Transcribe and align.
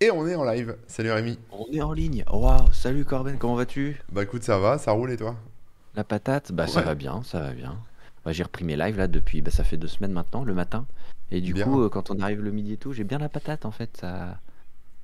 Et 0.00 0.10
on 0.10 0.26
est 0.26 0.34
en 0.34 0.44
live. 0.44 0.76
Salut 0.86 1.10
Rémi. 1.10 1.38
On 1.50 1.64
est 1.72 1.80
en 1.80 1.92
ligne. 1.92 2.24
Waouh, 2.30 2.70
salut 2.72 3.04
Corben, 3.04 3.38
comment 3.38 3.54
vas-tu? 3.54 3.98
Bah 4.12 4.24
écoute, 4.24 4.42
ça 4.42 4.58
va, 4.58 4.78
ça 4.78 4.92
roule 4.92 5.10
et 5.10 5.16
toi? 5.16 5.36
La 5.94 6.04
patate? 6.04 6.52
Bah 6.52 6.66
ça 6.66 6.82
va 6.82 6.94
bien, 6.94 7.22
ça 7.22 7.40
va 7.40 7.52
bien. 7.52 7.78
Bah, 8.24 8.32
j'ai 8.32 8.42
repris 8.42 8.64
mes 8.64 8.76
lives 8.76 8.98
là 8.98 9.06
depuis, 9.08 9.40
bah 9.40 9.50
ça 9.50 9.64
fait 9.64 9.76
deux 9.76 9.86
semaines 9.88 10.12
maintenant, 10.12 10.44
le 10.44 10.52
matin. 10.52 10.86
Et 11.30 11.40
du 11.40 11.54
Bien. 11.54 11.64
coup, 11.64 11.82
euh, 11.82 11.88
quand 11.88 12.10
on 12.10 12.20
arrive 12.20 12.42
le 12.42 12.50
midi 12.50 12.74
et 12.74 12.76
tout, 12.76 12.92
j'ai 12.92 13.04
bien 13.04 13.18
la 13.18 13.28
patate 13.28 13.64
en 13.64 13.70
fait. 13.70 13.96
Ça, 13.96 14.38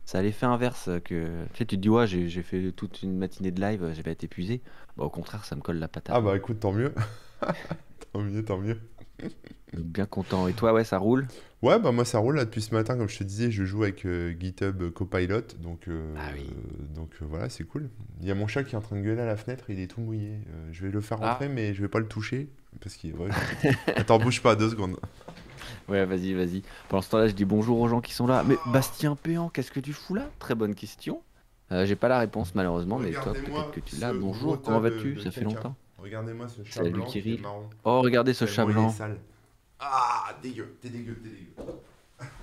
ça 0.05 0.19
a 0.19 0.23
l'effet 0.23 0.47
inverse 0.47 0.91
que. 1.05 1.45
Tu 1.53 1.59
sais, 1.59 1.67
tu 1.67 1.77
te 1.77 1.81
dis, 1.83 1.89
ouais, 1.89 2.07
j'ai 2.07 2.29
j'ai 2.29 2.43
fait 2.43 2.73
toute 2.73 3.03
une 3.03 3.17
matinée 3.17 3.51
de 3.51 3.61
live, 3.61 3.93
j'ai 3.95 4.03
pas 4.03 4.11
été 4.11 4.27
épuisé. 4.27 4.61
Bah 4.97 5.05
au 5.05 5.11
contraire, 5.11 5.45
ça 5.45 5.57
me 5.57 5.63
colle 5.63 5.79
la 5.79 5.89
patate. 5.89 6.17
Ah 6.17 6.21
bah 6.21 6.37
écoute, 6.37 6.61
tant 6.61 6.73
mieux. 6.73 6.95
tant 8.13 8.21
mieux, 8.21 8.45
tant 8.45 8.59
mieux. 8.59 8.79
Donc, 9.73 9.85
bien 9.87 10.05
content. 10.07 10.49
Et 10.49 10.53
toi, 10.53 10.73
ouais, 10.75 10.85
ça 10.85 10.99
roule? 10.99 11.27
Ouais, 11.63 11.79
bah 11.79 11.93
moi 11.93 12.05
ça 12.05 12.19
roule 12.19 12.37
là 12.37 12.45
depuis 12.45 12.61
ce 12.61 12.75
matin, 12.75 12.97
comme 12.97 13.09
je 13.09 13.17
te 13.19 13.25
disais, 13.25 13.51
je 13.51 13.65
joue 13.65 13.85
avec 13.85 14.05
euh, 14.05 14.35
GitHub 14.39 14.91
Copilot, 14.91 15.43
donc, 15.63 15.87
euh, 15.89 16.13
Ah 16.19 16.31
oui. 16.35 16.51
donc 16.95 17.11
euh, 17.23 17.25
voilà, 17.27 17.49
c'est 17.49 17.65
cool. 17.65 17.89
Il 18.21 18.27
y 18.27 18.31
a 18.31 18.35
mon 18.35 18.47
chat 18.49 18.65
qui 18.65 18.75
est 18.75 18.79
en 18.79 18.81
train 18.83 18.97
de 18.97 19.01
gueuler 19.03 19.23
à 19.23 19.27
la 19.27 19.37
fenêtre, 19.37 19.65
il 19.71 19.79
est 19.81 19.87
tout 19.87 20.01
mouillé. 20.01 20.33
Euh, 20.33 20.69
je 20.73 20.85
vais 20.85 20.91
le 20.93 21.01
faire 21.01 21.19
Ah. 21.23 21.31
rentrer, 21.33 21.49
mais 21.49 21.73
je 21.73 21.81
vais 21.83 21.89
pas 21.89 22.01
le 22.01 22.07
toucher, 22.09 22.49
parce 22.81 22.97
qu'il... 22.97 23.15
Ouais, 23.15 23.29
Attends, 23.97 24.19
bouge 24.19 24.43
pas, 24.43 24.57
deux 24.57 24.71
secondes. 24.71 24.99
Ouais, 25.89 26.05
vas-y, 26.05 26.35
vas-y. 26.35 26.63
Pendant 26.89 27.01
ce 27.03 27.11
temps-là, 27.11 27.29
je 27.29 27.33
dis 27.33 27.45
bonjour 27.45 27.79
aux 27.81 27.89
gens 27.89 28.01
qui 28.01 28.13
sont 28.13 28.27
là. 28.27 28.43
Mais 28.47 28.57
Bastien 28.73 29.15
Péan, 29.17 29.49
qu'est-ce 29.49 29.71
que 29.71 29.81
tu 29.81 29.93
fous 29.93 30.15
là? 30.15 30.29
Très 30.41 30.55
bonne 30.57 30.75
question. 30.75 31.23
Euh, 31.71 31.87
j'ai 31.87 31.97
pas 31.97 32.09
la 32.09 32.19
réponse 32.19 32.55
malheureusement, 32.55 32.99
mais 32.99 33.13
toi, 33.13 33.33
peut-être 33.33 33.71
que 33.71 33.81
tu 33.81 33.97
l'as. 33.97 34.13
Bonjour, 34.13 34.61
comment 34.61 34.81
vas-tu? 34.81 35.19
Ça 35.21 35.31
fait 35.31 35.43
longtemps. 35.45 35.77
Regardez-moi 36.03 36.49
ce 36.49 36.65
chat 36.65 36.81
Salut, 36.83 36.91
blanc 36.91 37.07
qui 37.07 37.39
marron. 37.39 37.71
Oh, 37.85 38.01
regardez 38.01 38.35
ce 38.35 38.45
chat 38.45 38.65
blanc. 38.65 38.93
Ah, 39.79 40.37
dégueu, 40.43 40.77
t'es 40.81 40.89
dégueu, 40.89 41.15
t'es 41.23 41.29
dégueu. 41.29 41.79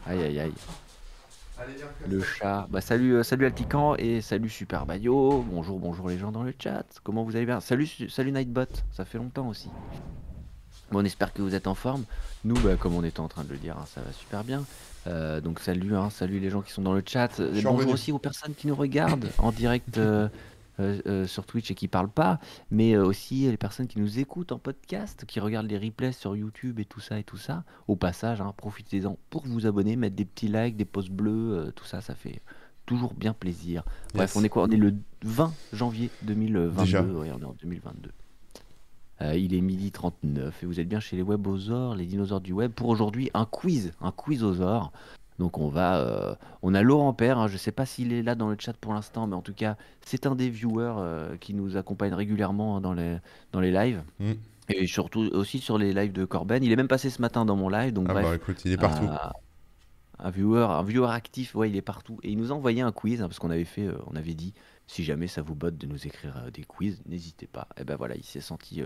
Aïe, 0.05 0.21
aïe, 0.21 0.39
aïe. 0.39 0.53
Allez, 1.61 1.73
viens, 1.73 1.87
Le 2.07 2.21
chat. 2.21 2.67
Bah, 2.69 2.79
salut, 2.79 3.15
euh, 3.15 3.23
salut 3.23 3.45
Altican 3.45 3.95
et 3.97 4.21
salut 4.21 4.47
Super 4.47 4.85
Bayo. 4.85 5.43
Bonjour, 5.45 5.77
bonjour 5.77 6.07
les 6.07 6.17
gens 6.17 6.31
dans 6.31 6.43
le 6.43 6.53
chat. 6.57 6.85
Comment 7.03 7.25
vous 7.25 7.35
allez 7.35 7.45
bien? 7.45 7.59
Salut, 7.59 7.85
salut 8.07 8.31
Nightbot. 8.31 8.63
Ça 8.93 9.03
fait 9.03 9.17
longtemps 9.17 9.49
aussi. 9.49 9.67
Bon, 10.89 10.99
on 11.01 11.05
espère 11.05 11.33
que 11.33 11.41
vous 11.41 11.55
êtes 11.55 11.67
en 11.67 11.75
forme. 11.75 12.05
Nous, 12.45 12.57
bah, 12.61 12.77
comme 12.77 12.95
on 12.95 13.03
était 13.03 13.19
en 13.19 13.27
train 13.27 13.43
de 13.43 13.51
le 13.51 13.57
dire, 13.57 13.77
hein, 13.77 13.85
ça 13.87 13.99
va 13.99 14.13
super 14.13 14.45
bien. 14.45 14.63
Euh, 15.07 15.41
donc 15.41 15.59
salut, 15.59 15.97
hein, 15.97 16.09
salut 16.09 16.39
les 16.39 16.49
gens 16.49 16.61
qui 16.61 16.71
sont 16.71 16.81
dans 16.81 16.93
le 16.93 17.03
chat. 17.05 17.41
Bonjour 17.63 17.91
aussi 17.91 18.13
aux 18.13 18.19
personnes 18.19 18.55
qui 18.55 18.67
nous 18.67 18.75
regardent 18.75 19.29
en 19.37 19.51
direct 19.51 19.97
euh, 19.97 20.29
euh, 20.79 20.99
euh, 21.05 21.27
sur 21.27 21.45
Twitch 21.45 21.69
et 21.71 21.75
qui 21.75 21.87
parlent 21.87 22.09
pas, 22.11 22.39
mais 22.71 22.93
euh, 22.95 23.05
aussi 23.05 23.49
les 23.49 23.57
personnes 23.57 23.87
qui 23.87 23.99
nous 23.99 24.19
écoutent 24.19 24.51
en 24.51 24.59
podcast, 24.59 25.25
qui 25.27 25.39
regardent 25.39 25.67
les 25.69 25.77
replays 25.77 26.11
sur 26.11 26.35
YouTube 26.35 26.79
et 26.79 26.85
tout 26.85 26.99
ça 26.99 27.19
et 27.19 27.23
tout 27.23 27.37
ça. 27.37 27.63
Au 27.87 27.95
passage, 27.95 28.41
hein, 28.41 28.53
profitez-en 28.57 29.17
pour 29.29 29.45
vous 29.45 29.65
abonner, 29.65 29.95
mettre 29.95 30.15
des 30.15 30.25
petits 30.25 30.47
likes, 30.47 30.75
des 30.77 30.85
pouces 30.85 31.09
bleus, 31.09 31.71
tout 31.75 31.85
ça, 31.85 32.01
ça 32.01 32.15
fait 32.15 32.41
toujours 32.85 33.13
bien 33.13 33.33
plaisir. 33.33 33.83
Bref, 34.15 34.31
Yes. 34.31 34.35
on 34.35 34.43
est 34.43 34.49
quoi? 34.49 34.63
On 34.63 34.71
est 34.71 34.77
le 34.77 34.95
20 35.23 35.53
janvier 35.73 36.09
2022. 36.23 36.81
Déjà. 36.83 37.03
Ouais, 37.03 37.29
on 37.31 37.39
est 37.39 37.45
en 37.45 37.55
2022. 37.61 38.11
Euh, 39.21 39.35
il 39.35 39.53
est 39.53 39.59
midi 39.61 39.91
39 39.91 40.63
et 40.63 40.65
vous 40.65 40.79
êtes 40.79 40.87
bien 40.87 41.01
chez 41.01 41.17
les 41.17 41.23
webosaures, 41.23 41.93
les 41.95 42.05
dinosaures 42.05 42.39
du 42.39 42.53
web. 42.53 42.71
Pour 42.71 42.87
aujourd'hui, 42.87 43.29
un 43.33 43.45
quiz, 43.45 43.91
un 44.01 44.11
quizosaure. 44.13 44.91
Donc 45.39 45.57
on 45.57 45.69
va, 45.69 45.97
euh, 45.99 46.35
on 46.61 46.75
a 46.75 46.81
Laurent 46.83 47.13
Père. 47.13 47.39
hein, 47.39 47.47
je 47.47 47.57
sais 47.57 47.71
pas 47.71 47.85
s'il 47.87 48.13
est 48.13 48.21
là 48.21 48.35
dans 48.35 48.49
le 48.49 48.57
chat 48.59 48.73
pour 48.77 48.93
l'instant, 48.93 49.25
mais 49.25 49.35
en 49.35 49.41
tout 49.41 49.53
cas, 49.53 49.77
c'est 50.05 50.27
un 50.27 50.35
des 50.35 50.49
viewers 50.49 50.93
euh, 50.97 51.37
qui 51.37 51.53
nous 51.55 51.77
accompagne 51.77 52.13
régulièrement 52.13 52.77
hein, 52.77 52.81
dans 52.81 52.93
les 52.93 53.17
dans 53.53 53.59
les 53.61 53.71
lives 53.71 54.03
Mm. 54.19 54.33
et 54.69 54.85
surtout 54.85 55.21
aussi 55.33 55.59
sur 55.59 55.77
les 55.77 55.93
lives 55.93 56.11
de 56.11 56.25
Corben. 56.25 56.63
Il 56.63 56.71
est 56.71 56.75
même 56.75 56.87
passé 56.89 57.09
ce 57.09 57.21
matin 57.21 57.45
dans 57.45 57.55
mon 57.55 57.69
live, 57.69 57.93
donc 57.93 58.05
Ah 58.09 58.13
bref. 58.13 58.25
bah 58.25 58.35
écoute, 58.35 58.61
il 58.65 58.73
est 58.73 58.77
partout. 58.77 59.07
Ah, 59.09 59.31
un 60.21 60.29
viewer, 60.31 60.65
un 60.69 60.83
viewer 60.83 61.09
actif, 61.11 61.55
ouais, 61.55 61.69
il 61.69 61.75
est 61.77 61.81
partout. 61.81 62.19
Et 62.23 62.31
il 62.31 62.37
nous 62.37 62.51
a 62.51 62.55
envoyé 62.55 62.81
un 62.81 62.91
quiz, 62.91 63.21
hein, 63.21 63.29
parce 63.29 63.39
qu'on 63.39 63.49
avait 63.51 63.63
fait, 63.63 63.85
euh, 63.87 63.97
on 64.07 64.17
avait 64.17 64.33
dit, 64.33 64.53
si 64.85 65.05
jamais 65.05 65.27
ça 65.27 65.41
vous 65.41 65.55
botte 65.55 65.77
de 65.77 65.87
nous 65.87 66.05
écrire 66.05 66.35
euh, 66.45 66.51
des 66.51 66.63
quiz, 66.65 67.01
n'hésitez 67.05 67.47
pas. 67.47 67.69
Et 67.79 67.85
ben 67.85 67.95
voilà, 67.95 68.15
il 68.17 68.23
s'est 68.25 68.41
senti 68.41 68.81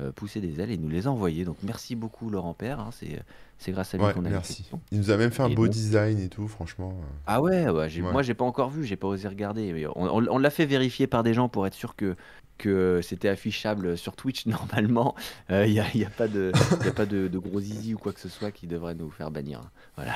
euh, 0.00 0.08
euh, 0.08 0.12
pousser 0.12 0.40
des 0.40 0.60
ailes 0.60 0.70
et 0.70 0.76
nous 0.76 0.88
les 0.88 1.06
a 1.06 1.10
envoyés. 1.10 1.44
Donc 1.44 1.56
merci 1.62 1.96
beaucoup 1.96 2.28
Laurent 2.30 2.54
Père, 2.54 2.80
hein, 2.80 2.90
c'est, 2.92 3.22
c'est 3.58 3.72
grâce 3.72 3.94
à 3.94 3.98
lui 3.98 4.04
Ouais, 4.04 4.12
qu'on 4.12 4.24
a 4.24 4.30
merci. 4.30 4.68
Il 4.92 4.98
nous 4.98 5.10
a 5.10 5.16
même 5.16 5.30
fait 5.30 5.42
un 5.42 5.48
Et 5.48 5.54
beau 5.54 5.68
design 5.68 6.18
et 6.18 6.28
tout, 6.28 6.48
franchement. 6.48 6.90
euh. 6.92 7.06
Ah 7.26 7.40
ouais, 7.40 7.68
ouais, 7.68 7.72
Ouais. 8.00 8.12
moi 8.12 8.22
j'ai 8.22 8.34
pas 8.34 8.44
encore 8.44 8.70
vu, 8.70 8.84
j'ai 8.84 8.96
pas 8.96 9.08
osé 9.08 9.26
regarder. 9.28 9.72
Mais 9.72 9.86
on 9.86 9.92
on- 9.96 10.26
on 10.30 10.38
l'a 10.38 10.50
fait 10.50 10.66
vérifier 10.66 11.06
par 11.06 11.22
des 11.22 11.32
gens 11.34 11.48
pour 11.48 11.66
être 11.66 11.74
sûr 11.74 11.96
que, 11.96 12.14
que 12.58 13.00
c'était 13.02 13.28
affichable 13.28 13.96
sur 13.96 14.16
Twitch 14.16 14.46
normalement. 14.46 15.14
Il 15.50 15.70
n'y 15.70 15.80
a, 15.80 15.86
y 15.96 16.04
a 16.04 16.10
pas, 16.10 16.28
de, 16.28 16.52
y 16.84 16.88
a 16.88 16.92
pas 16.92 17.06
de, 17.06 17.28
de 17.28 17.38
gros 17.38 17.60
zizi 17.60 17.94
ou 17.94 17.98
quoi 17.98 18.12
que 18.12 18.20
ce 18.20 18.28
soit 18.28 18.50
qui 18.50 18.66
devrait 18.66 18.94
nous 18.94 19.10
faire 19.10 19.30
bannir. 19.30 19.62
Voilà. 19.96 20.12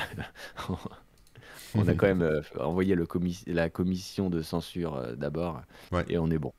on 1.75 1.87
a 1.87 1.93
quand 1.93 2.07
même 2.07 2.21
euh, 2.21 2.41
envoyé 2.59 2.95
le 2.95 3.05
commis- 3.05 3.43
la 3.47 3.69
commission 3.69 4.29
de 4.29 4.41
censure 4.41 4.95
euh, 4.97 5.15
d'abord 5.15 5.61
Ouais. 5.91 6.03
et 6.09 6.17
on 6.17 6.29
est 6.29 6.37
bon. 6.37 6.53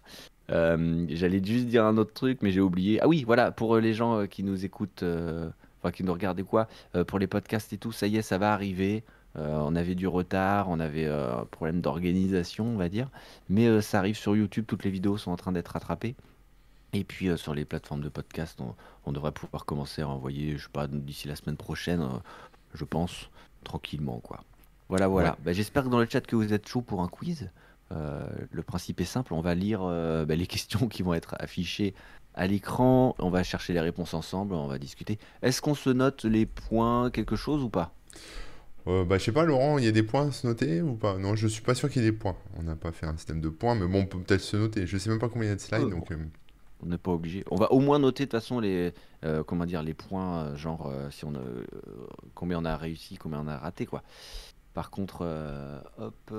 Euh, 0.53 1.07
J'allais 1.09 1.43
juste 1.43 1.67
dire 1.67 1.85
un 1.85 1.97
autre 1.97 2.13
truc, 2.13 2.39
mais 2.43 2.53
j'ai 2.53 2.61
oublié. 2.61 3.01
Ah 3.03 3.09
oui, 3.09 3.25
voilà, 3.25 3.51
pour 3.51 3.77
euh, 3.77 3.81
les 3.81 3.95
gens 3.95 4.21
euh, 4.21 4.27
qui 4.27 4.43
nous 4.45 4.65
écoutent, 4.65 5.03
euh, 5.03 5.49
enfin 5.81 5.91
qui 5.91 6.05
nous 6.05 6.13
regardent 6.13 6.41
et 6.41 6.45
quoi, 6.45 6.69
euh, 6.95 7.05
pour 7.05 7.19
les 7.19 7.27
podcasts 7.27 7.73
et 7.73 7.79
tout, 7.79 7.93
ça 7.93 8.07
y 8.07 8.17
est, 8.17 8.23
ça 8.23 8.39
va 8.39 8.53
arriver. 8.53 9.03
On 9.35 9.75
avait 9.77 9.95
du 9.95 10.07
retard, 10.07 10.69
on 10.69 10.79
avait 10.79 11.07
un 11.07 11.47
problème 11.51 11.81
d'organisation, 11.81 12.67
on 12.67 12.77
va 12.77 12.91
dire. 12.91 13.09
Mais 13.49 13.81
ça 13.81 13.99
arrive 13.99 14.15
sur 14.15 14.37
YouTube, 14.37 14.67
toutes 14.69 14.85
les 14.85 14.91
vidéos 14.91 15.17
sont 15.17 15.31
en 15.31 15.37
train 15.37 15.53
d'être 15.53 15.69
rattrapées. 15.69 16.17
Et 16.93 17.05
puis 17.05 17.29
euh, 17.29 17.37
sur 17.37 17.55
les 17.55 17.65
plateformes 17.65 18.03
de 18.03 18.09
podcast, 18.09 18.61
on, 18.61 18.75
on 19.07 19.13
devrait 19.13 19.33
pouvoir 19.33 19.65
commencer 19.65 20.03
à 20.03 20.09
envoyer, 20.09 20.59
je 20.59 20.65
sais 20.65 20.71
pas, 20.73 20.87
d'ici 20.87 21.29
la 21.29 21.37
semaine 21.37 21.57
prochaine, 21.57 22.03
euh, 22.03 22.19
je 22.75 22.85
pense, 22.85 23.31
tranquillement, 23.65 24.21
quoi. 24.21 24.45
Voilà, 24.91 25.09
voilà. 25.09 25.31
Ouais. 25.31 25.37
Bah, 25.45 25.53
J'espère 25.55 25.85
que 25.85 25.89
dans 25.89 25.99
le 26.01 26.07
chat 26.07 26.21
que 26.21 26.37
vous 26.37 26.53
êtes 26.53 26.69
chaud 26.69 26.83
pour 26.83 27.03
un 27.03 27.09
quiz. 27.09 27.51
Euh, 27.93 28.27
le 28.51 28.63
principe 28.63 29.01
est 29.01 29.05
simple, 29.05 29.35
on 29.35 29.41
va 29.41 29.55
lire 29.55 29.81
euh, 29.83 30.25
bah, 30.25 30.35
les 30.35 30.47
questions 30.55 30.89
qui 30.89 31.03
vont 31.03 31.15
être 31.15 31.35
affichées 31.39 31.95
à 32.35 32.47
l'écran, 32.47 33.15
on 33.19 33.29
va 33.29 33.43
chercher 33.43 33.75
les 33.75 33.81
réponses 33.81 34.15
ensemble, 34.15 34.55
on 34.55 34.67
va 34.67 34.79
discuter. 34.79 35.19
Est-ce 35.43 35.61
qu'on 35.61 35.75
se 35.75 35.91
note 35.91 36.25
les 36.25 36.47
points, 36.47 37.11
quelque 37.11 37.37
chose 37.37 37.63
ou 37.63 37.69
pas? 37.69 37.93
Euh, 38.89 39.05
bah, 39.05 39.19
je 39.19 39.25
sais 39.25 39.33
pas, 39.33 39.45
Laurent, 39.45 39.79
il 39.79 39.85
y 39.85 39.89
a 39.89 39.93
des 39.93 40.03
points 40.03 40.29
à 40.29 40.33
se 40.33 40.47
noter 40.47 40.81
ou 40.81 40.95
pas? 40.95 41.19
Non, 41.19 41.37
je 41.37 41.47
suis 41.47 41.63
pas 41.63 41.75
sûr 41.75 41.91
qu'il 41.91 42.03
y 42.03 42.07
ait 42.07 42.11
des 42.11 42.17
points. 42.17 42.37
On 42.59 42.63
n'a 42.63 42.75
pas 42.75 42.91
fait 42.91 43.07
un 43.07 43.17
système 43.17 43.41
de 43.41 43.49
points, 43.51 43.75
mais 43.75 43.87
bon, 43.87 44.01
on 44.01 44.07
peut 44.07 44.19
peut-être 44.19 44.41
se 44.41 44.57
noter. 44.57 44.87
Je 44.87 44.97
sais 44.97 45.11
même 45.11 45.19
pas 45.19 45.29
combien 45.29 45.49
il 45.49 45.51
y 45.51 45.53
a 45.53 45.57
de 45.57 45.61
slides, 45.61 45.83
Euh, 45.83 45.91
donc. 45.91 46.11
euh, 46.11 46.17
On 46.83 46.87
n'est 46.87 46.99
pas 46.99 47.13
obligé. 47.13 47.45
On 47.51 47.57
va 47.57 47.71
au 47.71 47.79
moins 47.81 47.99
noter 47.99 48.25
de 48.25 48.31
toute 48.31 48.41
façon 48.41 48.59
les, 48.61 48.93
comment 49.47 49.67
dire, 49.67 49.83
les 49.83 49.95
points, 49.95 50.57
genre 50.57 50.91
si 51.11 51.25
on 51.25 51.35
a, 51.35 51.41
combien 52.35 52.59
on 52.59 52.65
a 52.65 52.77
réussi, 52.77 53.19
combien 53.19 53.41
on 53.41 53.47
a 53.47 53.59
raté, 53.59 53.87
quoi. 53.87 54.03
Par 54.75 54.91
contre, 54.91 55.25
hop. 55.99 56.33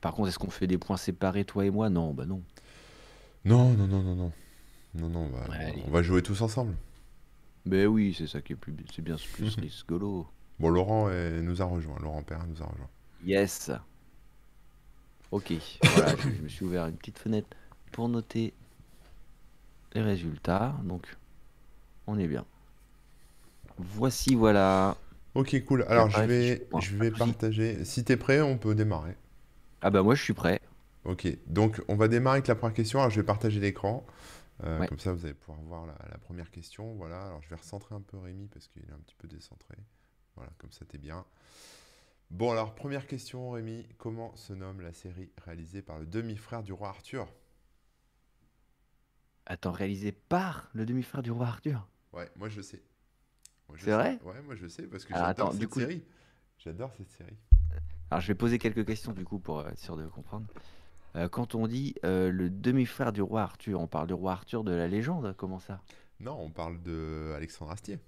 Par 0.00 0.14
contre, 0.14 0.28
est-ce 0.28 0.38
qu'on 0.38 0.50
fait 0.50 0.66
des 0.66 0.78
points 0.78 0.96
séparés, 0.96 1.44
toi 1.44 1.64
et 1.64 1.70
moi? 1.70 1.88
Non, 1.90 2.12
bah 2.12 2.26
non. 2.26 2.42
Non, 3.44 3.72
non, 3.74 3.86
non, 3.86 4.02
non, 4.02 4.14
non. 4.14 4.32
Non, 4.94 5.08
non, 5.08 5.20
on 5.20 5.28
va, 5.36 5.48
Ouais, 5.50 5.64
allez. 5.64 5.82
on 5.86 5.90
va 5.90 6.02
jouer 6.02 6.22
tous 6.22 6.40
ensemble. 6.42 6.74
Ben 7.64 7.86
oui, 7.86 8.14
c'est 8.16 8.26
ça 8.26 8.40
qui 8.40 8.52
est 8.52 8.56
plus, 8.56 8.74
c'est 8.94 9.02
bien 9.02 9.16
plus 9.32 9.56
rigolo. 9.86 10.26
Bon, 10.58 10.68
Laurent 10.68 11.10
nous 11.42 11.60
a 11.62 11.64
rejoint. 11.64 11.98
Laurent 12.00 12.22
Perrin 12.22 12.46
nous 12.46 12.62
a 12.62 12.66
rejoint. 12.66 12.88
Yes. 13.24 13.70
Ok, 15.32 15.52
voilà, 15.82 16.14
je, 16.16 16.30
je 16.30 16.42
me 16.42 16.48
suis 16.48 16.64
ouvert 16.64 16.86
une 16.86 16.96
petite 16.96 17.18
fenêtre 17.18 17.48
pour 17.92 18.08
noter 18.08 18.54
les 19.92 20.00
résultats. 20.02 20.74
Donc, 20.84 21.06
on 22.06 22.18
est 22.18 22.28
bien. 22.28 22.44
Voici, 23.78 24.34
voilà. 24.34 24.96
Ok, 25.34 25.62
cool. 25.66 25.84
Alors, 25.88 26.08
je 26.08 26.20
vais, 26.22 26.66
je 26.80 26.96
vais 26.96 27.10
partager. 27.10 27.84
Si 27.84 28.04
t'es 28.04 28.16
prêt, 28.16 28.40
on 28.40 28.56
peut 28.56 28.74
démarrer. 28.74 29.16
Ah 29.86 29.90
bah 29.90 30.02
moi, 30.02 30.16
je 30.16 30.22
suis 30.24 30.32
prêt. 30.34 30.60
Ok, 31.04 31.28
donc 31.46 31.80
on 31.86 31.94
va 31.94 32.08
démarrer 32.08 32.38
avec 32.38 32.48
la 32.48 32.56
première 32.56 32.74
question. 32.74 32.98
Alors, 32.98 33.10
je 33.10 33.20
vais 33.20 33.24
partager 33.24 33.60
l'écran. 33.60 34.04
Euh, 34.64 34.80
Ouais. 34.80 34.88
Comme 34.88 34.98
ça, 34.98 35.12
vous 35.12 35.24
allez 35.24 35.34
pouvoir 35.34 35.60
voir 35.60 35.86
la, 35.86 35.94
la 36.10 36.18
première 36.18 36.50
question. 36.50 36.94
Voilà, 36.96 37.24
alors 37.24 37.40
je 37.40 37.48
vais 37.48 37.54
recentrer 37.54 37.94
un 37.94 38.00
peu 38.00 38.18
Rémi 38.18 38.48
parce 38.48 38.66
qu'il 38.66 38.82
est 38.82 38.92
un 38.92 38.98
petit 38.98 39.14
peu 39.14 39.28
décentré. 39.28 39.76
Voilà, 40.34 40.50
comme 40.58 40.72
ça, 40.72 40.84
t'es 40.86 40.98
bien. 40.98 41.24
Bon, 42.30 42.50
alors, 42.50 42.74
première 42.74 43.06
question, 43.06 43.52
Rémi. 43.52 43.86
Comment 43.96 44.34
se 44.34 44.52
nomme 44.54 44.80
la 44.80 44.92
série 44.92 45.30
réalisée 45.44 45.82
par 45.82 46.00
le 46.00 46.06
demi-frère 46.06 46.64
du 46.64 46.72
roi 46.72 46.88
Arthur? 46.88 47.28
Attends, 49.46 49.70
réalisé 49.70 50.10
par 50.10 50.68
le 50.72 50.84
demi-frère 50.84 51.22
du 51.22 51.30
roi 51.30 51.46
Arthur? 51.46 51.86
Ouais, 52.12 52.28
moi 52.34 52.48
je 52.48 52.60
sais. 52.60 52.82
C'est 53.76 53.84
sais. 53.84 53.92
vrai? 53.92 54.18
Ouais, 54.24 54.42
moi 54.42 54.56
je 54.56 54.66
sais 54.66 54.82
parce 54.88 55.04
que 55.04 55.14
j'adore 55.14 55.52
du 55.54 55.60
cette 55.60 55.68
coup- 55.70 55.78
série. 55.78 56.02
J'adore 56.58 56.92
cette 56.96 57.12
série. 57.12 57.36
Alors, 58.10 58.20
je 58.20 58.28
vais 58.28 58.34
poser 58.34 58.58
quelques 58.58 58.86
questions 58.86 59.12
du 59.12 59.24
coup 59.24 59.38
pour 59.38 59.66
être 59.66 59.78
sûr 59.78 59.96
de 59.96 60.06
comprendre. 60.06 60.46
Euh, 61.16 61.28
quand 61.28 61.54
on 61.54 61.66
dit 61.66 61.94
euh, 62.04 62.30
le 62.30 62.50
demi-frère 62.50 63.12
du 63.12 63.22
roi 63.22 63.42
Arthur, 63.42 63.80
on 63.80 63.86
parle 63.86 64.06
du 64.06 64.14
roi 64.14 64.32
Arthur 64.32 64.64
de 64.64 64.72
la 64.72 64.86
légende, 64.86 65.34
comment 65.36 65.58
ça? 65.58 65.80
Non, 66.20 66.38
on 66.40 66.50
parle 66.50 66.80
de 66.82 67.32
Alexandre 67.34 67.72
Astier. 67.72 67.98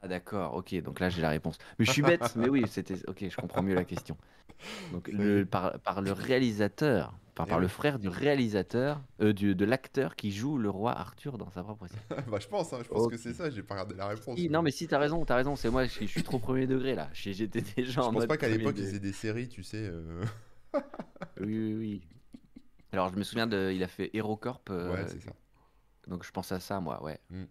Ah 0.00 0.08
d'accord, 0.08 0.54
ok, 0.54 0.74
donc 0.82 0.98
là 0.98 1.10
j'ai 1.10 1.22
la 1.22 1.28
réponse. 1.28 1.58
Mais 1.78 1.84
je 1.84 1.92
suis 1.92 2.02
bête, 2.02 2.34
mais 2.34 2.48
oui, 2.48 2.64
c'était 2.66 2.96
ok, 3.08 3.24
je 3.28 3.36
comprends 3.36 3.62
mieux 3.62 3.74
la 3.74 3.84
question. 3.84 4.16
Donc 4.92 5.08
le, 5.08 5.44
par, 5.44 5.78
par 5.80 6.02
le 6.02 6.12
réalisateur, 6.12 7.14
Enfin, 7.34 7.44
Eh 7.46 7.50
par 7.50 7.60
le 7.60 7.68
frère 7.68 7.98
du 7.98 8.08
réalisateur, 8.08 9.00
euh, 9.22 9.32
du- 9.32 9.54
de 9.54 9.64
l'acteur 9.64 10.16
qui 10.16 10.30
joue 10.32 10.58
le 10.58 10.68
roi 10.68 10.92
Arthur 10.92 11.38
dans 11.38 11.50
sa 11.50 11.62
propre 11.62 11.86
série. 11.86 12.00
Bah, 12.30 12.38
je 12.38 12.46
pense, 12.46 12.72
hein, 12.74 12.80
je 12.82 12.88
pense 12.88 13.08
que 13.08 13.16
c'est 13.16 13.32
ça, 13.32 13.48
j'ai 13.50 13.62
pas 13.62 13.74
regardé 13.74 13.94
la 13.94 14.08
réponse. 14.08 14.38
Si, 14.38 14.50
non, 14.50 14.60
mais 14.62 14.70
si, 14.70 14.86
t'as 14.86 14.98
raison, 14.98 15.24
t'as 15.24 15.36
raison, 15.36 15.56
c'est 15.56 15.70
moi, 15.70 15.84
je 15.86 15.90
suis, 15.90 16.06
je 16.06 16.12
suis 16.12 16.22
trop 16.22 16.38
premier 16.38 16.66
degré 16.66 16.94
là. 16.94 17.08
J'étais 17.14 17.62
déjà 17.76 18.02
Je 18.02 18.06
en 18.06 18.12
pense 18.12 18.26
pas 18.26 18.36
qu'à 18.36 18.48
l'époque 18.48 18.74
ils 18.76 18.84
faisaient 18.84 19.00
des 19.00 19.12
séries, 19.14 19.48
tu 19.48 19.62
sais. 19.62 19.78
euh, 19.90 20.22
Oui, 21.40 21.46
oui, 21.58 21.74
oui. 21.74 22.02
Alors, 22.92 23.08
je 23.10 23.16
me 23.16 23.22
souviens 23.22 23.46
de. 23.46 23.72
Il 23.74 23.82
a 23.82 23.88
fait 23.88 24.10
HeroCorp, 24.14 24.60
euh, 24.70 24.92
Ouais, 24.92 25.08
c'est 25.08 25.20
ça. 25.20 25.30
donc 26.06 26.24
je 26.24 26.30
pense 26.30 26.52
à 26.52 26.60
ça, 26.60 26.80
moi, 26.80 27.02
ouais. 27.02 27.18
Mm. 27.30 27.44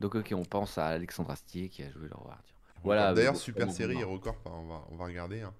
Donc, 0.00 0.16
ok, 0.16 0.32
on 0.36 0.44
pense 0.44 0.76
à 0.78 0.86
Alexandre 0.88 1.30
Astier 1.30 1.68
qui 1.68 1.84
a 1.84 1.90
joué 1.90 2.08
le 2.08 2.14
roi 2.16 2.32
Arthur. 2.32 2.56
Voilà. 2.82 3.14
D'ailleurs, 3.14 3.36
super 3.36 3.70
série. 3.70 3.98
HeroCorp, 4.00 4.38
hein, 4.46 4.50
on 4.52 4.66
va, 4.66 4.84
on 4.90 4.96
va 4.96 5.04
regarder. 5.04 5.42
hein. 5.42 5.54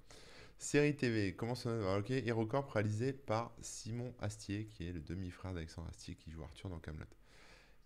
Série 0.59 0.97
TV, 0.97 1.35
comment 1.35 1.55
ça 1.55 1.71
ah, 1.93 1.99
Ok, 1.99 2.11
HeroCorp 2.11 2.71
réalisé 2.73 3.12
par 3.12 3.53
Simon 3.61 4.15
Astier, 4.21 4.67
qui 4.67 4.89
est 4.89 4.93
le 4.93 5.01
demi-frère 5.01 5.53
d'Alexandre 5.53 5.89
Astier 5.89 6.15
qui 6.15 6.31
joue 6.31 6.43
Arthur 6.43 6.71
dans 6.71 6.79
Camelot. 6.79 7.05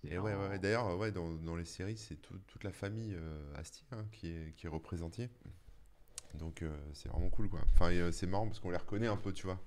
Et 0.04 0.16
ouais, 0.18 0.34
ouais, 0.34 0.48
ouais, 0.48 0.58
d'ailleurs, 0.60 0.96
ouais, 0.96 1.10
dans, 1.10 1.32
dans 1.34 1.56
les 1.56 1.64
séries, 1.64 1.96
c'est 1.96 2.16
tout- 2.16 2.38
toute 2.46 2.62
la 2.62 2.72
famille 2.72 3.14
euh, 3.14 3.54
Astier 3.56 3.84
hein, 3.90 4.04
qui, 4.12 4.28
est, 4.28 4.54
qui 4.56 4.66
est 4.66 4.70
représentée. 4.70 5.28
Donc 6.34 6.62
euh, 6.62 6.76
c'est 6.92 7.08
vraiment 7.08 7.30
cool, 7.30 7.48
quoi. 7.48 7.60
Enfin, 7.74 7.90
euh, 7.90 8.12
c'est 8.12 8.26
marrant 8.26 8.46
parce 8.46 8.60
qu'on 8.60 8.70
les 8.70 8.76
reconnaît 8.76 9.08
un 9.08 9.16
peu, 9.16 9.32
tu 9.32 9.46
vois. 9.46 9.58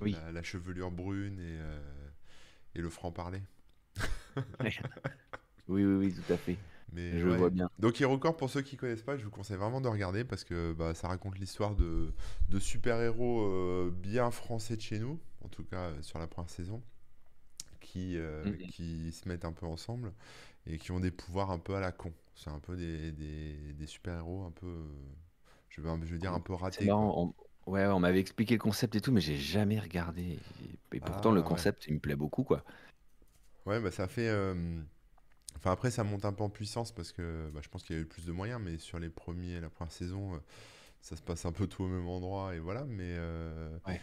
Oui. 0.00 0.12
La, 0.12 0.32
la 0.32 0.42
chevelure 0.42 0.90
brune 0.90 1.38
et, 1.38 2.78
et 2.78 2.82
le 2.82 2.90
franc-parler. 2.90 3.42
Oui, 5.68 5.84
oui, 5.84 6.06
oui, 6.06 6.14
tout 6.14 6.32
à 6.32 6.36
fait. 6.36 6.56
Mais 6.92 7.18
Je 7.18 7.28
ouais. 7.28 7.38
vois 7.38 7.50
bien. 7.50 7.68
Donc 7.78 8.00
HeroCorp, 8.00 8.36
pour 8.36 8.50
ceux 8.50 8.62
qui 8.62 8.76
connaissent 8.76 9.02
pas, 9.02 9.16
je 9.16 9.24
vous 9.24 9.30
conseille 9.30 9.56
vraiment 9.56 9.80
de 9.80 9.88
regarder 9.88 10.24
parce 10.24 10.44
que 10.44 10.72
bah, 10.72 10.94
ça 10.94 11.08
raconte 11.08 11.38
l'histoire 11.38 11.74
de, 11.76 12.12
de 12.48 12.58
super-héros 12.58 13.42
euh, 13.42 13.90
bien 13.94 14.30
français 14.30 14.76
de 14.76 14.80
chez 14.82 14.98
nous, 14.98 15.20
en 15.44 15.48
tout 15.48 15.64
cas 15.64 15.90
euh, 15.90 16.02
sur 16.02 16.18
la 16.18 16.26
première 16.26 16.50
saison, 16.50 16.82
qui, 17.80 18.16
euh, 18.18 18.56
qui 18.68 19.12
se 19.12 19.28
mettent 19.28 19.44
un 19.44 19.52
peu 19.52 19.66
ensemble 19.66 20.12
et 20.66 20.78
qui 20.78 20.92
ont 20.92 21.00
des 21.00 21.10
pouvoirs 21.12 21.50
un 21.50 21.58
peu 21.58 21.74
à 21.76 21.80
la 21.80 21.92
con. 21.92 22.12
C'est 22.36 22.50
un 22.50 22.60
peu 22.60 22.76
des, 22.76 23.12
des, 23.12 23.74
des 23.74 23.86
super-héros 23.86 24.44
un 24.44 24.52
peu, 24.52 24.86
je 25.70 25.80
veux, 25.80 25.90
je 26.06 26.12
veux 26.12 26.18
dire, 26.18 26.34
un 26.34 26.40
peu 26.40 26.54
ratés. 26.54 26.86
marrant. 26.86 27.22
on- 27.24 27.34
Ouais, 27.70 27.84
on 27.86 28.00
m'avait 28.00 28.20
expliqué 28.20 28.54
le 28.54 28.60
concept 28.60 28.94
et 28.96 29.00
tout, 29.02 29.12
mais 29.12 29.20
j'ai 29.20 29.36
jamais 29.36 29.78
regardé. 29.78 30.40
Et, 30.92 30.96
et 30.96 31.00
pourtant, 31.02 31.32
Ah, 31.32 31.32
le 31.32 31.42
ouais. 31.42 31.42
concept, 31.42 31.86
il 31.86 31.94
me 31.94 32.00
plaît 32.00 32.16
beaucoup, 32.16 32.42
quoi. 32.42 32.64
Ouais, 33.66 33.80
bah 33.80 33.90
ça 33.90 34.08
fait. 34.08 34.28
Euh, 35.58 35.60
Enfin, 35.60 35.72
après, 35.72 35.90
ça 35.90 36.04
monte 36.04 36.24
un 36.24 36.32
peu 36.32 36.44
en 36.44 36.50
puissance 36.50 36.92
parce 36.92 37.12
que 37.12 37.50
bah, 37.52 37.60
je 37.62 37.68
pense 37.68 37.82
qu'il 37.82 37.96
y 37.96 37.98
a 37.98 38.02
eu 38.02 38.06
plus 38.06 38.24
de 38.26 38.32
moyens, 38.32 38.60
mais 38.62 38.78
sur 38.78 38.98
les 38.98 39.10
premiers, 39.10 39.60
la 39.60 39.70
première 39.70 39.92
saison, 39.92 40.34
euh, 40.34 40.38
ça 41.00 41.16
se 41.16 41.22
passe 41.22 41.46
un 41.46 41.52
peu 41.52 41.66
tout 41.66 41.84
au 41.84 41.88
même 41.88 42.08
endroit 42.08 42.54
et 42.54 42.58
voilà. 42.60 42.84
Mais. 42.86 43.14
euh, 43.18 43.78
Ouais. 43.86 44.00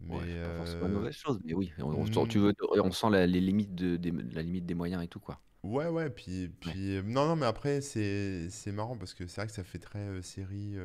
Mais. 0.00 0.14
Ouais, 0.16 0.24
c'est 0.28 0.40
pas 0.42 0.56
forcément 0.56 0.86
euh, 0.86 0.88
une 0.88 0.94
mauvaise 0.94 1.14
chose, 1.14 1.40
mais 1.44 1.54
oui, 1.54 1.72
on, 1.78 1.84
on 1.94 2.04
hmm. 2.04 2.12
sent, 2.12 2.26
tu 2.28 2.38
veux, 2.38 2.54
on 2.82 2.90
sent 2.92 3.10
la, 3.10 3.26
les 3.26 3.40
limites 3.40 3.74
de, 3.74 3.96
des- 3.96 4.12
la 4.12 4.42
limite 4.42 4.66
des 4.66 4.74
moyens 4.74 5.02
et 5.04 5.08
tout, 5.08 5.20
quoi. 5.20 5.40
Ouais, 5.62 5.88
ouais, 5.88 6.08
puis, 6.08 6.48
puis 6.48 6.96
euh, 6.96 7.02
non, 7.02 7.26
non, 7.28 7.36
mais 7.36 7.46
après, 7.46 7.82
c'est 7.82 8.50
marrant 8.72 8.96
parce 8.96 9.12
que 9.14 9.26
c'est 9.26 9.42
vrai 9.42 9.46
que 9.46 9.52
ça 9.52 9.64
fait 9.64 9.78
très 9.78 9.98
euh, 9.98 10.22
série 10.22 10.76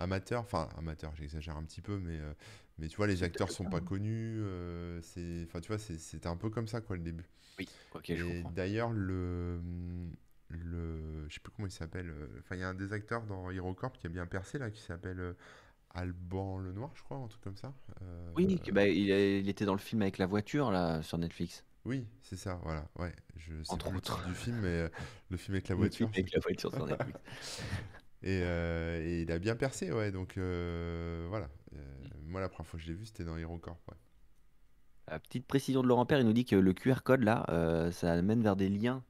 amateur, 0.00 0.40
enfin, 0.42 0.68
amateur, 0.76 1.14
j'exagère 1.16 1.56
un 1.56 1.64
petit 1.64 1.80
peu, 1.82 1.98
mais, 1.98 2.18
euh, 2.18 2.32
mais 2.78 2.88
tu 2.88 2.96
vois, 2.96 3.06
les 3.06 3.22
acteurs 3.22 3.50
sont 3.50 3.66
pas 3.66 3.80
connus, 3.80 4.40
euh, 4.42 5.00
c'est, 5.02 5.44
enfin, 5.46 5.60
tu 5.60 5.68
vois, 5.68 5.78
c'est- 5.78 5.98
c'était 5.98 6.28
un 6.28 6.36
peu 6.36 6.50
comme 6.50 6.66
ça, 6.68 6.80
quoi, 6.80 6.96
le 6.96 7.02
début. 7.02 7.28
Oui, 7.58 7.68
ok, 7.92 8.10
Et 8.10 8.44
d'ailleurs, 8.44 8.90
le, 8.92 9.60
le, 10.48 11.28
je 11.28 11.34
sais 11.34 11.40
plus 11.40 11.52
comment 11.52 11.68
il 11.68 11.72
s'appelle, 11.72 12.10
euh, 12.10 12.28
enfin, 12.40 12.56
il 12.56 12.60
y 12.60 12.64
a 12.64 12.68
un 12.68 12.74
des 12.74 12.92
acteurs 12.92 13.24
dans 13.26 13.50
HeroCorp 13.50 13.98
qui 13.98 14.06
a 14.06 14.10
bien 14.10 14.26
percé, 14.26 14.58
là, 14.58 14.70
qui 14.70 14.80
s'appelle 14.82 15.34
Alban 15.90 16.58
Lenoir, 16.58 16.92
je 16.96 17.02
crois, 17.04 17.18
un 17.18 17.28
truc 17.28 17.42
comme 17.42 17.56
ça. 17.56 17.74
Euh, 18.02 18.32
Oui, 18.36 18.60
bah, 18.72 18.86
il, 18.88 19.48
était 19.48 19.64
dans 19.64 19.72
le 19.74 19.78
film 19.78 20.02
avec 20.02 20.18
la 20.18 20.26
voiture, 20.26 20.70
là, 20.70 21.02
sur 21.02 21.18
Netflix. 21.18 21.64
oui, 21.84 22.06
c'est 22.22 22.36
ça, 22.36 22.60
voilà, 22.62 22.88
ouais, 22.98 23.14
je 23.36 23.62
sais 23.62 23.70
Entre 23.72 23.90
le 23.90 23.98
autres. 23.98 24.16
titre 24.16 24.22
du 24.22 24.34
film, 24.34 24.58
mais 24.60 24.68
euh, 24.68 24.88
le 25.30 25.36
film 25.36 25.54
avec 25.54 25.68
la 25.68 25.74
Le 25.76 25.76
voiture. 25.76 26.08
film 26.08 26.10
avec 26.14 26.32
la 26.32 26.40
voiture 26.40 26.72
sur 26.74 26.86
Netflix. 26.86 27.18
Et, 28.22 28.40
euh, 28.42 29.00
et 29.02 29.22
il 29.22 29.32
a 29.32 29.38
bien 29.38 29.56
percé, 29.56 29.92
ouais. 29.92 30.10
Donc 30.12 30.36
euh, 30.36 31.26
voilà. 31.30 31.48
Euh, 31.74 31.78
moi, 32.24 32.40
la 32.40 32.48
première 32.48 32.66
fois 32.68 32.78
que 32.78 32.84
je 32.84 32.90
l'ai 32.90 32.96
vu, 32.96 33.06
c'était 33.06 33.24
dans 33.24 33.36
HeroCorp. 33.36 33.78
Ouais. 33.88 35.18
Petite 35.24 35.46
précision 35.46 35.82
de 35.82 35.88
Laurent 35.88 36.06
Père, 36.06 36.20
il 36.20 36.26
nous 36.26 36.32
dit 36.32 36.44
que 36.44 36.54
le 36.54 36.72
QR 36.72 37.02
code, 37.02 37.22
là, 37.22 37.44
ça 37.90 38.12
amène 38.12 38.42
vers 38.42 38.54
des 38.56 38.68
liens. 38.68 39.02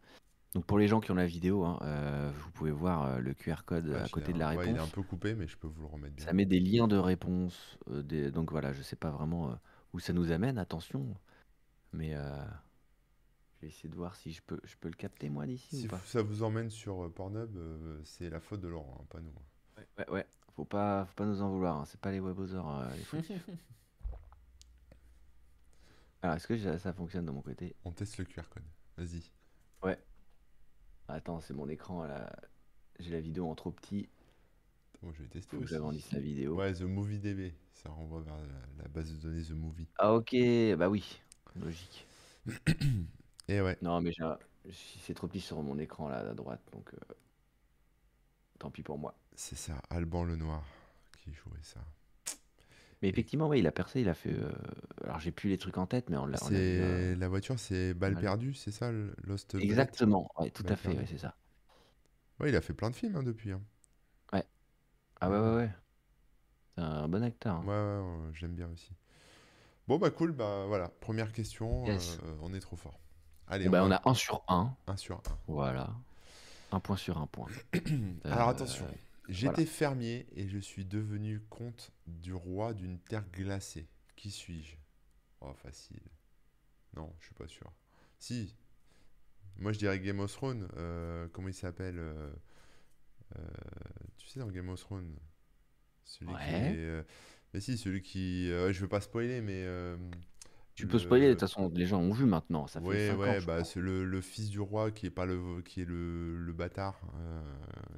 Donc, 0.55 0.65
pour 0.65 0.79
les 0.79 0.89
gens 0.89 0.99
qui 1.01 1.11
ont 1.11 1.15
la 1.17 1.27
vidéo, 1.27 1.65
hein, 1.65 2.33
vous 2.39 2.51
pouvez 2.53 2.71
voir 2.71 3.21
le 3.21 3.35
QR 3.35 3.57
code 3.67 3.89
Ouais, 3.89 3.97
à 4.01 4.09
côté 4.09 4.33
de 4.33 4.39
la 4.39 4.49
ouais, 4.49 4.55
il 4.55 4.69
est 4.69 4.71
un 4.71 4.75
réponse. 4.75 4.91
peu 4.93 5.03
coupé, 5.03 5.35
mais 5.35 5.47
je 5.47 5.59
peux 5.59 5.67
vous 5.69 5.83
le 5.83 5.87
remettre 5.89 6.15
bien. 6.17 6.25
Ça 6.25 6.33
met 6.33 6.47
des 6.47 6.59
liens 6.61 6.89
de 6.89 6.97
réponse. 6.97 7.79
des- 7.91 8.31
Donc 8.31 8.51
voilà, 8.51 8.73
je 8.73 8.81
sais 8.83 8.97
pas 8.97 9.11
vraiment 9.11 9.55
où 9.93 9.99
ça 10.01 10.12
nous 10.15 10.31
amène, 10.33 10.57
attention. 10.57 11.07
Mais 11.93 12.15
je 13.61 13.67
vais 13.67 13.73
essayer 13.73 13.89
de 13.91 13.95
voir 13.97 14.17
si 14.17 14.33
je 14.33 14.43
peux, 14.43 14.59
je 14.65 14.75
peux 14.77 14.89
le 14.89 14.95
capter 14.95 15.29
moi 15.29 15.47
d'ici 15.47 15.81
Si 15.81 15.87
ou 15.87 15.91
pas. 15.91 15.99
ça 16.07 16.23
vous 16.23 16.43
emmène 16.43 16.71
sur 16.71 17.05
euh, 17.05 17.09
Pornhub, 17.11 17.55
euh, 17.57 18.01
c'est 18.05 18.31
la 18.31 18.41
faute 18.41 18.61
de 18.61 18.69
Laurent, 18.69 18.99
hein, 19.01 19.05
pas 19.11 19.21
nous. 19.21 19.33
Ouais, 19.77 19.87
ouais, 19.99 20.11
ouais. 20.11 20.27
Faut 20.57 20.65
pas, 20.65 21.05
faut 21.07 21.15
pas 21.15 21.27
nous 21.27 21.43
en 21.43 21.51
vouloir. 21.51 21.77
hein, 21.77 21.85
C'est 21.87 22.01
pas 22.01 22.11
les 22.11 22.21
webosers 22.21 22.67
euh, 22.67 22.91
les 22.97 23.05
fautifs. 23.05 23.49
Alors, 26.23 26.37
est-ce 26.37 26.47
que 26.47 26.59
ça, 26.59 26.79
ça 26.79 26.93
fonctionne 26.93 27.25
de 27.27 27.31
mon 27.31 27.41
côté? 27.43 27.75
On 27.85 27.93
teste 27.93 28.19
le 28.19 28.25
QR 28.25 28.43
code. 28.51 28.62
Vas-y. 28.99 29.23
Ouais. 29.83 29.99
Attends, 31.09 31.41
c'est 31.41 31.55
mon 31.55 31.69
écran 31.69 32.05
là. 32.05 32.31
J'ai 32.99 33.11
la 33.11 33.21
vidéo 33.21 33.49
en 33.49 33.55
trop 33.55 33.71
petit. 33.71 34.09
Moi, 35.03 35.12
je 35.17 35.23
vais 35.23 35.29
tester 35.29 35.57
Faut 35.57 35.62
aussi. 35.62 36.15
la 36.15 36.21
vidéo. 36.21 36.57
Ouais, 36.57 36.75
The 36.75 36.83
Movie 36.83 37.19
DB. 37.19 37.55
Ça 37.73 37.89
renvoie 37.89 38.21
vers 38.21 38.37
la, 38.37 38.83
la 38.83 38.89
base 38.89 39.12
de 39.12 39.17
données 39.19 39.43
The 39.43 39.53
Movie. 39.53 39.89
Ah 39.99 40.12
ok, 40.15 40.37
bah 40.77 40.91
oui, 40.91 41.21
logique. 41.57 42.07
Et 43.50 43.61
ouais. 43.61 43.76
Non 43.82 44.00
mais 44.00 44.12
j'ai 44.12 44.23
un- 44.23 44.38
c'est 44.73 45.14
trop 45.14 45.26
petit 45.29 45.41
sur 45.41 45.62
mon 45.62 45.79
écran 45.79 46.08
là 46.08 46.19
à 46.31 46.35
droite, 46.35 46.61
donc 46.73 46.93
euh, 46.94 47.14
tant 48.58 48.70
pis 48.70 48.82
pour 48.82 48.99
moi. 48.99 49.14
C'est 49.35 49.56
ça, 49.56 49.82
Alban 49.91 50.23
Lenoir 50.25 50.62
qui 51.19 51.32
jouait 51.35 51.58
ça. 51.62 51.81
Mais 53.02 53.08
effectivement, 53.08 53.49
ouais, 53.49 53.58
il 53.58 53.67
a 53.67 53.73
percé, 53.73 54.00
il 54.00 54.08
a 54.08 54.14
fait. 54.14 54.32
euh, 54.32 54.50
Alors 55.05 55.20
j'ai 55.20 55.32
plus 55.32 55.49
les 55.50 55.58
trucs 55.58 55.79
en 55.79 55.87
tête, 55.87 56.11
mais 56.11 56.17
on 56.17 56.26
l'a. 56.26 56.38
on 56.43 56.49
l'a 56.50 56.61
vu, 56.61 56.81
euh, 56.81 57.06
C'est 57.06 57.17
la 57.17 57.29
voiture, 57.29 57.58
c'est 57.58 57.94
Balle 57.94 58.12
mal. 58.14 58.19
perdue, 58.19 58.55
c'est 58.55 58.70
ça, 58.73 58.91
le 58.91 59.14
Lost 59.25 59.56
Bullet 59.56 59.87
Exactement, 59.87 60.29
ouais, 60.38 60.50
tout 60.50 60.64
Balle 60.64 60.69
à 60.69 60.76
fait, 60.76 60.97
ouais, 60.97 61.06
perdue. 61.06 61.06
c'est 61.06 61.19
ça. 61.19 61.37
Ouais, 62.41 62.49
il 62.49 62.56
a 62.56 62.61
fait 62.61 62.73
plein 62.75 62.91
de 62.91 62.97
films 62.97 63.14
hein, 63.14 63.23
depuis. 63.23 63.52
hein. 63.52 63.62
Ah 65.20 65.31
ouais, 65.31 65.38
ouais, 65.38 65.55
ouais. 65.56 65.70
C'est 66.75 66.81
un 66.82 67.06
bon 67.08 67.23
acteur. 67.23 67.55
hein. 67.56 67.64
Ouais, 67.64 67.69
ouais, 67.69 68.00
ouais, 68.26 68.31
j'aime 68.35 68.55
bien 68.55 68.69
aussi. 68.70 68.91
Bon, 69.88 69.99
bah 69.99 70.11
cool, 70.11 70.32
bah 70.32 70.67
voilà. 70.69 70.88
Première 71.00 71.32
question, 71.32 71.69
Yes. 71.87 72.19
euh, 72.25 72.37
on 72.43 72.55
est 72.55 72.61
trop 72.61 72.76
fort. 72.76 73.00
Allez, 73.50 73.69
bah, 73.69 73.85
on 73.85 73.87
on 73.87 73.91
va 73.91 73.97
a 73.97 74.02
un 74.08 74.14
sur 74.14 74.43
un, 74.49 74.75
un 74.87 74.97
sur 74.97 75.17
un. 75.19 75.23
voilà. 75.47 75.91
Un 76.73 76.81
point 76.81 76.97
sur 76.97 77.19
un 77.19 77.26
point. 77.26 77.49
Alors 78.31 78.49
Euh, 78.49 78.50
attention, 78.50 78.87
j'étais 79.29 79.64
voilà. 79.64 79.67
fermier 79.67 80.26
et 80.37 80.49
je 80.49 80.58
suis 80.58 80.85
devenu 80.85 81.41
comte 81.50 81.93
du 82.06 82.32
roi 82.35 82.75
d'une 82.75 82.99
terre 82.99 83.25
glacée. 83.33 83.88
Qui 84.16 84.30
suis-je? 84.30 84.76
Oh, 85.40 85.52
facile. 85.54 86.02
Non, 86.95 87.12
je 87.21 87.26
suis 87.26 87.35
pas 87.35 87.49
sûr. 87.49 87.73
Si. 88.19 88.54
Moi, 89.59 89.73
je 89.73 89.78
dirais 89.78 89.99
Game 90.00 90.21
of 90.21 90.33
Thrones. 90.33 90.69
euh, 90.76 91.28
comment 91.33 91.49
il 91.49 91.54
s'appelle 91.54 91.99
euh, 91.99 92.30
euh, 93.38 93.42
Tu 94.19 94.28
sais, 94.28 94.40
dans 94.40 94.49
Game 94.49 94.69
of 94.69 94.80
Thrones? 94.80 95.16
Celui 96.04 96.38
qui 96.38 96.52
Ouais. 96.52 96.73
est, 96.73 96.76
euh, 96.78 97.02
Mais 97.54 97.61
si, 97.61 97.78
celui 97.78 98.02
qui... 98.02 98.50
euh, 98.50 98.73
je 98.73 98.80
veux 98.80 98.88
pas 98.88 99.00
spoiler, 99.00 99.40
mais... 99.40 99.64
Tu 100.75 100.87
peux 100.87 100.99
le- 100.99 100.99
spoiler, 100.99 101.27
de 101.29 101.33
toute 101.35 101.41
façon, 101.41 101.71
les 101.75 101.87
gens 101.87 102.00
ont 102.00 102.12
vu 102.12 102.25
maintenant. 102.27 102.67
Ça 102.67 102.81
fait 102.81 102.87
Ouais, 102.87 102.99
5 102.99 103.27
ans, 103.27 103.35
ouais, 103.35 103.41
je 103.41 103.47
bah 103.47 103.65
c'est 103.65 103.81
le, 103.81 104.05
le 104.05 104.21
fils 104.21 104.50
du 104.50 104.61
roi 104.61 104.91
qui 104.91 105.07
est 105.07 105.11
pas 105.11 105.27
le 105.27 105.62
qui 105.62 105.83
est 105.83 105.85
le, 105.85 106.37
le 106.39 106.53
bâtard. 106.53 107.00
euh, 107.17 107.43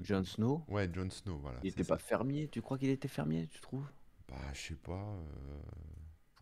Jon 0.02 0.24
Snow, 0.24 0.66
Ouais, 0.66 0.90
Jon 0.92 1.08
Snow, 1.10 1.38
voilà. 1.38 1.60
il 1.62 1.68
était 1.70 1.82
ça. 1.82 1.84
pas 1.84 1.96
fermier? 1.98 2.48
Tu 2.48 2.60
crois 2.60 2.76
qu'il 2.78 2.90
était 2.90 3.08
fermier, 3.08 3.48
tu 3.48 3.60
trouves? 3.62 3.90
Bah, 4.28 4.36
je 4.52 4.60
sais 4.60 4.74
pas. 4.74 4.92
euh, 4.92 5.62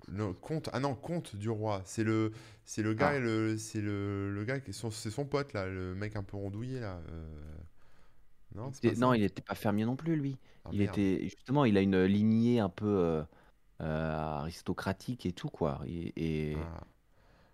Non, 0.09 0.35
comte. 0.35 0.69
Ah 0.73 0.81
non, 0.81 0.95
comte 0.95 1.37
du 1.37 1.49
roi. 1.51 1.83
C'est 1.85 2.05
le, 2.05 2.33
c'est 2.65 2.83
le 2.83 2.95
gars, 2.95 3.15
Ah. 3.15 3.19
le, 3.19 3.57
c'est 3.59 3.81
le, 3.81 4.33
le 4.33 4.45
gars 4.45 4.61
qui, 4.61 4.73
son- 4.73 4.91
c'est 4.91 5.11
son 5.11 5.25
pote 5.27 5.53
là, 5.53 5.67
le 5.67 5.95
mec 5.95 6.17
un 6.17 6.23
peu 6.23 6.37
rondouillé 6.37 6.81
là. 6.81 7.01
euh, 7.11 7.59
Non, 8.97 9.15
il 9.15 9.23
était 9.23 9.43
pas 9.43 9.55
fermier 9.55 9.85
non 9.85 9.97
plus, 9.97 10.17
lui. 10.17 10.37
Ah, 10.65 10.71
il 10.73 10.81
merde. 10.81 10.99
était 10.99 11.21
justement, 11.25 11.65
il 11.65 11.77
a 11.77 11.81
une 11.81 12.03
lignée 12.05 12.61
un 12.61 12.69
peu 12.69 13.23
aristocratique 13.81 15.27
et 15.27 15.33
tout 15.33 15.49
quoi. 15.51 15.81
Et, 15.87 16.53
et 16.53 16.57
Ah. 16.57 16.81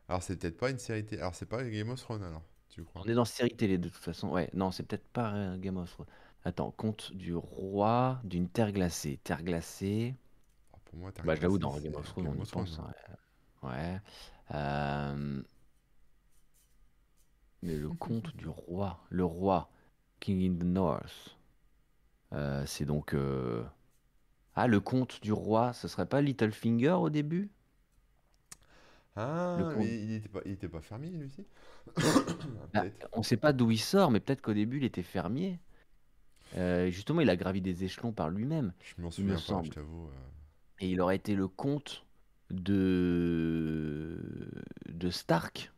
Alors 0.08 0.22
c'est 0.22 0.36
peut-être 0.36 0.58
pas 0.58 0.70
une 0.70 0.78
série 0.78 1.04
télé. 1.06 1.20
Alors 1.22 1.34
c'est 1.34 1.46
pas 1.46 1.64
Game 1.64 1.90
of 1.90 2.00
Thrones 2.00 2.22
alors, 2.24 2.42
tu 2.68 2.84
crois? 2.84 3.04
on 3.04 3.08
est 3.08 3.14
dans 3.14 3.24
série 3.24 3.54
télé 3.56 3.78
de 3.78 3.88
toute 3.88 4.02
façon. 4.02 4.28
Ouais, 4.30 4.50
non, 4.54 4.70
c'est 4.70 4.82
peut-être 4.82 5.06
pas 5.08 5.32
euh, 5.34 5.56
Game 5.58 5.76
of 5.78 5.90
Thrones. 5.90 6.06
Attends, 6.44 6.70
conte 6.72 7.12
du 7.14 7.34
roi 7.34 8.20
d'une 8.24 8.48
terre 8.48 8.72
glacée. 8.72 9.18
Terre 9.24 9.42
glacée. 9.42 10.14
Ah, 10.72 10.78
pour 10.84 10.98
moi, 10.98 11.12
Terre 11.12 11.24
Bah, 11.24 11.34
j'avoue, 11.34 11.58
glacée, 11.58 11.58
dans 11.58 11.80
Game 11.80 11.94
of 11.96 12.06
Thrones, 12.06 12.24
Game 12.24 12.34
on 12.38 12.42
y 12.42 12.46
pense. 12.46 12.78
hein. 12.78 12.94
Ouais. 13.62 13.70
Ouais. 13.70 14.00
Euh, 14.54 15.42
Mais 17.62 17.76
le 17.76 17.90
conte 17.90 18.34
du 18.36 18.48
roi, 18.48 19.04
le 19.10 19.24
roi, 19.24 19.70
King 20.20 20.52
in 20.52 20.58
the 20.58 20.64
North. 20.64 21.36
Euh, 22.32 22.64
c'est 22.66 22.84
donc. 22.84 23.14
euh, 23.14 23.64
Ah, 24.56 24.66
le 24.66 24.80
conte 24.80 25.22
du 25.22 25.32
roi, 25.32 25.72
ce 25.72 25.86
serait 25.86 26.06
pas 26.08 26.20
Littlefinger 26.20 26.90
au 27.00 27.10
début? 27.10 27.48
Ah, 29.16 29.56
Le 29.56 29.64
comte. 29.64 29.86
mais 29.86 30.02
il 30.04 30.12
était 30.14 30.28
pas, 30.28 30.40
il 30.44 30.52
était 30.52 30.68
pas 30.68 30.80
fermier, 30.80 31.10
lui 31.10 31.24
aussi? 31.26 31.46
Bah, 32.72 32.86
Peut-être. 32.88 33.08
on 33.12 33.22
sait 33.22 33.36
pas 33.36 33.52
d'où 33.52 33.70
il 33.70 33.78
sort, 33.78 34.10
mais 34.10 34.20
peut-être 34.20 34.42
qu'au 34.42 34.54
début, 34.54 34.78
il 34.78 34.84
était 34.84 35.02
fermier. 35.02 35.58
Euh, 36.56 36.90
justement, 36.90 37.20
il 37.22 37.30
a 37.30 37.36
gravi 37.36 37.62
des 37.62 37.84
échelons 37.84 38.12
par 38.12 38.30
lui-même, 38.30 38.72
Je 38.80 38.94
m'en 39.02 39.10
me 39.18 39.36
souviens 39.36 39.62
je 39.62 39.70
t'avoue. 39.70 40.06
euh. 40.06 40.30
Et 40.80 40.88
il 40.90 41.00
aurait 41.02 41.16
été 41.16 41.34
le 41.34 41.48
comte 41.48 42.04
de 42.50 44.18
de 44.88 45.10
Stark, 45.10 45.70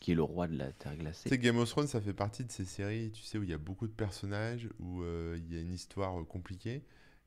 qui 0.00 0.12
est 0.12 0.16
le 0.16 0.22
roi 0.24 0.48
de 0.48 0.56
la 0.58 0.72
Terre 0.72 0.96
Tu 0.96 0.98
glacée. 0.98 1.34
sais, 1.34 1.38
Game 1.38 1.58
of 1.58 1.68
Thrones, 1.70 1.86
ça 1.86 2.00
fait 2.00 2.12
partie 2.14 2.44
de 2.44 2.52
ces 2.52 2.64
séries, 2.64 3.10
tu 3.12 3.22
sais, 3.22 3.38
où 3.38 3.42
il 3.42 3.50
y 3.50 3.54
a 3.54 3.58
beaucoup 3.58 3.86
de 3.86 3.92
personnages, 3.92 4.68
où 4.78 5.02
euh, 5.02 5.36
il 5.38 5.52
y 5.52 5.56
a 5.58 5.60
une 5.60 5.72
histoire 5.72 6.14
compliquée. 6.26 6.84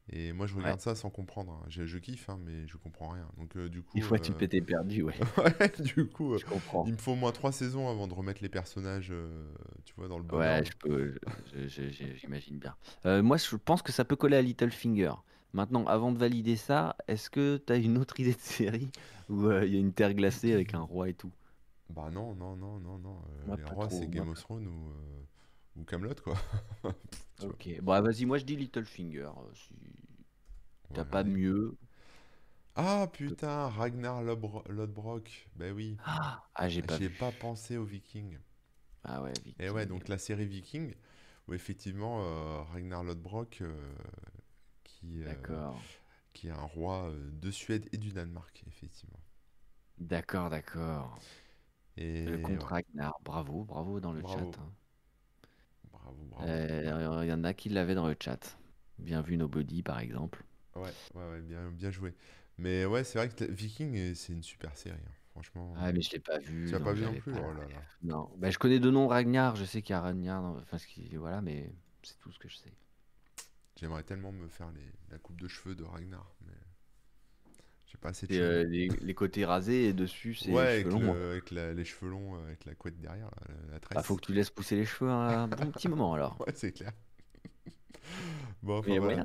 Et 0.09 0.31
moi, 0.31 0.47
je 0.47 0.55
Ouais. 0.55 0.61
regarde 0.63 0.79
ça 0.79 0.95
sans 0.95 1.09
comprendre. 1.09 1.51
hein. 1.51 1.65
Je, 1.67 1.85
je 1.85 1.97
kiffe, 1.97 2.29
hein, 2.29 2.39
mais 2.45 2.65
je 2.67 2.77
comprends 2.77 3.09
rien. 3.09 3.27
Donc, 3.37 3.55
euh, 3.57 3.67
du 3.69 3.81
coup, 3.83 3.99
fois, 3.99 4.17
tu 4.19 4.31
euh, 4.31 4.35
t'étais 4.35 4.61
perdu, 4.61 5.03
ouais. 5.03 5.13
ouais, 5.37 5.71
du 5.83 6.07
coup, 6.07 6.33
euh, 6.33 6.37
Je 6.37 6.45
comprends. 6.45 6.85
il 6.85 6.93
me 6.93 6.97
faut 6.97 7.11
au 7.11 7.15
moins 7.15 7.31
trois 7.31 7.51
saisons 7.51 7.89
avant 7.89 8.07
de 8.07 8.13
remettre 8.13 8.41
les 8.41 8.49
personnages, 8.49 9.09
euh, 9.11 9.53
tu 9.85 9.93
vois, 9.95 10.07
dans 10.07 10.17
le 10.17 10.23
bon 10.23 10.37
Ouais, 10.37 10.47
ordre. 10.47 10.65
je 10.65 10.77
peux, 10.77 11.19
j'imagine 12.15 12.57
bien. 12.59 12.75
Euh, 13.05 13.21
moi, 13.21 13.37
je 13.37 13.55
pense 13.57 13.81
que 13.81 13.91
ça 13.91 14.05
peut 14.05 14.15
coller 14.15 14.37
à 14.37 14.41
Littlefinger. 14.41 15.13
Maintenant, 15.53 15.85
avant 15.87 16.11
de 16.11 16.17
valider 16.19 16.55
ça, 16.55 16.95
est-ce 17.07 17.29
que 17.29 17.57
tu 17.65 17.73
as 17.73 17.77
une 17.77 17.97
autre 17.97 18.19
idée 18.19 18.33
de 18.33 18.39
série 18.39 18.91
où 19.29 19.49
il 19.51 19.73
y 19.73 19.75
a 19.77 19.79
une 19.79 19.93
terre 19.93 20.13
glacée 20.13 20.53
avec 20.53 20.73
un 20.73 20.81
roi 20.81 21.09
et 21.09 21.13
tout? 21.13 21.31
Bah 21.89 22.09
non, 22.11 22.35
non, 22.35 22.55
non, 22.55 22.79
non, 22.79 22.97
non. 22.99 23.21
les 23.55 23.63
rois, 23.63 23.89
c'est 23.89 24.07
Game 24.07 24.29
of 24.29 24.39
Thrones 24.39 24.67
ou, 24.67 24.93
ou 25.79 25.83
Camelot, 25.83 26.15
quoi. 26.23 26.35
Tu. 27.39 27.45
Ok. 27.45 27.69
Bon, 27.81 27.91
ah, 27.93 28.01
vas-y, 28.01 28.25
moi 28.25 28.37
je 28.39 28.45
dis 28.45 28.55
Littlefinger. 28.55 29.29
Si 29.53 29.73
t'as 30.93 31.05
Ouais, 31.05 31.05
pas 31.05 31.23
mieux. 31.23 31.77
Ah 32.77 33.07
putain, 33.11 33.67
Ragnar 33.67 34.23
Lodbro- 34.23 34.63
Lodbrok. 34.71 35.49
Bah 35.57 35.71
oui. 35.73 35.99
Ah, 35.99 36.43
ah, 36.55 36.67
j'ai 36.69 37.09
pas 37.09 37.31
pensé 37.33 37.77
aux 37.77 37.85
Vikings. 37.85 38.39
Ah 39.03 39.21
ouais, 39.23 39.41
Et 39.59 39.69
ouais, 39.69 39.85
donc 39.85 40.07
la 40.07 40.17
série 40.17 40.45
Viking, 40.47 40.93
où 41.47 41.53
effectivement 41.53 42.21
euh, 42.23 42.61
Ragnar 42.63 43.03
Lodbrok, 43.03 43.59
euh, 43.61 43.75
qui, 44.83 45.23
euh, 45.23 45.29
qui 46.33 46.47
est 46.47 46.51
un 46.51 46.61
roi 46.63 47.11
de 47.31 47.51
Suède 47.51 47.87
et 47.93 47.97
du 47.97 48.11
Danemark, 48.11 48.63
effectivement. 48.67 49.19
D'accord, 49.99 50.49
d'accord. 50.49 51.23
Et 51.97 52.27
Le 52.27 52.37
ouais, 52.37 52.37
comte 52.37 52.61
Ragnar. 52.61 53.17
Bravo, 53.23 53.63
bravo 53.65 53.99
dans 53.99 54.11
le 54.13 54.21
bravo, 54.21 54.27
chat. 54.27 54.59
hein. 54.59 54.71
bravo, 55.91 56.23
bravo. 56.29 56.63
Il 57.23 57.27
y 57.27 57.33
en 57.33 57.43
a 57.43 57.53
qui 57.53 57.69
l'avaient 57.69 57.93
dans 57.95 58.07
le 58.07 58.15
chat. 58.19 58.57
Bien 58.97 59.21
vu 59.21 59.37
Nobody, 59.37 59.83
par 59.83 59.99
exemple. 59.99 60.43
Ouais, 60.77 60.93
ouais, 61.15 61.29
ouais, 61.29 61.41
bien, 61.41 61.71
bien 61.71 61.91
joué. 61.91 62.13
Mais 62.57 62.85
ouais, 62.85 63.03
c'est 63.03 63.19
vrai 63.19 63.29
que 63.29 63.43
Viking, 63.45 63.95
euh, 63.97 64.15
c'est 64.15 64.33
une 64.33 64.43
super 64.43 64.75
série, 64.77 64.97
hein. 64.97 65.11
Franchement, 65.31 65.75
Ah, 65.75 65.91
mais 65.93 66.01
je 66.01 66.11
l'ai 66.11 66.19
pas 66.19 66.39
vu, 66.39 66.53
tu 66.65 66.73
l'as 66.73 66.79
pas 66.81 66.93
vu 66.93 67.03
non 67.03 67.15
j'avais 67.15 67.21
plus? 67.21 67.33
pas 67.33 67.37
Oh 67.37 67.53
là 67.53 67.67
là. 67.69 67.85
Non. 68.03 68.31
Bah, 68.37 68.49
je 68.49 68.57
connais 68.57 68.79
deux 68.79 68.91
noms 68.91 69.07
Ragnar. 69.07 69.55
Je 69.55 69.65
sais 69.65 69.81
qu'il 69.81 69.93
y 69.93 69.95
a 69.95 70.01
Ragnar. 70.01 70.41
dans- 70.41 70.57
Enfin, 70.59 70.77
ce 70.77 70.87
qui... 70.87 71.15
voilà, 71.17 71.41
mais 71.41 71.71
c'est 72.03 72.17
tout 72.19 72.31
ce 72.31 72.39
que 72.39 72.49
je 72.49 72.57
sais. 72.57 72.73
J'aimerais 73.77 74.03
tellement 74.03 74.33
me 74.33 74.49
faire 74.49 74.71
les, 74.73 74.91
la 75.09 75.19
coupe 75.19 75.39
de 75.39 75.47
cheveux 75.47 75.73
de 75.73 75.85
Ragnar, 75.85 76.35
mais 76.45 76.51
j'ai 77.87 77.97
pas 77.97 78.09
assez 78.09 78.27
de 78.27 78.31
cheveux. 78.33 78.59
euh, 78.59 78.63
les, 78.65 78.89
les 79.01 79.13
côtés 79.13 79.45
rasés 79.45 79.87
et 79.87 79.93
dessus, 79.93 80.33
c'est 80.35 80.53
Ouais, 80.53 80.61
les 80.61 80.67
avec, 80.75 80.87
cheveux 80.87 80.91
longs. 80.91 81.17
le, 81.17 81.31
avec 81.31 81.51
la- 81.51 81.73
les 81.73 81.83
cheveux 81.85 82.09
longs, 82.11 82.35
euh, 82.37 82.45
avec 82.47 82.65
la 82.65 82.73
couette 82.75 82.99
derrière, 82.99 83.25
là, 83.27 83.55
la, 83.71 83.73
la 83.73 83.79
Bah, 83.93 84.01
faut 84.03 84.15
que 84.15 84.21
tu 84.25 84.33
laisses 84.33 84.49
pousser 84.49 84.77
les 84.77 84.85
cheveux 84.85 85.09
un 85.11 85.47
bon 85.49 85.71
petit 85.71 85.89
moment 85.89 86.13
alors. 86.13 86.39
Ouais, 86.47 86.53
c'est 86.55 86.71
clair. 86.71 86.93
Bon, 88.63 88.77
Mais 88.85 88.97
enfin 88.97 88.99
voilà. 88.99 89.23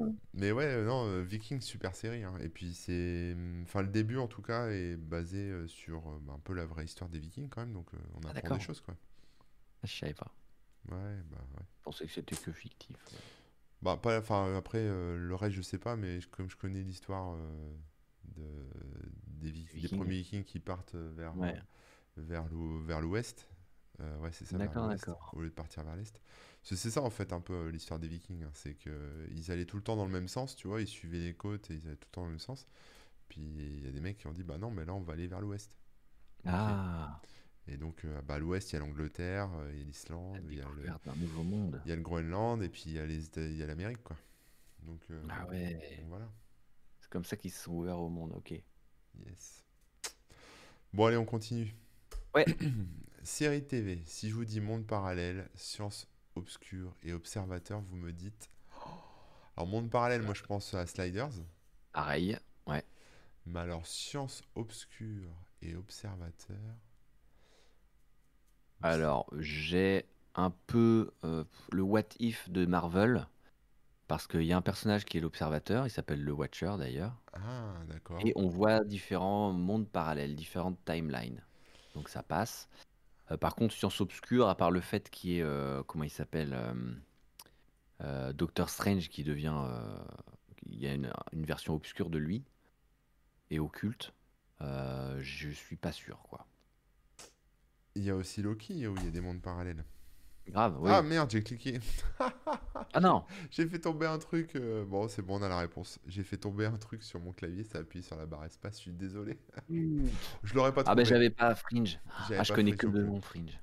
ouais, 0.53 0.65
euh, 0.65 0.85
non, 0.85 1.07
euh, 1.07 1.23
Viking, 1.23 1.61
super 1.61 1.95
série. 1.97 2.25
hein. 2.25 2.35
Et 2.41 2.49
puis 2.49 2.75
c'est. 2.75 3.33
hum, 3.35 3.63
Enfin, 3.65 3.83
le 3.83 3.89
début 3.89 4.19
en 4.19 4.29
tout 4.29 4.43
cas 4.43 4.69
est 4.69 4.97
basé 4.97 5.39
euh, 5.51 5.67
sur 5.69 6.03
bah, 6.21 6.35
un 6.35 6.39
peu 6.41 6.53
la 6.55 6.65
vraie 6.67 6.85
histoire 6.85 7.11
des 7.11 7.19
Vikings 7.19 7.49
quand 7.49 7.63
même. 7.63 7.73
Donc 7.73 7.91
on 8.23 8.27
Ah, 8.27 8.33
apprend 8.33 8.51
des 8.51 8.59
d'accord. 8.59 8.61
choses 8.61 8.81
quoi. 8.81 8.95
Ah, 9.83 9.87
Je 9.87 9.97
savais 9.99 10.15
pas. 10.15 10.35
Ouais, 10.89 11.23
bah 11.31 11.45
ouais. 11.57 11.65
Je 11.77 11.83
pensais 11.83 12.07
que 12.07 12.13
c'était 12.13 12.39
que 12.39 12.51
fictif. 12.51 12.97
ouais. 13.13 13.21
Bah, 13.83 13.97
pas, 13.97 14.19
enfin, 14.19 14.55
après, 14.57 14.79
euh, 14.79 15.17
le 15.19 15.35
reste, 15.35 15.57
je 15.57 15.63
sais 15.63 15.79
pas, 15.79 15.97
mais 15.97 16.21
comme 16.31 16.49
je 16.49 16.57
connais 16.57 16.83
l'histoire 16.83 17.35
euh, 17.35 17.75
de, 18.37 18.43
des, 19.27 19.51
Vi- 19.51 19.69
des 19.75 19.89
premiers 19.89 20.19
Vikings 20.19 20.45
qui 20.45 20.61
partent 20.61 20.95
vers, 20.95 21.35
Ouais. 21.35 21.63
vers 22.17 22.47
l'ou- 22.49 22.83
vers 22.85 23.01
l'ouest, 23.01 23.49
euh, 24.01 24.19
ouais, 24.21 24.33
c'est 24.33 24.47
ça, 24.47 24.59
d'accord. 24.89 25.35
au 25.35 25.41
lieu 25.43 25.49
de 25.51 25.55
partir 25.55 25.85
vers 25.85 25.97
l'est. 25.97 26.21
C'est 26.63 26.77
ça, 26.91 27.03
en 27.03 27.11
fait, 27.11 27.33
un 27.33 27.41
peu 27.41 27.55
euh, 27.55 27.71
l'histoire 27.71 27.99
des 28.01 28.09
Vikings. 28.09 28.45
hein, 28.45 28.51
c'est 28.55 28.75
que 28.75 29.27
ils 29.33 29.51
allaient 29.51 29.65
tout 29.67 29.77
le 29.77 29.83
temps 29.83 29.97
dans 29.97 30.07
le 30.07 30.13
même 30.13 30.29
sens, 30.29 30.55
tu 30.57 30.69
vois, 30.69 30.81
ils 30.81 30.87
suivaient 30.89 31.19
les 31.21 31.35
côtes 31.35 31.71
et 31.71 31.75
ils 31.75 31.87
allaient 31.87 31.97
tout 31.97 32.09
le 32.11 32.13
temps 32.15 32.21
dans 32.23 32.27
le 32.29 32.33
même 32.33 32.39
sens. 32.41 32.67
Puis 33.29 33.41
il 33.43 33.85
y 33.85 33.89
a 33.89 33.93
des 33.93 34.01
mecs 34.01 34.19
qui 34.19 34.27
ont 34.29 34.33
dit, 34.33 34.45
bah 34.45 34.59
non, 34.59 34.71
mais 34.71 34.85
là, 34.85 34.95
on 34.95 35.01
va 35.03 35.15
aller 35.15 35.27
vers 35.29 35.41
l'ouest. 35.41 35.77
Ah, 36.47 37.21
Et 37.69 37.77
donc, 37.77 38.05
euh, 38.05 38.21
bah, 38.23 38.35
à 38.35 38.39
l'ouest, 38.39 38.71
il 38.73 38.75
y 38.75 38.77
a 38.77 38.81
l'Angleterre, 38.81 39.51
euh, 39.55 39.71
il 39.75 39.79
y 39.79 39.81
a 39.81 39.83
la 39.83 39.87
l'Islande, 39.87 40.47
il 40.51 40.57
y 40.57 40.61
a 40.61 40.65
le, 40.69 40.71
découverte 40.77 41.05
d'un 41.05 41.17
nouveau 41.17 41.43
monde. 41.45 41.81
il 41.85 41.89
y 41.89 41.93
a 41.93 41.97
le 41.97 42.03
Groenland, 42.03 42.63
et 42.63 42.69
puis 42.69 42.85
il 42.87 42.93
y 42.93 42.99
a 42.99 43.07
les 43.07 43.27
Éta- 43.29 43.41
il 43.51 43.57
y 43.57 43.63
a 43.63 43.67
l'Amérique, 43.67 44.03
quoi. 44.03 44.17
Donc, 44.83 45.01
euh, 45.11 45.23
Ah 45.29 45.41
donc 45.43 45.51
ouais, 45.51 46.05
voilà. 46.09 46.29
c'est 47.01 47.11
comme 47.11 47.25
ça 47.25 47.37
qu'ils 47.37 47.53
se 47.53 47.65
sont 47.65 47.73
ouverts 47.73 47.99
au 48.01 48.09
monde, 48.09 48.33
ok. 48.35 48.55
Yes. 49.27 49.65
Bon, 50.93 51.07
allez, 51.07 51.17
on 51.17 51.25
continue. 51.25 51.75
Ouais, 52.35 52.45
Série 53.23 53.65
TV. 53.67 54.03
Si 54.07 54.29
je 54.31 54.35
vous 54.35 54.45
dis 54.45 54.61
monde 54.61 54.87
parallèle, 54.87 55.49
science 55.55 56.09
obscure 56.35 56.95
et 57.03 57.13
observateur, 57.13 57.81
vous 57.81 57.97
me 57.97 58.13
dites. 58.13 58.51
Alors, 59.57 59.69
monde 59.69 59.91
parallèle, 59.91 60.23
moi 60.23 60.35
je 60.35 60.43
pense 60.43 60.73
à 60.75 60.87
Sliders. 60.87 61.31
pareil, 61.93 62.39
ouais. 62.67 62.85
Mais 63.47 63.61
alors, 63.61 63.87
science 63.87 64.43
obscure 64.55 65.31
et 65.61 65.75
observateur. 65.75 66.57
Alors, 68.83 69.27
j'ai 69.39 70.07
un 70.35 70.51
peu 70.67 71.13
euh, 71.25 71.45
le 71.71 71.83
what 71.83 72.03
if 72.19 72.49
de 72.51 72.67
Marvel, 72.67 73.27
parce 74.09 74.27
qu'il 74.27 74.43
y 74.45 74.53
a 74.53 74.57
un 74.57 74.63
personnage 74.63 75.05
qui 75.05 75.19
est 75.19 75.21
l'observateur, 75.21 75.87
il 75.87 75.91
s'appelle 75.91 76.23
le 76.23 76.33
Watcher 76.33 76.75
d'ailleurs, 76.79 77.15
Ah, 77.35 77.75
d'accord. 77.87 78.21
et 78.25 78.33
on 78.37 78.49
voit 78.49 78.81
différents 78.85 79.53
mondes 79.53 79.89
parallèles, 79.89 80.35
différentes 80.35 80.79
timelines. 80.85 81.43
Donc 81.95 82.09
ça 82.09 82.23
passe. 82.23 82.69
Euh, 83.31 83.37
par 83.37 83.55
contre, 83.55 83.75
Science 83.75 84.01
Obscure, 84.01 84.49
à 84.49 84.57
part 84.57 84.71
le 84.71 84.81
fait 84.81 85.11
qu'il 85.11 85.31
y 85.31 85.39
ait, 85.39 85.43
euh, 85.43 85.83
comment 85.85 86.05
il 86.05 86.11
s'appelle, 86.11 86.57
euh, 88.01 88.33
Doctor 88.33 88.69
Strange 88.69 89.09
qui 89.09 89.23
devient, 89.23 89.65
il 90.67 90.79
y 90.79 90.87
a 90.87 90.95
une, 90.95 91.13
une 91.33 91.45
version 91.45 91.75
obscure 91.75 92.11
de 92.11 92.19
lui 92.19 92.45
et 93.51 93.59
occulte, 93.59 94.13
je 94.61 95.51
suis 95.51 95.77
pas 95.77 95.93
sûr, 95.93 96.19
quoi. 96.23 96.47
Il 97.95 98.05
y 98.05 98.11
a 98.11 98.17
aussi 98.17 98.41
Loki 98.43 98.87
où 98.87 98.97
il 98.97 99.05
y 99.05 99.09
a 99.09 99.11
des 99.11 99.21
mondes 99.21 99.43
parallèles. 99.43 99.85
Grave, 100.49 100.77
oui. 100.81 100.95
Ah 100.95 101.03
merde, 101.03 101.31
j'ai 101.31 101.43
cliqué. 101.43 101.79
Ah 102.93 103.01
non, 103.01 103.27
J'ai 103.51 103.67
fait 103.67 103.79
tomber 103.79 104.07
un 104.07 104.19
truc. 104.19 104.57
euh, 104.57 104.85
Bon, 104.85 105.09
c'est 105.09 105.23
bon, 105.23 105.39
on 105.39 105.43
a 105.43 105.49
la 105.49 105.59
réponse. 105.59 105.99
J'ai 106.07 106.23
fait 106.25 106.37
tomber 106.37 106.67
un 106.67 106.77
truc 106.79 107.03
sur 107.03 107.21
mon 107.21 107.33
clavier, 107.33 107.65
ça 107.65 107.79
appuie 107.79 108.03
sur 108.03 108.17
la 108.17 108.27
barre 108.27 108.45
espace. 108.45 108.77
Je 108.77 108.83
suis 108.83 108.93
désolé. 108.93 109.39
Je 110.43 110.55
l'aurais 110.55 110.75
pas 110.75 110.85
ah 110.85 110.95
ben 110.95 111.05
trouvé. 111.05 111.05
j'avais 111.05 111.31
pas 111.31 111.55
Fringe. 111.57 111.99
J'avais 112.19 112.43
Ah, 112.43 112.45
je 112.45 112.53
pas 112.53 112.57
connais 112.57 112.73
Fringe 112.73 112.77
que 112.77 112.87
non 112.87 112.93
le 112.93 113.03
plus. 113.03 113.05
nom 113.05 113.21
Fringe. 113.21 113.61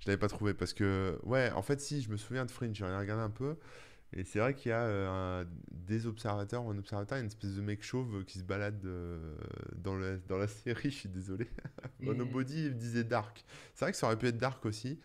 Je 0.00 0.06
l'avais 0.06 0.18
pas 0.18 0.28
trouvé 0.28 0.54
parce 0.54 0.72
que, 0.72 1.18
ouais, 1.24 1.50
en 1.52 1.62
fait, 1.62 1.80
si, 1.80 2.02
je 2.02 2.10
me 2.10 2.16
souviens 2.16 2.44
de 2.44 2.50
Fringe, 2.50 2.76
j'ai 2.76 2.84
regardé 2.84 3.22
un 3.22 3.30
peu. 3.30 3.56
Et 4.14 4.24
c'est 4.24 4.40
vrai 4.40 4.54
qu'il 4.54 4.70
y 4.70 4.72
a 4.72 4.80
euh, 4.82 5.42
un- 5.44 5.48
des 5.72 6.06
observateurs 6.06 6.64
ou 6.64 6.70
un 6.70 6.78
observateur, 6.78 7.18
une 7.18 7.26
espèce 7.26 7.56
de 7.56 7.62
mec 7.62 7.84
chauve 7.84 8.24
qui 8.24 8.40
se 8.40 8.44
balade 8.44 8.84
euh, 8.86 9.36
dans, 9.76 9.96
la, 9.96 10.16
dans 10.18 10.38
la 10.38 10.48
série, 10.48 10.90
je 10.90 10.96
suis 10.96 11.10
désolé. 11.10 11.48
Monobody, 12.00 12.66
il 12.66 12.76
disait 12.78 13.04
Dark. 13.04 13.44
C'est 13.74 13.84
vrai 13.86 13.92
que 13.92 13.98
ça 13.98 14.06
aurait 14.08 14.18
pu 14.18 14.28
être 14.28 14.38
Dark 14.38 14.64
aussi, 14.66 15.00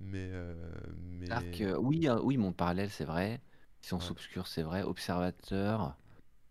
mais. 0.00 0.28
euh, 0.32 0.54
mais... 1.18 1.26
Dark, 1.26 1.60
euh, 1.60 1.76
oui, 1.78 2.08
euh, 2.08 2.20
oui, 2.22 2.36
monde 2.36 2.56
parallèle, 2.56 2.90
c'est 2.90 3.04
vrai. 3.04 3.40
Science 3.80 4.06
Ouais. 4.06 4.12
obscure, 4.12 4.46
c'est 4.46 4.62
vrai. 4.62 4.82
Observateur, 4.82 5.96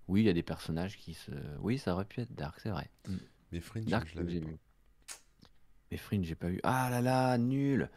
oui, 0.08 0.22
il 0.22 0.26
y 0.26 0.30
a 0.30 0.34
des 0.34 0.44
personnages 0.44 0.98
qui 0.98 1.14
se. 1.14 1.32
Oui, 1.60 1.78
ça 1.78 1.94
aurait 1.94 2.06
pu 2.06 2.22
être 2.22 2.34
Dark, 2.34 2.60
c'est 2.60 2.70
vrai. 2.70 2.90
Mm. 3.08 3.16
mais 3.52 3.60
Fringe, 3.62 3.86
Dark, 3.86 4.08
je 4.08 4.16
l'avais 4.18 4.32
j'ai 4.32 4.40
pas. 4.42 4.48
vu. 4.48 4.58
Mais 5.92 5.98
Fringe, 5.98 6.26
j'ai 6.26 6.36
pas 6.36 6.50
eu. 6.50 6.60
Ah 6.64 6.90
là 6.90 7.02
là, 7.02 7.38
nul. 7.38 7.90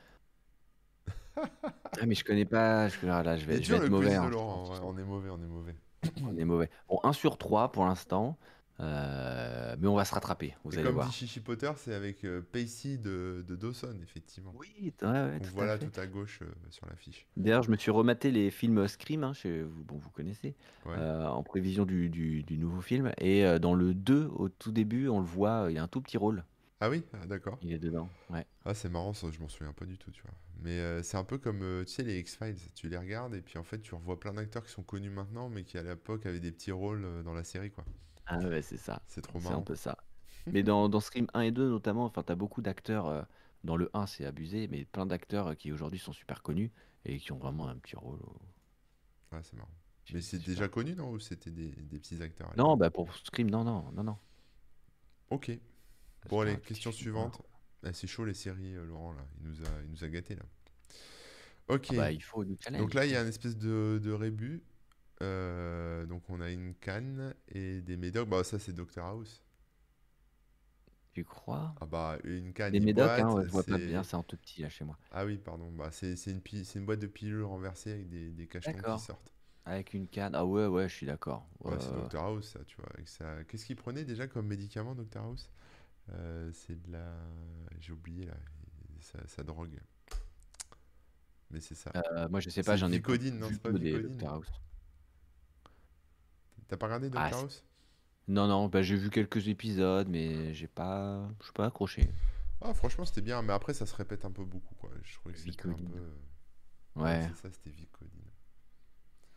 Ah 2.01 2.07
mais 2.07 2.15
je 2.15 2.25
connais 2.25 2.45
pas. 2.47 2.89
Je... 2.89 3.07
ah 3.07 3.23
là, 3.23 3.37
je 3.37 3.45
vais, 3.45 3.63
je 3.63 3.75
être 3.75 3.89
mauvais. 3.89 4.15
hein, 4.15 4.29
Laurent, 4.31 4.71
ouais, 4.71 4.79
on 4.83 4.97
est 4.99 5.05
mauvais, 5.05 5.29
on 5.31 5.43
est 5.43 5.47
mauvais. 5.47 5.77
On 6.23 6.37
est 6.37 6.45
mauvais. 6.45 6.71
Bon, 6.89 6.99
1 7.05 7.13
sur 7.13 7.37
3 7.39 7.71
pour 7.71 7.85
l'instant. 7.85 8.39
Euh, 8.81 9.77
mais 9.79 9.87
on 9.87 9.95
va 9.95 10.05
se 10.05 10.15
rattraper, 10.15 10.55
vous 10.65 10.73
Et 10.73 10.77
allez 10.77 10.85
comme 10.87 10.95
voir. 10.95 11.07
dit 11.09 11.13
Chichi 11.15 11.41
Potter, 11.41 11.71
c'est 11.77 11.95
avec 11.95 12.25
euh, 12.25 12.41
Pacey 12.53 12.97
de, 12.97 13.45
de 13.47 13.55
Dawson, 13.55 13.95
effectivement. 14.03 14.53
Oui, 14.57 14.93
ouais, 15.03 15.09
ouais, 15.09 15.41
tout 15.41 15.51
voit 15.51 15.65
à 15.71 15.79
fait. 15.79 15.87
tout 15.89 16.01
à 16.01 16.07
gauche 16.07 16.41
euh, 16.43 16.47
sur 16.71 16.87
l'affiche. 16.89 17.27
D'ailleurs, 17.37 17.63
je 17.63 17.71
me 17.71 17.77
suis 17.77 17.91
rematé 17.91 18.31
les 18.31 18.51
films 18.51 18.89
Scream, 18.89 19.25
hein, 19.25 19.35
chez 19.35 19.63
bon, 19.63 19.97
vous 19.99 20.11
connaissez, 20.11 20.57
Ouais. 20.87 20.95
euh, 20.97 21.27
en 21.29 21.43
prévision 21.43 21.85
du, 21.85 22.09
du- 22.09 22.43
du 22.43 22.59
nouveau 22.59 22.81
film. 22.81 23.13
Et 23.19 23.45
euh, 23.45 23.59
dans 23.59 23.75
le 23.75 23.95
2, 23.95 24.27
au 24.35 24.49
tout 24.49 24.73
début, 24.73 25.09
on 25.09 25.21
le 25.21 25.27
voit, 25.27 25.69
il 25.71 25.79
a 25.79 25.83
un 25.83 25.89
tout 25.89 26.01
petit 26.01 26.17
rôle. 26.17 26.45
Ah 26.81 26.91
oui, 26.91 27.05
ah, 27.13 27.27
d'accord. 27.27 27.59
Il 27.63 27.73
est 27.73 27.79
dedans. 27.79 28.09
Ouais. 28.31 28.45
Ah, 28.65 28.75
c'est 28.75 28.89
marrant, 28.89 29.13
ça, 29.13 29.29
je 29.31 29.39
m'en 29.39 29.49
souviens 29.49 29.73
pas 29.73 29.85
du 29.85 29.97
tout, 29.99 30.11
tu 30.11 30.23
vois. 30.23 30.33
Mais 30.65 30.81
euh, 30.81 31.03
c'est 31.05 31.17
un 31.17 31.23
peu 31.23 31.39
comme, 31.39 31.63
euh, 31.63 31.85
tu 31.85 31.93
sais, 31.93 32.03
les 32.03 32.19
X-Files. 32.19 32.57
Tu 32.75 32.89
les 32.89 32.97
regardes 32.97 33.35
et 33.37 33.41
puis 33.43 33.59
en 33.59 33.63
fait, 33.63 33.79
tu 33.81 33.95
revois 33.95 34.19
plein 34.19 34.33
d'acteurs 34.33 34.65
qui 34.65 34.73
sont 34.73 34.83
connus 34.83 35.11
maintenant, 35.11 35.49
mais 35.49 35.63
qui 35.63 35.79
à 35.79 35.83
l'époque 35.85 36.27
avaient 36.27 36.41
des 36.41 36.51
petits 36.51 36.73
rôles 36.73 37.05
euh, 37.05 37.23
dans 37.23 37.35
la 37.35 37.45
série, 37.45 37.71
quoi. 37.71 37.85
Ah 38.27 38.39
ouais, 38.39 38.63
c'est 38.63 38.77
ça. 38.77 39.03
C'est 39.07 39.21
trop 39.23 39.39
C'est 39.41 39.49
un 39.49 39.51
marrant. 39.51 39.63
peu 39.63 39.75
ça. 39.75 39.97
Mais 40.47 40.63
dans, 40.63 40.89
dans 40.89 41.01
Scream 41.01 41.27
1 41.35 41.41
et 41.43 41.51
2 41.53 41.69
notamment, 41.69 42.05
enfin, 42.05 42.23
t'as 42.23 42.35
beaucoup 42.35 42.63
d'acteurs. 42.63 43.07
euh, 43.07 43.23
dans 43.65 43.77
le 43.77 43.91
1, 43.95 44.07
c'est 44.07 44.25
abusé, 44.25 44.67
mais 44.69 44.85
plein 44.85 45.07
d'acteurs 45.07 45.49
euh, 45.49 45.55
qui 45.55 45.71
aujourd'hui 45.73 46.01
sont 46.01 46.13
super 46.13 46.43
connus 46.43 46.73
et 47.05 47.19
qui 47.19 47.31
ont 47.33 47.39
vraiment 47.39 47.69
un 47.69 47.77
petit 47.77 47.95
rôle. 47.97 48.19
au- 48.23 48.41
Ouais, 49.33 49.41
c'est 49.43 49.55
marrant. 49.57 49.71
Mais 50.13 50.21
c'est 50.21 50.39
déjà 50.43 50.69
connu, 50.69 50.95
non 50.95 51.11
Ou 51.13 51.19
c'était 51.21 51.51
des, 51.51 51.71
des 51.71 51.99
petits 51.99 52.21
acteurs 52.23 52.49
à 52.51 52.57
Non, 52.57 52.65
l'époque 52.73 52.79
bah 52.81 52.91
pour 52.91 53.17
Scream, 53.17 53.49
non, 53.51 53.63
non, 53.65 53.85
non, 53.93 54.03
non. 54.03 54.17
Ok. 55.31 55.53
Bon, 56.29 56.41
allez, 56.41 56.59
question 56.59 56.93
suivante. 56.93 57.41
Ah, 57.85 57.93
c'est 57.93 58.07
chaud 58.07 58.25
les 58.25 58.35
séries, 58.35 58.75
euh, 58.77 58.85
Laurent, 58.85 59.13
là. 59.13 59.25
Il 59.41 59.49
nous 59.49 59.61
a, 59.63 59.69
il 59.85 59.91
nous 59.91 60.05
a 60.05 60.09
gâtés, 60.09 60.37
là. 60.37 60.43
Ok. 61.69 61.87
Ah 61.91 61.93
bah, 61.97 62.13
il 62.13 62.21
faut 62.23 62.45
du 62.45 62.57
challenge. 62.61 62.83
Donc 62.83 62.95
là, 62.95 63.07
il 63.07 63.13
y 63.13 63.17
a 63.17 63.21
un 63.21 63.27
espèce 63.27 63.57
de, 63.57 64.01
de 64.03 64.13
rébut. 64.13 64.63
Euh, 65.23 66.05
donc 66.07 66.29
on 66.31 66.41
a 66.41 66.51
une 66.51 66.75
canne 66.75 67.35
et 67.49 67.81
des 67.83 67.97
médocs. 67.97 68.29
Bah 68.29 68.45
ça, 68.45 68.59
c'est 68.59 68.73
Dr 68.75 69.05
House. 69.05 69.43
Tu 71.15 71.25
crois? 71.25 71.75
Ah 71.77 71.87
bah, 71.87 72.17
une 72.25 72.53
canne, 72.55 72.73
Des 72.73 72.81
médocs, 72.81 73.21
hein, 73.21 73.31
boîte, 73.31 73.35
ouais, 73.35 73.47
je 73.47 73.53
vois 73.53 73.65
pas 73.65 73.79
c'est- 73.79 73.79
bien, 73.79 74.03
c'est 74.03 74.17
en 74.17 74.25
tout 74.25 74.37
petit 74.37 74.63
là 74.63 74.69
chez 74.69 74.85
moi. 74.85 74.99
Ah 75.13 75.25
oui, 75.25 75.39
pardon. 75.39 75.71
Bah, 75.71 75.91
c'est 75.93 76.17
c'est 76.17 76.33
une, 76.33 76.41
pi- 76.41 76.65
c'est 76.65 76.81
une 76.81 76.87
boîte 76.87 76.99
de 76.99 77.07
pilules 77.07 77.45
renversées 77.45 77.93
avec 77.93 78.09
des, 78.09 78.33
des 78.33 78.49
cachetons 78.49 78.83
qui 78.83 78.99
sortent. 78.99 79.33
Avec 79.65 79.93
une 79.95 80.07
canne. 80.07 80.37
Ah 80.37 80.47
ouais, 80.47 80.67
ouais, 80.69 80.89
je 80.89 80.95
suis 80.95 81.07
d'accord. 81.07 81.49
Ouais, 81.65 81.79
c'est 81.79 81.93
Dr 81.95 82.21
House, 82.21 82.49
ça, 82.51 82.65
tu 82.65 82.77
vois. 82.77 82.89
ça... 83.07 83.45
Qu'est-ce 83.45 83.67
qu'il 83.67 83.77
prenait 83.77 84.05
déjà 84.05 84.27
comme 84.27 84.47
médicament, 84.47 84.95
Dr 84.95 85.21
House? 85.23 85.51
Euh, 86.11 86.51
C'est 86.53 86.81
de 86.83 86.93
la... 86.93 87.15
J'ai 87.81 87.93
oublié, 87.93 88.27
là. 88.27 88.35
Sa, 89.01 89.27
sa 89.29 89.45
drogue. 89.45 89.81
Mais 91.51 91.61
c'est 91.61 91.75
ça. 91.75 91.95
euh, 91.97 92.29
moi, 92.29 92.41
je 92.41 92.51
sais 92.51 92.63
C'est 92.63 92.63
pas, 92.63 92.77
j'en 92.77 92.93
ai 92.93 93.01
Vicodine, 93.01 93.39
non, 93.39 93.53
c'est 93.53 93.63
pas 93.63 93.73
peu 93.73 93.79
des 93.79 93.99
Vicodine. 93.99 94.17
Dr 94.17 94.29
House. 94.29 94.61
T'as 96.69 96.77
pas 96.77 96.87
regardé 96.87 97.09
Dr 97.11 97.21
Ah, 97.21 97.31
House? 97.35 97.65
Non, 98.29 98.47
non, 98.49 98.69
bah, 98.69 98.83
j'ai 98.83 98.97
vu 98.97 99.11
quelques 99.11 99.49
épisodes, 99.49 100.09
mais 100.09 100.55
j'ai 100.55 100.69
pas, 100.69 101.29
je 101.41 101.45
suis 101.45 101.53
pas 101.53 101.67
accroché. 101.67 102.11
Ah, 102.63 102.73
franchement, 102.75 103.05
c'était 103.05 103.21
bien. 103.21 103.43
Mais 103.43 103.53
après, 103.53 103.75
ça 103.75 103.85
se 103.87 103.95
répète 103.95 104.25
un 104.25 104.31
peu 104.31 104.45
beaucoup, 104.45 104.75
quoi. 104.77 104.91
Je 105.03 105.15
trouvais 105.15 105.35
que 105.35 105.41
c'était 105.41 105.69
un 105.69 105.77
Vicodine. 105.77 105.89
peu... 105.93 106.11
Ouais, 106.97 107.29
c'est 107.29 107.35
ça, 107.35 107.51
c'était 107.51 107.71
Vicodine. 107.71 108.31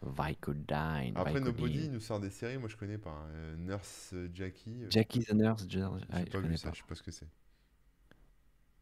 Vicodine, 0.01 1.15
Après, 1.15 1.39
Vicodine. 1.39 1.43
Nobody, 1.45 1.89
nous 1.89 1.99
sort 1.99 2.19
des 2.19 2.29
séries, 2.29 2.57
moi 2.57 2.69
je 2.69 2.75
connais 2.77 2.97
pas. 2.97 3.09
hein. 3.11 3.27
Euh, 3.31 3.55
Nurse 3.57 4.11
euh, 4.13 4.29
Jackie, 4.33 4.83
euh, 4.83 4.89
Jackie 4.89 5.19
the 5.23 5.33
Nurse, 5.33 5.65
j'ai 5.69 5.81
ah, 6.09 6.23
je 6.25 6.31
pas 6.31 6.39
vu 6.39 6.43
connais 6.43 6.57
ça, 6.57 6.69
pas. 6.69 6.73
je 6.73 6.79
sais 6.79 6.85
pas 6.87 6.95
ce 6.95 7.03
que 7.03 7.11
c'est. 7.11 7.27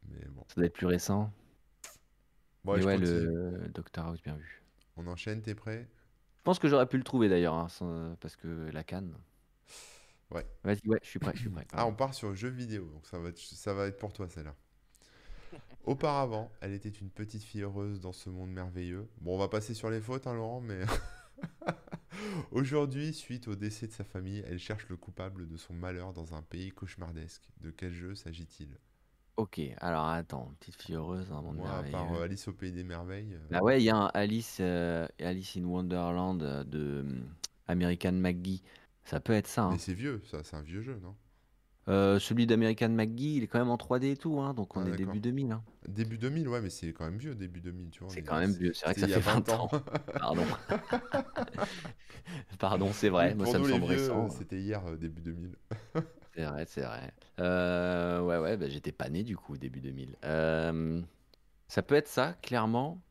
Mais 0.10 0.26
bon. 0.30 0.46
Ça 0.48 0.56
doit 0.56 0.66
être 0.68 0.74
plus 0.74 0.88
récent. 0.88 1.34
Bon, 2.64 2.74
mais 2.76 2.82
je 2.82 2.88
ouais, 2.88 2.98
le 2.98 3.70
Dr 3.74 4.04
House, 4.06 4.22
bien 4.22 4.36
vu. 4.36 4.64
On 4.98 5.06
enchaîne, 5.06 5.44
t'es 5.44 5.54
prêt? 5.54 5.88
Je 6.44 6.46
pense 6.46 6.60
que 6.60 6.68
j'aurais 6.68 6.88
pu 6.88 6.98
le 6.98 7.04
trouver 7.06 7.30
d'ailleurs, 7.30 7.54
hein, 7.54 7.70
sans- 7.70 8.18
parce 8.20 8.36
que 8.36 8.70
la 8.74 8.84
canne. 8.84 9.16
Ouais. 10.30 10.46
Vas-y, 10.66 10.86
ouais, 10.90 11.00
je 11.02 11.08
suis 11.08 11.20
prêt, 11.20 11.32
je 11.36 11.40
suis 11.40 11.50
prêt. 11.50 11.66
Ah, 11.72 11.78
pardon. 11.78 11.92
on 11.92 11.96
part 11.96 12.14
sur 12.14 12.36
jeux 12.36 12.50
vidéo, 12.50 12.90
donc 12.90 13.06
ça 13.08 13.18
va 13.18 13.30
être, 13.30 13.40
ça 13.40 13.74
va 13.74 13.88
être 13.88 13.98
pour 13.98 14.12
toi 14.12 14.28
celle-là. 14.28 14.54
Auparavant, 15.86 16.52
elle 16.62 16.74
était 16.74 16.90
une 16.90 17.10
petite 17.10 17.44
fille 17.44 17.62
heureuse 17.62 18.02
dans 18.02 18.12
ce 18.12 18.30
monde 18.30 18.52
merveilleux. 18.52 19.08
Bon, 19.22 19.36
on 19.36 19.38
va 19.38 19.48
passer 19.48 19.74
sur 19.74 19.90
les 19.90 20.02
fautes, 20.02 20.28
hein, 20.28 20.34
Laurent, 20.34 20.60
mais 20.60 20.82
aujourd'hui, 22.52 23.14
suite 23.14 23.48
au 23.48 23.56
décès 23.56 23.88
de 23.88 23.94
sa 23.94 24.04
famille, 24.04 24.44
elle 24.48 24.60
cherche 24.60 24.88
le 24.90 24.98
coupable 24.98 25.48
de 25.48 25.58
son 25.58 25.74
malheur 25.74 26.12
dans 26.14 26.34
un 26.36 26.42
pays 26.42 26.72
cauchemardesque. 26.72 27.48
De 27.62 27.72
quel 27.72 27.94
jeu 27.94 28.16
s'agit-il? 28.16 28.78
Ok, 29.36 29.60
alors 29.80 30.06
attends, 30.08 30.52
petite 30.60 30.76
fille 30.82 30.96
heureuse 30.96 31.32
un 31.32 31.42
monde 31.42 31.58
Moi, 31.58 31.72
à 31.76 31.82
part 31.84 32.14
euh, 32.14 32.24
Alice 32.24 32.48
au 32.48 32.54
pays 32.54 32.72
des 32.72 32.84
merveilles, 32.84 33.34
euh, 33.34 33.40
Bah 33.50 33.62
ouais, 33.62 33.82
il 33.82 33.86
y 33.86 33.90
a 33.90 33.96
un 33.96 34.08
Alice, 34.14 34.58
euh, 34.60 35.08
Alice 35.20 35.58
in 35.58 35.64
Wonderland 35.66 36.42
euh, 36.44 36.64
de 36.64 37.02
hum, 37.02 37.36
American 37.68 38.12
McGee. 38.14 38.62
Ça 39.06 39.20
peut 39.20 39.34
être 39.34 39.48
ça. 39.48 39.66
mais 39.68 39.76
hein. 39.76 39.78
c'est 39.80 39.94
vieux, 39.94 40.22
ça, 40.26 40.44
c'est 40.44 40.56
un 40.56 40.62
vieux 40.62 40.82
jeu, 40.82 41.00
non? 41.02 41.16
Euh, 41.90 42.20
celui 42.20 42.46
d'American 42.48 42.90
McGee, 42.90 43.38
il 43.38 43.44
est 43.44 43.48
quand 43.48 43.60
même 43.60 43.70
en 43.70 43.78
3D 43.78 44.12
et 44.12 44.18
tout, 44.18 44.40
hein, 44.40 44.54
donc 44.54 44.78
on 44.78 44.82
Ah, 44.82 44.88
est 44.88 44.92
d'accord. 44.92 44.98
début 44.98 45.20
2000. 45.20 45.52
hein. 45.52 45.64
Début 45.88 46.18
2000, 46.18 46.48
ouais, 46.48 46.62
mais 46.62 46.70
c'est 46.70 46.94
quand 46.94 47.06
même 47.06 47.18
vieux, 47.18 47.36
début 47.36 47.62
2000, 47.62 47.90
tu 47.92 48.04
vois. 48.04 48.14
C'est 48.14 48.22
mais 48.22 48.24
quand 48.24 48.40
même 48.40 48.54
vieux, 48.54 48.74
c'est 48.74 48.86
vrai 48.86 48.94
que 48.96 49.00
ça 49.00 49.08
c'était 49.08 49.08
fait 49.08 49.20
il 49.20 49.26
y 49.26 49.32
a 49.32 49.34
20 49.34 49.50
ans. 49.50 49.70
Pardon. 50.18 50.46
Pardon, 52.60 52.94
c'est 52.94 53.10
vrai, 53.10 53.36
moi 53.36 53.46
pour 53.46 53.48
ça 53.48 53.60
me 53.60 53.64
nous 53.64 53.68
les 53.68 53.80
semble 53.80 53.86
vieux, 53.86 53.86
récent. 53.86 54.30
c'était 54.30 54.60
hier, 54.62 54.86
euh, 54.86 54.98
début 54.98 55.22
2000. 55.22 55.56
C'est 56.36 56.44
vrai, 56.46 56.66
c'est 56.66 56.82
vrai. 56.82 57.14
Euh, 57.40 58.22
ouais, 58.22 58.38
ouais, 58.40 58.58
bah, 58.58 58.68
j'étais 58.70 58.92
pas 58.92 59.10
né 59.10 59.24
du 59.24 59.38
coup, 59.38 59.58
début 59.58 59.82
2000. 59.82 60.18
Euh, 60.24 61.02
ça 61.68 61.84
peut 61.84 61.96
être 61.96 62.08
ça, 62.08 62.34
clairement. 62.42 63.02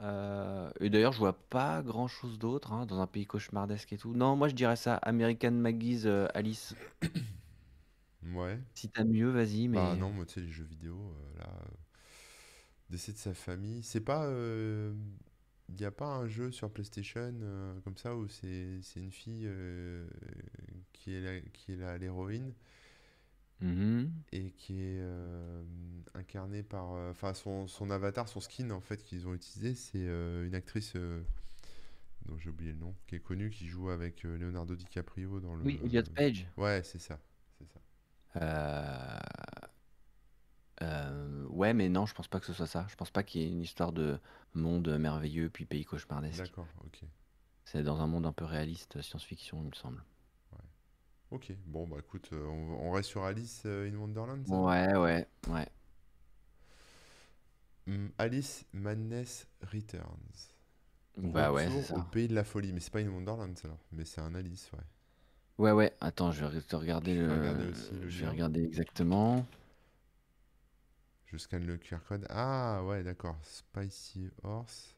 Euh, 0.00 0.70
et 0.80 0.90
d'ailleurs, 0.90 1.12
je 1.12 1.18
vois 1.18 1.34
pas 1.48 1.82
grand 1.82 2.08
chose 2.08 2.38
d'autre 2.38 2.72
hein, 2.72 2.86
dans 2.86 3.00
un 3.00 3.06
pays 3.06 3.26
cauchemardesque 3.26 3.92
et 3.92 3.98
tout. 3.98 4.14
Non, 4.14 4.36
moi 4.36 4.48
je 4.48 4.54
dirais 4.54 4.76
ça, 4.76 4.96
American 4.96 5.52
McGee's 5.52 6.06
euh, 6.06 6.28
Alice. 6.34 6.74
Ouais. 8.22 8.58
Si 8.74 8.90
t'as 8.90 9.04
mieux, 9.04 9.30
vas-y, 9.30 9.68
mais. 9.68 9.78
Bah 9.78 9.96
non, 9.96 10.10
moi, 10.12 10.26
tu 10.26 10.34
sais, 10.34 10.40
les 10.40 10.50
jeux 10.50 10.64
vidéo, 10.64 11.14
là, 11.38 11.48
décès 12.90 13.12
de 13.12 13.18
sa 13.18 13.34
famille. 13.34 13.82
C'est 13.82 14.00
pas. 14.00 14.26
Il 15.72 15.76
n'y 15.80 15.84
a 15.86 15.90
pas 15.90 16.06
un 16.06 16.28
jeu 16.28 16.50
sur 16.52 16.70
PlayStation 16.70 17.32
euh, 17.42 17.80
comme 17.80 17.96
ça 17.96 18.14
où 18.16 18.28
c'est 18.28 18.80
une 18.96 19.10
fille 19.12 19.44
euh, 19.46 20.06
qui 20.92 21.14
est 21.14 21.76
la- 21.76 21.98
l'héroïne 21.98 22.52
Mhm. 23.60 24.12
et 24.32 24.50
qui 24.52 24.80
est 24.80 24.98
euh, 25.00 25.62
incarnée 26.14 26.62
par. 26.62 26.92
euh, 26.94 27.10
Enfin, 27.10 27.34
son, 27.34 27.66
son 27.68 27.90
avatar, 27.90 28.28
son 28.28 28.40
skin, 28.40 28.70
en 28.70 28.80
fait, 28.80 29.02
qu'ils 29.04 29.26
ont 29.28 29.34
utilisé, 29.34 29.74
c'est 29.74 30.06
une 30.06 30.54
actrice 30.54 30.96
dont 32.26 32.38
j'ai 32.38 32.50
oublié 32.50 32.72
le 32.72 32.78
nom, 32.78 32.94
qui 33.06 33.16
est 33.16 33.20
connue, 33.20 33.50
qui 33.50 33.66
joue 33.66 33.90
avec 33.90 34.22
Leonardo 34.22 34.74
DiCaprio 34.76 35.40
dans 35.40 35.54
le. 35.54 35.64
Oui, 35.64 35.80
Elliot 35.84 36.02
Page. 36.14 36.46
Ouais, 36.56 36.82
c'est 36.84 37.00
ça. 37.00 37.18
C'est 37.58 37.66
ça. 37.72 37.80
Euh, 40.82 41.44
ouais, 41.48 41.72
mais 41.74 41.88
non, 41.88 42.06
je 42.06 42.14
pense 42.14 42.28
pas 42.28 42.40
que 42.40 42.46
ce 42.46 42.52
soit 42.52 42.66
ça. 42.66 42.86
Je 42.88 42.96
pense 42.96 43.10
pas 43.10 43.22
qu'il 43.22 43.40
y 43.40 43.44
ait 43.44 43.48
une 43.48 43.62
histoire 43.62 43.92
de 43.92 44.18
monde 44.54 44.88
merveilleux 44.98 45.48
puis 45.48 45.64
pays 45.64 45.84
cauchemardesque. 45.84 46.38
D'accord, 46.38 46.66
ok. 46.84 47.00
C'est 47.64 47.82
dans 47.82 48.00
un 48.00 48.06
monde 48.06 48.26
un 48.26 48.32
peu 48.32 48.44
réaliste, 48.44 49.00
science-fiction, 49.00 49.62
il 49.62 49.68
me 49.68 49.74
semble. 49.74 50.02
Ok, 51.30 51.50
bon, 51.66 51.86
bah 51.86 51.96
écoute, 51.98 52.28
euh, 52.34 52.44
on, 52.44 52.88
on 52.88 52.90
reste 52.90 53.08
sur 53.08 53.24
Alice 53.24 53.62
euh, 53.64 53.90
in 53.90 53.96
Wonderland, 53.96 54.46
ça? 54.46 54.54
Ouais, 54.54 54.94
ouais, 54.96 55.26
ouais. 55.48 55.66
Hmm, 57.86 58.08
Alice 58.18 58.64
Madness 58.74 59.46
Returns. 59.72 60.52
Bah 61.16 61.52
ouais, 61.52 61.68
c'est 61.68 61.94
au 61.94 61.94
ça. 61.94 62.06
pays 62.12 62.28
de 62.28 62.34
la 62.34 62.44
folie. 62.44 62.72
Mais 62.72 62.80
c'est 62.80 62.92
pas 62.92 63.00
in 63.00 63.08
Wonderland, 63.08 63.56
ça. 63.56 63.68
Mais 63.92 64.04
c'est 64.04 64.20
un 64.20 64.34
Alice, 64.34 64.70
ouais. 64.72 64.84
Ouais, 65.58 65.72
ouais. 65.72 65.92
Attends, 66.00 66.32
je 66.32 66.44
vais 66.44 66.60
te 66.60 66.76
regarder 66.76 67.14
Je 67.14 67.20
le. 67.20 67.32
regarder 67.32 67.68
aussi 67.70 67.90
le 67.94 68.08
Je 68.08 68.20
vais 68.20 68.28
regarder 68.28 68.62
exactement. 68.62 69.46
Je 71.32 71.38
scanne 71.38 71.66
le 71.66 71.78
QR 71.78 71.98
code. 72.06 72.26
Ah, 72.28 72.82
ouais, 72.84 73.02
d'accord. 73.02 73.36
Spicy 73.42 74.28
Horse. 74.42 74.96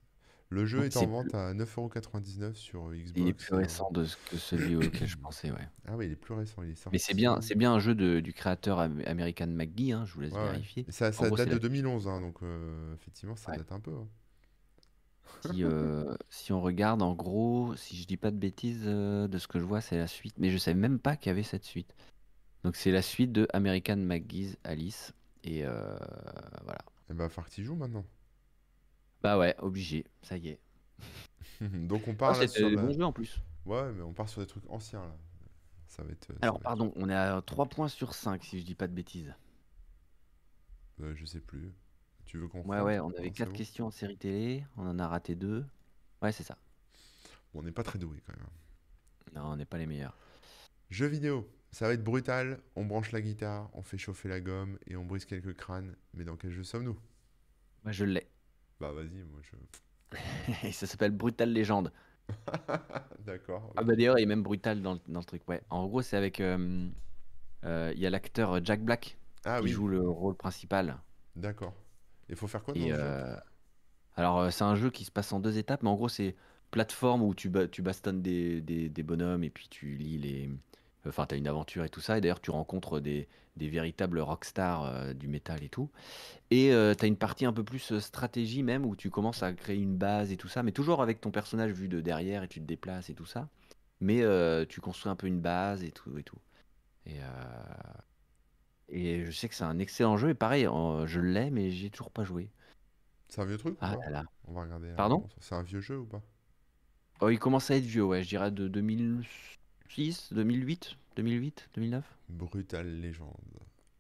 Le 0.51 0.67
jeu 0.67 0.85
est 0.85 0.97
en 0.97 1.07
vente 1.07 1.35
à 1.35 1.53
9,99€ 1.55 2.55
sur 2.55 2.91
Xbox. 2.93 3.13
Il 3.17 3.29
est 3.29 3.33
plus 3.33 3.55
récent 3.55 3.91
de 3.91 4.05
ce 4.05 4.17
que 4.31 4.37
celui 4.37 4.77
auquel 4.77 5.09
je 5.09 5.17
pensais, 5.17 5.51
ouais. 5.51 5.69
Ah, 5.87 5.97
ouais, 5.97 6.07
il 6.07 6.13
est 6.13 6.17
plus 6.17 6.35
récent. 6.35 6.63
Il 6.63 6.71
est 6.71 6.75
sorti. 6.75 6.91
Mais 6.93 6.99
c'est 6.99 7.15
bien, 7.15 7.41
c'est 7.41 7.55
bien 7.55 7.73
un 7.73 7.79
jeu 7.79 7.95
de, 7.95 8.21
du 8.21 8.33
créateur 8.33 8.79
am- 8.79 9.03
American 9.07 9.47
McGee, 9.47 9.93
hein, 9.93 10.05
je 10.07 10.13
vous 10.15 10.21
laisse 10.21 10.33
Ouais, 10.33 10.43
vérifier. 10.51 10.85
Ça, 10.91 11.09
En 11.09 11.13
ça 11.13 11.27
gros, 11.29 11.37
date 11.37 11.49
de 11.49 11.53
la- 11.55 11.59
2011, 11.59 12.07
hein, 12.09 12.21
donc 12.21 12.37
euh, 12.43 12.95
effectivement, 12.95 13.37
ça 13.37 13.53
Ouais. 13.53 13.59
date 13.59 13.73
un 13.73 13.81
peu. 13.81 13.93
hein. 13.93 14.07
Si, 15.51 15.65
euh, 15.65 16.15
si 16.31 16.53
on 16.53 16.61
regarde, 16.61 17.03
en 17.03 17.15
gros, 17.15 17.75
si 17.77 17.97
je 17.97 18.07
dis 18.07 18.17
pas 18.17 18.31
de 18.31 18.37
bêtises, 18.37 18.83
euh, 18.87 19.27
de 19.29 19.39
ce 19.39 19.49
que 19.49 19.59
je 19.59 19.65
vois, 19.65 19.81
c'est 19.81 19.99
la 19.99 20.07
suite. 20.07 20.35
Mais 20.39 20.51
je 20.51 20.59
savais 20.59 20.79
même 20.79 20.99
pas 20.99 21.17
qu'il 21.17 21.31
y 21.31 21.33
avait 21.33 21.43
cette 21.43 21.65
suite. 21.65 21.95
Donc 22.65 22.77
c'est 22.77 22.93
la 22.93 23.03
suite 23.03 23.33
de 23.33 23.49
American 23.53 23.97
McGee's 23.97 24.57
Alice. 24.65 25.13
Et 25.45 25.65
euh, 25.65 25.97
voilà. 26.63 26.79
Et 27.11 27.15
bah, 27.15 27.29
tu 27.51 27.65
joues 27.65 27.77
maintenant. 27.77 28.05
Bah 29.23 29.39
ouais, 29.39 29.55
obligé, 29.59 30.05
ça 30.23 30.37
y 30.37 30.49
est. 30.49 30.61
donc 31.61 32.09
on 32.09 32.13
Ah, 32.13 32.15
part 32.15 32.31
là 32.33 32.47
c'était 32.47 32.59
sur 32.61 32.71
des 32.71 32.77
la... 32.77 32.83
bons 32.83 32.93
jeux 32.93 33.05
en 33.05 33.13
plus. 33.13 33.41
Ouais, 33.67 33.93
mais 33.93 34.03
on 34.03 34.13
part 34.13 34.29
sur 34.29 34.41
des 34.41 34.47
trucs 34.47 34.69
anciens 34.71 35.03
là. 35.03 35.17
Ça 35.87 36.03
va 36.03 36.11
être. 36.13 36.27
ça 36.27 36.35
Alors, 36.43 36.55
va 36.55 36.59
être- 36.59 36.63
pardon, 36.65 36.93
on 36.97 37.09
est 37.09 37.15
à 37.15 37.41
3 37.43 37.67
points 37.67 37.89
sur 37.89 38.15
5, 38.15 38.43
si 38.45 38.59
je 38.61 38.65
dis 38.65 38.75
pas 38.75 38.87
de 38.89 38.93
bêtises. 38.95 39.35
Euh, 41.01 41.15
je 41.15 41.25
sais 41.25 41.41
plus. 41.41 41.73
Tu 42.25 42.39
veux 42.39 42.49
qu'on 42.49 42.63
Ouais, 42.63 42.81
ouais, 42.81 42.99
on 43.01 43.11
avait 43.11 43.25
c'est 43.25 43.31
4 43.33 43.51
bon. 43.51 43.57
questions 43.57 43.87
en 43.87 43.91
série 43.91 44.17
télé, 44.17 44.65
on 44.77 44.87
en 44.89 44.99
a 44.99 45.07
raté 45.09 45.35
2. 45.35 45.65
Ouais, 46.23 46.33
c'est 46.33 46.43
ça. 46.43 46.57
Bon, 47.53 47.61
on 47.61 47.63
n'est 47.63 47.73
pas 47.73 47.83
très 47.83 47.99
doué 47.99 48.19
quand 48.27 48.33
même. 48.37 48.47
Non, 49.35 49.53
on 49.53 49.57
n'est 49.57 49.65
pas 49.67 49.79
les 49.79 49.87
meilleurs. 49.87 50.17
Jeux 50.91 51.07
vidéo, 51.07 51.49
ça 51.75 51.89
va 51.89 51.93
être 51.95 52.03
brutal. 52.05 52.63
On 52.77 52.87
branche 52.87 53.13
la 53.13 53.21
guitare, 53.21 53.69
on 53.75 53.83
fait 53.83 53.99
chauffer 53.99 54.29
la 54.31 54.41
gomme 54.41 54.79
et 54.87 54.97
on 54.97 55.05
brise 55.05 55.27
quelques 55.27 55.55
crânes. 55.57 55.95
Mais 56.15 56.25
dans 56.25 56.37
quel 56.37 56.51
jeu 56.53 56.65
sommes-nous? 56.65 56.99
Moi, 57.85 57.93
je 57.93 58.05
l'ai. 58.05 58.29
Bah 58.81 58.93
vas-y, 58.93 59.25
moi 59.25 59.41
je. 59.43 59.57
Ça 60.73 60.87
s'appelle 60.87 61.11
Brutal 61.13 61.53
Legend. 61.53 61.91
D'accord. 63.25 63.75
Ah 63.77 63.83
bah 63.85 63.95
d'ailleurs, 63.97 64.19
il 64.19 64.23
est 64.23 64.27
même 64.27 64.43
brutal 64.43 64.83
dans 64.83 64.95
le, 64.95 65.01
dans 65.09 65.21
le 65.21 65.25
truc, 65.25 65.43
ouais. 65.49 65.63
En 65.71 65.87
gros, 65.87 66.03
c'est 66.03 66.17
avec... 66.17 66.41
euh, 66.41 66.89
euh, 67.65 67.93
Il 67.97 68.01
y 68.03 68.07
a 68.07 68.11
l'acteur 68.11 68.65
Jack 68.65 68.83
Black 68.85 69.19
Ah 69.45 69.61
qui 69.61 69.69
oui, 69.69 69.71
joue 69.71 69.89
le 69.89 70.01
rôle 70.09 70.37
principal. 70.37 70.99
d'accord. 71.37 71.75
Il 72.29 72.37
faut 72.37 72.49
faire 72.49 72.65
quoi 72.65 72.75
dans 72.75 72.93
jeu? 72.93 73.13
euh, 73.13 73.37
alors, 74.17 74.41
euh, 74.41 74.51
c'est 74.51 74.65
un 74.65 74.77
jeu 74.77 74.91
qui 74.91 75.05
se 75.05 75.11
passe 75.13 75.33
en 75.33 75.41
deux 75.41 75.59
étapes, 75.59 75.83
mais 75.83 75.91
en 75.91 75.97
gros, 75.97 76.09
c'est 76.11 76.37
plateforme 76.71 77.23
où 77.23 77.35
tu, 77.35 77.51
ba- 77.51 77.69
tu 77.69 77.83
bastonnes 77.83 78.23
des, 78.23 78.61
des, 78.63 78.89
des 78.91 79.03
bonhommes 79.03 79.45
et 79.45 79.51
puis 79.51 79.69
tu 79.69 79.97
lis 79.97 80.19
les, 80.19 80.51
Enfin, 81.07 81.27
tu 81.27 81.35
as 81.35 81.39
une 81.39 81.49
aventure 81.49 81.85
et 81.85 81.89
tout 81.89 82.01
ça. 82.01 82.19
Et 82.19 82.21
d'ailleurs, 82.21 82.41
tu 82.41 82.51
rencontres 82.51 83.01
des, 83.01 83.29
des 83.57 83.69
véritables 83.69 84.21
rockstars 84.21 84.85
euh, 84.85 85.13
du 85.15 85.29
métal 85.29 85.63
et 85.63 85.69
tout. 85.69 85.91
Et 86.51 86.71
tu 86.71 87.05
as 87.05 87.09
une 87.09 87.17
partie 87.17 87.47
un 87.47 87.53
peu 87.53 87.65
plus 87.65 87.93
euh, 87.93 88.01
stratégie 88.01 88.63
même 88.63 88.87
où 88.87 88.97
tu 88.97 89.11
commences 89.11 89.43
à 89.43 89.53
créer 89.53 89.79
une 89.81 89.97
base 89.97 90.33
et 90.33 90.37
tout 90.37 90.49
ça, 90.49 90.63
mais 90.63 90.73
toujours 90.73 91.03
avec 91.03 91.21
ton 91.21 91.31
personnage 91.31 91.73
vu 91.73 91.89
de 91.89 92.01
derrière 92.01 92.43
et 92.43 92.49
tu 92.49 92.61
te 92.61 92.67
déplaces 92.67 93.11
et 93.11 93.15
tout 93.15 93.27
ça. 93.27 93.49
Mais 94.01 94.23
euh, 94.23 94.67
tu 94.69 94.81
construis 94.81 95.11
un 95.11 95.17
peu 95.17 95.27
une 95.29 95.41
base 95.41 95.85
et 95.85 95.93
tout 95.93 96.17
et 96.19 96.23
tout. 96.25 96.39
Et, 97.07 97.21
et 98.89 99.25
je 99.25 99.31
sais 99.31 99.49
que 99.49 99.55
c'est 99.55 99.65
un 99.65 99.79
excellent 99.79 100.17
jeu. 100.17 100.31
Et 100.31 100.35
pareil, 100.35 100.67
je 101.07 101.21
l'ai, 101.21 101.51
mais 101.51 101.71
j'ai 101.71 101.91
toujours 101.91 102.11
pas 102.11 102.25
joué. 102.25 102.51
C'est 103.29 103.41
un 103.41 103.45
vieux 103.45 103.59
truc 103.59 103.77
Ah 103.81 103.93
ou 103.93 103.97
pas? 103.97 104.01
là 104.05 104.11
là. 104.11 104.25
On 104.49 104.53
va 104.55 104.63
regarder. 104.63 104.89
euh, 104.89 104.97
Pardon? 104.97 105.29
C'est 105.41 105.55
un 105.55 105.63
vieux 105.63 105.81
jeu 105.81 105.99
ou 105.99 106.07
pas? 106.07 106.23
Oh, 107.21 107.29
il 107.31 107.39
commence 107.41 107.71
à 107.73 107.77
être 107.77 107.85
vieux, 107.85 108.05
ouais, 108.05 108.23
je 108.23 108.29
dirais 108.29 108.51
de 108.53 108.69
2006, 109.97 110.33
2008, 110.33 110.97
2008, 111.17 111.69
2009. 111.75 112.05
Brutal 112.29 113.01
Légende. 113.01 113.31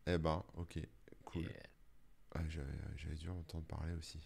Eh 0.07 0.19
ben, 0.19 0.43
ok, 0.57 0.79
cool. 1.25 1.45
Ah, 2.35 2.41
j'avais 2.49 2.67
j'avais 2.97 3.15
dû 3.15 3.29
en 3.31 3.39
entendre 3.39 3.65
parler 3.65 3.95
aussi. 3.95 4.19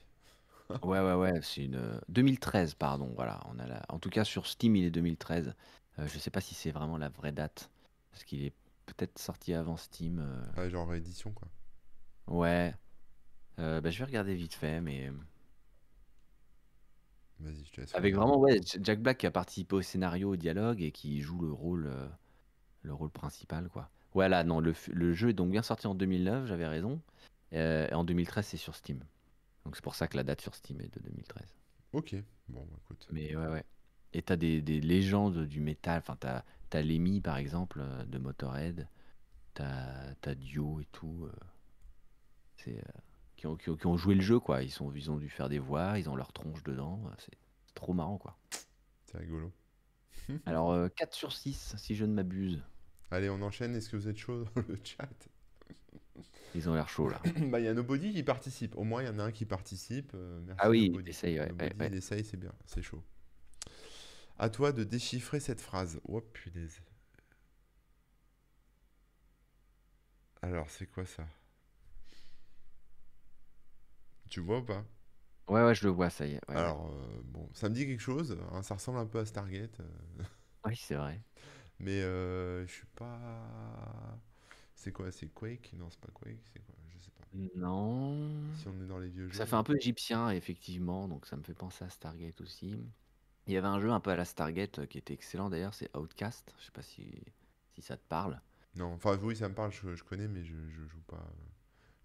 Ouais, 0.83 1.01
ouais, 1.01 1.15
ouais, 1.15 1.41
c'est 1.43 1.65
une. 1.65 1.77
euh, 1.77 1.99
2013, 2.11 2.75
pardon, 2.75 3.11
voilà. 3.17 3.41
On 3.51 3.59
a 3.59 3.67
la... 3.67 3.83
En 3.89 3.99
tout 3.99 4.11
cas, 4.11 4.25
sur 4.25 4.47
Steam, 4.47 4.77
il 4.77 4.85
est 4.85 4.91
2013. 4.91 5.55
Euh, 5.99 6.07
je 6.07 6.19
sais 6.19 6.31
pas 6.31 6.43
si 6.43 6.55
c'est 6.55 6.71
vraiment 6.73 6.99
la 6.99 7.09
vraie 7.09 7.33
date, 7.33 7.71
parce 8.11 8.23
qu'il 8.25 8.45
est 8.45 8.53
peut-être 8.85 9.19
sorti 9.19 9.55
avant 9.55 9.79
Steam. 9.79 10.19
euh, 10.19 10.43
Ah, 10.59 10.69
genre 10.69 10.87
réédition, 10.87 11.33
quoi. 11.33 11.49
Ouais. 12.27 12.75
Euh, 13.59 13.81
bah, 13.81 13.89
je 13.91 13.99
vais 13.99 14.05
regarder 14.05 14.35
vite 14.35 14.53
fait, 14.55 14.83
mais. 14.83 15.11
Vas-y, 17.40 17.64
je 17.64 17.72
te 17.72 17.81
laisse 17.81 17.94
Avec 17.94 18.14
vraiment, 18.14 18.38
ouais, 18.38 18.61
Jack 18.81 19.01
Black 19.01 19.18
qui 19.18 19.27
a 19.27 19.31
participé 19.31 19.77
au 19.77 19.83
scénario, 19.83 20.31
au 20.31 20.37
dialogue 20.37 20.83
et 20.83 20.90
qui 20.90 21.20
joue 21.20 21.40
le 21.40 21.53
rôle, 21.53 21.87
euh, 21.87 22.09
le 22.83 22.92
rôle 22.92 23.11
principal, 23.11 23.68
quoi. 23.68 23.90
Ouais, 24.14 24.29
là, 24.29 24.42
non, 24.42 24.61
le, 24.61 24.74
le 24.92 25.12
jeu 25.12 25.31
est 25.31 25.35
donc 25.35 25.51
bien 25.51 25.62
sorti 25.62 25.87
en 25.87 25.94
2009, 25.94 26.46
j'avais 26.46 26.66
raison. 26.66 27.01
Euh, 27.53 27.87
et 27.88 27.94
en 27.94 28.05
2013, 28.05 28.44
c'est 28.46 28.57
sur 28.57 28.74
Steam. 28.74 29.05
Donc 29.64 29.77
c'est 29.77 29.85
pour 29.85 29.94
ça 29.94 30.09
que 30.09 30.16
la 30.16 30.24
date 30.24 30.40
sur 30.40 30.55
Steam 30.55 30.81
est 30.81 30.92
de 30.92 31.01
2013. 31.01 31.55
Ok, 31.92 32.16
bon, 32.48 32.66
bah, 32.70 32.77
écoute. 32.83 33.07
Mais 33.12 33.37
ouais, 33.37 33.46
ouais. 33.46 33.64
Et 34.14 34.22
t'as 34.22 34.37
des, 34.37 34.61
des 34.62 34.81
légendes 34.81 35.44
du 35.46 35.61
métal. 35.61 35.98
Enfin, 35.98 36.16
t'as, 36.18 36.44
t'as 36.70 36.83
Lemmy, 36.83 37.20
par 37.20 37.37
exemple, 37.37 37.81
euh, 37.81 38.05
de 38.05 38.18
Motorhead. 38.18 38.88
T'as, 39.55 40.14
t'as 40.20 40.35
Dio 40.35 40.81
et 40.81 40.87
tout. 40.92 41.29
c'est, 42.57 42.83
qui, 43.38 43.46
ont, 43.46 43.57
qui 43.57 43.70
ont- 43.70 43.77
qui 43.77 43.87
ont 43.87 43.96
joué 43.96 44.14
le 44.14 44.20
jeu, 44.20 44.38
quoi. 44.40 44.62
Ils, 44.62 44.70
sont, 44.70 44.92
ils 44.94 45.11
ont 45.11 45.16
dû 45.16 45.31
faire 45.31 45.48
des 45.48 45.59
voix, 45.61 45.98
ils 45.98 46.11
ont 46.11 46.16
leur 46.16 46.33
tronche 46.35 46.62
dedans. 46.64 47.01
euh, 47.07 47.14
C'est, 47.18 47.33
trop 47.74 47.94
marrant, 47.94 48.18
quoi. 48.18 48.37
C'est 49.07 49.16
rigolo. 49.18 49.53
Alors, 50.46 50.72
euh, 50.72 50.88
4 50.88 51.14
sur 51.14 51.33
6, 51.33 51.74
si 51.79 51.94
je 51.94 52.05
ne 52.05 52.12
m'abuse. 52.12 52.62
Allez, 53.11 53.31
on 53.31 53.40
enchaîne. 53.40 53.74
Est-ce 53.77 53.88
que 53.88 53.96
vous 53.96 54.09
êtes 54.09 54.18
chaud 54.18 54.44
dans 54.44 54.62
le 54.68 54.79
chat? 54.85 55.09
Ils 56.55 56.68
ont 56.68 56.74
l'air 56.74 56.88
chauds, 56.88 57.09
là. 57.09 57.20
Bah, 57.51 57.61
il 57.61 57.64
y 57.64 57.68
a 57.68 57.74
Nobody 57.74 58.12
qui 58.12 58.22
participe. 58.24 58.77
Au 58.77 58.83
moins, 58.85 59.03
il 59.03 59.07
y 59.07 59.09
en 59.09 59.18
a 59.20 59.22
un 59.24 59.33
qui 59.33 59.44
participe. 59.46 60.12
Euh, 60.14 60.40
merci, 60.44 60.61
Ah 60.62 60.68
oui, 60.70 60.88
Nobody. 60.90 61.05
t'essayes, 61.05 61.38
ouais, 61.38 61.48
Nobody, 61.48 61.70
ouais, 61.77 61.77
ouais. 61.79 61.87
il 61.88 61.94
essaye, 61.94 62.24
c'est 62.24 62.37
bien. 62.37 62.53
C'est 62.66 62.83
chaud. 62.83 63.03
À 64.38 64.51
toi 64.51 64.72
de 64.72 64.83
déchiffrer 64.85 65.40
cette 65.40 65.61
phrase. 65.61 66.01
Oh, 66.05 66.20
punaise. 66.20 66.81
Alors, 70.42 70.68
c'est 70.70 70.87
quoi 70.87 71.07
ça? 71.07 71.27
Tu 74.31 74.41
vois 74.41 74.59
ou 74.59 74.64
pas? 74.64 74.85
Ouais, 75.49 75.64
ouais, 75.64 75.75
je 75.75 75.85
le 75.85 75.91
vois, 75.91 76.11
ça 76.11 76.27
y 76.27 76.35
est. 76.35 76.49
Ouais. 76.49 76.64
Alors, 76.64 76.91
euh, 76.93 77.21
bon, 77.25 77.49
ça 77.55 77.69
me 77.71 77.75
dit 77.75 77.87
quelque 77.87 78.01
chose. 78.01 78.37
hein, 78.53 78.62
ça 78.62 78.75
ressemble 78.75 78.99
un 78.99 79.07
peu 79.07 79.19
à 79.19 79.25
Stargate. 79.27 79.81
euh, 79.81 80.23
Oui, 80.64 80.77
c'est 80.77 80.95
vrai. 80.97 81.25
mais 81.79 82.03
euh, 82.03 82.67
je 82.67 82.73
suis 82.73 82.87
pas. 82.95 84.19
C'est 84.75 84.93
quoi 84.93 85.11
C'est 85.12 85.29
Quake? 85.29 85.73
Non, 85.79 85.91
c'est 85.91 86.01
pas 86.01 86.12
Quake. 86.12 86.41
C'est 86.53 86.61
quoi? 86.64 86.75
Je 86.88 86.99
sais 86.99 87.11
pas. 87.12 87.27
Non. 87.55 88.45
Si 88.53 88.69
on 88.69 88.79
est 88.83 88.87
dans 88.87 88.99
les 88.99 89.09
vieux 89.09 89.29
Ça 89.31 89.47
jeux. 89.47 89.47
fait 89.47 89.57
un 89.57 89.62
peu 89.64 89.77
égyptien, 89.77 90.31
effectivement, 90.31 91.09
donc 91.09 91.27
ça 91.27 91.37
me 91.37 91.43
fait 91.43 91.55
penser 91.55 91.85
à 91.85 91.91
Stargate 91.91 92.41
aussi. 92.43 92.77
Il 93.49 93.53
y 93.55 93.57
avait 93.57 93.67
un 93.67 93.81
jeu 93.81 93.91
un 93.91 93.99
peu 94.01 94.11
à 94.11 94.17
la 94.17 94.25
Stargate 94.25 94.81
euh, 94.81 94.87
qui 94.87 94.99
était 94.99 95.14
excellent 95.14 95.51
d'ailleurs, 95.51 95.75
c'est 95.75 95.95
Outcast. 95.97 96.55
Je 96.61 96.67
sais 96.67 96.71
pas 96.73 96.83
si, 96.83 97.11
si 97.75 97.83
ça 97.83 97.97
te 97.97 98.07
parle. 98.09 98.41
Non, 98.75 98.95
enfin, 98.95 99.19
oui, 99.23 99.37
ça 99.37 99.49
me 99.51 99.55
parle, 99.55 99.73
je, 99.73 99.95
je 99.95 100.03
connais, 100.05 100.27
mais 100.29 100.43
je, 100.43 100.55
je 100.71 100.87
joue 100.87 101.03
pas. 101.03 101.17
euh, 101.17 101.49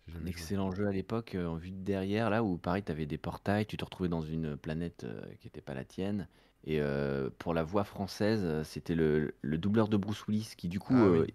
J'ai 0.08 0.14
Un 0.20 0.26
jamais 0.26 0.32
joué. 0.32 0.48
excellent 0.48 0.72
jeu 0.72 0.88
à 0.88 0.92
l'époque, 0.92 1.36
euh, 1.36 1.48
en 1.48 1.56
vue 1.56 1.72
de 1.72 1.78
derrière, 1.84 2.30
là 2.30 2.44
où 2.44 2.58
pareil, 2.58 2.84
tu 2.84 2.92
avais 2.92 3.06
des 3.06 3.18
portails, 3.18 3.66
tu 3.66 3.78
te 3.78 3.84
retrouvais 3.86 4.10
dans 4.10 4.22
une 4.22 4.56
planète 4.58 5.04
euh, 5.06 5.34
qui 5.40 5.48
n'était 5.48 5.62
pas 5.62 5.74
la 5.74 5.86
tienne. 5.86 6.28
Et 6.66 6.80
euh, 6.82 7.30
pour 7.40 7.54
la 7.54 7.64
voix 7.64 7.84
française, 7.84 8.42
euh, 8.44 8.64
c'était 8.64 8.96
le, 8.96 9.36
le 9.42 9.58
doubleur 9.58 9.88
de 9.90 9.98
Bruce 9.98 10.26
Willis 10.28 10.54
qui, 10.58 10.70
du 10.70 10.80
coup, 10.80 11.04
Ah 11.04 11.10
oui. 11.10 11.26
euh, 11.26 11.28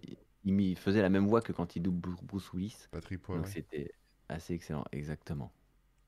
il, 0.45 0.77
faisait 0.77 1.03
la 1.03 1.09
même 1.11 1.27
voix 1.27 1.43
que 1.43 1.53
quand 1.53 1.77
il 1.77 1.83
double 1.83 2.15
Bruce 2.23 2.53
Willis. 2.53 2.87
Patrick 2.91 3.23
Donc 3.33 3.47
Poivet, 3.47 3.49
c'était 3.49 3.93
assez 4.29 4.55
excellent, 4.55 4.85
exactement. 4.93 5.53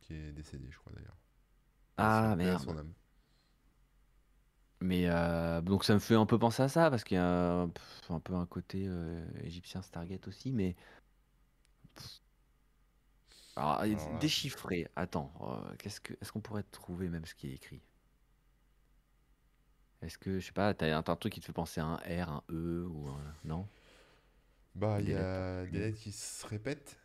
qui 0.00 0.14
est 0.14 0.32
décédé, 0.32 0.68
je 0.70 0.78
crois 0.78 0.92
d'ailleurs. 0.94 1.16
Ah 1.96 2.34
Paix 2.40 2.50
à 2.50 2.58
merde. 2.58 2.58
son 2.58 2.76
âme. 2.76 2.94
Mais 4.82 5.04
euh, 5.10 5.60
donc 5.60 5.84
ça 5.84 5.92
me 5.94 5.98
fait 5.98 6.14
un 6.14 6.24
peu 6.26 6.38
penser 6.38 6.62
à 6.62 6.68
ça 6.68 6.88
parce 6.90 7.04
qu'il 7.04 7.16
y 7.16 7.20
a 7.20 7.66
pff, 7.68 8.10
un 8.10 8.20
peu 8.20 8.32
un 8.34 8.46
côté 8.46 8.86
euh, 8.88 9.26
égyptien 9.42 9.82
Stargate 9.82 10.26
aussi, 10.26 10.52
mais 10.52 10.74
alors, 13.60 13.84
Alors 13.92 14.12
là- 14.12 14.18
déchiffrer. 14.20 14.88
Attends, 14.96 15.32
euh, 15.42 15.74
qu'est-ce 15.78 16.00
que 16.00 16.14
est-ce 16.20 16.32
qu'on 16.32 16.40
pourrait 16.40 16.62
trouver 16.64 17.08
même 17.08 17.24
ce 17.26 17.34
qui 17.34 17.48
est 17.48 17.54
écrit? 17.54 17.82
Est-ce 20.02 20.18
que 20.18 20.38
je 20.40 20.46
sais 20.46 20.52
pas, 20.52 20.74
t'as 20.74 20.96
un, 20.96 21.02
t'as 21.02 21.12
un 21.12 21.16
truc 21.16 21.32
qui 21.32 21.40
te 21.40 21.44
fait 21.46 21.52
penser 21.52 21.80
à 21.80 21.84
un 21.86 21.96
R, 21.96 22.28
un 22.30 22.42
E 22.50 22.86
ou 22.88 23.08
un 23.08 23.34
non? 23.44 23.66
Bah, 24.74 25.00
il 25.00 25.06
Des 25.06 25.12
y 25.12 25.14
lettres 25.14 25.22
a 25.24 25.66
des 25.66 25.78
particulières. 25.78 25.86
lettres 25.86 25.98
qui 25.98 26.12
se 26.12 26.46
répètent. 26.46 26.98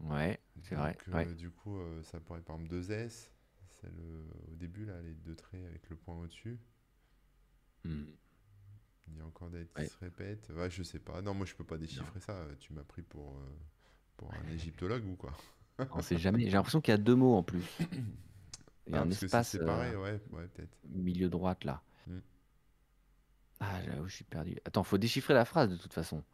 Ouais, 0.00 0.40
c'est 0.62 0.74
vrai. 0.74 0.98
Donc, 1.06 1.14
Ouais. 1.14 1.26
euh, 1.26 1.34
du 1.34 1.50
coup, 1.50 1.78
euh, 1.78 2.02
ça 2.02 2.20
pourrait 2.20 2.40
être 2.40 2.44
par 2.46 2.56
exemple 2.56 2.70
deux 2.70 2.90
S. 2.92 3.32
C'est 3.68 3.90
le, 3.92 4.26
au 4.50 4.54
début, 4.56 4.84
là, 4.84 5.00
les 5.02 5.14
deux 5.14 5.36
traits 5.36 5.64
avec 5.66 5.88
le 5.90 5.96
point 5.96 6.16
au-dessus. 6.16 6.58
Hmm. 7.84 8.04
Il 9.08 9.16
y 9.16 9.20
a 9.20 9.26
encore 9.26 9.50
des 9.50 9.58
lettres 9.58 9.72
Ouais. 9.76 9.84
qui 9.84 9.90
se 9.92 9.98
répètent. 9.98 10.50
Ouais, 10.50 10.70
je 10.70 10.82
sais 10.82 10.98
pas. 11.00 11.20
Non, 11.22 11.34
moi, 11.34 11.46
je 11.46 11.54
peux 11.54 11.64
pas 11.64 11.78
déchiffrer 11.78 12.20
ça. 12.20 12.46
Tu 12.58 12.72
m'as 12.72 12.84
pris 12.84 13.02
pour, 13.02 13.36
euh, 13.38 13.58
pour 14.16 14.32
un 14.34 14.48
égyptologue 14.48 15.04
ou 15.06 15.16
quoi? 15.16 15.32
On 15.92 16.00
sait 16.02 16.18
jamais. 16.18 16.44
J'ai 16.44 16.50
l'impression 16.52 16.80
qu'il 16.80 16.92
y 16.92 16.94
a 16.94 16.98
deux 16.98 17.14
mots 17.14 17.36
en 17.36 17.42
plus. 17.42 17.64
Il 18.86 18.94
y 18.94 18.96
a 18.96 19.00
Ah, 19.00 19.02
un 19.02 19.10
espace 19.10 19.50
c'est 19.50 19.60
euh, 19.60 19.66
pareil, 19.66 19.94
ouais, 19.94 20.20
ouais, 20.30 20.48
peut-être. 20.48 20.76
milieu 20.88 21.28
droite 21.28 21.64
là. 21.64 21.82
Hmm. 22.06 22.18
Ah, 23.60 23.80
j'avoue, 23.84 24.08
je 24.08 24.14
suis 24.16 24.24
perdu. 24.24 24.56
Attends, 24.64 24.82
faut 24.82 24.98
déchiffrer 24.98 25.34
la 25.34 25.44
phrase 25.44 25.68
de 25.70 25.76
toute 25.76 25.92
façon. 25.92 26.24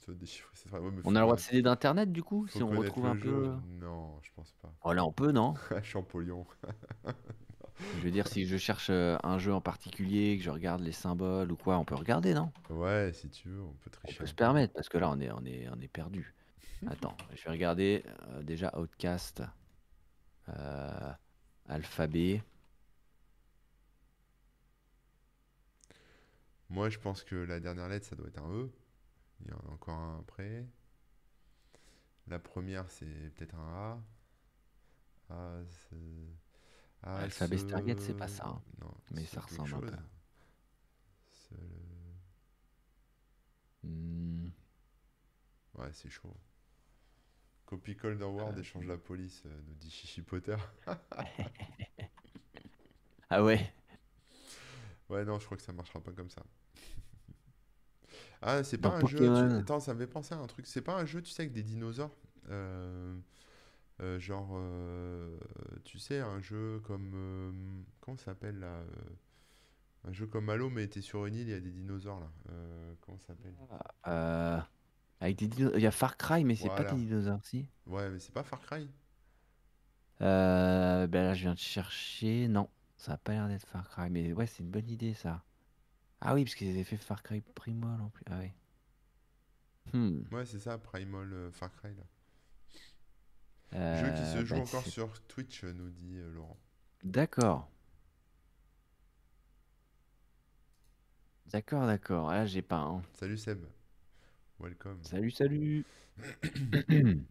Tu 0.00 0.06
dois 0.06 0.14
déchiffrer 0.14 0.50
cette 0.54 0.68
phrase. 0.68 0.82
Ouais, 0.82 0.90
mais 0.90 1.02
On 1.04 1.14
a 1.14 1.20
le 1.20 1.24
droit 1.24 1.36
de 1.36 1.40
céder 1.40 1.62
d'internet 1.62 2.10
du 2.10 2.22
coup, 2.22 2.46
faut 2.46 2.58
si 2.58 2.62
on 2.62 2.70
retrouve 2.70 3.06
un 3.06 3.14
jeu. 3.14 3.22
peu. 3.22 3.56
Non, 3.68 4.18
je 4.22 4.30
pense 4.34 4.52
pas. 4.62 4.72
Oh 4.82 4.92
là, 4.92 5.04
on 5.04 5.12
peut, 5.12 5.32
non? 5.32 5.54
Champollion. 5.82 6.46
Je 7.98 8.00
veux 8.02 8.10
dire, 8.10 8.26
si 8.26 8.44
je 8.44 8.56
cherche 8.56 8.88
euh, 8.90 9.16
un 9.22 9.38
jeu 9.38 9.54
en 9.54 9.60
particulier, 9.60 10.36
que 10.36 10.42
je 10.42 10.50
regarde 10.50 10.80
les 10.80 10.90
symboles 10.92 11.52
ou 11.52 11.56
quoi, 11.56 11.78
on 11.78 11.84
peut 11.84 11.94
regarder, 11.94 12.34
non? 12.34 12.52
Ouais, 12.70 13.12
si 13.14 13.30
tu 13.30 13.48
veux, 13.48 13.62
on 13.62 13.72
peut 13.74 13.90
On 14.04 14.06
tricher 14.06 14.18
peut 14.18 14.24
un 14.24 14.26
se 14.26 14.34
permettre, 14.34 14.74
parce 14.74 14.88
que 14.88 14.98
là, 14.98 15.08
on 15.10 15.20
est, 15.20 15.30
on 15.30 15.44
est, 15.44 15.68
on 15.70 15.80
est 15.80 15.88
perdu. 15.88 16.34
Attends, 16.86 17.16
je 17.34 17.44
vais 17.44 17.50
regarder 17.50 18.04
euh, 18.30 18.42
déjà 18.42 18.76
Outcast, 18.78 19.42
euh, 20.48 21.12
alphabet. 21.68 22.42
Moi, 26.70 26.88
je 26.88 26.98
pense 26.98 27.24
que 27.24 27.34
la 27.36 27.60
dernière 27.60 27.88
lettre, 27.90 28.06
ça 28.06 28.16
doit 28.16 28.28
être 28.28 28.40
un 28.42 28.50
E. 28.50 28.70
Il 29.42 29.48
y 29.48 29.52
en 29.52 29.58
a 29.58 29.72
encore 29.72 29.94
un 29.98 30.20
après. 30.20 30.66
La 32.28 32.38
première, 32.38 32.88
c'est 32.92 33.32
peut-être 33.34 33.56
un 33.56 33.98
A. 35.28 35.34
A, 35.34 35.60
c'est... 35.90 36.36
A, 37.02 37.24
Alphabet 37.24 37.58
ce- 37.58 37.58
Stargate, 37.58 38.00
c'est 38.00 38.14
pas 38.14 38.28
ça, 38.28 38.46
hein. 38.46 38.62
Non, 38.80 38.94
Mais 39.10 39.26
ça 39.26 39.40
ressemble 39.42 39.74
un 39.74 39.82
peu. 39.82 39.96
C'est 41.32 41.54
le- 41.56 42.18
Hmm, 43.82 44.52
Ouais, 45.74 45.88
c'est 45.92 46.10
chaud. 46.10 46.34
Copy 47.68 47.96
Cold 47.96 48.22
Award 48.22 48.56
Euh, 48.56 48.60
échange 48.62 48.86
la 48.86 48.96
police, 48.96 49.42
euh, 49.44 49.50
nous 49.68 49.74
dit 49.74 49.90
Chichi 49.90 50.22
Potter. 50.22 50.56
Ah 53.30 53.44
ouais, 53.44 53.60
Ouais, 55.10 55.22
non, 55.24 55.38
je 55.38 55.44
crois 55.44 55.56
que 55.58 55.62
ça 55.62 55.72
marchera 55.72 56.00
pas 56.00 56.12
comme 56.12 56.30
ça. 56.30 56.42
Ah, 58.40 58.62
c'est 58.64 58.78
pas 58.78 58.88
dans 58.90 58.96
un 58.96 59.06
jeu. 59.06 59.18
tu-. 59.18 59.56
Attends, 59.58 59.80
ça 59.80 59.92
me 59.92 59.98
fait 60.00 60.06
penser 60.06 60.34
à 60.34 60.38
un 60.38 60.46
truc. 60.46 60.66
C'est 60.66 60.80
pas 60.80 60.94
un 60.96 61.04
jeu, 61.04 61.20
tu 61.20 61.30
sais, 61.30 61.42
avec 61.42 61.52
des 61.52 61.62
dinosaures. 61.62 62.14
Euh, 62.48 63.14
euh, 64.00 64.18
genre, 64.18 64.50
euh, 64.54 65.36
tu 65.84 65.98
sais, 65.98 66.20
un 66.20 66.40
jeu 66.40 66.80
comme. 66.84 67.12
euh, 67.14 67.52
comment 68.00 68.16
ça 68.16 68.26
s'appelle 68.26 68.58
là 68.60 68.82
Un 70.04 70.12
jeu 70.12 70.26
comme 70.26 70.48
Halo, 70.48 70.70
mais 70.70 70.86
t'es 70.86 71.02
sur 71.02 71.26
une 71.26 71.34
île, 71.34 71.48
il 71.48 71.50
y 71.50 71.54
a 71.54 71.60
des 71.60 71.70
dinosaures 71.72 72.20
là. 72.20 72.30
Euh, 72.50 72.94
comment 73.02 73.18
ça 73.18 73.26
s'appelle? 73.28 73.54
Euh, 74.06 74.58
avec 75.20 75.36
des 75.36 75.48
dino- 75.48 75.72
Il 75.74 75.80
y 75.82 75.86
a 75.86 75.90
Far 75.90 76.16
Cry, 76.16 76.44
mais 76.44 76.54
c'est 76.56 76.68
pas 76.68 76.76
Voilà. 76.76 76.90
des 76.92 76.96
dinosaures, 76.96 77.44
si? 77.44 77.66
Ouais, 77.86 78.08
mais 78.10 78.18
c'est 78.18 78.32
pas 78.32 78.42
Far 78.42 78.60
Cry. 78.60 78.88
Euh, 80.20 81.06
ben 81.06 81.22
là, 81.24 81.34
je 81.34 81.42
viens 81.42 81.54
de 81.54 81.58
chercher. 81.58 82.48
Non, 82.48 82.68
ça 82.96 83.12
a 83.12 83.16
pas 83.16 83.32
l'air 83.32 83.48
d'être 83.48 83.66
Far 83.66 83.88
Cry, 83.88 84.10
mais 84.10 84.32
ouais, 84.32 84.46
c'est 84.46 84.62
une 84.62 84.70
bonne 84.70 84.88
idée 84.90 85.14
ça. 85.14 85.42
Ah 86.20 86.34
oui, 86.34 86.44
parce 86.44 86.54
qu'ils 86.56 86.70
avaient 86.70 86.84
fait 86.84 86.96
Far 86.96 87.22
Cry 87.22 87.40
Primal 87.54 88.00
en 88.00 88.08
plus. 88.10 88.24
Ah 88.30 88.38
oui. 88.40 88.50
Hmm. 89.92 90.22
Ouais, 90.32 90.44
c'est 90.44 90.58
ça, 90.58 90.76
Primal 90.78 91.32
euh, 91.32 91.50
Far 91.52 91.72
Cry 91.76 91.94
là. 91.94 92.02
Jeu 93.70 93.78
Euh, 93.78 94.12
qui 94.12 94.24
se 94.24 94.44
joue 94.44 94.54
bah, 94.56 94.62
encore 94.62 94.82
c'est- 94.84 94.90
sur 94.90 95.20
Twitch, 95.28 95.62
euh, 95.64 95.72
nous 95.72 95.90
dit 95.90 96.16
euh, 96.18 96.30
Laurent. 96.32 96.56
D'accord. 97.04 97.70
D'accord, 101.46 101.86
d'accord. 101.86 102.30
Là, 102.30 102.44
j'ai 102.46 102.62
pas. 102.62 102.78
hein. 102.80 103.02
Salut 103.14 103.36
Seb. 103.38 103.64
Welcome. 104.60 104.98
Salut, 105.02 105.30
salut. 105.30 105.84
Bon, 106.18 106.24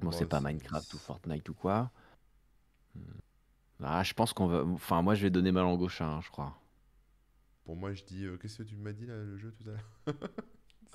Bon, 0.00 0.10
c'est 0.10 0.26
pas 0.26 0.40
Minecraft 0.40 0.92
ou 0.94 0.98
Fortnite 0.98 1.48
ou 1.48 1.54
quoi. 1.54 1.90
Hmm. 2.94 3.00
Ah, 3.82 4.02
je 4.02 4.12
pense 4.14 4.32
qu'on 4.32 4.46
va. 4.46 4.64
Enfin, 4.64 5.02
moi, 5.02 5.14
je 5.14 5.22
vais 5.22 5.30
donner 5.30 5.52
ma 5.52 5.62
langue 5.62 5.80
au 5.80 5.88
chat, 5.88 6.06
hein, 6.06 6.20
je 6.22 6.30
crois. 6.30 6.58
Pour 7.64 7.76
moi, 7.76 7.92
je 7.94 8.04
dis. 8.04 8.24
euh, 8.24 8.36
Qu'est-ce 8.36 8.58
que 8.58 8.62
tu 8.64 8.76
m'as 8.76 8.92
dit 8.92 9.06
là, 9.06 9.16
le 9.16 9.36
jeu 9.38 9.52
tout 9.52 9.68
à 9.70 9.72
l'heure? 9.72 10.16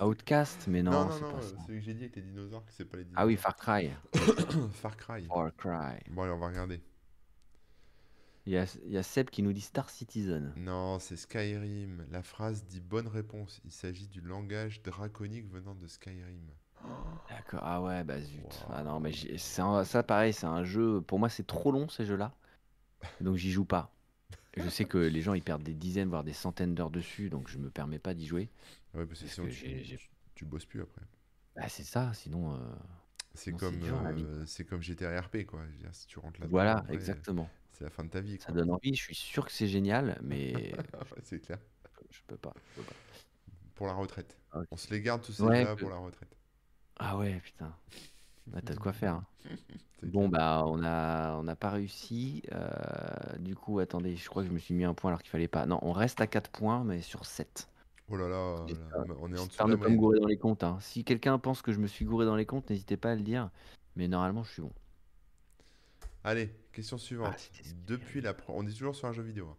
Outcast, 0.00 0.66
mais 0.68 0.82
non, 0.82 0.90
Non, 0.90 1.20
non, 1.20 1.36
euh, 1.36 1.40
celui 1.66 1.78
que 1.78 1.84
j'ai 1.84 1.94
dit 1.94 2.04
avec 2.04 2.16
les 2.16 2.22
dinosaures, 2.22 2.64
c'est 2.70 2.84
pas 2.84 2.96
les 2.96 3.04
dinosaures. 3.04 3.22
Ah 3.22 3.26
oui, 3.26 3.36
Far 3.36 3.56
Cry. 3.56 3.90
Far 4.72 4.96
Cry. 4.96 5.26
Far 5.26 5.54
Cry. 5.56 6.00
Bon, 6.10 6.22
allez, 6.22 6.32
on 6.32 6.38
va 6.38 6.48
regarder. 6.48 6.80
Il 8.46 8.52
y 8.52 8.56
a, 8.56 8.66
il 8.86 8.92
y 8.92 8.98
a 8.98 9.02
Seb 9.02 9.30
qui 9.30 9.42
nous 9.42 9.52
dit 9.52 9.60
Star 9.60 9.90
Citizen. 9.90 10.52
Non, 10.56 10.98
c'est 10.98 11.16
Skyrim. 11.16 12.06
La 12.10 12.22
phrase 12.22 12.64
dit 12.64 12.80
bonne 12.80 13.06
réponse. 13.06 13.60
Il 13.66 13.70
s'agit 13.72 14.08
du 14.08 14.22
langage 14.22 14.80
draconique 14.82 15.46
venant 15.50 15.74
de 15.74 15.86
Skyrim. 15.86 16.48
D'accord. 17.28 17.60
Ah 17.62 17.80
ouais, 17.82 18.04
bah 18.04 18.20
zut. 18.20 18.42
Wow. 18.44 18.74
Ah 18.74 18.82
non, 18.82 19.00
mais 19.00 19.12
un- 19.58 19.84
ça, 19.84 20.02
pareil, 20.02 20.32
c'est 20.32 20.46
un 20.46 20.64
jeu. 20.64 21.00
Pour 21.00 21.18
moi, 21.18 21.28
c'est 21.28 21.46
trop 21.46 21.72
long 21.72 21.88
ces 21.88 22.04
jeux-là. 22.04 22.32
Donc, 23.20 23.36
j'y 23.36 23.50
joue 23.52 23.64
pas. 23.64 23.92
Je 24.56 24.68
sais 24.68 24.84
que 24.86 24.98
les 24.98 25.22
gens 25.22 25.34
ils 25.34 25.42
perdent 25.42 25.62
des 25.62 25.74
dizaines, 25.74 26.08
voire 26.10 26.24
des 26.24 26.32
centaines 26.34 26.74
d'heures 26.74 26.90
dessus, 26.90 27.30
donc 27.30 27.48
je 27.48 27.58
me 27.58 27.70
permets 27.70 27.98
pas 27.98 28.14
d'y 28.14 28.26
jouer. 28.26 28.48
Ouais, 28.94 29.06
parce 29.06 29.20
que 29.20 29.26
Parce 29.26 29.34
sinon 29.34 29.46
que 29.48 29.52
tu, 30.34 30.44
bosses 30.44 30.66
plus 30.66 30.82
après. 30.82 31.02
Bah, 31.56 31.68
c'est 31.68 31.84
ça, 31.84 32.12
sinon. 32.14 32.54
euh, 32.54 32.58
C'est 33.34 33.52
Non, 33.52 33.58
c'est 33.58 33.78
comme, 33.78 33.82
euh, 33.84 34.44
comme 34.68 34.82
GTA 34.82 35.20
RP, 35.20 35.44
quoi. 35.46 35.64
Je 35.66 35.72
veux 35.72 35.78
dire, 35.78 35.94
si 35.94 36.06
tu 36.06 36.18
rentres 36.18 36.40
là-dedans, 36.40 36.58
Voilà, 36.60 36.78
après, 36.78 36.94
exactement. 36.94 37.48
C'est 37.82 37.84
la 37.84 37.90
fin 37.90 38.04
de 38.04 38.08
ta 38.10 38.20
vie, 38.20 38.38
Ça 38.38 38.46
quoi. 38.46 38.54
donne 38.54 38.70
envie. 38.70 38.94
Je 38.94 39.02
suis 39.02 39.14
sûr 39.14 39.44
que 39.44 39.50
c'est 39.52 39.66
génial, 39.66 40.18
mais 40.22 40.72
c'est 41.22 41.40
clair. 41.40 41.58
je 42.10 42.20
peux 42.28 42.36
pas. 42.36 42.54
je 42.76 42.80
peux 42.82 42.86
pas. 42.86 42.94
Pour 43.74 43.86
la 43.86 43.94
retraite. 43.94 44.36
Ah. 44.52 44.60
On 44.70 44.76
se 44.76 44.90
les 44.94 45.00
garde 45.00 45.22
tous 45.22 45.32
ces 45.32 45.42
Ouais, 45.42 45.64
que- 45.64 45.80
pour 45.80 45.90
la 45.90 45.96
retraite. 45.96 46.36
Ah 46.98 47.16
ouais, 47.18 47.40
putain. 47.42 47.74
Ah, 48.54 48.60
T'as 48.64 48.74
de 48.74 48.78
quoi 48.80 48.92
faire. 48.92 49.14
hein. 49.14 49.26
Bon, 50.04 50.28
bah, 50.28 50.64
on 50.66 50.82
a, 50.82 51.34
on 51.36 51.44
n'a 51.44 51.54
pas 51.54 51.70
réussi. 51.70 52.42
Euh, 52.52 52.68
du 53.38 53.54
coup, 53.54 53.78
attendez, 53.78 54.16
je 54.16 54.28
crois 54.28 54.42
que 54.42 54.48
je 54.48 54.52
me 54.52 54.58
suis 54.58 54.74
mis 54.74 54.82
un 54.82 54.94
point 54.94 55.10
alors 55.12 55.22
qu'il 55.22 55.30
fallait 55.30 55.46
pas. 55.46 55.64
Non, 55.64 55.78
on 55.82 55.92
reste 55.92 56.20
à 56.20 56.26
4 56.26 56.50
points, 56.50 56.82
mais 56.82 57.00
sur 57.02 57.24
7. 57.24 57.68
Oh 58.08 58.16
là 58.16 58.26
là, 58.28 58.66
là, 58.66 59.04
on 59.20 59.32
est 59.32 59.38
en 59.38 59.46
dessous 59.46 59.64
de 59.68 59.76
pas 59.76 59.88
me 59.88 59.96
gourer 59.96 60.18
dans 60.18 60.26
les 60.26 60.36
comptes. 60.38 60.64
hein. 60.64 60.76
Si 60.80 61.04
quelqu'un 61.04 61.38
pense 61.38 61.62
que 61.62 61.70
je 61.72 61.78
me 61.78 61.86
suis 61.86 62.04
gouré 62.04 62.26
dans 62.26 62.34
les 62.34 62.46
comptes, 62.46 62.68
n'hésitez 62.68 62.96
pas 62.96 63.12
à 63.12 63.14
le 63.14 63.22
dire. 63.22 63.48
Mais 63.94 64.08
normalement, 64.08 64.42
je 64.42 64.50
suis 64.52 64.62
bon. 64.62 64.72
Allez, 66.24 66.52
question 66.72 66.98
suivante. 66.98 67.34
Ah, 67.36 67.62
Depuis 67.86 68.20
la 68.20 68.34
on 68.48 68.66
est 68.66 68.72
toujours 68.72 68.94
sur 68.96 69.06
un 69.08 69.12
jeu 69.12 69.22
vidéo. 69.22 69.48
hein. 69.48 69.56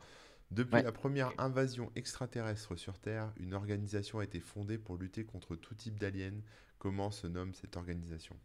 Depuis 0.52 0.76
Ouais. 0.76 0.84
la 0.84 0.92
première 0.92 1.32
invasion 1.40 1.92
extraterrestre 1.96 2.76
sur 2.76 3.00
Terre, 3.00 3.32
une 3.38 3.54
organisation 3.54 4.20
a 4.20 4.24
été 4.24 4.40
fondée 4.40 4.78
pour 4.78 4.98
lutter 4.98 5.26
contre 5.26 5.56
tout 5.56 5.74
type 5.74 5.98
d'aliens. 6.00 6.40
Comment 6.78 7.10
se 7.12 7.26
nomme 7.28 7.54
cette 7.54 7.76
organisation? 7.78 8.36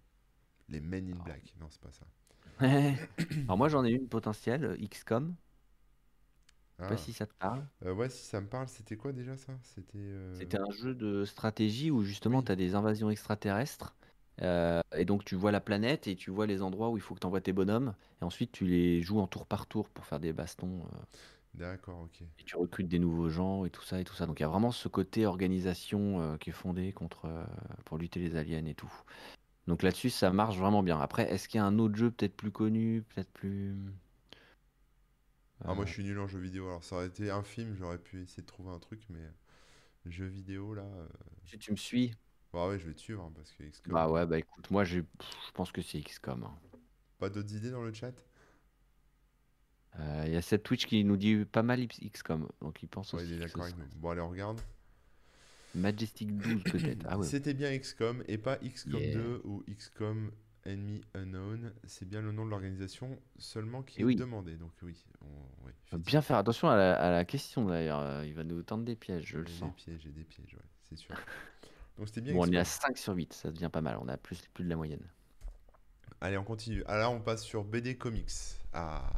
Les 0.68 0.80
Men 0.80 1.08
in 1.10 1.16
Ah. 1.20 1.24
Black. 1.24 1.54
Non, 1.60 1.66
c'est 1.70 1.80
pas 1.80 1.90
ça. 1.90 2.06
Alors 3.44 3.58
moi, 3.58 3.68
j'en 3.68 3.84
ai 3.84 3.90
une 3.90 4.08
potentielle, 4.08 4.76
XCOM. 4.88 5.34
Je 6.78 6.84
sais 6.84 6.86
Ah. 6.86 6.88
pas 6.88 6.96
si 6.96 7.12
ça 7.12 7.26
te 7.26 7.34
parle. 7.34 7.66
Euh, 7.84 7.92
ouais, 7.92 8.08
si 8.08 8.24
ça 8.24 8.40
me 8.40 8.46
parle, 8.46 8.68
c'était 8.68 8.96
quoi 8.96 9.12
déjà 9.12 9.36
ça? 9.36 9.52
C'était. 9.62 9.98
euh, 9.98 10.34
C'était 10.34 10.58
un 10.60 10.70
jeu 10.70 10.94
de 10.94 11.24
stratégie 11.24 11.90
où 11.90 12.02
justement 12.04 12.38
Oui. 12.38 12.44
tu 12.44 12.52
as 12.52 12.56
des 12.56 12.74
invasions 12.74 13.10
extraterrestres. 13.10 13.94
Euh, 14.42 14.80
et 14.96 15.04
donc 15.04 15.24
tu 15.24 15.34
vois 15.36 15.52
la 15.52 15.60
planète 15.60 16.06
et 16.06 16.16
tu 16.16 16.30
vois 16.30 16.46
les 16.46 16.62
endroits 16.62 16.90
où 16.90 16.96
il 16.96 17.00
faut 17.02 17.14
que 17.14 17.20
tu 17.20 17.26
envoies 17.26 17.40
tes 17.40 17.52
bonhommes. 17.52 17.94
Et 18.20 18.24
ensuite 18.24 18.52
tu 18.52 18.66
les 18.66 19.02
joues 19.02 19.20
en 19.20 19.26
tour 19.26 19.46
par 19.46 19.66
tour 19.66 19.88
pour 19.90 20.06
faire 20.06 20.20
des 20.20 20.32
bastons. 20.32 20.82
euh, 20.94 20.98
D'accord, 21.52 22.00
ok. 22.04 22.22
et 22.38 22.44
tu 22.44 22.56
recrutes 22.56 22.88
des 22.88 22.98
nouveaux 22.98 23.28
gens 23.28 23.64
et 23.64 23.70
tout 23.70 23.82
ça 23.82 24.00
et 24.00 24.04
tout 24.04 24.14
ça. 24.14 24.26
Donc 24.26 24.40
il 24.40 24.42
y 24.42 24.46
a 24.46 24.48
vraiment 24.48 24.70
ce 24.72 24.88
côté 24.88 25.26
organisation 25.26 26.20
euh, 26.20 26.36
qui 26.36 26.50
est 26.50 26.52
fondé 26.52 26.92
contre, 26.92 27.26
euh, 27.26 27.44
pour 27.84 27.98
lutter 27.98 28.20
les 28.20 28.36
aliens 28.36 28.64
et 28.66 28.74
tout. 28.74 28.92
Donc 29.68 29.82
là-dessus 29.82 30.10
ça 30.10 30.30
marche 30.32 30.58
vraiment 30.58 30.82
bien. 30.82 31.00
Après, 31.00 31.30
est-ce 31.32 31.48
qu'il 31.48 31.58
y 31.58 31.62
a 31.62 31.66
un 31.66 31.78
autre 31.80 31.96
jeu 31.96 32.10
peut-être 32.10 32.36
plus 32.36 32.52
connu, 32.52 33.02
peut-être 33.14 33.30
plus... 33.32 33.76
Ah, 35.64 35.72
moi 35.74 35.84
Euh, 35.84 35.86
je 35.86 35.92
suis 35.92 36.02
nul 36.02 36.18
en 36.18 36.26
jeu 36.26 36.40
vidéo. 36.40 36.66
Alors 36.66 36.82
ça 36.82 36.96
aurait 36.96 37.06
été 37.06 37.30
un 37.30 37.42
film, 37.44 37.74
j'aurais 37.76 37.98
pu 37.98 38.22
essayer 38.22 38.42
de 38.42 38.46
trouver 38.48 38.70
un 38.70 38.78
truc, 38.80 39.04
mais 39.08 39.20
euh, 39.20 39.30
jeu 40.06 40.26
vidéo 40.26 40.74
là. 40.74 40.84
euh, 40.84 41.08
si 41.44 41.58
tu 41.58 41.72
me 41.72 41.76
suis 41.76 42.14
Bah 42.52 42.68
ouais, 42.68 42.78
je 42.78 42.86
vais 42.86 42.94
te 42.94 43.00
suivre 43.00 43.22
hein, 43.24 43.32
parce 43.34 43.52
que 43.52 43.62
XCOM. 43.64 43.92
Bah 43.92 44.08
ouais, 44.08 44.26
bah 44.26 44.38
écoute, 44.38 44.70
moi 44.70 44.84
j'ai- 44.84 45.02
pff, 45.02 45.28
je 45.46 45.52
pense 45.52 45.70
que 45.72 45.82
c'est 45.82 46.00
XCOM. 46.00 46.44
hein. 46.44 46.54
Pas 47.18 47.28
d'autres 47.28 47.54
idées 47.54 47.70
dans 47.70 47.82
le 47.82 47.92
chat? 47.92 48.12
Euh, 49.98 50.24
Il 50.26 50.32
y 50.32 50.36
a 50.36 50.42
cette 50.42 50.62
Twitch 50.62 50.86
qui 50.86 51.02
nous 51.04 51.16
dit 51.16 51.44
pas 51.44 51.62
mal 51.62 51.80
XCOM, 51.86 52.48
donc 52.60 52.82
il 52.82 52.88
pense 52.88 53.12
Ouais, 53.12 53.22
aussi 53.22 53.32
il 53.32 53.34
est 53.34 53.38
que 53.38 53.42
ce 53.42 53.48
d'accord 53.48 53.64
avec 53.64 53.74
sera- 53.76 53.84
nous. 53.86 54.00
Bon, 54.00 54.10
allez, 54.10 54.20
on 54.20 54.30
regarde. 54.30 54.60
Majestic 55.74 56.34
12 56.38 56.62
peut-être. 56.64 57.04
Ah 57.08 57.18
ouais. 57.18 57.26
C'était 57.26 57.54
bien 57.54 57.70
XCOM 57.78 58.22
et 58.28 58.38
pas 58.38 58.58
XCOM 58.62 59.00
Yeah. 59.00 59.12
2 59.12 59.42
ou 59.44 59.62
XCOM 59.68 60.30
Enemy 60.64 61.02
Unknown. 61.14 61.72
C'est 61.84 62.08
bien 62.08 62.22
le 62.22 62.32
nom 62.32 62.44
de 62.46 62.50
l'organisation 62.50 63.18
seulement 63.38 63.82
qui 63.82 63.98
Et 63.98 64.02
est 64.02 64.04
oui. 64.04 64.16
demandé. 64.16 64.56
Donc 64.56 64.72
oui, 64.82 65.04
on, 65.20 65.66
oui, 65.66 65.72
Faut 65.90 65.98
bien 65.98 66.22
faire 66.22 66.36
attention 66.38 66.68
à 66.70 66.76
la, 66.76 66.94
à 66.98 67.10
la 67.10 67.24
question 67.24 67.64
d'ailleurs. 67.66 68.00
euh, 68.00 68.24
Il 68.26 68.34
va 68.34 68.44
nous 68.44 68.62
tendre 68.62 68.84
des 68.84 68.96
pièges, 68.96 69.26
je 69.26 69.38
le 69.38 69.46
J'ai 69.46 69.52
des 69.52 69.58
sens. 69.58 69.74
pièges, 69.76 70.00
j'ai 70.02 70.10
des 70.12 70.24
pièges, 70.24 70.54
ouais, 70.54 70.64
c'est 70.88 70.96
sûr. 70.96 71.14
Donc 71.98 72.08
c'était 72.08 72.20
bien 72.22 72.34
Bon, 72.34 72.46
on 72.48 72.52
est 72.52 72.58
à 72.58 72.64
XCOM. 72.64 72.64
5 72.64 72.98
sur 72.98 73.14
8, 73.14 73.32
ça 73.34 73.50
devient 73.50 73.70
pas 73.72 73.80
mal. 73.80 73.98
On 74.00 74.08
a 74.08 74.16
plus, 74.16 74.40
plus 74.54 74.64
de 74.64 74.70
la 74.70 74.76
moyenne. 74.76 75.02
Allez, 76.20 76.38
on 76.38 76.44
continue. 76.44 76.84
Alors 76.86 76.98
là, 76.98 77.10
on 77.10 77.20
passe 77.20 77.42
sur 77.44 77.64
BD 77.64 77.96
Comics. 77.96 78.30
Ah. 78.72 79.12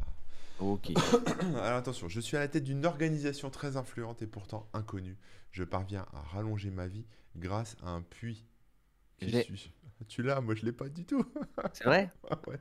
Ok. 0.58 0.92
Alors 1.56 1.78
attention, 1.78 2.08
je 2.08 2.20
suis 2.20 2.36
à 2.36 2.40
la 2.40 2.48
tête 2.48 2.64
d'une 2.64 2.84
organisation 2.84 3.50
très 3.50 3.76
influente 3.76 4.22
et 4.22 4.26
pourtant 4.26 4.68
inconnue. 4.74 5.16
Je 5.52 5.64
parviens 5.64 6.06
à 6.12 6.20
rallonger 6.20 6.70
ma 6.70 6.86
vie 6.86 7.06
grâce 7.36 7.76
à 7.82 7.90
un 7.90 8.02
puits. 8.02 8.44
Suis 9.20 9.72
Tu 10.08 10.22
l'as, 10.22 10.40
moi 10.40 10.54
je 10.54 10.64
l'ai 10.64 10.72
pas 10.72 10.88
du 10.88 11.04
tout. 11.04 11.24
C'est 11.74 11.84
vrai? 11.84 12.10
Ah 12.30 12.38
ouais. 12.46 12.60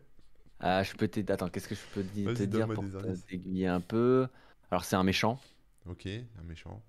Ah, 0.60 0.84
je 0.84 0.94
peux 0.94 1.08
t'aider. 1.08 1.32
Attends, 1.34 1.50
qu'est-ce 1.50 1.68
que 1.70 1.76
je 1.76 1.82
peux 1.94 2.04
te 2.04 2.44
dire 2.44 2.68
pour 2.68 2.84
t'aiguiller 3.28 3.68
un 3.68 3.82
peu? 3.82 4.28
Alors, 4.72 4.84
c'est 4.86 4.96
un 4.98 5.04
méchant. 5.04 5.40
Ok, 5.86 6.06
un 6.08 6.44
méchant. 6.44 6.84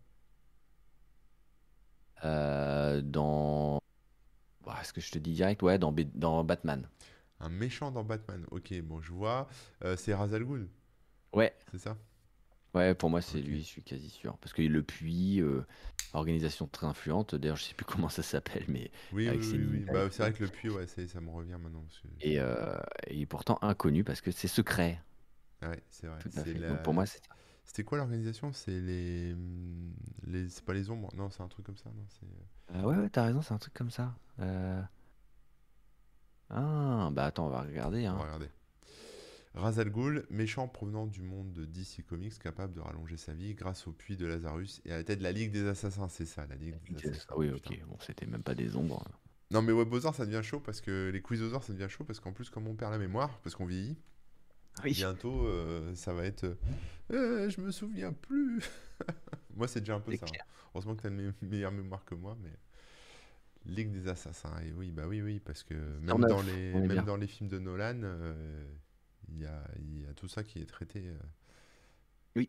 euh, 2.25 2.60
dans. 3.01 3.81
Bah, 4.65 4.79
Est-ce 4.81 4.93
que 4.93 5.01
je 5.01 5.11
te 5.11 5.19
dis 5.19 5.33
direct? 5.33 5.63
Ouais, 5.63 5.79
dans, 5.79 5.93
B- 5.93 6.11
dans 6.15 6.45
Batman. 6.45 6.89
Un 7.41 7.49
méchant 7.49 7.91
dans 7.91 8.05
Batman. 8.05 8.45
Ok, 8.51 8.73
bon, 8.83 9.01
je 9.01 9.13
vois. 9.13 9.49
Euh, 9.85 9.97
c'est 9.97 10.15
Ra's 10.15 10.33
al 10.33 10.45
Ghul, 10.45 10.69
Ouais, 11.33 11.55
c'est 11.71 11.79
ça? 11.79 11.97
Ouais, 12.75 12.95
pour 12.95 13.11
moi, 13.11 13.21
c'est 13.21 13.41
lui, 13.41 13.61
je 13.63 13.67
suis 13.67 13.83
quasi 13.83 14.11
sûr. 14.11 14.37
Parce 14.39 14.53
que 14.53 14.63
le 14.63 14.83
puits, 14.83 15.41
euh, 15.41 15.65
organisation 16.13 16.69
très 16.69 16.87
influente. 16.87 17.35
D'ailleurs, 17.35 17.57
je 17.57 17.65
sais 17.65 17.75
plus 17.75 17.85
comment 17.87 18.09
ça 18.09 18.23
s'appelle, 18.23 18.65
mais. 18.69 18.91
Oui, 19.13 19.27
Bah, 19.87 20.09
c'est 20.11 20.23
vrai 20.23 20.33
que 20.33 20.45
le 20.45 20.49
puits, 20.51 20.71
ouais, 20.71 20.87
ça 20.87 21.21
me 21.21 21.31
revient 21.31 21.57
maintenant. 21.61 21.83
parce 21.83 21.99
que- 21.99 22.09
Et, 22.21 22.39
euh, 22.39 22.77
et 23.07 23.25
pourtant 23.27 23.59
inconnu 23.63 24.05
parce 24.05 24.21
que 24.21 24.31
c'est 24.31 24.49
secret. 24.49 25.01
Ouais, 25.63 25.83
c'est 25.91 26.07
vrai. 26.07 26.19
Tout 26.21 26.29
à 26.29 26.33
c'est 26.33 26.53
fait. 26.53 26.59
la- 26.59 26.69
Donc 26.69 26.83
pour 26.83 26.95
moi, 26.95 27.07
c'est 27.07 27.19
ça. 27.19 27.35
C'était 27.71 27.85
quoi 27.85 27.99
l'organisation? 27.99 28.53
C'est 28.53 28.81
les... 28.81 29.33
les... 30.27 30.49
C'est 30.49 30.65
pas 30.65 30.75
les 30.75 30.91
ombres? 30.91 31.09
Non, 31.15 31.31
c'est 31.31 31.41
un 31.45 31.47
truc 31.47 31.65
comme 31.65 31.77
ça, 31.77 31.89
non 31.91 32.05
c'est... 32.09 32.75
Euh, 32.77 32.83
ouais, 32.83 32.97
ouais, 32.97 33.09
t'as 33.09 33.23
raison, 33.27 33.43
c'est 33.43 33.55
un 33.55 33.59
truc 33.59 33.75
comme 33.75 33.93
ça. 33.93 34.13
Euh, 34.41 34.83
Ah, 36.49 37.11
bah 37.13 37.27
attends, 37.27 37.47
on 37.47 37.51
va 37.51 37.61
regarder. 37.63 38.09
On 38.09 38.11
Hein. 38.11 38.17
va 38.17 38.23
regarder. 38.25 38.49
Ra's 39.55 39.79
al 39.79 39.89
Ghul, 39.91 40.27
méchant 40.31 40.67
provenant 40.67 41.07
du 41.07 41.23
monde 41.23 41.53
de 41.53 41.65
DC 41.65 42.05
Comics, 42.09 42.37
capable 42.41 42.73
de 42.73 42.81
rallonger 42.81 43.17
sa 43.17 43.35
vie 43.35 43.55
grâce 43.55 43.87
au 43.87 43.93
puits 43.93 44.17
de 44.17 44.27
Lazarus 44.27 44.81
et 44.85 44.93
à 44.93 44.97
la 44.97 45.05
tête 45.05 45.19
de 45.21 45.23
la 45.25 45.31
Ligue 45.33 45.53
des 45.53 45.65
Assassins, 45.69 46.09
c'est 46.09 46.27
ça, 46.27 46.47
la 46.49 46.57
Ligue 46.57 46.75
des 46.91 47.09
Assassins. 47.09 47.35
Oui, 47.37 47.53
putain. 47.53 47.75
ok. 47.75 47.85
Bon, 47.87 47.97
c'était 48.01 48.27
même 48.27 48.43
pas 48.43 48.57
des 48.57 48.75
ombres. 48.75 49.05
Non, 49.53 49.63
mais 49.63 49.71
Webosaur, 49.73 50.13
ça 50.17 50.27
devient 50.27 50.43
chaud 50.43 50.59
parce 50.59 50.81
que 50.81 51.11
les 51.13 51.23
Quizosaures, 51.23 51.63
ça 51.63 51.73
devient 51.73 51.89
chaud 51.89 52.03
parce 52.03 52.19
qu'en 52.19 52.33
plus, 52.33 52.51
comme 52.51 52.67
on 52.67 52.75
perd 52.75 52.91
la 52.91 52.99
mémoire, 52.99 53.39
parce 53.45 53.55
qu'on 53.55 53.65
vieillit, 53.67 53.97
Oui. 54.85 54.93
bientôt, 54.93 55.47
euh, 55.47 55.95
ça 55.95 56.13
va 56.15 56.25
être. 56.25 56.57
euh, 57.13 57.49
je 57.51 57.61
me 57.61 57.71
souviens 57.71 58.13
plus. 58.13 58.61
moi, 59.57 59.69
c'est 59.69 59.81
déjà 59.81 59.95
un 59.95 60.01
peu 60.01 60.15
ça. 60.17 60.27
hein. 60.27 60.45
Heureusement 60.75 60.95
que 60.95 61.01
tu 61.03 61.07
as 61.07 61.11
une 61.11 61.17
me- 61.17 61.35
meilleure 61.43 61.73
mémoire 61.73 62.05
que 62.05 62.15
moi, 62.15 62.37
mais. 62.43 62.53
Ligue 63.67 63.93
des 63.93 64.09
Assassins, 64.09 64.59
et 64.65 64.73
oui, 64.73 64.91
bah 64.91 65.07
oui, 65.07 65.21
oui, 65.21 65.39
parce 65.39 65.63
que 65.63 65.75
même, 65.75 66.19
dans 66.21 66.41
les, 66.41 66.73
même 66.73 66.89
bien. 66.89 67.03
dans 67.03 67.17
les 67.19 67.27
films 67.27 67.51
de 67.51 67.59
Nolan, 67.59 68.01
euh, 68.05 68.65
il 69.29 69.39
y, 69.39 69.45
a, 69.45 69.63
il 69.79 70.01
y 70.03 70.07
a 70.07 70.15
tout 70.15 70.29
ça 70.29 70.43
qui 70.43 70.61
est 70.63 70.65
traité. 70.67 71.03
euh, 71.09 71.19
Oui, 72.37 72.49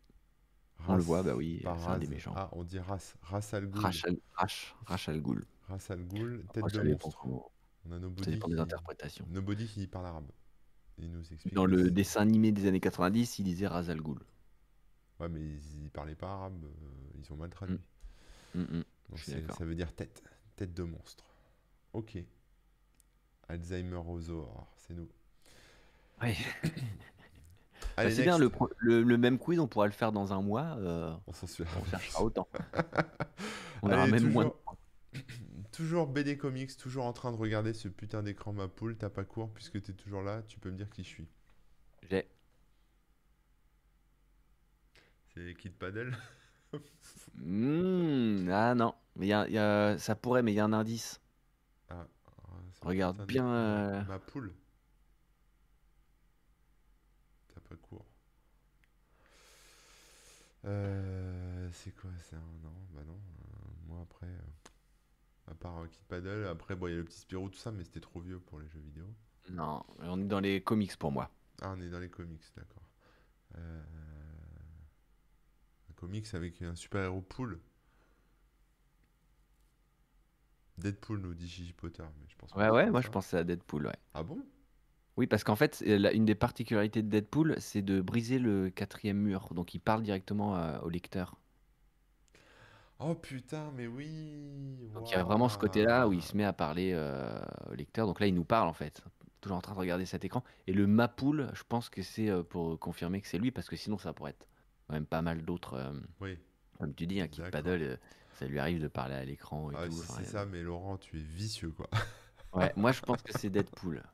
On 0.88 0.96
le 0.96 1.02
voit, 1.02 1.22
bah 1.22 1.36
oui, 1.36 1.60
par 1.64 1.78
c'est 1.78 1.88
un 1.90 1.98
des 1.98 2.08
méchants. 2.08 2.32
Ah, 2.34 2.48
on 2.54 2.64
dit 2.64 2.80
Ras, 2.80 3.16
Ras 3.24 3.50
Al 3.54 3.68
Ghul. 3.68 3.82
Rachel, 3.82 4.18
Rach, 4.36 4.74
Rachel 4.86 5.22
Ghoul. 5.22 5.44
Ras 5.68 5.86
Al 5.90 6.02
Ghul, 6.06 6.46
tête 6.54 6.64
Après, 6.64 6.72
de 6.72 6.78
ça 6.78 6.84
dépend, 6.86 7.08
monstre. 7.08 7.26
On 7.28 7.92
a 7.92 7.96
ça 7.96 8.00
Nobody 8.00 8.32
dépend 8.32 8.48
des 8.48 8.56
qui, 8.56 8.62
interprétations. 8.62 9.28
Nobody 9.30 9.68
qui 9.68 9.88
parle 9.88 10.06
arabe. 10.06 10.32
Il 11.02 11.12
nous 11.12 11.34
explique. 11.34 11.54
Dans 11.54 11.66
le 11.66 11.90
dessin 11.92 12.22
animé 12.22 12.52
des 12.52 12.68
années 12.68 12.80
90, 12.80 13.40
il 13.40 13.44
disait 13.44 13.68
Razal 13.68 14.00
Ghoul. 14.02 14.20
Ouais, 15.20 15.30
mais 15.30 15.40
il, 15.40 15.60
il 15.84 15.90
parlait 15.90 16.16
pas 16.16 16.28
arabe. 16.32 16.64
euh, 16.64 17.20
ils 17.20 17.32
ont 17.34 17.36
mal 17.36 17.50
traduit. 17.50 17.80
Mm, 18.56 18.62
mm. 18.62 18.84
Donc 19.10 19.30
d'accord. 19.30 19.58
ça 19.58 19.66
veut 19.66 19.76
dire 19.76 19.94
tête, 19.94 20.24
tête 20.56 20.74
de 20.74 20.84
monstre. 20.84 21.26
Ok. 21.94 22.18
Alzheimer 23.48 24.02
aux 24.08 24.30
aurores, 24.30 24.74
c'est 24.78 24.94
nous. 24.94 25.10
Ouais. 26.22 26.36
Bah, 27.98 28.10
c'est 28.10 28.24
bien, 28.24 28.38
le, 28.38 29.18
même 29.18 29.38
quiz, 29.38 29.60
on 29.60 29.68
pourra 29.68 29.86
le 29.86 29.92
faire 29.92 30.12
dans 30.12 30.32
un 30.34 30.42
mois. 30.42 30.78
euh, 30.78 31.14
On 31.28 31.34
s'en 31.34 31.46
on 31.82 31.86
cherchera 31.86 32.24
autant. 32.24 32.48
On 33.82 33.92
aura 33.92 34.04
Allez, 34.04 34.12
même 34.12 34.32
moins 34.32 34.46
de 34.46 34.52
toujours, 35.72 36.08
BD 36.08 36.38
Comics, 36.38 36.76
toujours 36.78 37.06
en 37.06 37.14
train 37.14 37.32
de 37.32 37.38
regarder 37.38 37.74
ce 37.74 37.88
putain 37.88 38.24
d'écran 38.24 38.54
ma 38.54 38.68
poule. 38.68 38.98
T'as 38.98 39.10
pas 39.10 39.24
court 39.24 39.50
puisque 39.54 39.82
t'es 39.82 39.94
toujours 39.94 40.22
là. 40.24 40.44
Tu 40.48 40.60
peux 40.60 40.70
me 40.72 40.78
dire 40.78 40.90
qui 40.90 41.04
je 41.04 41.10
suis. 41.10 41.28
J'ai. 42.10 42.28
C'est 45.34 45.56
Kid 45.56 45.74
Paddle 45.74 46.16
Hmm, 47.38 48.50
ah 48.52 48.76
non, 48.76 48.94
mais 49.16 49.28
y 49.28 49.34
a, 49.34 49.48
il 49.48 49.54
y 49.54 49.58
a- 49.58 49.98
ça 49.98 50.16
pourrait, 50.16 50.44
mais 50.44 50.52
il 50.54 50.56
y 50.56 50.60
a 50.60 50.66
un 50.66 50.74
indice. 50.74 51.20
Ah, 51.90 52.06
ah, 52.28 52.42
Regarde 52.82 53.26
bien, 53.26 53.48
euh, 53.48 54.02
Ma 54.08 54.20
poule. 54.20 54.54
T'as 57.54 57.62
pas 57.62 57.76
court. 57.76 58.06
Euh, 60.66 61.70
c'est 61.74 61.96
quoi 61.96 62.12
ça? 62.30 62.38
Non, 62.64 62.74
bah 62.94 63.02
non. 63.06 63.14
euh, 63.14 63.70
moi 63.88 64.00
après, 64.04 64.28
euh, 64.28 64.72
à 65.52 65.56
part 65.56 65.80
euh, 65.80 65.88
Kid 65.88 66.04
Paddle, 66.08 66.48
après 66.50 66.76
bon, 66.76 66.88
il 66.88 66.92
y 66.92 66.94
a 66.94 66.98
le 66.98 67.04
petit 67.06 67.20
Spirou, 67.20 67.50
tout 67.50 67.60
ça, 67.60 67.72
mais 67.72 67.84
c'était 67.84 68.00
trop 68.00 68.20
vieux 68.22 68.40
pour 68.40 68.60
les 68.60 68.68
jeux 68.70 68.80
vidéo. 68.80 69.06
Non, 69.50 69.84
on 70.00 70.20
est 70.22 70.26
dans 70.26 70.40
les 70.40 70.62
comics 70.62 70.96
pour 70.98 71.12
moi. 71.12 71.30
Ah, 71.62 71.74
on 71.76 71.82
est 71.82 71.90
dans 71.90 72.00
les 72.00 72.10
comics, 72.10 72.42
d'accord. 72.56 72.84
Euh, 73.58 73.82
Un 75.90 75.94
comics 75.96 76.34
avec 76.34 76.62
un 76.62 76.76
super-héros 76.76 77.22
poule. 77.22 77.60
Deadpool 80.78 81.20
nous 81.20 81.34
dit 81.34 81.48
Gigi 81.48 81.74
Potter, 81.74 82.04
mais 82.20 82.28
je 82.28 82.36
pense 82.38 82.54
Ouais, 82.56 82.70
ouais, 82.70 82.90
moi 82.90 83.02
ça. 83.02 83.08
je 83.08 83.12
pensais 83.12 83.38
à 83.38 83.44
Deadpool, 83.44 83.88
ouais. 83.88 83.98
Ah 84.14 84.24
bon? 84.24 84.42
Oui, 85.18 85.28
parce 85.28 85.44
qu'en 85.44 85.56
fait, 85.58 85.82
la- 85.82 86.14
une 86.14 86.26
des 86.26 86.36
particularités 86.36 87.04
de 87.04 87.10
Deadpool, 87.10 87.56
c'est 87.60 87.82
de 87.82 88.02
briser 88.02 88.40
le 88.40 88.70
quatrième 88.70 89.18
mur. 89.18 89.50
Donc 89.54 89.74
il 89.76 89.80
parle 89.80 90.02
directement 90.02 90.56
euh, 90.58 90.80
au 90.80 90.90
lecteur. 90.90 91.36
Oh 93.04 93.16
putain, 93.16 93.72
mais 93.76 93.88
oui 93.88 94.90
Donc 94.94 95.10
il 95.10 95.14
y 95.14 95.18
a 95.18 95.24
vraiment 95.24 95.50
ce 95.50 95.58
côté-là 95.58 96.08
où 96.08 96.14
il 96.14 96.22
se 96.22 96.36
met 96.38 96.44
à 96.44 96.54
parler 96.54 96.92
euh, 96.94 97.40
au 97.70 97.74
lecteur. 97.74 98.06
Donc 98.08 98.20
là, 98.20 98.28
il 98.28 98.34
nous 98.36 98.44
parle 98.44 98.68
en 98.68 98.74
fait. 98.74 99.02
Toujours 99.40 99.58
en 99.58 99.62
train 99.62 99.74
de 99.74 99.80
regarder 99.80 100.06
cet 100.06 100.24
écran. 100.24 100.44
Et 100.68 100.74
le 100.74 100.86
Mapoul, 100.86 101.50
je 101.54 101.64
pense 101.68 101.90
que 101.90 102.04
c'est 102.04 102.30
euh, 102.30 102.44
pour 102.44 102.78
confirmer 102.80 103.22
que 103.22 103.28
c'est 103.28 103.40
lui, 103.40 103.50
parce 103.52 103.68
que 103.68 103.76
sinon 103.76 103.98
ça 103.98 104.14
pourrait 104.14 104.32
être 104.32 104.46
quand 104.88 104.94
même 104.94 105.08
pas 105.08 105.24
mal 105.24 105.42
d'autres. 105.44 105.74
euh, 105.76 105.94
Oui, 106.20 106.38
comme 106.80 106.94
tu 106.94 107.08
dis, 107.08 107.22
un 107.22 107.26
D'accord. 107.26 107.50
Paddle, 107.50 107.82
euh, 107.82 107.98
ça 108.36 108.46
lui 108.46 108.60
arrive 108.60 108.80
de 108.80 108.88
parler 108.88 109.16
à 109.16 109.26
l'écran 109.26 109.72
et 109.72 109.76
ah, 109.78 109.86
tout. 109.88 109.92
si 109.94 110.00
enfin, 110.02 110.22
c'est 110.24 110.30
ça, 110.32 110.46
mais 110.46 110.62
Laurent, 110.62 110.98
tu 110.98 111.18
es 111.18 111.24
vicieux, 111.24 111.72
quoi. 111.72 111.90
Ouais, 112.54 112.74
moi 112.76 112.92
je 112.92 113.00
pense 113.02 113.22
que 113.22 113.32
c'est 113.38 113.50
Deadpool. 113.50 114.04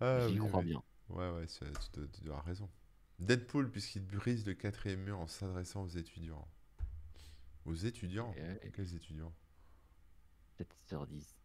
Ah, 0.00 0.28
J'y 0.28 0.38
oui, 0.38 0.48
crois 0.48 0.60
oui. 0.60 0.66
bien. 0.70 0.82
Ouais, 1.08 1.30
ouais, 1.30 1.46
tu, 1.46 1.64
dois- 1.64 2.06
tu 2.12 2.20
dois- 2.22 2.40
raison. 2.42 2.68
Deadpool, 3.18 3.70
puisqu'il 3.70 4.04
brise 4.06 4.44
le 4.46 4.52
quatrième 4.52 5.00
mur 5.00 5.18
en 5.18 5.26
s'adressant 5.26 5.82
aux 5.84 5.88
étudiants. 5.88 6.46
Aux 7.66 7.74
étudiants 7.74 8.32
Et, 8.38 8.42
ouais, 8.42 8.70
Quels 8.74 8.94
étudiants? 8.94 9.32
7 10.56 10.72
sur 10.86 11.06
10. 11.06 11.36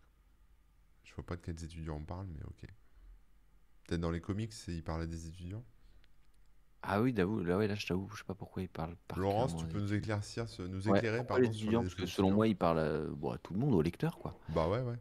Je 1.04 1.14
vois 1.14 1.24
pas 1.26 1.36
de 1.36 1.42
quels 1.42 1.64
étudiants 1.64 1.98
on 1.98 2.04
parle, 2.06 2.26
mais 2.28 2.44
ok. 2.44 2.66
Peut-être 3.86 4.02
dans 4.02 4.10
les 4.10 4.22
comics, 4.22 4.54
c'est- 4.54 4.74
il 4.74 4.84
parle 4.84 5.04
à 5.04 5.06
des 5.06 5.28
étudiants? 5.28 5.64
Ah 6.84 7.02
oui, 7.02 7.14
là, 7.14 7.26
ouais, 7.28 7.68
là 7.68 7.76
je 7.76 7.86
t'avoue, 7.86 8.10
je 8.12 8.18
sais 8.18 8.24
pas 8.24 8.34
pourquoi 8.36 8.64
il 8.64 8.70
parle 8.70 8.96
Laurence, 9.16 9.56
tu 9.56 9.66
peux 9.68 9.80
nous 9.80 9.94
éclaircir, 9.94 10.50
ce- 10.50 10.62
nous 10.64 10.90
éclairer, 10.90 11.26
pardon, 11.26 11.44
les 11.44 11.56
étudiants? 11.56 11.82
Parce 11.84 11.96
que 11.96 12.06
selon 12.06 12.28
étudiants 12.28 12.36
moi, 12.38 12.48
il 12.48 12.56
parle 12.58 12.80
à, 12.80 13.02
bon, 13.08 13.32
à 13.32 13.38
tout 13.38 13.54
le 13.54 13.60
monde, 13.60 13.74
au 13.74 13.82
lecteur, 13.82 14.18
quoi. 14.18 14.36
Bah 14.50 14.68
ouais, 14.70 14.82
ouais. 14.82 14.98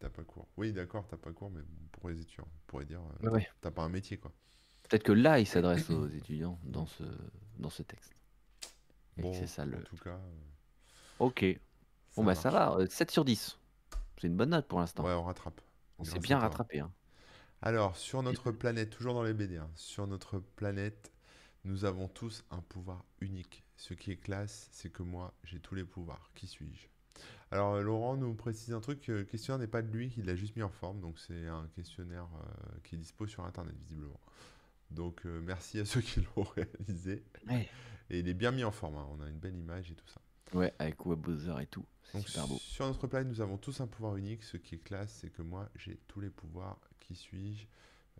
T'as 0.00 0.10
pas 0.10 0.24
cours. 0.24 0.48
Oui, 0.56 0.72
d'accord, 0.72 1.06
t'as 1.06 1.16
pas 1.16 1.32
cours, 1.32 1.50
mais 1.50 1.62
bon, 1.62 1.88
pour 1.92 2.08
les 2.08 2.20
étudiants, 2.20 2.46
on 2.48 2.66
pourrait 2.66 2.84
dire, 2.84 3.00
euh, 3.00 3.18
ouais. 3.22 3.48
t'as 3.60 3.70
pas 3.70 3.82
un 3.82 3.88
métier, 3.88 4.18
quoi. 4.18 4.32
Peut-être 4.88 5.02
que 5.02 5.12
là, 5.12 5.38
il 5.38 5.46
s'adresse 5.46 5.90
aux 5.90 6.08
étudiants 6.08 6.58
dans 6.64 6.86
ce, 6.86 7.04
dans 7.58 7.70
ce 7.70 7.82
texte. 7.82 8.12
Et 9.16 9.22
que 9.22 9.22
Bon, 9.22 9.32
c'est 9.32 9.46
ça 9.46 9.64
le. 9.64 9.76
en 9.76 9.82
tout 9.82 9.96
cas, 9.96 10.10
euh, 10.10 10.38
Ok. 11.18 11.44
Bon, 12.16 12.24
bah 12.24 12.34
ça 12.34 12.50
marche. 12.50 12.76
va, 12.76 12.82
euh, 12.82 12.86
7 12.88 13.10
sur 13.10 13.24
10. 13.24 13.58
C'est 14.20 14.26
une 14.26 14.36
bonne 14.36 14.50
note 14.50 14.66
pour 14.66 14.80
l'instant. 14.80 15.04
Ouais, 15.04 15.12
on 15.12 15.24
rattrape. 15.24 15.60
On 15.98 16.04
s'est 16.04 16.18
bien 16.18 16.38
rattrapé. 16.38 16.80
Hein. 16.80 16.92
Alors, 17.60 17.96
sur 17.96 18.22
notre 18.22 18.52
planète, 18.52 18.90
toujours 18.90 19.14
dans 19.14 19.22
les 19.24 19.34
BD, 19.34 19.56
hein, 19.56 19.70
sur 19.74 20.06
notre 20.06 20.38
planète, 20.38 21.12
nous 21.64 21.84
avons 21.84 22.08
tous 22.08 22.44
un 22.50 22.60
pouvoir 22.60 23.04
unique. 23.20 23.64
Ce 23.76 23.94
qui 23.94 24.12
est 24.12 24.16
classe, 24.16 24.68
c'est 24.72 24.90
que 24.90 25.02
moi, 25.02 25.34
j'ai 25.44 25.58
tous 25.60 25.74
les 25.74 25.84
pouvoirs. 25.84 26.30
Qui 26.34 26.46
suis-je? 26.46 26.86
Alors, 27.50 27.74
euh, 27.74 27.82
Laurent 27.82 28.16
nous 28.16 28.34
précise 28.34 28.72
un 28.74 28.80
truc, 28.80 29.08
euh, 29.08 29.18
le 29.18 29.24
questionnaire 29.24 29.58
n'est 29.58 29.66
pas 29.66 29.82
de 29.82 29.90
lui, 29.90 30.12
il 30.16 30.26
l'a 30.26 30.36
juste 30.36 30.54
mis 30.56 30.62
en 30.62 30.68
forme, 30.70 31.00
donc 31.00 31.18
c'est 31.18 31.46
un 31.48 31.66
questionnaire 31.74 32.28
euh, 32.36 32.78
qui 32.84 32.94
est 32.94 32.98
dispo 32.98 33.26
sur 33.26 33.44
Internet, 33.44 33.74
visiblement. 33.80 34.20
Donc, 34.90 35.26
euh, 35.26 35.40
merci 35.40 35.78
à 35.80 35.84
ceux 35.84 36.00
qui 36.00 36.20
l'ont 36.20 36.44
réalisé. 36.44 37.24
Ouais. 37.48 37.68
Et 38.10 38.20
il 38.20 38.28
est 38.28 38.34
bien 38.34 38.50
mis 38.50 38.64
en 38.64 38.72
forme, 38.72 38.96
hein, 38.96 39.06
on 39.10 39.20
a 39.20 39.28
une 39.28 39.38
belle 39.38 39.56
image 39.56 39.90
et 39.90 39.94
tout 39.94 40.08
ça. 40.08 40.20
Ouais, 40.54 40.72
avec 40.78 41.04
Webbrowser 41.04 41.54
et 41.60 41.66
tout. 41.66 41.84
Donc, 42.14 42.26
super 42.26 42.48
beau. 42.48 42.56
sur 42.58 42.86
notre 42.86 43.06
planète, 43.06 43.28
nous 43.28 43.42
avons 43.42 43.58
tous 43.58 43.80
un 43.82 43.86
pouvoir 43.86 44.16
unique. 44.16 44.42
Ce 44.42 44.56
qui 44.56 44.76
est 44.76 44.78
classe, 44.78 45.12
c'est 45.20 45.28
que 45.28 45.42
moi, 45.42 45.68
j'ai 45.76 45.98
tous 46.08 46.20
les 46.20 46.30
pouvoirs. 46.30 46.78
Qui 47.00 47.14
suis-je? 47.14 47.66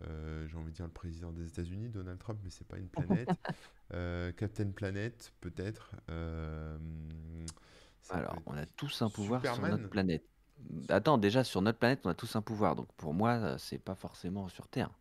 Euh, 0.07 0.47
J'ai 0.47 0.55
envie 0.55 0.71
de 0.71 0.75
dire 0.75 0.85
le 0.85 0.91
président 0.91 1.31
des 1.31 1.47
États-Unis, 1.47 1.89
Donald 1.89 2.19
Trump, 2.19 2.39
mais 2.43 2.51
c'est 2.51 2.67
pas 2.67 2.77
une 2.77 2.89
planète. 2.89 3.29
Euh, 3.91 4.31
Captain 4.33 4.69
Planet, 4.69 5.33
peut-être. 5.41 5.89
Peut 6.05 6.77
Alors, 8.11 8.35
on 8.45 8.55
a 8.55 8.67
tous 8.67 9.01
un 9.01 9.09
pouvoir 9.09 9.41
sur 9.41 9.67
notre 9.67 9.89
planète. 9.89 10.23
Attends, 10.89 11.17
déjà, 11.17 11.43
sur 11.43 11.63
notre 11.63 11.79
planète, 11.79 12.01
on 12.03 12.09
a 12.09 12.13
tous 12.13 12.35
un 12.35 12.43
pouvoir. 12.43 12.75
Donc 12.75 12.87
pour 12.97 13.15
moi, 13.15 13.57
c'est 13.57 13.79
pas 13.79 13.95
forcément 13.95 14.47
sur 14.47 14.67
Terre. 14.67 14.91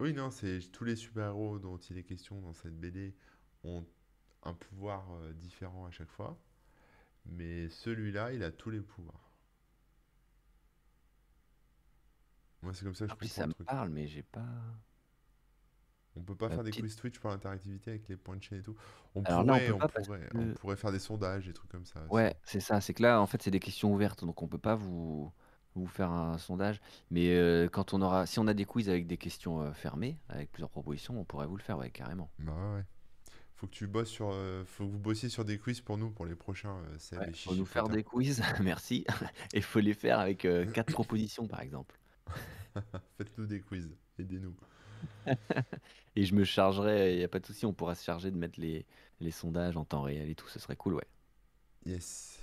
Oui, 0.00 0.14
non, 0.14 0.30
c'est 0.30 0.60
tous 0.72 0.84
les 0.84 0.96
super-héros 0.96 1.58
dont 1.58 1.76
il 1.76 1.98
est 1.98 2.02
question 2.02 2.40
dans 2.40 2.54
cette 2.54 2.78
BD 2.78 3.14
ont 3.64 3.84
un 4.42 4.54
pouvoir 4.54 5.04
euh, 5.12 5.32
différent 5.34 5.84
à 5.86 5.90
chaque 5.90 6.10
fois. 6.10 6.38
Mais 7.26 7.68
celui-là, 7.68 8.32
il 8.32 8.42
a 8.42 8.50
tous 8.50 8.70
les 8.70 8.80
pouvoirs. 8.80 9.30
Moi, 12.62 12.72
c'est 12.74 12.84
comme 12.84 12.94
ça 12.94 13.04
que 13.06 13.10
je 13.10 13.14
Ah 13.14 13.16
comprends 13.16 13.28
ça 13.34 13.42
le 13.42 13.48
me 13.48 13.52
truc. 13.54 13.66
parle, 13.66 13.88
mais 13.90 14.06
j'ai 14.06 14.22
pas. 14.22 14.46
On 16.16 16.22
peut 16.22 16.34
pas 16.34 16.48
La 16.48 16.54
faire 16.56 16.64
des 16.64 16.70
petite- 16.70 16.82
quiz 16.82 16.96
Twitch 16.96 17.18
pour 17.18 17.30
l'interactivité 17.30 17.90
avec 17.92 18.08
les 18.08 18.16
points 18.16 18.36
de 18.36 18.42
chaîne 18.42 18.58
et 18.58 18.62
tout. 18.62 18.76
On 19.14 19.22
Alors 19.24 19.44
là, 19.44 19.54
on 19.54 19.56
pourrait, 19.58 19.66
peut 19.68 19.72
on 19.74 19.78
pas 19.78 19.88
parce 19.88 20.06
pourrait, 20.06 20.28
que- 20.30 20.38
on 20.38 20.54
pourrait 20.54 20.76
faire 20.76 20.92
des 20.92 20.98
sondages, 20.98 21.46
des 21.46 21.52
trucs 21.52 21.70
comme 21.70 21.84
ça. 21.86 22.00
aussi. 22.00 22.10
Ouais, 22.12 22.34
c'est 22.44 22.60
ça. 22.60 22.80
C'est 22.80 22.94
que 22.94 23.02
là, 23.02 23.20
en 23.20 23.26
fait, 23.26 23.42
c'est 23.42 23.50
des 23.50 23.60
questions 23.60 23.92
ouvertes, 23.94 24.24
donc 24.24 24.42
on 24.42 24.48
peut 24.48 24.58
pas 24.58 24.74
vous 24.74 25.32
vous 25.74 25.86
faire 25.86 26.10
un 26.10 26.38
sondage. 26.38 26.80
Mais 27.10 27.36
euh, 27.36 27.68
quand 27.68 27.94
on 27.94 28.02
aura, 28.02 28.26
si 28.26 28.38
on 28.38 28.46
a 28.46 28.54
des 28.54 28.64
quiz 28.64 28.88
avec 28.88 29.06
des 29.06 29.16
questions 29.16 29.60
euh, 29.60 29.72
fermées, 29.72 30.18
avec 30.28 30.50
plusieurs 30.50 30.70
propositions, 30.70 31.18
on 31.18 31.24
pourrait 31.24 31.46
vous 31.46 31.56
le 31.56 31.62
faire, 31.62 31.78
ouais, 31.78 31.90
carrément. 31.90 32.30
Bah 32.38 32.74
ouais. 32.74 32.84
Faut 33.56 33.66
que 33.66 33.72
tu 33.72 33.86
bosses 33.86 34.08
sur, 34.08 34.30
euh, 34.32 34.64
faut 34.64 34.86
que 34.86 34.90
vous 34.90 34.98
bossiez 34.98 35.28
sur 35.28 35.44
des 35.44 35.58
quiz 35.58 35.80
pour 35.82 35.98
nous, 35.98 36.10
pour 36.10 36.24
les 36.24 36.34
prochains 36.34 36.76
Seb 36.98 37.18
Ouais, 37.18 37.32
faut 37.34 37.54
nous 37.54 37.66
faire 37.66 37.88
des 37.88 38.02
quiz, 38.02 38.42
merci. 38.62 39.04
Et 39.52 39.60
faut 39.60 39.80
les 39.80 39.94
faire 39.94 40.18
avec 40.18 40.48
quatre 40.72 40.92
propositions, 40.92 41.46
par 41.46 41.60
exemple. 41.60 41.98
Faites-nous 43.18 43.46
des 43.46 43.60
quiz, 43.60 43.90
aidez-nous. 44.18 44.54
Et 46.16 46.24
je 46.24 46.34
me 46.34 46.44
chargerai, 46.44 47.14
il 47.14 47.18
n'y 47.18 47.24
a 47.24 47.28
pas 47.28 47.38
de 47.38 47.46
souci, 47.46 47.66
on 47.66 47.72
pourra 47.72 47.94
se 47.94 48.04
charger 48.04 48.30
de 48.30 48.36
mettre 48.36 48.58
les, 48.58 48.86
les 49.20 49.30
sondages 49.30 49.76
en 49.76 49.84
temps 49.84 50.02
réel 50.02 50.30
et 50.30 50.34
tout, 50.34 50.48
ce 50.48 50.58
serait 50.58 50.76
cool, 50.76 50.94
ouais. 50.94 51.06
Yes. 51.84 52.39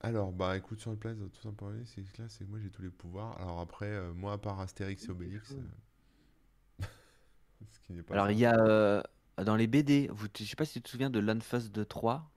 Alors, 0.00 0.32
bah 0.32 0.56
écoute, 0.58 0.78
sur 0.80 0.90
le 0.90 0.96
place, 0.98 1.16
tout 1.16 1.40
simplement, 1.42 1.72
c'est 1.86 2.02
que 2.02 2.22
là, 2.22 2.28
c'est 2.28 2.44
que 2.44 2.50
moi 2.50 2.58
j'ai 2.60 2.70
tous 2.70 2.82
les 2.82 2.90
pouvoirs. 2.90 3.38
Alors 3.40 3.60
après, 3.60 3.86
euh, 3.86 4.12
moi, 4.12 4.32
à 4.34 4.38
part 4.38 4.60
Astérix 4.60 5.06
et 5.08 5.10
Obélix, 5.10 5.52
euh, 5.52 5.68
ce 7.70 7.80
qui 7.80 7.92
n'est 7.92 8.02
pas 8.02 8.14
Alors, 8.14 8.26
ça. 8.26 8.32
il 8.32 8.38
y 8.38 8.44
a 8.46 8.58
euh, 8.58 9.02
dans 9.38 9.56
les 9.56 9.66
BD, 9.66 10.08
vous, 10.12 10.26
je 10.38 10.44
sais 10.44 10.56
pas 10.56 10.64
si 10.64 10.74
tu 10.74 10.82
te 10.82 10.88
souviens 10.88 11.10
de 11.10 11.18
l'Unfuss 11.18 11.70
de 11.70 11.84
3, 11.84 12.30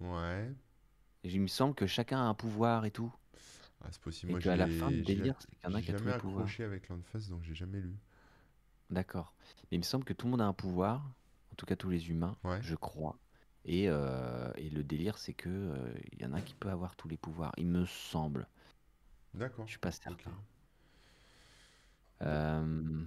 Ouais, 0.00 0.50
et 1.24 1.30
il 1.30 1.40
me 1.40 1.46
semble 1.46 1.74
que 1.74 1.86
chacun 1.86 2.18
a 2.18 2.24
un 2.24 2.34
pouvoir 2.34 2.84
et 2.84 2.90
tout. 2.90 3.10
ah, 3.82 3.88
c'est 3.90 4.00
possible. 4.00 4.32
Et 4.32 4.32
Moi, 4.32 4.40
qu'à 4.40 4.56
la 4.56 4.68
fin, 4.68 4.90
le 4.90 5.02
délire, 5.02 5.34
c'est 5.40 5.48
qu'il 5.56 5.64
y 5.64 5.72
en 5.72 5.74
a 5.74 5.80
j'ai 5.80 5.82
qui 5.82 5.90
a 5.90 5.94
tous 5.94 6.04
jamais 6.04 6.10
les 6.10 6.14
pouvoirs. 6.14 6.44
accroché 6.44 6.64
avec 6.64 6.88
l'Unfuss, 6.88 7.28
donc 7.28 7.42
j'ai 7.42 7.54
jamais 7.54 7.80
lu. 7.80 7.94
D'accord. 8.90 9.32
Mais 9.70 9.76
il 9.76 9.78
me 9.78 9.84
semble 9.84 10.04
que 10.04 10.12
tout 10.12 10.26
le 10.26 10.32
monde 10.32 10.40
a 10.42 10.46
un 10.46 10.52
pouvoir, 10.52 11.02
en 11.52 11.54
tout 11.56 11.64
cas 11.66 11.76
tous 11.76 11.88
les 11.90 12.10
humains, 12.10 12.36
Ouais. 12.44 12.60
je 12.60 12.74
crois. 12.74 13.18
Et, 13.64 13.88
euh, 13.88 14.50
et 14.56 14.70
le 14.70 14.82
délire, 14.82 15.18
c'est 15.18 15.34
que 15.34 15.48
euh, 15.48 15.92
y 16.18 16.24
en 16.24 16.32
a 16.32 16.38
un 16.38 16.40
qui 16.40 16.54
peut 16.54 16.70
avoir 16.70 16.96
tous 16.96 17.08
les 17.08 17.16
pouvoirs, 17.16 17.52
il 17.56 17.66
me 17.66 17.84
semble. 17.86 18.46
D'accord. 19.34 19.66
Je 19.66 19.72
suis 19.72 19.78
pas 19.78 19.92
certain. 19.92 20.32
Euh, 22.22 23.04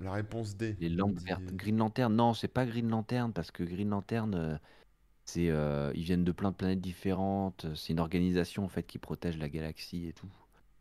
La 0.00 0.12
réponse 0.12 0.56
D. 0.56 0.76
les 0.80 0.88
lampes 0.88 1.14
dit- 1.14 1.24
vertes. 1.26 1.54
Green 1.54 1.76
Lantern, 1.78 2.14
non, 2.14 2.34
c'est 2.34 2.48
pas 2.48 2.66
Green 2.66 2.88
Lantern 2.88 3.32
parce 3.32 3.50
que 3.50 3.62
Green 3.64 3.90
Lantern, 3.90 4.58
c'est, 5.24 5.46
ils 5.94 6.04
viennent 6.04 6.24
de 6.24 6.32
plein 6.32 6.50
de 6.50 6.56
planètes 6.56 6.80
différentes. 6.80 7.66
C'est 7.74 7.92
une 7.92 8.00
organisation 8.00 8.64
en 8.64 8.68
fait 8.68 8.84
qui 8.84 8.98
protège 8.98 9.36
la 9.38 9.48
galaxie 9.48 10.06
et 10.08 10.12
tout. 10.12 10.30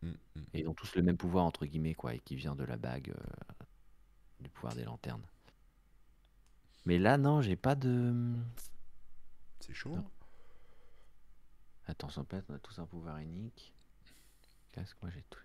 Mm, 0.02 0.10
mm. 0.36 0.42
Et 0.54 0.62
ils 0.62 0.68
ont 0.68 0.74
tous 0.74 0.96
le 0.96 1.02
même 1.02 1.18
pouvoir 1.18 1.46
entre 1.46 1.66
guillemets 1.66 1.94
quoi, 1.96 2.14
et 2.14 2.20
qui 2.20 2.36
vient 2.36 2.56
de 2.56 2.64
la 2.64 2.78
bague 2.78 3.14
du 4.40 4.50
pouvoir 4.50 4.76
des 4.76 4.84
lanternes. 4.84 5.22
Mais 6.86 6.98
là, 7.00 7.18
non, 7.18 7.42
j'ai 7.42 7.56
pas 7.56 7.76
de. 7.76 8.14
C'est 9.62 9.74
chaud. 9.74 9.96
Non. 9.96 10.06
Sans 12.10 12.24
pète, 12.24 12.46
on 12.50 12.54
a 12.54 12.60
tous 12.60 12.80
un 12.80 12.86
pouvoir 12.86 13.18
unique. 13.20 13.74
Qu'est-ce 14.72 14.96
que 14.96 15.00
moi 15.04 15.12
j'ai 15.14 15.24
tout. 15.30 15.40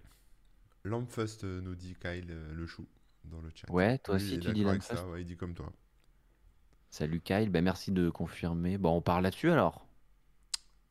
Lampfust 0.84 1.44
euh, 1.44 1.60
nous 1.60 1.74
dit 1.74 1.96
Kyle 2.00 2.30
euh, 2.30 2.54
le 2.54 2.66
chou 2.66 2.86
dans 3.24 3.40
le 3.40 3.50
chat. 3.54 3.70
Ouais, 3.70 3.98
toi 3.98 4.14
aussi 4.14 4.38
tu 4.38 4.52
dis 4.52 4.64
ouais, 4.64 4.78
il 5.18 5.24
dit 5.24 5.36
comme 5.36 5.54
toi. 5.54 5.72
Salut 6.90 7.20
Kyle, 7.20 7.50
bah 7.50 7.60
merci 7.60 7.92
de 7.92 8.08
confirmer. 8.08 8.78
Bon, 8.78 8.96
on 8.96 9.02
parle 9.02 9.24
là-dessus 9.24 9.50
alors. 9.50 9.86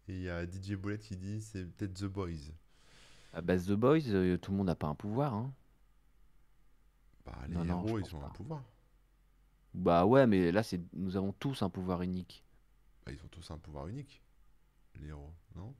Et 0.07 0.13
il 0.13 0.21
y 0.21 0.29
a 0.29 0.45
DJ 0.45 0.73
Bullet 0.73 0.99
qui 0.99 1.15
dit 1.15 1.41
c'est 1.41 1.65
peut-être 1.65 1.93
The 1.93 2.05
Boys. 2.05 2.51
À 3.33 3.41
base 3.41 3.65
de 3.65 3.75
Boys, 3.75 4.07
euh, 4.09 4.37
tout 4.37 4.51
le 4.51 4.57
monde 4.57 4.67
n'a 4.67 4.75
pas 4.75 4.87
un 4.87 4.95
pouvoir, 4.95 5.33
hein. 5.33 5.53
Bah, 7.25 7.35
les 7.47 7.55
Non, 7.55 7.65
non, 7.65 7.81
je 7.81 7.87
héros, 7.87 7.99
ils 7.99 8.15
ont 8.15 8.23
un 8.23 8.29
pouvoir. 8.29 8.63
Bah 9.73 10.05
ouais, 10.05 10.27
mais 10.27 10.51
là, 10.51 10.63
c'est 10.63 10.79
nous 10.93 11.17
avons 11.17 11.33
tous 11.33 11.61
un 11.63 11.69
pouvoir 11.69 12.01
unique. 12.01 12.44
Bah, 13.05 13.11
ils 13.13 13.23
ont 13.23 13.27
tous 13.27 13.51
un 13.51 13.57
pouvoir 13.59 13.87
unique, 13.87 14.23
les 14.99 15.09
héros, 15.09 15.31
non? 15.55 15.75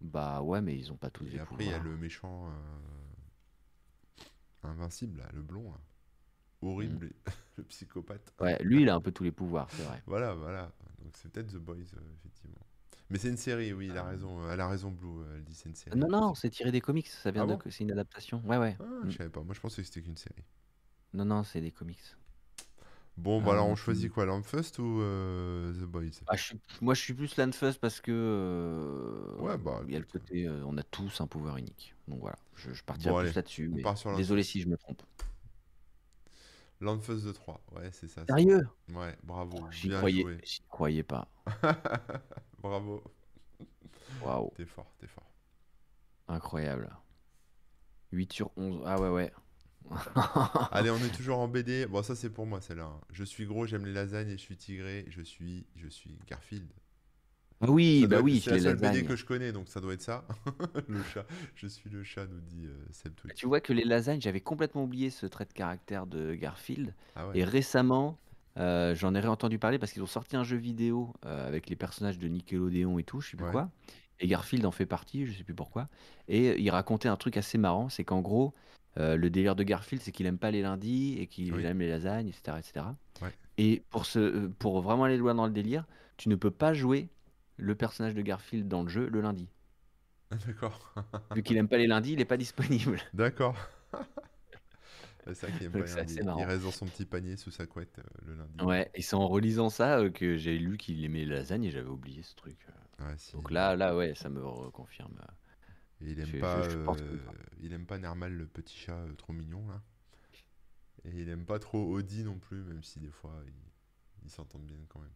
Bah 0.00 0.42
ouais, 0.42 0.60
mais 0.60 0.76
ils 0.76 0.90
ont 0.92 0.96
pas 0.96 1.08
tous 1.10 1.24
Et 1.26 1.30
des 1.30 1.38
après, 1.38 1.64
il 1.64 1.70
y 1.70 1.72
a 1.72 1.78
pouvoirs. 1.78 1.92
le 1.94 1.96
méchant 1.96 2.48
euh, 2.50 4.22
invincible, 4.68 5.18
là, 5.18 5.28
le 5.32 5.42
blond, 5.42 5.70
là. 5.70 5.78
horrible, 6.62 7.06
Mm. 7.06 7.10
le 7.58 7.64
psychopathe. 7.64 8.34
Ouais, 8.40 8.58
lui, 8.64 8.82
il 8.82 8.88
a 8.88 8.96
un 8.96 9.00
peu 9.00 9.12
tous 9.12 9.22
les 9.22 9.30
pouvoirs, 9.30 9.70
c'est 9.70 9.84
vrai. 9.84 10.02
Voilà, 10.06 10.34
voilà. 10.34 10.72
Donc 10.98 11.16
c'est 11.16 11.30
peut-être 11.30 11.52
The 11.52 11.56
Boys, 11.58 11.76
euh, 11.96 12.14
effectivement. 12.18 12.58
Mais 13.10 13.18
c'est 13.18 13.28
une 13.28 13.36
série, 13.36 13.72
oui, 13.72 13.86
il 13.88 13.96
a 13.96 14.02
raison. 14.02 14.40
euh, 14.42 14.52
Elle 14.52 14.60
a 14.60 14.66
raison, 14.68 14.90
Blue. 14.90 15.20
euh, 15.20 15.36
Elle 15.36 15.44
dit 15.44 15.54
c'est 15.54 15.68
une 15.68 15.74
série. 15.76 15.96
Non, 15.96 16.08
non, 16.08 16.34
c'est 16.34 16.50
tiré 16.50 16.72
des 16.72 16.80
comics, 16.80 17.06
ça 17.06 17.30
vient 17.30 17.44
Ah 17.44 17.46
de... 17.46 17.52
bon? 17.62 17.70
C'est 17.70 17.84
une 17.84 17.92
adaptation. 17.92 18.42
Ouais, 18.44 18.56
ouais. 18.58 18.76
Ah, 18.80 18.84
Mm. 19.04 19.10
je 19.10 19.16
savais 19.16 19.30
pas. 19.30 19.42
Moi, 19.44 19.54
je 19.54 19.60
pensais 19.60 19.82
que 19.82 19.86
c'était 19.86 20.02
qu'une 20.02 20.16
série. 20.16 20.42
Non, 21.12 21.24
non, 21.26 21.44
c'est 21.44 21.60
des 21.60 21.70
comics. 21.70 22.00
Bon, 23.16 23.40
bah 23.40 23.52
alors, 23.52 23.66
Euh, 23.66 23.68
on 23.68 23.76
choisit 23.76 24.10
quoi, 24.12 24.24
Lampfust 24.26 24.78
ou 24.78 25.00
euh, 25.00 25.72
The 25.72 25.84
Boys? 25.86 26.20
Ah, 26.26 26.36
je 26.36 26.42
suis- 26.42 26.60
Moi, 26.80 26.94
je 26.94 27.00
suis 27.00 27.14
plus 27.14 27.36
Landfust 27.36 27.78
parce 27.80 28.00
que 28.00 28.10
euh, 28.12 29.36
Ouais, 29.38 29.56
bah, 29.58 29.82
il 29.86 29.92
y 29.92 29.96
a 29.96 29.98
le 29.98 30.04
écoute. 30.04 30.12
côté, 30.22 30.46
euh, 30.46 30.64
on 30.66 30.76
a 30.78 30.82
tous 30.82 31.20
un 31.20 31.26
pouvoir 31.26 31.56
unique. 31.58 31.94
Donc 32.08 32.20
voilà, 32.20 32.38
je, 32.56 32.72
je 32.72 32.82
partirai 32.84 33.12
Bon, 33.12 33.20
plus 33.20 33.34
là-dessus. 33.34 33.68
on 33.72 33.76
Mais 33.76 33.82
part 33.82 33.98
sur 33.98 34.10
désolé 34.16 34.42
si 34.42 34.60
je 34.60 34.68
me 34.68 34.76
trompe. 34.76 35.02
Lampfust 36.80 37.24
de 37.26 37.32
3. 37.32 37.60
Ouais, 37.72 37.90
c'est 37.92 38.08
ça. 38.08 38.26
c'est- 38.26 38.32
Sérieux? 38.36 38.68
Ouais, 38.88 39.16
bravo. 39.22 39.70
J'y 39.70 39.88
Bien 39.88 39.98
croyais, 39.98 40.22
joué. 40.22 40.38
j'y 40.42 40.60
croyais 40.68 41.02
pas. 41.02 41.28
Bravo. 42.62 43.02
Waouh, 44.20 44.50
T'es 44.54 44.64
fort, 44.66 44.92
t'es 44.98 45.06
fort. 45.06 45.30
incroyable. 46.28 46.90
8 48.12 48.32
sur 48.32 48.50
11. 48.56 48.82
Ah 48.86 48.98
ouais, 49.00 49.08
ouais. 49.10 49.32
Allez, 50.72 50.90
on 50.90 50.96
est 50.98 51.14
toujours 51.14 51.38
en 51.38 51.48
BD. 51.48 51.86
Bon, 51.86 52.02
ça, 52.02 52.14
c'est 52.14 52.30
pour 52.30 52.46
moi, 52.46 52.60
celle-là. 52.60 52.84
hein. 52.84 53.00
Je 53.12 53.24
suis 53.24 53.46
gros, 53.46 53.66
j'aime 53.66 53.84
les 53.86 53.92
lasagnes 53.92 54.28
et 54.30 54.36
je 54.36 54.42
suis 54.42 54.56
tigré. 54.56 55.04
Je 55.08 55.22
suis, 55.22 55.66
je 55.76 55.88
suis 55.88 56.18
Garfield. 56.26 56.66
Ah 57.60 57.70
oui, 57.70 58.06
bah 58.06 58.16
être- 58.16 58.22
oui, 58.24 58.40
c'est 58.40 58.50
les 58.52 58.60
la 58.60 58.70
seule 58.76 58.76
BD 58.92 59.04
que 59.04 59.16
je 59.16 59.24
connais, 59.24 59.52
donc 59.52 59.68
ça 59.68 59.80
doit 59.80 59.94
être 59.94 60.02
ça. 60.02 60.26
le 60.88 61.02
chat. 61.04 61.24
Je 61.54 61.66
suis 61.66 61.88
le 61.88 62.02
chat, 62.02 62.26
nous 62.26 62.40
dit 62.40 62.66
euh, 62.66 62.76
Seb 62.90 63.14
Twitch. 63.14 63.34
Tu 63.36 63.46
vois 63.46 63.60
que 63.60 63.72
les 63.72 63.84
lasagnes, 63.84 64.20
j'avais 64.20 64.40
complètement 64.40 64.84
oublié 64.84 65.08
ce 65.08 65.24
trait 65.26 65.44
de 65.46 65.52
caractère 65.52 66.06
de 66.06 66.34
Garfield. 66.34 66.92
Ah 67.14 67.28
ouais. 67.28 67.38
Et 67.38 67.44
récemment, 67.44 68.18
euh, 68.58 68.94
j'en 68.94 69.14
ai 69.14 69.24
entendu 69.26 69.58
parler 69.58 69.78
parce 69.78 69.92
qu'ils 69.92 70.02
ont 70.02 70.06
sorti 70.06 70.36
un 70.36 70.44
jeu 70.44 70.56
vidéo 70.56 71.14
euh, 71.24 71.46
avec 71.46 71.70
les 71.70 71.76
personnages 71.76 72.18
de 72.18 72.28
Nickelodeon 72.28 72.98
et 72.98 73.04
tout, 73.04 73.20
je 73.20 73.30
sais 73.30 73.36
plus 73.36 73.46
Ouais. 73.46 73.52
quoi. 73.52 73.70
Et 74.20 74.26
Garfield 74.26 74.66
en 74.66 74.70
fait 74.72 74.86
partie, 74.86 75.24
je 75.26 75.32
sais 75.32 75.44
plus 75.44 75.54
pourquoi. 75.54 75.88
Et 76.28 76.60
il 76.60 76.70
racontait 76.70 77.08
un 77.08 77.16
truc 77.16 77.36
assez 77.36 77.56
marrant, 77.56 77.88
c'est 77.88 78.04
qu'en 78.04 78.20
gros, 78.20 78.52
euh, 78.98 79.16
le 79.16 79.30
délire 79.30 79.56
de 79.56 79.62
Garfield, 79.64 80.02
c'est 80.02 80.12
qu'il 80.12 80.26
aime 80.26 80.38
pas 80.38 80.50
les 80.50 80.62
lundis 80.62 81.16
et 81.18 81.26
qu'il 81.26 81.52
Oui. 81.54 81.64
aime 81.64 81.78
les 81.80 81.88
lasagnes, 81.88 82.28
etc., 82.28 82.58
etc. 82.58 82.86
Ouais. 83.20 83.34
Et 83.58 83.82
pour 83.90 84.06
se, 84.06 84.18
euh, 84.18 84.48
pour 84.58 84.80
vraiment 84.82 85.04
aller 85.04 85.16
loin 85.18 85.34
dans 85.34 85.46
le 85.46 85.52
délire, 85.52 85.86
tu 86.16 86.28
ne 86.28 86.36
peux 86.36 86.50
pas 86.50 86.74
jouer 86.74 87.08
le 87.56 87.74
personnage 87.74 88.14
de 88.14 88.22
Garfield 88.22 88.68
dans 88.68 88.82
le 88.82 88.88
jeu 88.88 89.08
le 89.08 89.20
lundi. 89.20 89.48
D'accord. 90.30 90.92
Vu 91.34 91.42
qu'il 91.42 91.56
aime 91.56 91.68
pas 91.68 91.78
les 91.78 91.86
lundis, 91.86 92.12
il 92.12 92.20
est 92.20 92.24
pas 92.24 92.36
disponible. 92.36 93.00
D'accord. 93.12 93.56
c'est 95.26 95.34
ça 95.34 95.50
qui 95.52 95.64
aime 95.64 95.72
Donc 95.72 95.84
pas 95.84 95.86
c'est 95.86 95.94
les 96.00 96.00
lundis. 96.00 96.18
assez 96.20 96.22
Il 96.34 96.44
reste 96.44 96.62
dans 96.62 96.70
son 96.72 96.88
petit 96.88 97.04
panier 97.06 97.36
sous 97.36 97.50
sa 97.50 97.66
couette 97.66 97.98
euh, 97.98 98.02
le 98.26 98.34
lundi. 98.36 98.58
Ouais, 98.60 98.90
et 98.94 99.02
c'est 99.02 99.14
en 99.16 99.28
relisant 99.28 99.70
ça 99.70 99.98
euh, 99.98 100.10
que 100.10 100.36
j'ai 100.36 100.58
lu 100.58 100.76
qu'il 100.76 101.04
aimait 101.04 101.24
les 101.24 101.34
lasagnes 101.36 101.64
et 101.64 101.70
j'avais 101.70 101.88
oublié 101.88 102.22
ce 102.22 102.34
truc. 102.34 102.66
Ouais, 102.98 103.16
si, 103.18 103.32
Donc 103.32 103.50
là, 103.50 103.76
là, 103.76 103.96
ouais, 103.96 104.14
ça 104.14 104.28
me 104.28 104.44
reconfirme. 104.44 105.16
Et 106.00 106.12
il 106.12 106.20
aime 106.20 106.28
je- 106.28 106.36
pas, 106.36 106.62
je- 106.62 106.70
je 106.70 106.76
pense 106.78 107.00
que 107.02 107.14
euh, 107.14 107.34
il 107.60 107.72
aime 107.72 107.86
pas 107.86 107.98
Nermal, 107.98 108.32
le 108.32 108.46
petit 108.46 108.76
chat 108.76 108.96
euh, 108.96 109.12
trop 109.14 109.32
mignon 109.32 109.66
là. 109.68 109.82
Et 111.04 111.20
il 111.20 111.28
aime 111.28 111.46
pas 111.46 111.58
trop 111.60 111.84
Audi 111.84 112.24
non 112.24 112.38
plus, 112.40 112.64
même 112.64 112.82
si 112.82 112.98
des 112.98 113.10
fois 113.10 113.32
ils 114.24 114.30
s'entendent 114.30 114.66
bien 114.66 114.78
quand 114.88 115.00
même. 115.00 115.12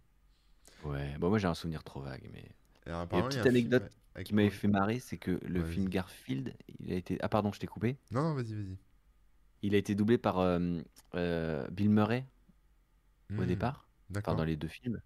Ouais, 0.85 1.17
bon, 1.19 1.29
moi 1.29 1.39
j'ai 1.39 1.47
un 1.49 1.55
souvenir 1.55 1.83
trop 1.85 2.01
vague, 2.01 2.29
mais. 2.33 2.45
Et 2.87 2.91
a 3.19 3.23
petite 3.23 3.47
film 3.47 3.47
anecdote 3.47 3.91
qui 4.25 4.35
m'avait 4.35 4.51
fait 4.51 4.69
marrer, 4.69 4.99
c'est 5.01 5.19
que 5.19 5.39
le 5.45 5.61
Ouais, 5.61 5.65
film. 5.65 5.89
Garfield, 5.89 6.55
il 6.81 6.93
a 6.93 6.97
été. 6.97 7.19
Ah, 7.21 7.29
pardon, 7.29 7.53
je 7.53 7.61
t'ai 7.61 7.67
coupé. 7.67 7.97
Non, 8.11 8.23
non, 8.23 8.35
vas-y, 8.35 8.55
vas-y. 8.55 8.77
Il 9.63 9.75
a 9.75 9.79
été 9.79 9.95
doublé 9.95 10.19
par 10.19 10.39
euh, 10.41 10.81
euh, 11.15 11.69
Bill 11.71 11.91
Murray 11.91 12.27
au 13.39 13.45
Hmm, 13.45 13.47
départ, 13.47 13.87
enfin 14.21 14.35
dans 14.35 14.45
les 14.45 14.57
deux 14.57 14.69
films. 14.69 15.01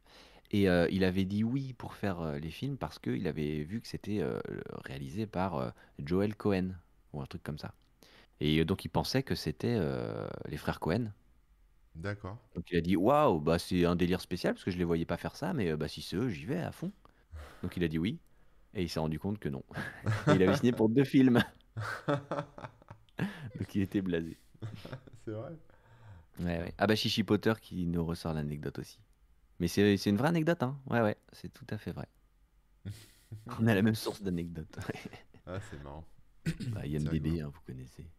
Et 0.53 0.69
euh, 0.69 0.87
il 0.91 1.03
avait 1.03 1.25
dit 1.25 1.45
oui 1.45 1.73
pour 1.73 1.95
faire 1.95 2.21
euh, 2.21 2.39
les 2.39 2.51
films 2.51 2.77
parce 2.77 2.99
qu'il 2.99 3.27
avait 3.27 3.65
vu 3.65 3.81
que 3.81 3.89
c'était 3.89 4.21
euh, 4.21 4.39
réalisé 4.85 5.27
par 5.27 5.73
Joel 5.99 6.37
Cohen 6.37 6.75
ou 7.13 7.23
un 7.23 7.27
truc 7.27 7.43
comme 7.43 7.59
ça. 7.59 7.75
Et 8.41 8.65
donc 8.65 8.85
il 8.85 8.89
pensait 8.89 9.23
que 9.23 9.35
c'était 9.35 9.79
les 10.49 10.57
frères 10.57 10.81
Cohen. 10.81 11.13
D'accord. 11.95 12.39
Donc 12.57 12.71
il 12.71 12.77
a 12.77 12.81
dit 12.81 12.97
waouh, 12.97 13.41
bah 13.41 13.59
c'est 13.59 13.85
un 13.85 13.95
délire 13.95 14.21
spécial 14.21 14.55
parce 14.55 14.65
que 14.65 14.71
je 14.71 14.79
les 14.79 14.85
voyais 14.85 15.05
pas 15.05 15.17
faire 15.17 15.37
ça, 15.37 15.53
mais 15.53 15.77
bah 15.77 15.87
si 15.87 16.03
c'est 16.03 16.17
eux, 16.17 16.29
j'y 16.29 16.45
vais 16.45 16.59
à 16.59 16.73
fond. 16.73 16.91
Donc 17.63 17.77
il 17.77 17.85
a 17.85 17.89
dit 17.89 17.99
oui, 17.99 18.19
et 18.75 18.83
il 18.83 18.89
s'est 18.89 18.99
rendu 18.99 19.21
compte 19.21 19.39
que 19.39 19.49
non. 19.49 19.63
Il 20.27 20.43
avait 20.43 20.57
signé 20.57 20.73
pour 20.73 20.89
deux 20.89 21.05
films, 21.05 21.41
donc 22.09 23.75
il 23.75 23.83
était 23.83 24.03
blasé. 24.03 24.39
c'est 25.25 25.31
vrai. 25.31 25.53
Ouais, 26.39 26.59
ouais. 26.61 26.75
Ah 26.79 26.87
bah 26.87 26.95
Chichi 26.97 27.25
Potter 27.25 27.55
qui 27.61 27.87
nous 27.87 28.05
ressort 28.05 28.35
l'anecdote 28.35 28.79
aussi. 28.79 28.99
Mais 29.63 29.69
c'est 29.69 29.97
une 30.11 30.19
vraie 30.19 30.29
anecdote, 30.29 30.63
hein. 30.63 30.79
Ouais, 30.91 31.01
ouais, 31.01 31.17
c'est 31.33 31.51
tout 31.53 31.67
à 31.71 31.79
fait 31.79 31.93
vrai. 31.93 32.07
On 33.61 33.67
a 33.67 33.75
la 33.75 33.83
même 33.83 33.95
source 33.95 34.23
d'anecdotes. 34.23 34.79
Ah, 35.47 35.61
c'est 35.61 35.79
marrant. 35.79 36.05
bah, 36.73 36.83
C'est 36.97 37.09
Dédé, 37.09 37.11
rigolo. 37.11 37.41
hein, 37.41 37.49
vous 37.55 37.61
connaissez. 37.67 38.11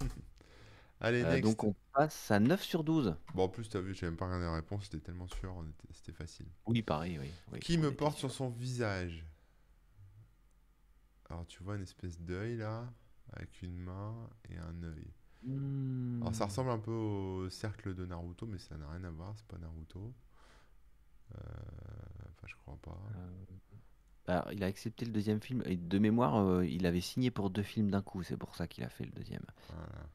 Allez, 1.00 1.24
Euh, 1.24 1.26
next. 1.26 1.38
donc 1.38 1.64
on 1.64 1.74
passe 1.94 2.30
à 2.30 2.38
9 2.40 2.62
sur 2.62 2.84
12. 2.84 3.16
Bon, 3.34 3.42
en 3.44 3.48
plus, 3.50 3.68
t'as 3.68 3.80
vu, 3.80 3.94
j'ai 3.94 4.06
même 4.06 4.16
pas 4.16 4.24
regardé 4.24 4.46
la 4.46 4.54
réponse, 4.54 4.84
j'étais 4.84 5.00
tellement 5.00 5.26
sûr, 5.28 5.62
c'était 5.92 6.12
facile. 6.16 6.48
Oui, 6.66 6.82
pareil, 6.82 7.18
oui. 7.20 7.36
oui, 7.52 7.60
Qui 7.60 7.78
me 7.78 7.96
porte 7.96 8.18
sûr. 8.18 8.18
sur 8.18 8.30
son 8.30 8.50
visage? 8.50 9.24
Alors, 11.28 11.44
tu 11.48 11.64
vois 11.64 11.74
une 11.74 11.82
espèce 11.82 12.20
d'œil 12.20 12.56
là, 12.58 12.92
avec 13.32 13.62
une 13.62 13.76
main 13.76 14.30
et 14.48 14.56
un 14.56 14.82
œil. 14.84 15.12
Alors, 16.20 16.34
ça 16.34 16.46
Hmm. 16.46 16.46
ressemble 16.46 16.70
un 16.70 16.78
peu 16.78 16.90
au 16.90 17.50
cercle 17.50 17.94
de 17.94 18.06
Naruto, 18.06 18.46
mais 18.46 18.56
ça 18.58 18.76
n'a 18.78 18.88
rien 18.90 19.04
à 19.04 19.10
voir, 19.10 19.34
c'est 19.36 19.46
pas 19.46 19.58
Naruto. 19.58 20.14
Euh, 21.34 21.38
Enfin, 22.30 22.46
je 22.46 22.54
crois 22.56 22.78
pas. 22.82 22.98
Alors, 24.26 24.52
il 24.52 24.62
a 24.62 24.66
accepté 24.66 25.04
le 25.04 25.12
deuxième 25.12 25.40
film. 25.40 25.62
Et 25.66 25.76
de 25.76 25.98
mémoire, 25.98 26.36
euh, 26.36 26.66
il 26.66 26.86
avait 26.86 27.00
signé 27.00 27.30
pour 27.30 27.50
deux 27.50 27.62
films 27.62 27.90
d'un 27.90 28.02
coup. 28.02 28.22
C'est 28.22 28.36
pour 28.36 28.54
ça 28.56 28.66
qu'il 28.66 28.84
a 28.84 28.88
fait 28.88 29.04
le 29.04 29.10
deuxième. 29.12 29.44
Voilà. 29.68 30.08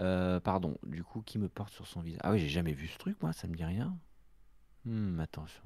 Euh, 0.00 0.40
pardon, 0.40 0.76
du 0.86 1.02
coup, 1.02 1.22
qui 1.22 1.38
me 1.38 1.48
porte 1.48 1.72
sur 1.72 1.86
son 1.86 2.00
visage? 2.00 2.20
Ah 2.22 2.32
oui, 2.32 2.38
j'ai 2.38 2.48
jamais 2.48 2.72
vu 2.72 2.86
ce 2.88 2.98
truc, 2.98 3.20
moi, 3.22 3.32
ça 3.32 3.48
me 3.48 3.54
dit 3.54 3.64
rien. 3.64 3.96
Hmm, 4.84 5.18
attention. 5.20 5.62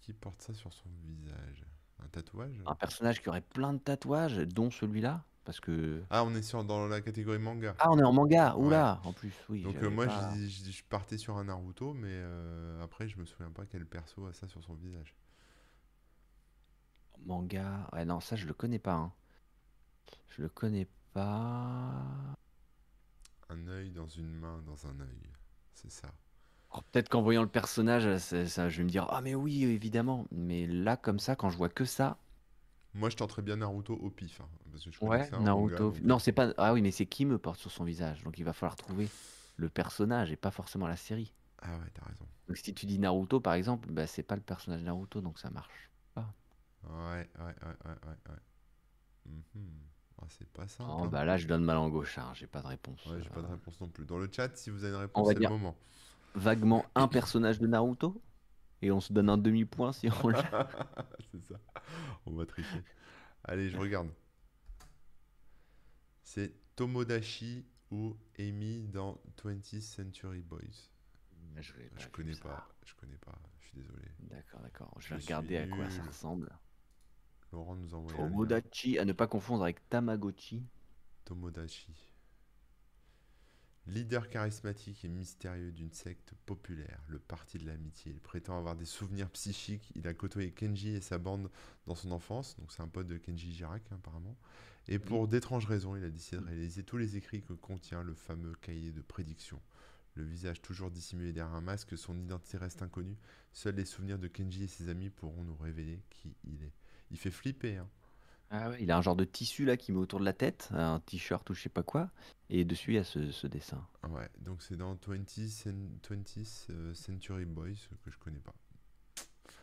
Qui 0.00 0.12
porte 0.12 0.42
ça 0.42 0.52
sur 0.54 0.72
son 0.72 0.88
visage? 1.04 1.64
Un 2.02 2.08
tatouage? 2.08 2.60
Un 2.66 2.74
personnage 2.74 3.22
qui 3.22 3.28
aurait 3.28 3.40
plein 3.40 3.72
de 3.72 3.78
tatouages, 3.78 4.38
dont 4.38 4.70
celui-là? 4.70 5.24
Parce 5.44 5.58
que. 5.60 6.02
Ah, 6.10 6.24
on 6.24 6.34
est 6.34 6.42
sur, 6.42 6.62
dans 6.64 6.86
la 6.86 7.00
catégorie 7.00 7.38
manga. 7.38 7.74
Ah, 7.80 7.88
on 7.90 7.98
est 7.98 8.02
en 8.04 8.12
manga 8.12 8.54
Oula 8.56 9.00
En 9.04 9.12
plus, 9.12 9.34
oui. 9.48 9.62
Donc, 9.62 9.74
euh, 9.76 9.90
moi, 9.90 10.06
pas- 10.06 10.32
je, 10.36 10.46
je- 10.46 10.70
je 10.70 10.82
partais 10.88 11.18
sur 11.18 11.36
un 11.36 11.44
Naruto, 11.44 11.94
mais 11.94 12.08
euh, 12.12 12.82
après, 12.82 13.08
je 13.08 13.18
me 13.18 13.24
souviens 13.24 13.50
pas 13.50 13.64
quel 13.66 13.84
perso 13.84 14.26
a 14.26 14.32
ça 14.32 14.46
sur 14.46 14.62
son 14.62 14.74
visage. 14.74 15.14
Manga. 17.26 17.88
Ouais, 17.92 18.04
non, 18.04 18.20
ça, 18.20 18.36
je 18.36 18.46
le 18.46 18.54
connais 18.54 18.78
pas. 18.78 18.94
hein. 18.94 19.12
Je 20.30 20.42
le 20.42 20.48
connais 20.48 20.86
pas. 21.12 22.02
Un 23.50 23.66
œil 23.68 23.90
dans 23.90 24.08
une 24.08 24.32
main, 24.32 24.62
dans 24.66 24.86
un 24.86 25.00
œil. 25.00 25.28
C'est 25.74 25.90
ça. 25.90 26.08
Oh, 26.74 26.80
Peut-être 26.90 27.08
qu'en 27.08 27.22
voyant 27.22 27.42
le 27.42 27.48
personnage, 27.48 28.16
ça, 28.18 28.68
je 28.68 28.78
vais 28.78 28.84
me 28.84 28.88
dire 28.88 29.06
Ah, 29.10 29.20
mais 29.20 29.34
oui, 29.34 29.64
évidemment. 29.64 30.26
Mais 30.30 30.66
là, 30.66 30.96
comme 30.96 31.18
ça, 31.18 31.36
quand 31.36 31.50
je 31.50 31.56
vois 31.56 31.68
que 31.68 31.84
ça. 31.84 32.16
Moi, 32.94 33.08
je 33.10 33.16
tenterais 33.16 33.42
bien 33.42 33.56
Naruto 33.56 33.94
au 33.94 34.10
pif. 34.10 34.40
hein, 34.40 34.48
parce 34.70 34.84
que 34.84 34.90
je 34.90 34.98
connais 34.98 35.10
Ouais, 35.12 35.20
que 35.24 35.30
ça 35.30 35.38
Naruto. 35.38 35.90
donc- 35.92 36.00
Non, 36.02 36.18
c'est 36.18 36.32
pas. 36.32 36.52
Ah 36.58 36.72
oui, 36.74 36.82
mais 36.82 36.90
c'est 36.90 37.06
qui 37.06 37.24
me 37.24 37.38
porte 37.38 37.58
sur 37.58 37.70
son 37.70 37.84
visage. 37.84 38.22
Donc 38.22 38.38
il 38.38 38.44
va 38.44 38.52
falloir 38.52 38.76
trouver 38.76 39.08
le 39.56 39.68
personnage 39.68 40.30
et 40.30 40.36
pas 40.36 40.50
forcément 40.50 40.86
la 40.86 40.96
série. 40.96 41.32
Ah 41.62 41.70
ouais, 41.78 41.90
t'as 41.94 42.04
raison. 42.04 42.26
Donc 42.48 42.56
si 42.58 42.74
tu 42.74 42.86
dis 42.86 42.98
Naruto 42.98 43.40
par 43.40 43.54
exemple, 43.54 43.88
bah 43.90 44.06
c'est 44.06 44.22
pas 44.22 44.34
le 44.36 44.42
personnage 44.42 44.82
Naruto 44.82 45.20
donc 45.20 45.38
ça 45.38 45.48
marche. 45.50 45.90
Ouais, 46.16 46.22
ouais, 46.90 47.44
ouais, 47.44 47.44
ouais, 47.64 47.74
ouais. 47.86 48.16
ouais. 48.28 48.36
Mhm. 49.26 49.44
Ah, 50.20 50.24
c'est 50.28 50.48
pas 50.48 50.66
simple. 50.66 50.90
Oh, 50.92 51.04
hein. 51.04 51.08
bah 51.08 51.24
là 51.24 51.36
je 51.36 51.46
donne 51.46 51.62
ma 51.64 51.74
langue 51.74 51.94
au 51.94 52.04
chat, 52.04 52.24
hein, 52.24 52.32
j'ai 52.34 52.46
pas 52.48 52.60
de 52.60 52.66
réponse. 52.66 53.04
Ouais, 53.06 53.22
j'ai 53.22 53.28
pas 53.30 53.40
de 53.40 53.46
Euh, 53.46 53.50
réponse 53.50 53.80
non 53.80 53.88
plus. 53.88 54.04
Dans 54.04 54.18
le 54.18 54.28
chat, 54.30 54.54
si 54.56 54.70
vous 54.70 54.82
avez 54.84 54.92
une 54.92 54.96
On 54.98 55.00
réponse, 55.00 55.26
va 55.28 55.32
c'est 55.32 55.38
dire- 55.38 55.50
le 55.50 55.56
moment. 55.56 55.76
vaguement 56.34 56.84
un 56.96 57.06
personnage 57.08 57.58
de 57.60 57.66
Naruto 57.68 58.20
et 58.82 58.90
on 58.90 59.00
se 59.00 59.12
donne 59.12 59.30
un 59.30 59.38
demi-point 59.38 59.92
si 59.92 60.08
on 60.22 60.28
l'a. 60.28 60.68
C'est 61.30 61.40
ça. 61.40 61.58
On 62.26 62.32
va 62.32 62.44
tricher. 62.44 62.82
Allez, 63.44 63.70
je 63.70 63.78
regarde. 63.78 64.08
C'est 66.22 66.52
Tomodachi 66.76 67.64
ou 67.90 68.16
Amy 68.38 68.88
dans 68.88 69.20
20th 69.42 69.80
Century 69.80 70.42
Boys? 70.42 70.58
Je, 71.60 71.72
pas 71.72 72.06
connais 72.10 72.34
ça. 72.34 72.42
pas. 72.42 72.68
Je 72.84 72.94
connais 72.94 73.18
pas. 73.18 73.38
Je 73.58 73.66
suis 73.66 73.76
désolé. 73.76 74.04
D'accord, 74.20 74.60
d'accord. 74.60 74.94
Je 74.98 75.10
vais 75.10 75.20
regarder 75.20 75.56
à 75.58 75.66
quoi 75.66 75.88
ça 75.90 76.02
ressemble. 76.02 76.50
Laurent 77.52 77.76
nous 77.76 77.88
lien. 77.88 78.16
Tomodachi, 78.16 78.98
à 78.98 79.04
ne 79.04 79.12
pas 79.12 79.26
confondre 79.26 79.64
avec 79.64 79.86
Tamagotchi. 79.90 80.66
Tomodachi. 81.24 81.92
Leader 83.88 84.28
charismatique 84.28 85.04
et 85.04 85.08
mystérieux 85.08 85.72
d'une 85.72 85.92
secte 85.92 86.34
populaire, 86.46 87.02
le 87.08 87.18
Parti 87.18 87.58
de 87.58 87.66
l'Amitié. 87.66 88.12
Il 88.12 88.20
prétend 88.20 88.56
avoir 88.56 88.76
des 88.76 88.84
souvenirs 88.84 89.28
psychiques. 89.30 89.90
Il 89.96 90.06
a 90.06 90.14
côtoyé 90.14 90.52
Kenji 90.52 90.90
et 90.90 91.00
sa 91.00 91.18
bande 91.18 91.50
dans 91.86 91.96
son 91.96 92.12
enfance, 92.12 92.56
donc 92.58 92.70
c'est 92.70 92.82
un 92.82 92.88
pote 92.88 93.08
de 93.08 93.16
Kenji 93.16 93.52
Girac 93.52 93.82
hein, 93.90 93.96
apparemment. 93.96 94.36
Et 94.86 94.98
pour 95.00 95.26
d'étranges 95.26 95.66
raisons, 95.66 95.96
il 95.96 96.04
a 96.04 96.10
décidé 96.10 96.40
de 96.40 96.46
réaliser 96.46 96.84
tous 96.84 96.96
les 96.96 97.16
écrits 97.16 97.42
que 97.42 97.52
contient 97.54 98.02
le 98.02 98.14
fameux 98.14 98.54
cahier 98.60 98.92
de 98.92 99.02
prédiction. 99.02 99.60
Le 100.14 100.24
visage 100.24 100.62
toujours 100.62 100.90
dissimulé 100.90 101.32
derrière 101.32 101.54
un 101.54 101.60
masque, 101.60 101.98
son 101.98 102.16
identité 102.18 102.58
reste 102.58 102.82
inconnue. 102.82 103.16
Seuls 103.52 103.74
les 103.74 103.84
souvenirs 103.84 104.18
de 104.18 104.28
Kenji 104.28 104.64
et 104.64 104.68
ses 104.68 104.90
amis 104.90 105.10
pourront 105.10 105.42
nous 105.42 105.56
révéler 105.56 106.02
qui 106.10 106.36
il 106.44 106.62
est. 106.62 106.72
Il 107.10 107.18
fait 107.18 107.30
flipper, 107.30 107.78
hein. 107.78 107.88
Ah 108.54 108.68
ouais, 108.68 108.76
il 108.82 108.90
a 108.90 108.98
un 108.98 109.00
genre 109.00 109.16
de 109.16 109.24
tissu 109.24 109.64
là 109.64 109.78
qui 109.78 109.92
met 109.92 109.98
autour 109.98 110.20
de 110.20 110.26
la 110.26 110.34
tête, 110.34 110.68
un 110.72 111.00
t-shirt 111.00 111.48
ou 111.48 111.54
je 111.54 111.62
sais 111.62 111.70
pas 111.70 111.82
quoi, 111.82 112.10
et 112.52 112.64
dessus 112.64 112.92
il 112.92 112.94
y 112.94 112.98
a 112.98 113.04
ce, 113.04 113.32
ce 113.32 113.46
dessin. 113.48 113.84
Ouais, 114.08 114.28
donc 114.40 114.62
c'est 114.62 114.76
dans 114.76 114.94
20th, 114.94 115.48
cen- 115.48 115.98
20th, 116.02 116.66
euh, 116.70 116.94
Century 116.94 117.44
Boys 117.46 117.88
que 118.04 118.10
je 118.10 118.18
connais 118.18 118.40
pas. 118.40 118.54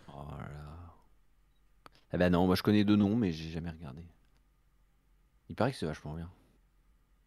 Oh 0.08 0.26
là. 0.32 0.94
Eh 2.12 2.18
ben 2.18 2.32
non, 2.32 2.48
moi 2.48 2.56
je 2.56 2.64
connais 2.64 2.84
deux 2.84 2.96
noms, 2.96 3.16
mais 3.16 3.32
j'ai 3.32 3.50
jamais 3.50 3.70
regardé. 3.70 4.04
Il 5.50 5.56
paraît 5.56 5.72
que 5.72 5.78
c'est 5.78 5.86
vachement 5.86 6.16
bien. 6.16 6.30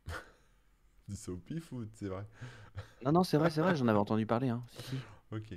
Dis 1.08 1.16
ça 1.16 1.32
au 1.32 1.36
pif 1.36 1.72
ou 1.72 1.84
c'est 1.94 2.08
vrai? 2.08 2.26
Non, 3.04 3.12
non, 3.12 3.24
c'est 3.24 3.36
vrai, 3.36 3.50
c'est 3.50 3.60
vrai, 3.60 3.74
j'en 3.76 3.88
avais 3.88 3.98
entendu 3.98 4.26
parler. 4.26 4.48
Hein. 4.48 4.62
si, 4.70 4.82
si. 4.82 4.96
Ok. 5.30 5.54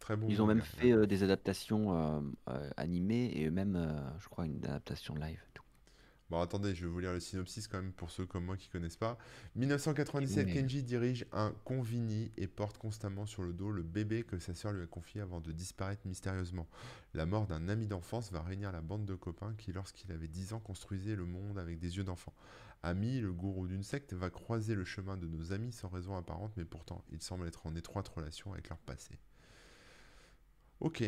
Très 0.00 0.16
bon. 0.16 0.28
Ils 0.28 0.40
ont 0.42 0.46
même 0.46 0.60
fait 0.62 0.92
euh, 0.92 1.06
des 1.06 1.22
adaptations 1.22 1.92
euh, 1.94 2.20
euh, 2.50 2.70
animées 2.76 3.32
et 3.34 3.50
même, 3.50 3.76
euh, 3.76 4.18
je 4.20 4.28
crois, 4.28 4.46
une 4.46 4.64
adaptation 4.64 5.14
live. 5.14 5.40
tout. 5.54 5.62
Bon, 6.30 6.40
attendez, 6.42 6.74
je 6.74 6.82
vais 6.84 6.90
vous 6.90 6.98
lire 7.00 7.12
le 7.14 7.20
synopsis 7.20 7.66
quand 7.68 7.80
même 7.80 7.92
pour 7.92 8.10
ceux 8.10 8.26
comme 8.26 8.44
moi 8.44 8.58
qui 8.58 8.68
connaissent 8.68 8.98
pas. 8.98 9.16
1997, 9.54 10.46
Mais- 10.46 10.52
Kenji 10.52 10.82
dirige 10.82 11.24
un 11.32 11.52
convini 11.64 12.30
et 12.36 12.46
porte 12.46 12.76
constamment 12.76 13.24
sur 13.24 13.42
le 13.42 13.54
dos 13.54 13.70
le 13.70 13.82
bébé 13.82 14.24
que 14.24 14.38
sa 14.38 14.54
sœur 14.54 14.72
lui 14.72 14.82
a 14.82 14.86
confié 14.86 15.22
avant 15.22 15.40
de 15.40 15.52
disparaître 15.52 16.02
mystérieusement. 16.06 16.68
La 17.14 17.24
mort 17.24 17.46
d'un 17.46 17.68
ami 17.70 17.86
d'enfance 17.86 18.30
va 18.30 18.42
réunir 18.42 18.72
la 18.72 18.82
bande 18.82 19.06
de 19.06 19.14
copains 19.14 19.54
qui, 19.56 19.72
lorsqu'il 19.72 20.12
avait 20.12 20.28
10 20.28 20.52
ans, 20.52 20.60
construisait 20.60 21.16
le 21.16 21.24
monde 21.24 21.58
avec 21.58 21.78
des 21.78 21.96
yeux 21.96 22.04
d'enfant. 22.04 22.34
Ami, 22.82 23.20
le 23.20 23.32
gourou 23.32 23.66
d'une 23.66 23.82
secte, 23.82 24.12
va 24.12 24.28
croiser 24.28 24.74
le 24.74 24.84
chemin 24.84 25.16
de 25.16 25.26
nos 25.26 25.52
amis 25.52 25.72
sans 25.72 25.88
raison 25.88 26.14
apparente, 26.14 26.52
mais 26.58 26.66
pourtant, 26.66 27.02
il 27.10 27.22
semble 27.22 27.48
être 27.48 27.66
en 27.66 27.74
étroite 27.74 28.06
relation 28.06 28.52
avec 28.52 28.68
leur 28.68 28.78
passé. 28.78 29.18
Ok. 30.80 31.02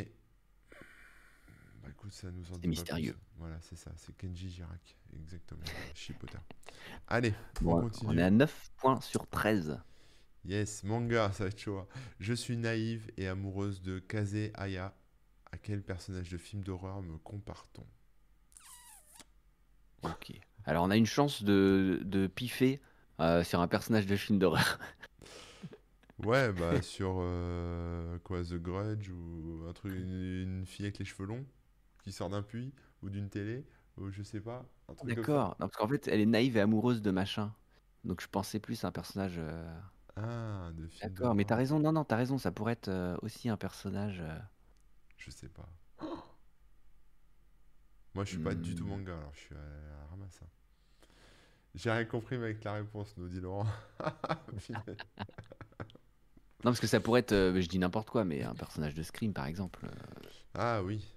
Bah 1.83 1.89
écoute, 1.91 2.13
ça 2.13 2.31
nous 2.31 2.45
en 2.53 2.59
dit 2.59 2.61
pas 2.63 2.69
mystérieux. 2.69 3.13
plus. 3.13 3.21
Voilà, 3.39 3.59
c'est 3.63 3.77
ça, 3.77 3.91
c'est 3.97 4.15
Kenji 4.17 4.51
Girac, 4.51 4.97
exactement. 5.15 5.63
Chipoter. 5.95 6.39
Allez, 7.09 7.35
Bon, 7.61 7.79
on 7.79 7.81
continue. 7.83 8.11
on 8.11 8.19
est 8.19 8.23
à 8.23 8.31
9 8.31 8.71
points 8.77 9.01
sur 9.01 9.27
13. 9.29 9.81
Yes, 10.45 10.85
manga, 10.85 11.33
ça 11.33 11.45
va 11.45 11.49
être 11.49 11.59
chaud. 11.59 11.79
hein. 11.79 11.87
Je 12.19 12.33
suis 12.35 12.57
naïve 12.57 13.11
et 13.17 13.29
amoureuse 13.29 13.83
de 13.83 13.99
Kaze 13.99 14.51
Aya. 14.55 14.95
À 15.53 15.59
quel 15.59 15.83
personnage 15.83 16.31
de 16.31 16.39
film 16.39 16.63
d'horreur 16.63 17.03
me 17.03 17.19
compare-t-on? 17.19 17.87
Ok. 20.03 20.33
Alors 20.65 20.85
on 20.85 20.91
a 20.91 20.97
une 20.97 21.07
chance 21.07 21.43
de, 21.43 22.01
de 22.05 22.27
piffer 22.27 22.81
euh, 23.21 23.43
sur 23.45 23.61
un 23.61 23.69
personnage 23.69 24.07
de 24.07 24.17
film 24.17 24.39
d'horreur. 24.39 24.79
Ouais, 26.19 26.53
bah 26.53 26.83
sur 26.83 27.17
euh, 27.21 28.19
quoi, 28.19 28.43
The 28.45 28.55
Grudge 28.55 29.09
ou 29.11 29.65
un 29.69 29.73
truc, 29.73 29.95
une, 29.95 30.13
une 30.61 30.67
fille 30.67 30.85
avec 30.85 30.99
les 30.99 31.05
cheveux 31.07 31.25
longs? 31.27 31.47
Qui 32.03 32.13
sort 32.13 32.31
d'un 32.31 32.43
puits 32.43 32.75
ou 33.03 33.11
d'une 33.11 33.31
télé 33.31 33.67
ou 33.97 34.11
je 34.11 34.23
sais 34.23 34.41
pas, 34.41 34.67
un 34.89 34.95
truc. 34.95 35.17
D'accord. 35.17 35.57
Parce 35.57 35.73
qu'en 35.77 35.89
fait, 35.89 36.09
elle 36.09 36.21
est 36.21 36.27
naïve 36.27 36.57
et 36.57 36.61
amoureuse 36.61 37.03
de 37.03 37.11
machin. 37.11 37.55
Donc 38.05 38.21
je 38.23 38.29
pensais 38.29 38.61
plus 38.61 38.85
à 38.85 38.89
un 38.89 38.93
personnage. 38.93 39.35
euh, 39.39 39.79
Ah, 40.17 40.71
de 40.73 40.87
film 40.87 41.15
D'accord, 41.15 41.35
mais 41.35 41.45
t'as 41.45 41.57
d'horreur. 41.57 41.57
raison. 41.57 41.79
Non, 41.79 41.93
non, 41.93 42.05
t'as 42.07 42.17
raison. 42.17 42.39
Ça 42.39 42.53
pourrait 42.53 42.73
être 42.75 42.89
euh, 42.89 43.17
aussi 43.23 43.49
un 43.51 43.57
personnage. 43.59 44.21
euh, 44.21 44.39
Je 45.17 45.31
sais 45.31 45.49
pas. 45.49 45.69
Moi, 48.15 48.25
je 48.25 48.31
suis 48.31 48.39
pas 48.39 48.55
du 48.55 48.75
tout 48.77 48.85
Hmm. 48.85 48.91
manga, 48.91 49.17
alors 49.19 49.35
je 49.35 49.41
suis 49.41 49.55
à 49.55 49.59
la 49.59 50.07
ramasse. 50.07 50.41
hein. 50.43 50.49
J'ai 51.75 51.91
rien 51.91 52.05
compris 52.05 52.37
mais 52.39 52.45
avec 52.47 52.65
la 52.65 52.75
réponse, 52.75 53.17
nous 53.17 53.29
dit 53.29 53.41
Laurent. 53.41 53.67
Punaise. 54.57 55.05
Non, 56.65 56.71
parce 56.73 56.81
que 56.81 56.87
ça 56.87 57.01
pourrait 57.01 57.21
être. 57.21 57.33
euh, 57.33 57.61
je 57.61 57.69
dis 57.69 57.79
n'importe 57.79 58.11
quoi, 58.11 58.25
mais 58.25 58.43
un 58.43 58.55
personnage 58.55 58.95
de 58.95 59.03
Scream, 59.03 59.33
par 59.33 59.47
exemple. 59.47 59.87
euh, 59.87 59.91
ah 60.55 60.83
oui. 60.83 61.15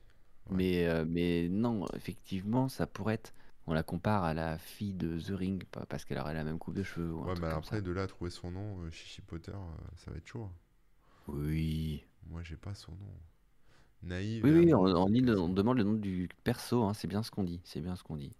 Ouais. 0.50 0.56
Mais, 0.58 0.88
euh, 0.88 1.06
mais 1.08 1.48
non, 1.50 1.86
effectivement, 1.96 2.70
ça 2.70 2.88
pourrait 2.88 3.16
être. 3.16 3.34
On 3.66 3.74
la 3.74 3.84
compare 3.84 4.24
à 4.26 4.34
la 4.34 4.58
fille 4.58 4.94
de 4.94 5.18
The 5.20 5.30
Ring, 5.38 5.64
parce 5.88 6.04
qu'elle 6.04 6.20
aurait 6.20 6.34
la 6.34 6.44
même 6.44 6.60
coupe 6.60 6.74
de 6.76 6.84
cheveux 6.84 7.14
ou 7.14 7.24
Ouais, 7.24 7.34
mais 7.36 7.40
comme 7.40 7.50
après, 7.50 7.82
de 7.82 7.92
là 7.92 8.04
à 8.04 8.08
trouver 8.08 8.30
son 8.30 8.52
nom, 8.52 8.82
euh, 8.82 8.92
Chichi 8.92 9.22
Potter, 9.22 9.54
euh, 9.54 9.88
ça 9.96 10.12
va 10.12 10.18
être 10.18 10.28
chaud. 10.28 10.44
hein. 10.44 10.52
Oui. 11.28 12.04
Moi, 12.30 12.44
j'ai 12.44 12.58
pas 12.58 12.74
son 12.74 12.92
nom. 12.92 13.14
Naïve 14.02 14.44
Oui, 14.44 14.52
oui, 14.52 14.66
dit- 14.66 14.74
on 14.74 15.48
demande 15.48 15.78
le 15.78 15.84
nom 15.84 15.94
du 15.94 16.28
perso, 16.44 16.84
hein, 16.84 16.94
c'est 16.94 17.08
bien 17.08 17.24
ce 17.24 17.32
qu'on 17.32 17.44
dit. 17.46 17.62
C'est 17.64 17.80
bien 17.80 17.96
ce 17.96 18.04
qu'on 18.04 18.18
dit. 18.18 18.34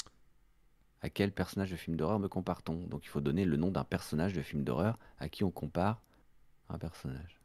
À 1.02 1.10
quel 1.10 1.32
personnage 1.32 1.72
de 1.72 1.76
film 1.78 1.96
d'horreur 1.96 2.20
me 2.20 2.28
compare-t-on? 2.28 2.88
Donc 2.88 3.06
il 3.06 3.10
faut 3.10 3.22
donner 3.22 3.46
le 3.46 3.56
nom 3.56 3.72
d'un 3.72 3.84
personnage 3.86 4.34
de 4.34 4.42
film 4.42 4.64
d'horreur 4.64 4.98
à 5.20 5.30
qui 5.30 5.44
on 5.46 5.52
compare 5.52 6.02
un 6.70 6.78
personnage. 6.78 7.40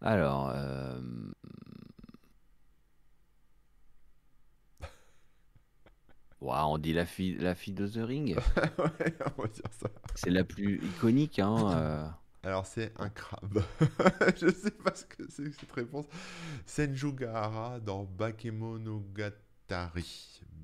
Alors, 0.00 0.50
euh, 0.54 1.00
ouah, 6.40 6.66
on 6.66 6.78
dit 6.78 6.92
la 6.92 7.06
fille, 7.06 7.36
la 7.38 7.54
fille 7.54 7.74
de 7.74 7.86
The 7.86 8.06
Ring. 8.06 8.36
ouais, 8.78 9.14
on 9.36 9.42
va 9.42 9.48
dire 9.48 9.70
ça. 9.80 9.88
C'est 10.14 10.30
la 10.30 10.44
plus 10.44 10.76
iconique, 10.84 11.38
hein. 11.38 11.72
euh. 11.76 12.08
Alors, 12.44 12.66
c'est 12.66 12.92
un 12.98 13.08
crabe. 13.08 13.62
je 14.36 14.48
sais 14.48 14.70
pas 14.70 14.94
ce 14.94 15.04
que 15.04 15.24
c'est 15.28 15.52
cette 15.52 15.72
réponse. 15.72 16.06
Senjugahara 16.66 17.80
dans 17.80 18.04
Bakemonogatari. 18.04 19.47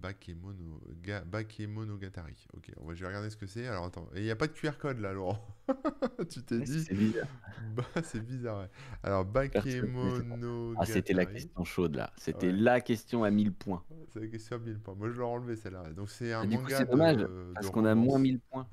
Bakemonoga... 0.01 1.25
Bakemonogatari. 1.25 2.47
Ok, 2.55 2.73
on 2.79 2.87
va, 2.87 2.95
je 2.95 3.01
vais 3.01 3.07
regarder 3.07 3.31
ce 3.31 3.37
que 3.37 3.47
c'est. 3.47 3.67
Alors, 3.67 3.87
attends. 3.87 4.09
Il 4.15 4.23
n'y 4.23 4.31
a 4.31 4.37
pas 4.37 4.47
de 4.47 4.53
QR 4.53 4.77
code 4.79 4.99
là, 5.01 5.13
Laurent? 5.13 5.39
tu 6.31 6.43
t'es 6.43 6.61
dit? 6.61 6.85
C'est 6.85 6.95
bizarre. 6.95 7.29
Bah, 7.75 7.85
c'est 8.03 8.21
bizarre, 8.21 8.61
ouais. 8.61 8.71
Alors, 9.03 9.25
Bakemonogatari. 9.25 10.77
Ah, 10.79 10.85
c'était 10.87 11.15
la 11.15 11.27
question 11.27 11.65
chaude 11.65 11.97
là. 11.97 12.13
C'était 12.19 12.49
Ouais. 12.49 12.53
la 12.53 12.81
question 12.81 13.25
à 13.25 13.31
1000 13.31 13.53
points. 13.53 13.83
C'est 14.09 14.21
la 14.21 14.27
question 14.29 14.57
à 14.57 14.59
1000 14.59 14.79
points. 14.81 14.95
Moi, 14.95 15.09
je 15.11 15.15
l'aurais 15.15 15.35
enlevé 15.35 15.57
celle-là. 15.57 15.93
Donc, 15.93 16.11
c'est 16.11 16.33
un 16.33 16.43
Et 16.43 16.49
du 16.49 16.57
manga 16.57 16.77
c'est 16.79 16.91
dommage, 16.91 17.17
de, 17.17 17.53
parce 17.55 17.71
qu'on 17.71 17.85
a 17.87 17.95
moins 17.95 18.15
romance. 18.15 18.23
1000 18.23 18.41
points. 18.41 18.69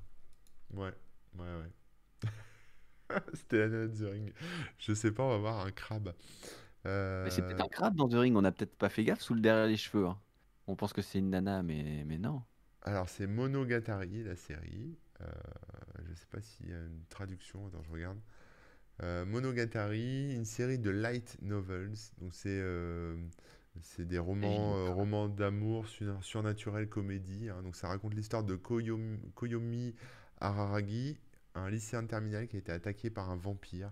Ouais, 0.73 0.93
ouais, 1.37 1.45
ouais. 1.45 2.29
C'était 3.33 3.67
la 3.67 3.69
de 3.69 3.87
The 3.87 4.11
Ring. 4.11 4.33
Je 4.77 4.93
sais 4.93 5.11
pas, 5.11 5.23
on 5.23 5.29
va 5.29 5.37
voir 5.37 5.65
un 5.65 5.71
crabe. 5.71 6.13
Mais 7.23 7.29
c'est 7.31 7.41
peut-être 7.41 7.61
Euh, 7.61 7.65
un 7.65 7.67
crabe 7.67 7.95
dans 7.95 8.07
The 8.09 8.13
Ring, 8.13 8.35
on 8.35 8.41
n'a 8.41 8.51
peut-être 8.51 8.75
pas 8.77 8.89
fait 8.89 9.03
gaffe 9.03 9.21
sous 9.21 9.33
le 9.33 9.41
derrière 9.41 9.67
les 9.67 9.77
cheveux. 9.77 10.05
hein. 10.07 10.19
On 10.67 10.75
pense 10.75 10.93
que 10.93 11.01
c'est 11.01 11.19
une 11.19 11.29
nana, 11.31 11.63
mais, 11.63 12.03
mais 12.05 12.17
non. 12.19 12.43
Alors, 12.83 13.09
c'est 13.09 13.27
Monogatari, 13.27 14.23
la 14.23 14.35
série. 14.35 14.97
Euh, 15.21 15.25
je 16.09 16.13
sais 16.15 16.25
pas 16.31 16.41
s'il 16.41 16.69
y 16.69 16.73
a 16.73 16.77
une 16.79 17.03
traduction. 17.09 17.67
Attends, 17.67 17.83
je 17.83 17.91
regarde. 17.91 18.19
Euh, 19.03 19.25
Monogatari, 19.25 20.33
une 20.35 20.45
série 20.45 20.79
de 20.79 20.91
light 20.91 21.37
novels. 21.41 21.93
Donc, 22.19 22.33
c'est 22.35 22.49
euh, 22.61 23.15
c'est 23.81 24.07
des 24.07 24.19
romans, 24.19 24.75
euh, 24.77 24.89
romans 24.91 25.29
d'amour, 25.29 25.87
sur- 25.87 26.23
surnaturel, 26.23 26.89
comédie. 26.89 27.49
hein. 27.49 27.61
Donc, 27.63 27.75
ça 27.75 27.87
raconte 27.89 28.13
l'histoire 28.15 28.43
de 28.43 28.55
Koyomi, 28.55 29.19
Koyomi 29.35 29.95
Araragi, 30.41 31.17
un 31.55 31.69
lycéen 31.69 32.03
de 32.03 32.07
terminale 32.07 32.47
qui 32.47 32.57
a 32.57 32.59
été 32.59 32.71
attaqué 32.73 33.09
par 33.09 33.29
un 33.31 33.35
vampire, 33.37 33.91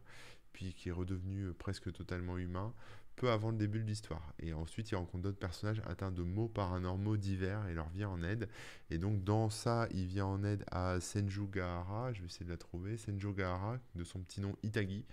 puis 0.54 0.74
qui 0.74 0.90
est 0.90 0.94
redevenu 0.94 1.46
euh, 1.46 1.54
presque 1.54 1.92
totalement 1.92 2.38
humain, 2.38 2.74
peu 3.20 3.30
avant 3.30 3.52
le 3.52 3.58
début 3.58 3.80
de 3.80 3.86
l'histoire. 3.86 4.34
Et 4.40 4.54
ensuite, 4.54 4.92
il 4.92 4.96
rencontre 4.96 5.24
d'autres 5.24 5.40
personnages 5.40 5.82
atteints 5.86 6.12
de 6.12 6.24
maux 6.24 6.48
paranormaux 6.48 7.18
divers 7.18 7.68
et 7.68 7.74
leur 7.74 7.90
vient 7.90 8.10
en 8.10 8.24
aide. 8.24 8.48
Et 8.90 8.98
donc, 8.98 9.24
dans 9.24 9.50
ça, 9.50 9.88
il 9.92 10.06
vient 10.06 10.26
en 10.26 10.44
aide 10.44 10.64
à 10.72 11.00
Senjugahara, 11.02 12.14
je 12.14 12.22
vais 12.22 12.28
essayer 12.28 12.46
de 12.46 12.52
la 12.52 12.58
trouver, 12.58 12.98
Senjugahara, 12.98 13.78
de 13.96 14.04
son 14.04 14.22
petit 14.22 14.40
nom 14.40 14.56
Itagi, 14.64 15.06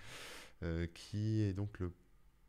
euh, 0.63 0.87
qui 0.95 1.43
est 1.43 1.53
donc 1.53 1.81
le 1.81 1.93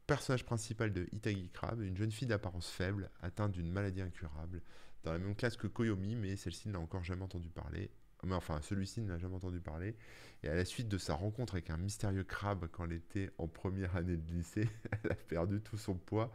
personnage 0.06 0.46
principal 0.46 0.94
de 0.94 1.08
Itagi 1.12 1.50
Crab, 1.50 1.82
une 1.82 1.98
jeune 1.98 2.12
fille 2.12 2.28
d'apparence 2.28 2.70
faible, 2.70 3.10
atteinte 3.22 3.52
d'une 3.52 3.72
maladie 3.72 4.02
incurable, 4.02 4.62
dans 5.04 5.12
la 5.12 5.18
même 5.18 5.36
classe 5.36 5.58
que 5.58 5.68
Koyomi, 5.68 6.16
mais 6.16 6.36
celle-ci 6.36 6.70
n'a 6.70 6.80
encore 6.80 7.04
jamais 7.04 7.24
entendu 7.24 7.50
parler. 7.50 7.90
Mais 8.28 8.36
enfin 8.36 8.62
celui-ci 8.62 9.02
ne 9.02 9.10
l'a 9.10 9.18
jamais 9.18 9.36
entendu 9.36 9.60
parler. 9.60 9.96
Et 10.44 10.50
à 10.50 10.56
la 10.56 10.66
suite 10.66 10.88
de 10.88 10.98
sa 10.98 11.16
rencontre 11.16 11.56
avec 11.56 11.70
un 11.70 11.78
mystérieux 11.78 12.24
crabe 12.24 12.68
quand 12.72 12.86
elle 12.86 12.94
était 12.94 13.32
en 13.38 13.48
première 13.48 13.96
année 13.96 14.18
de 14.18 14.32
lycée, 14.32 14.70
elle 15.04 15.12
a 15.12 15.16
perdu 15.16 15.62
tout 15.62 15.78
son 15.78 15.96
poids. 15.96 16.32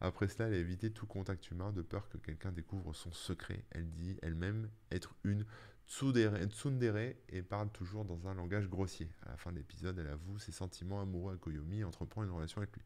Après 0.00 0.26
cela, 0.26 0.48
elle 0.48 0.54
a 0.54 0.58
évité 0.58 0.90
tout 0.90 1.06
contact 1.06 1.50
humain 1.50 1.70
de 1.72 1.82
peur 1.82 2.08
que 2.08 2.18
quelqu'un 2.18 2.50
découvre 2.50 2.92
son 2.92 3.12
secret. 3.12 3.64
Elle 3.70 3.88
dit 3.90 4.16
elle-même 4.22 4.68
être 4.90 5.14
une 5.22 5.44
tsundere, 5.86 7.14
et 7.28 7.42
parle 7.42 7.70
toujours 7.70 8.04
dans 8.04 8.26
un 8.26 8.34
langage 8.34 8.68
grossier. 8.68 9.08
À 9.26 9.30
la 9.30 9.36
fin 9.36 9.52
de 9.52 9.58
l'épisode, 9.58 9.98
elle 9.98 10.08
avoue 10.08 10.38
ses 10.38 10.52
sentiments 10.52 11.00
amoureux 11.00 11.34
à 11.34 11.36
Koyomi 11.36 11.80
et 11.80 11.84
entreprend 11.84 12.24
une 12.24 12.30
relation 12.30 12.58
avec 12.60 12.74
lui. 12.74 12.82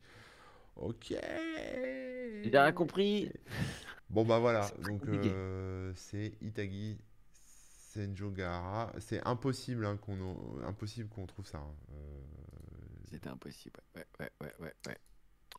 Ok. 0.77 1.07
J'ai 1.09 2.51
rien 2.53 2.73
compris. 2.73 3.33
Bon 4.11 4.25
bah 4.25 4.39
voilà, 4.39 4.71
donc 4.85 5.03
euh, 5.09 5.93
c'est 5.97 6.35
Itagi 6.41 6.99
C'est 8.99 9.27
impossible 9.27 9.87
hein, 9.87 9.97
qu'on 9.97 10.61
impossible 10.67 11.09
qu'on 11.09 11.27
trouve 11.27 11.47
ça. 11.47 11.59
hein. 11.59 11.75
Euh, 11.93 12.21
C'était 13.11 13.29
impossible. 13.29 13.81
Ouais, 13.95 14.07
ouais, 14.21 14.31
ouais, 14.41 14.53
ouais, 14.61 14.75
ouais. 14.87 14.99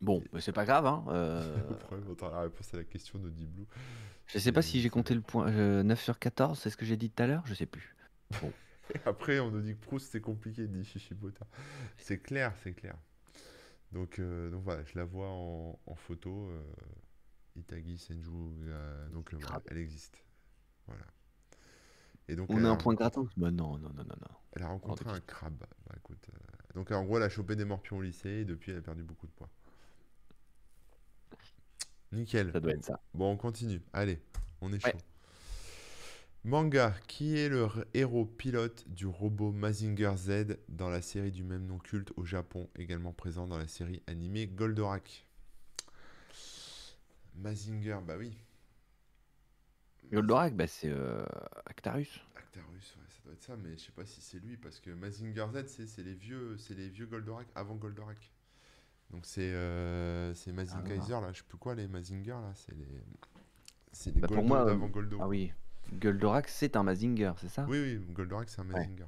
Bon, 0.01 0.23
mais 0.31 0.41
c'est 0.41 0.51
pas 0.51 0.65
grave. 0.65 0.85
Hein. 0.85 1.05
euh, 1.09 1.57
le 1.69 1.77
problème, 1.77 2.05
on 2.07 2.11
entend 2.11 2.29
la 2.29 2.41
réponse 2.41 2.73
à 2.73 2.77
la 2.77 2.83
question 2.83 3.19
de 3.19 3.29
Deep 3.29 3.49
Blue. 3.49 3.65
je 4.27 4.37
sais 4.39 4.51
pas 4.51 4.61
si 4.61 4.81
j'ai 4.81 4.89
compté 4.89 5.15
le 5.15 5.21
point 5.21 5.51
euh, 5.51 5.83
9 5.83 6.01
sur 6.01 6.19
14, 6.19 6.59
c'est 6.59 6.69
ce 6.69 6.77
que 6.77 6.85
j'ai 6.85 6.97
dit 6.97 7.09
tout 7.09 7.23
à 7.23 7.27
l'heure, 7.27 7.43
je 7.47 7.53
sais 7.53 7.65
plus. 7.65 7.95
Après, 9.05 9.39
on 9.39 9.51
nous 9.51 9.61
dit 9.61 9.75
que 9.75 9.81
Proust 9.85 10.11
c'est 10.11 10.21
compliqué, 10.21 10.67
dit 10.67 10.85
Shishibota. 10.85 11.45
C'est 11.97 12.19
clair, 12.19 12.53
c'est 12.63 12.73
clair. 12.73 12.95
Donc, 13.91 14.19
euh, 14.19 14.49
donc 14.49 14.63
voilà, 14.63 14.83
je 14.83 14.97
la 14.97 15.05
vois 15.05 15.29
en, 15.29 15.79
en 15.85 15.95
photo. 15.95 16.49
euh, 16.49 16.61
Itagi 17.55 17.97
Senju, 17.97 18.29
donc 19.11 19.33
elle 19.71 19.77
existe. 19.79 20.23
Voilà. 20.85 21.01
Et 22.29 22.35
donc 22.35 22.49
On 22.49 22.63
a 22.65 22.69
un 22.69 22.75
point 22.75 22.93
gratos 22.93 23.29
Bah 23.37 23.51
non, 23.51 23.77
non, 23.77 23.89
non, 23.89 24.03
non, 24.03 24.15
non. 24.21 24.35
elle 24.53 24.63
a 24.63 24.67
rencontré 24.67 25.05
de 25.05 25.09
un 25.09 25.19
crabe. 25.21 25.57
Bah, 25.59 25.95
écoute, 25.97 26.27
euh, 26.33 26.73
donc 26.75 26.91
en 26.91 27.03
gros, 27.03 27.17
elle 27.17 27.23
a 27.23 27.29
chopé 27.29 27.55
des 27.55 27.65
morpions 27.65 27.97
au 27.97 28.01
lycée 28.01 28.29
et 28.41 28.45
depuis, 28.45 28.71
elle 28.71 28.79
a 28.79 28.81
perdu 28.81 29.03
beaucoup 29.03 29.27
de 29.27 29.31
poids. 29.31 29.49
Nickel. 32.11 32.51
Ça 32.51 32.59
doit 32.59 32.71
être 32.73 32.83
ça. 32.85 32.99
Bon, 33.13 33.31
on 33.31 33.37
continue. 33.37 33.81
Allez, 33.93 34.19
on 34.61 34.71
est 34.71 34.83
Ouais. 34.85 34.91
chaud. 34.91 34.97
Manga, 36.43 36.95
qui 37.07 37.37
est 37.37 37.49
le 37.49 37.67
héros 37.93 38.25
pilote 38.25 38.87
du 38.87 39.05
robot 39.05 39.51
Mazinger 39.51 40.13
Z 40.15 40.57
dans 40.69 40.89
la 40.89 41.01
série 41.01 41.31
du 41.31 41.43
même 41.43 41.65
nom 41.65 41.77
culte 41.77 42.13
au 42.15 42.23
Japon, 42.23 42.69
également 42.77 43.11
présent 43.11 43.47
dans 43.47 43.57
la 43.57 43.67
série 43.67 44.01
animée 44.07 44.47
Goldorak? 44.47 45.25
Mazinger, 47.35 47.99
bah 48.05 48.15
oui. 48.17 48.37
Goldorak, 50.11 50.55
bah 50.55 50.67
c'est 50.67 50.89
euh, 50.89 51.25
Actarus. 51.65 52.19
Actarus, 52.35 52.95
ouais, 52.95 53.03
ça 53.09 53.19
doit 53.25 53.33
être 53.33 53.43
ça, 53.43 53.55
mais 53.57 53.77
je 53.77 53.83
sais 53.83 53.91
pas 53.91 54.05
si 54.05 54.21
c'est 54.21 54.39
lui, 54.39 54.57
parce 54.57 54.79
que 54.79 54.89
Mazinger 54.91 55.45
Z, 55.53 55.85
c'est 55.87 56.03
les 56.03 56.13
vieux, 56.13 56.57
c'est 56.57 56.73
les 56.75 56.89
vieux 56.89 57.05
Goldorak 57.05 57.47
avant 57.55 57.75
Goldorak. 57.75 58.31
Donc 59.11 59.25
c'est 59.25 59.53
euh, 59.53 60.33
c'est 60.33 60.51
Mazinkaiser 60.51 61.13
là, 61.21 61.31
je 61.31 61.37
sais 61.39 61.45
plus 61.47 61.57
quoi 61.57 61.75
les 61.75 61.87
Mazinger 61.87 62.31
là, 62.31 62.51
c'est 62.55 62.75
les 62.75 63.03
c'est 63.91 64.13
les 64.13 64.21
Bah, 64.21 64.27
pour 64.27 64.37
Goldo 64.37 64.47
moi, 64.47 64.61
euh, 64.61 64.65
d'avant 64.65 64.87
Goldo. 64.87 65.17
Ah 65.21 65.27
oui. 65.27 65.53
Goldorak, 65.93 66.49
c'est 66.49 66.75
un 66.75 66.83
Mazinger, 66.83 67.33
c'est 67.37 67.47
ça? 67.49 67.65
Oui, 67.69 67.79
oui, 67.79 68.13
Goldorak 68.13 68.49
c'est 68.49 68.61
un 68.61 68.65
Ouais. 68.65 68.73
Mazinger. 68.79 69.05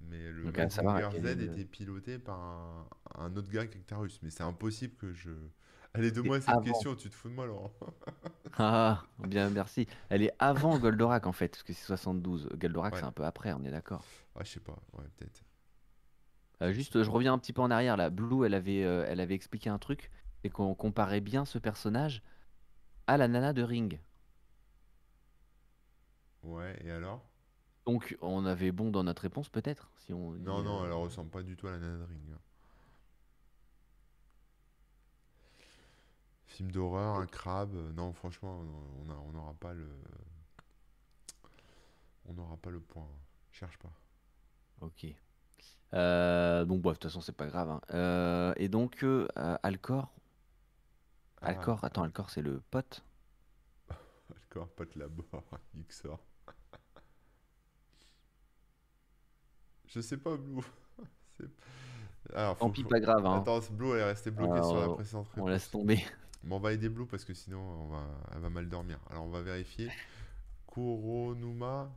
Mais 0.00 0.30
le 0.32 0.44
Donc, 0.44 0.56
Mazinger 0.56 1.10
Z 1.20 1.40
était 1.42 1.64
piloté 1.64 2.18
par 2.18 2.38
un, 2.40 2.88
un 3.14 3.36
autre 3.36 3.50
gars 3.50 3.66
qu'Actarus. 3.66 4.20
Mais 4.22 4.30
c'est 4.30 4.42
impossible 4.42 4.94
que 4.96 5.12
je. 5.12 5.30
Allez, 5.94 6.08
C'est 6.08 6.14
donne-moi 6.14 6.40
cette 6.40 6.48
avant. 6.48 6.62
question, 6.62 6.94
tu 6.96 7.10
te 7.10 7.14
fous 7.14 7.28
de 7.28 7.34
moi, 7.34 7.46
Laurent. 7.46 7.72
Ah, 8.58 9.02
bien, 9.18 9.48
merci. 9.48 9.86
Elle 10.10 10.22
est 10.22 10.34
avant 10.38 10.78
Goldorak 10.78 11.26
en 11.26 11.32
fait, 11.32 11.48
parce 11.48 11.62
que 11.62 11.72
c'est 11.72 11.86
72. 11.86 12.48
Goldorak, 12.54 12.92
Ouais. 12.94 13.00
c'est 13.00 13.06
un 13.06 13.12
peu 13.12 13.24
après, 13.24 13.52
on 13.54 13.64
est 13.64 13.70
d'accord. 13.70 14.04
Ah, 14.34 14.44
je 14.44 14.50
sais 14.50 14.60
pas, 14.60 14.76
ouais, 14.92 15.04
peut-être. 15.16 15.42
Euh, 16.60 16.70
juste, 16.72 17.02
je 17.02 17.10
reviens 17.10 17.32
un 17.32 17.38
petit 17.38 17.54
peu 17.54 17.62
en 17.62 17.70
arrière 17.70 17.96
là. 17.96 18.10
Blue, 18.10 18.44
elle 18.44 18.52
avait, 18.54 18.84
euh, 18.84 19.06
elle 19.08 19.20
avait 19.20 19.34
expliqué 19.34 19.70
un 19.70 19.78
truc, 19.78 20.10
et 20.44 20.50
qu'on 20.50 20.74
comparait 20.74 21.22
bien 21.22 21.44
ce 21.46 21.58
personnage 21.58 22.22
à 23.06 23.16
la 23.16 23.26
nana 23.26 23.52
de 23.54 23.62
Ring. 23.62 24.00
Ouais, 26.42 26.76
et 26.84 26.90
alors? 26.90 27.24
Donc, 27.86 28.16
on 28.20 28.44
avait 28.44 28.70
bon 28.70 28.90
dans 28.90 29.02
notre 29.04 29.22
réponse 29.22 29.48
peut-être, 29.48 29.90
si 29.96 30.12
on. 30.12 30.32
dit, 30.34 30.42
Non, 30.42 30.62
non, 30.62 30.82
euh, 30.82 30.86
elle 30.86 30.92
ressemble 30.92 31.30
pas 31.30 31.42
du 31.42 31.56
tout 31.56 31.68
à 31.68 31.72
la 31.72 31.78
Nana 31.78 31.98
de 31.98 32.04
Ring. 32.04 32.20
Film 36.52 36.70
d'horreur, 36.70 37.16
un 37.16 37.26
crabe. 37.26 37.74
euh, 37.74 37.92
Non, 37.92 38.12
franchement, 38.12 38.60
on 39.26 39.32
n'aura 39.32 39.54
pas 39.54 39.72
le. 39.72 39.88
On 42.26 42.34
n'aura 42.34 42.56
pas 42.58 42.70
le 42.70 42.80
point. 42.80 43.08
Cherche 43.50 43.78
pas. 43.78 43.90
Ok. 44.80 45.06
Euh, 45.94 46.64
donc, 46.64 46.80
bon, 46.82 46.90
de 46.90 46.94
toute 46.94 47.04
façon, 47.04 47.20
c'est 47.20 47.32
pas 47.36 47.46
grave. 47.46 47.70
hein. 47.70 47.80
Euh, 47.92 48.52
et 48.56 48.68
donc, 48.68 49.02
euh, 49.02 49.26
Alcor? 49.62 50.12
Ah. 51.40 51.46
Alcor, 51.48 51.82
attends, 51.84 52.02
Alcor, 52.02 52.30
c'est 52.30 52.42
le 52.42 52.60
pote? 52.70 53.02
Alcor, 54.34 54.68
pote 54.68 54.94
labor, 54.96 55.42
Xor. 55.88 56.18
Je 59.86 60.00
sais 60.00 60.16
pas, 60.16 60.36
Blue. 60.36 60.62
Alors, 62.34 62.56
Tant 62.56 62.70
pis, 62.70 62.82
faut- 62.82 62.88
pas 62.88 63.00
grave. 63.00 63.26
hein. 63.26 63.38
Attends, 63.40 63.60
ce 63.60 63.72
Blue, 63.72 63.92
elle 63.92 63.98
est 64.00 64.04
restée 64.04 64.30
bloquée 64.30 64.62
sur 64.62 64.76
la 64.80 64.88
précédente 64.94 65.26
On 65.36 65.46
laisse 65.46 65.70
tomber. 65.70 66.02
Mais 66.44 66.54
on 66.54 66.60
va 66.60 66.72
aider 66.72 66.88
Blue 66.88 67.06
parce 67.06 67.24
que 67.24 67.34
sinon, 67.34 67.60
on 67.60 67.88
va... 67.88 68.04
elle 68.34 68.40
va 68.40 68.50
mal 68.50 68.68
dormir. 68.68 68.98
Alors, 69.10 69.24
on 69.24 69.30
va 69.30 69.42
vérifier. 69.42 69.94
Kuronuma. 70.72 71.92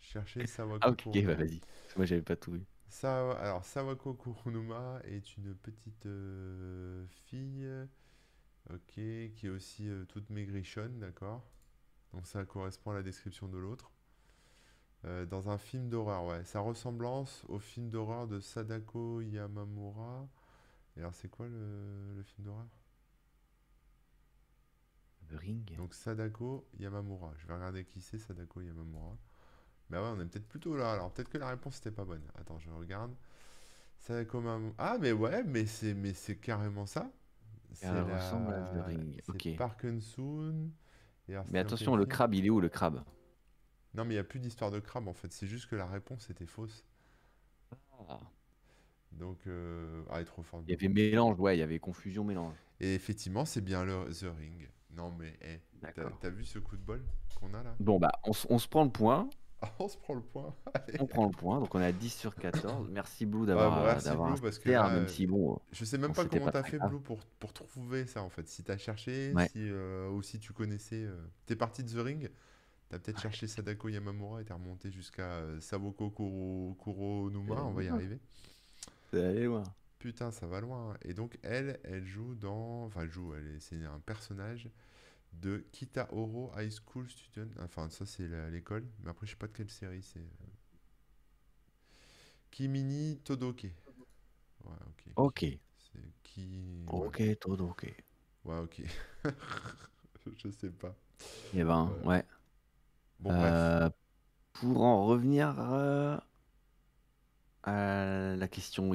Chercher 0.00 0.46
Sawako 0.46 0.90
Ah, 0.90 0.90
ok, 0.90 1.22
bah, 1.24 1.34
vas-y. 1.34 1.60
Moi, 1.96 2.06
j'avais 2.06 2.22
pas 2.22 2.36
tout 2.36 2.52
vu. 2.52 2.66
Sa- 2.90 3.32
Alors, 3.38 3.64
Sawako 3.64 4.12
Kuronuma 4.14 5.00
est 5.04 5.36
une 5.36 5.54
petite 5.54 6.04
euh, 6.06 7.06
fille, 7.26 7.66
ok, 8.70 8.80
qui 8.94 9.46
est 9.46 9.48
aussi 9.50 9.88
euh, 9.88 10.04
toute 10.06 10.30
maigrichonne, 10.30 10.98
d'accord? 11.00 11.44
Donc 12.14 12.26
ça 12.26 12.44
correspond 12.46 12.92
à 12.92 12.94
la 12.94 13.02
description 13.04 13.48
de 13.48 13.58
l'autre. 13.58 13.92
Euh, 15.04 15.26
dans 15.26 15.48
un 15.50 15.58
film 15.58 15.88
d'horreur, 15.88 16.24
ouais. 16.24 16.44
Sa 16.44 16.60
ressemblance 16.60 17.44
au 17.48 17.58
film 17.58 17.90
d'horreur 17.90 18.26
de 18.28 18.38
Sadako 18.40 19.20
Yamamura. 19.22 20.28
Et 20.96 21.00
alors, 21.00 21.14
c'est 21.14 21.30
quoi 21.30 21.48
le, 21.48 22.14
le 22.16 22.24
film 22.24 22.46
d'horreur? 22.46 22.66
The 25.30 25.38
Ring. 25.38 25.76
Donc 25.76 25.94
Sadako 25.94 26.66
Yamamura. 26.78 27.32
Je 27.36 27.46
vais 27.46 27.54
regarder 27.54 27.84
qui 27.84 28.00
c'est 28.00 28.18
Sadako 28.18 28.60
Yamamura. 28.60 29.16
Bah 29.90 30.02
ouais, 30.02 30.08
on 30.16 30.20
est 30.20 30.26
peut-être 30.26 30.48
plutôt 30.48 30.76
là. 30.76 30.92
Alors 30.92 31.12
peut-être 31.12 31.28
que 31.28 31.38
la 31.38 31.48
réponse 31.48 31.76
n'était 31.76 31.94
pas 31.94 32.04
bonne. 32.04 32.22
Attends, 32.34 32.58
je 32.58 32.70
regarde. 32.70 33.14
Sadako 33.98 34.38
Yamamura. 34.38 34.74
Ah 34.78 34.98
mais 35.00 35.12
ouais, 35.12 35.44
mais 35.44 35.66
c'est 35.66 35.94
mais 35.94 36.14
c'est 36.14 36.36
carrément 36.36 36.86
ça. 36.86 37.10
C'est 37.72 37.86
Elle 37.86 38.02
ressemble 38.02 38.54
à 38.54 38.62
The 38.62 38.86
Ring, 38.86 39.20
c'est 39.24 39.52
ok. 39.52 39.56
Parkinson. 39.58 40.70
Et 41.28 41.36
Mais 41.50 41.58
attention, 41.58 41.94
le 41.96 42.06
crabe, 42.06 42.34
il 42.34 42.46
est 42.46 42.50
où 42.50 42.60
le 42.60 42.70
crabe? 42.70 43.04
Non, 43.94 44.04
mais 44.04 44.14
il 44.14 44.16
n'y 44.16 44.20
a 44.20 44.24
plus 44.24 44.40
d'histoire 44.40 44.70
de 44.70 44.80
crabe 44.80 45.08
en 45.08 45.12
fait. 45.12 45.32
C'est 45.32 45.46
juste 45.46 45.68
que 45.68 45.76
la 45.76 45.86
réponse 45.86 46.30
était 46.30 46.46
fausse. 46.46 46.84
Donc, 49.12 49.38
euh... 49.46 50.02
ah, 50.10 50.20
est 50.20 50.24
trop 50.24 50.42
forte. 50.42 50.64
Il 50.68 50.70
y 50.70 50.74
avait 50.74 50.88
mélange, 50.88 51.38
ouais, 51.40 51.56
il 51.56 51.60
y 51.60 51.62
avait 51.62 51.78
confusion, 51.78 52.24
mélange. 52.24 52.54
Et 52.80 52.94
effectivement, 52.94 53.44
c'est 53.44 53.60
bien 53.60 53.84
le 53.84 54.04
The 54.12 54.26
Ring. 54.38 54.68
Non, 54.96 55.12
mais 55.18 55.36
eh, 55.42 55.60
t'as 56.20 56.30
vu 56.30 56.44
ce 56.44 56.58
coup 56.58 56.76
de 56.76 56.82
bol 56.82 57.02
qu'on 57.38 57.52
a 57.54 57.62
là? 57.62 57.74
Bon, 57.80 57.98
bah, 57.98 58.12
on, 58.24 58.32
on 58.50 58.58
se 58.58 58.68
prend 58.68 58.84
le 58.84 58.90
point. 58.90 59.28
Ah, 59.60 59.72
on 59.80 59.88
se 59.88 59.96
prend 59.96 60.14
le 60.14 60.20
point. 60.22 60.54
Allez. 60.74 60.98
On 61.00 61.06
prend 61.06 61.26
le 61.26 61.32
point. 61.32 61.58
Donc, 61.60 61.74
on 61.74 61.80
est 61.80 61.84
à 61.86 61.92
10 61.92 62.10
sur 62.10 62.34
14. 62.34 62.88
Merci 62.90 63.26
Blue 63.26 63.40
Ouais, 63.40 63.46
d'avoir 63.46 63.70
bon, 63.70 64.24
Blue, 64.24 64.32
un 64.32 64.36
parce 64.40 64.58
que 64.58 64.62
super, 64.64 64.84
là, 64.84 64.94
même 64.94 65.08
si, 65.08 65.26
bon, 65.26 65.58
Je 65.72 65.84
sais 65.84 65.98
même 65.98 66.12
Bon, 66.12 66.14
pas 66.14 66.24
comment 66.26 66.50
t'as 66.50 66.62
fait, 66.62 66.78
grave. 66.78 66.90
Blue, 66.90 67.00
pour, 67.00 67.18
pour 67.40 67.52
trouver 67.52 68.06
ça 68.06 68.22
en 68.22 68.28
fait. 68.28 68.46
Si 68.48 68.62
t'as 68.62 68.76
cherché, 68.78 69.32
Ouais. 69.34 69.48
si, 69.48 69.68
euh, 69.70 70.08
ou 70.10 70.22
si 70.22 70.38
tu 70.38 70.52
connaissais. 70.52 71.02
euh, 71.04 71.16
T'es 71.46 71.56
parti 71.56 71.82
de 71.82 71.90
The 71.90 72.04
Ring, 72.04 72.30
t'as 72.88 72.98
peut-être 72.98 73.20
cherché 73.20 73.46
Sadako 73.48 73.88
Yamamura 73.88 74.40
et 74.42 74.44
t'es 74.44 74.52
remonté 74.52 74.90
jusqu'à 74.90 75.22
euh, 75.22 75.60
Sawoko 75.60 76.10
Kuro, 76.10 76.76
Kuronuma. 76.82 77.64
On 77.64 77.72
va 77.72 77.82
y 77.82 77.88
arriver. 77.88 78.20
C'est 79.10 79.24
allé 79.24 79.44
loin. 79.44 79.62
Putain, 79.98 80.30
ça 80.30 80.46
va 80.46 80.60
loin. 80.60 80.96
Et 81.02 81.14
donc, 81.14 81.38
elle, 81.42 81.80
elle 81.84 82.06
joue 82.06 82.34
dans. 82.34 82.84
Enfin, 82.84 83.02
elle 83.02 83.10
joue, 83.10 83.34
elle 83.34 83.46
est... 83.56 83.60
c'est 83.60 83.84
un 83.84 84.00
personnage 84.00 84.70
de 85.32 85.58
Kitaoro 85.72 86.52
High 86.56 86.72
School 86.72 87.08
Student. 87.10 87.50
Enfin, 87.62 87.90
ça, 87.90 88.06
c'est 88.06 88.28
l'école. 88.50 88.86
Mais 89.02 89.10
après, 89.10 89.26
je 89.26 89.32
sais 89.32 89.36
pas 89.38 89.48
de 89.48 89.52
quelle 89.52 89.70
série 89.70 90.02
c'est. 90.02 90.20
Kimini 92.50 93.18
Todoke. 93.24 93.64
Ouais, 94.64 94.72
ok. 94.86 95.04
Ok. 95.16 95.44
C'est 95.76 96.12
qui. 96.22 96.84
ouais. 96.86 97.06
Ok, 97.06 97.22
tout 97.40 97.60
ok. 97.62 97.94
Ouais, 98.44 98.58
ok. 98.58 98.82
je 100.36 100.50
sais 100.50 100.70
pas. 100.70 100.94
Eh 101.54 101.64
ben, 101.64 101.90
Euh, 102.02 102.06
ouais. 102.06 102.24
Bon, 103.20 103.30
bref. 103.30 103.52
Euh, 103.52 103.90
pour 104.52 104.82
en 104.82 105.06
revenir 105.06 105.54
euh, 105.60 106.16
à 107.64 108.36
la 108.36 108.48
question 108.48 108.92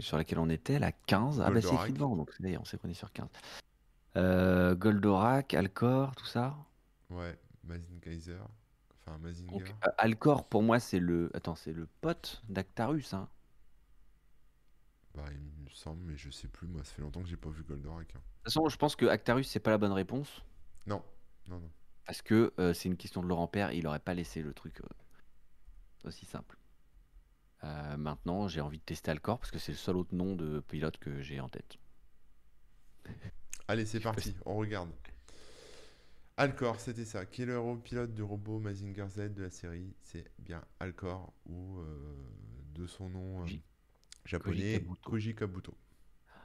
sur 0.00 0.16
laquelle 0.16 0.38
on 0.38 0.48
était, 0.48 0.78
la 0.78 0.92
15. 0.92 1.40
Ah 1.40 1.50
bah 1.50 1.60
c'est 1.60 1.74
écrit 1.74 1.92
devant, 1.92 2.16
donc 2.16 2.32
ça 2.32 2.48
y 2.48 2.52
est, 2.52 2.58
on 2.58 2.64
sait 2.64 2.76
qu'on 2.78 2.88
est 2.88 2.94
sur 2.94 3.12
15. 3.12 3.28
Euh, 4.16 4.74
Goldorak, 4.74 5.54
Alcor, 5.54 6.14
tout 6.16 6.26
ça. 6.26 6.56
Ouais, 7.10 7.38
Mazin 7.64 7.98
Kaiser. 8.02 8.38
Enfin, 9.06 9.18
Mazinger. 9.18 9.50
Donc, 9.52 9.74
euh, 9.86 9.90
Alcor, 9.98 10.48
pour 10.48 10.62
moi, 10.62 10.80
c'est 10.80 10.98
le. 10.98 11.30
Attends, 11.34 11.54
c'est 11.54 11.72
le 11.72 11.86
pote 12.00 12.42
d'Actarus. 12.48 13.14
Hein. 13.14 13.28
Bah, 15.14 15.24
il 15.30 15.64
me 15.64 15.70
semble, 15.70 16.02
mais 16.04 16.16
je 16.16 16.30
sais 16.30 16.48
plus. 16.48 16.66
Moi, 16.66 16.82
ça 16.84 16.92
fait 16.92 17.02
longtemps 17.02 17.22
que 17.22 17.28
j'ai 17.28 17.36
pas 17.36 17.50
vu 17.50 17.62
Goldorak. 17.62 18.08
hein. 18.14 18.18
De 18.18 18.44
toute 18.44 18.54
façon, 18.54 18.68
je 18.68 18.76
pense 18.76 18.96
que 18.96 19.06
Actarus, 19.06 19.48
c'est 19.48 19.60
pas 19.60 19.70
la 19.70 19.78
bonne 19.78 19.92
réponse. 19.92 20.42
Non, 20.86 21.02
non, 21.48 21.58
non. 21.60 21.70
Parce 22.06 22.22
que 22.22 22.52
euh, 22.58 22.72
c'est 22.74 22.88
une 22.88 22.96
question 22.96 23.22
de 23.22 23.28
Laurent 23.28 23.46
Père. 23.46 23.72
Il 23.72 23.86
aurait 23.86 24.00
pas 24.00 24.14
laissé 24.14 24.42
le 24.42 24.52
truc 24.52 24.80
euh, 24.80 26.08
aussi 26.08 26.26
simple. 26.26 26.56
Euh, 27.62 27.96
maintenant, 27.96 28.48
j'ai 28.48 28.60
envie 28.60 28.78
de 28.78 28.84
tester 28.84 29.10
Alcor 29.10 29.38
parce 29.38 29.50
que 29.50 29.58
c'est 29.58 29.72
le 29.72 29.78
seul 29.78 29.96
autre 29.96 30.14
nom 30.14 30.34
de 30.34 30.60
pilote 30.60 30.96
que 30.98 31.20
j'ai 31.20 31.40
en 31.40 31.48
tête. 31.48 31.76
Allez, 33.68 33.84
c'est 33.86 34.00
parti, 34.00 34.34
on 34.46 34.56
regarde. 34.56 34.90
Alcor, 36.36 36.80
c'était 36.80 37.04
ça. 37.04 37.26
Qui 37.26 37.42
est 37.42 37.46
le 37.46 37.54
héros 37.54 37.76
pilote 37.76 38.14
du 38.14 38.22
robot 38.22 38.58
Mazinger 38.60 39.06
Z 39.08 39.34
de 39.34 39.42
la 39.42 39.50
série? 39.50 39.94
C'est 40.00 40.24
bien 40.38 40.64
Alcor, 40.80 41.32
ou 41.46 41.78
euh, 41.80 42.14
de 42.74 42.86
son 42.86 43.10
nom 43.10 43.42
euh, 43.42 43.46
japonais. 44.24 44.82
Koji 45.02 45.34
Kabuto. 45.34 45.74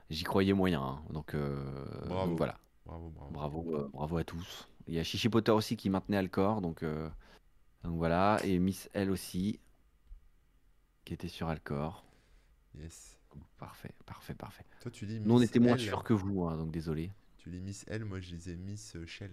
J'y 0.10 0.24
croyais 0.24 0.54
moyen. 0.54 0.82
hein. 0.82 1.04
Donc, 1.12 1.34
Bravo. 1.36 2.30
donc 2.30 2.38
voilà. 2.38 2.60
Bravo, 2.86 3.10
bravo. 3.10 3.32
Bravo, 3.32 3.90
bravo 3.94 4.18
à 4.18 4.24
tous. 4.24 4.68
Il 4.88 4.94
y 4.94 5.00
a 5.00 5.04
Chichi 5.04 5.30
Potter 5.30 5.52
aussi 5.52 5.78
qui 5.78 5.90
maintenait 5.90 6.18
Alcor, 6.18 6.62
donc, 6.62 6.84
donc 6.84 7.98
voilà. 7.98 8.38
Et 8.44 8.60
Miss 8.60 8.90
L 8.94 9.10
aussi, 9.10 9.60
qui 11.06 11.14
était 11.14 11.28
sur 11.30 11.48
Alcor. 11.48 12.06
Yes. 12.78 13.18
Parfait, 13.58 13.92
parfait, 14.06 14.34
parfait. 14.34 14.66
Toi, 14.82 14.92
tu 14.92 15.06
dis 15.06 15.20
Nous, 15.20 15.34
on 15.36 15.40
Miss 15.40 15.50
était 15.50 15.60
moins 15.60 15.74
L. 15.76 15.80
sûrs 15.80 16.04
que 16.04 16.14
vous, 16.14 16.44
hein, 16.46 16.58
donc 16.58 16.72
désolé. 16.72 17.12
Tu 17.38 17.50
dis 17.50 17.62
Miss 17.62 17.86
L, 17.88 18.06
moi 18.06 18.20
je 18.20 18.30
disais 18.34 18.56
Miss 18.56 18.96
euh, 18.96 19.06
Shell. 19.06 19.32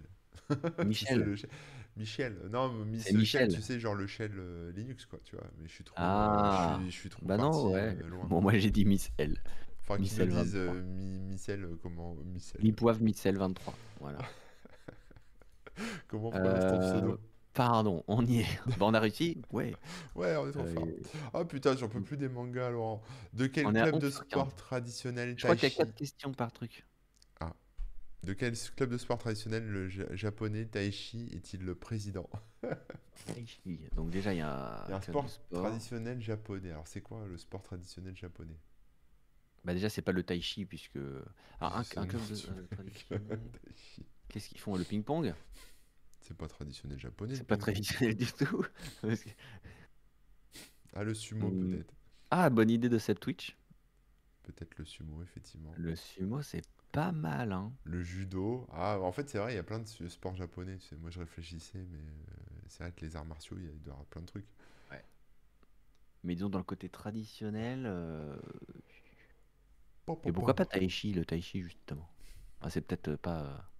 Michel. 0.84 1.36
Michel. 1.96 2.38
Non, 2.50 2.72
mais 2.72 2.84
Miss 2.84 3.04
Shell, 3.06 3.16
Michel. 3.16 3.54
tu 3.54 3.62
sais, 3.62 3.78
genre 3.80 3.94
le 3.94 4.06
Shell 4.06 4.32
euh, 4.36 4.72
Linux, 4.72 5.06
quoi, 5.06 5.18
tu 5.24 5.36
vois. 5.36 5.46
Mais 5.58 5.68
je 5.68 5.72
suis 5.72 5.84
trop. 5.84 5.94
Ah. 5.98 6.76
je, 6.78 6.82
suis, 6.82 6.90
je 6.92 6.96
suis 6.98 7.08
trop 7.10 7.24
Bah 7.24 7.36
parti, 7.36 7.56
non, 7.58 7.72
ouais. 7.72 7.96
euh, 8.02 8.08
loin. 8.08 8.24
Bon, 8.26 8.40
moi 8.40 8.56
j'ai 8.58 8.70
dit 8.70 8.84
Miss 8.84 9.10
L. 9.18 9.40
Enfin, 9.82 9.98
qu'ils 10.02 10.18
me 10.18 10.24
Michel 10.24 10.28
disent 10.28 10.56
23. 10.56 10.74
euh, 10.74 10.82
mi, 10.82 11.36
euh, 11.48 11.76
comment 11.82 12.14
Missel. 12.24 12.60
Mi 12.62 12.72
Poivre 12.72 13.00
Miss 13.02 13.24
L 13.26 13.36
23. 13.38 13.74
Voilà. 14.00 14.18
Comment 16.08 16.28
on 16.28 16.30
prononce 16.30 16.66
ton 16.66 16.80
Euh, 16.80 16.80
pseudo 16.80 17.20
Pardon, 17.54 18.02
on 18.08 18.24
y 18.26 18.40
est. 18.40 18.46
Bah, 18.78 18.86
on 18.86 18.94
a 18.94 19.00
réussi 19.00 19.38
Ouais. 19.52 19.74
Ouais, 20.14 20.36
on 20.36 20.48
est 20.48 20.52
trop 20.52 20.62
Euh, 20.62 20.74
fort. 20.74 20.88
Ah 21.34 21.44
putain, 21.44 21.76
j'en 21.76 21.88
peux 21.88 22.00
plus 22.00 22.16
des 22.16 22.28
mangas, 22.28 22.70
Laurent. 22.70 23.02
De 23.34 23.46
quel 23.46 23.66
On 23.66 23.72
club 23.72 23.98
de 23.98 24.06
11 24.06 24.12
sur 24.14 24.24
sport 24.24 24.44
15. 24.46 24.56
traditionnel 24.56 25.34
Je 25.36 25.42
crois 25.44 25.54
qu'il 25.56 25.64
y 25.64 25.66
a 25.66 25.70
Taichi 25.70 25.76
4 25.78 25.94
questions 25.94 26.32
par 26.32 26.52
truc. 26.52 26.86
De 28.24 28.34
quel 28.34 28.56
club 28.76 28.90
de 28.90 28.98
sport 28.98 29.18
traditionnel 29.18 29.66
le 29.66 29.88
ja- 29.88 30.14
japonais 30.14 30.64
Taichi 30.64 31.28
est-il 31.32 31.64
le 31.64 31.74
président? 31.74 32.30
Taichi. 33.26 33.80
Donc 33.96 34.10
déjà, 34.10 34.32
il 34.32 34.38
y 34.38 34.40
a 34.40 34.84
Il 34.86 34.90
y 34.90 34.92
a 34.92 34.96
un 34.96 35.00
sport, 35.00 35.26
traditionnel 35.50 36.20
japonais. 36.22 36.70
Alors 36.70 36.86
c'est 36.86 37.00
quoi 37.00 37.26
le 37.26 37.36
sport 37.36 37.62
traditionnel 37.62 38.16
japonais? 38.16 38.56
Bah 39.64 39.74
déjà, 39.74 39.88
c'est 39.88 40.02
pas 40.02 40.12
le 40.12 40.22
tai 40.22 40.40
chi, 40.40 40.64
puisque... 40.64 40.98
Ah, 41.60 41.78
un, 41.78 41.80
un 41.80 42.06
club 42.06 42.08
de... 42.10 42.34
euh. 42.48 42.66
Taichi. 43.64 44.06
Qu'est-ce 44.28 44.48
qu'ils 44.48 44.60
font? 44.60 44.76
Le 44.76 44.84
ping-pong? 44.84 45.34
C'est 46.22 46.36
pas 46.36 46.48
traditionnel 46.48 46.98
japonais. 46.98 47.34
C'est 47.34 47.44
pas 47.46 47.56
traditionnel 47.58 48.16
du 48.16 48.26
tout. 48.32 48.64
Parce 49.02 49.22
que- 49.24 49.30
Ah, 50.94 51.04
le 51.04 51.14
sumo 51.14 51.50
Hmm. 51.50 51.60
peut-être. 51.60 51.92
Ah, 52.30 52.48
bonne 52.50 52.70
idée 52.70 52.88
de 52.88 52.98
cette 52.98 53.20
Twitch. 53.20 53.56
Peut-être 54.44 54.76
le 54.78 54.84
sumo, 54.84 55.20
effectivement. 55.22 55.72
Le 55.76 55.94
sumo, 55.96 56.40
c'est 56.40 56.64
pas 56.92 57.12
mal, 57.12 57.52
hein. 57.52 57.72
Le 57.84 58.02
judo. 58.02 58.66
Ah, 58.72 58.98
en 59.00 59.12
fait, 59.12 59.28
c'est 59.28 59.38
vrai, 59.38 59.52
il 59.52 59.56
y 59.56 59.58
a 59.58 59.62
plein 59.62 59.78
de 59.78 59.86
su- 59.86 60.08
sports 60.10 60.34
japonais. 60.34 60.78
tu 60.78 60.86
sais. 60.88 60.96
Moi, 60.96 61.10
je 61.10 61.20
réfléchissais, 61.20 61.86
mais 61.90 61.98
euh, 61.98 62.60
c'est 62.68 62.82
vrai 62.84 62.92
que 62.92 63.04
les 63.04 63.14
arts 63.16 63.24
martiaux, 63.24 63.56
il 63.58 63.64
y 63.64 63.68
a- 63.68 63.72
il 63.72 63.80
doit 63.82 63.92
y 63.92 63.94
avoir 63.94 64.06
plein 64.06 64.22
de 64.22 64.26
trucs. 64.26 64.46
Mais 66.24 66.34
disons, 66.34 66.48
dans 66.50 66.58
le 66.58 66.64
côté 66.64 66.88
traditionnel... 66.88 67.84
euh, 67.86 68.36
Pom, 70.06 70.16
pom, 70.20 70.22
Et 70.28 70.32
pourquoi 70.32 70.54
pom. 70.54 70.56
pas 70.56 70.66
tai 70.66 70.88
chi, 70.88 71.12
le 71.12 71.24
tai 71.24 71.40
chi, 71.40 71.60
justement 71.62 72.08
ah, 72.60 72.70
C'est 72.70 72.80
peut-être 72.80 73.08
euh, 73.08 73.16
pas... 73.16 73.71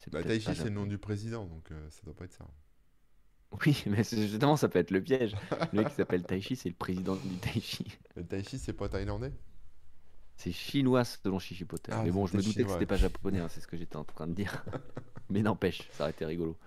c'est 0.00 0.10
Bah, 0.10 0.22
Taichi, 0.24 0.56
c'est 0.56 0.64
le 0.64 0.74
nom 0.74 0.86
du 0.86 0.98
président, 0.98 1.44
donc 1.46 1.70
euh, 1.70 1.88
ça 1.90 2.02
doit 2.04 2.14
pas 2.16 2.24
être 2.24 2.32
ça. 2.32 2.46
Oui, 3.64 3.82
mais 3.86 4.02
justement, 4.04 4.56
ça 4.56 4.68
peut 4.68 4.78
être 4.78 4.90
le 4.90 5.02
piège. 5.02 5.36
Le 5.72 5.78
mec 5.78 5.88
qui 5.88 5.94
s'appelle 5.94 6.24
Taichi, 6.24 6.56
c'est 6.56 6.68
le 6.68 6.74
président 6.74 7.16
du 7.16 7.38
Taichi. 7.38 7.86
Le 8.14 8.24
Taichi, 8.24 8.60
c'est 8.60 8.72
pas 8.72 8.88
thaïlandais? 8.88 9.32
C'est 10.36 10.52
chinois 10.52 11.04
selon 11.04 11.38
Chichi 11.38 11.64
Potter. 11.64 11.92
Ah, 11.92 12.02
mais 12.02 12.10
bon, 12.10 12.26
je 12.26 12.36
me 12.36 12.42
doutais 12.42 12.64
que 12.64 12.70
c'était 12.70 12.86
pas 12.86 12.96
japonais, 12.96 13.38
hein, 13.40 13.48
c'est 13.48 13.60
ce 13.60 13.66
que 13.68 13.76
j'étais 13.76 13.96
en 13.96 14.04
train 14.04 14.26
de 14.26 14.32
dire. 14.34 14.64
mais 15.30 15.42
n'empêche, 15.42 15.88
ça 15.92 16.04
aurait 16.04 16.12
été 16.12 16.24
rigolo. 16.24 16.58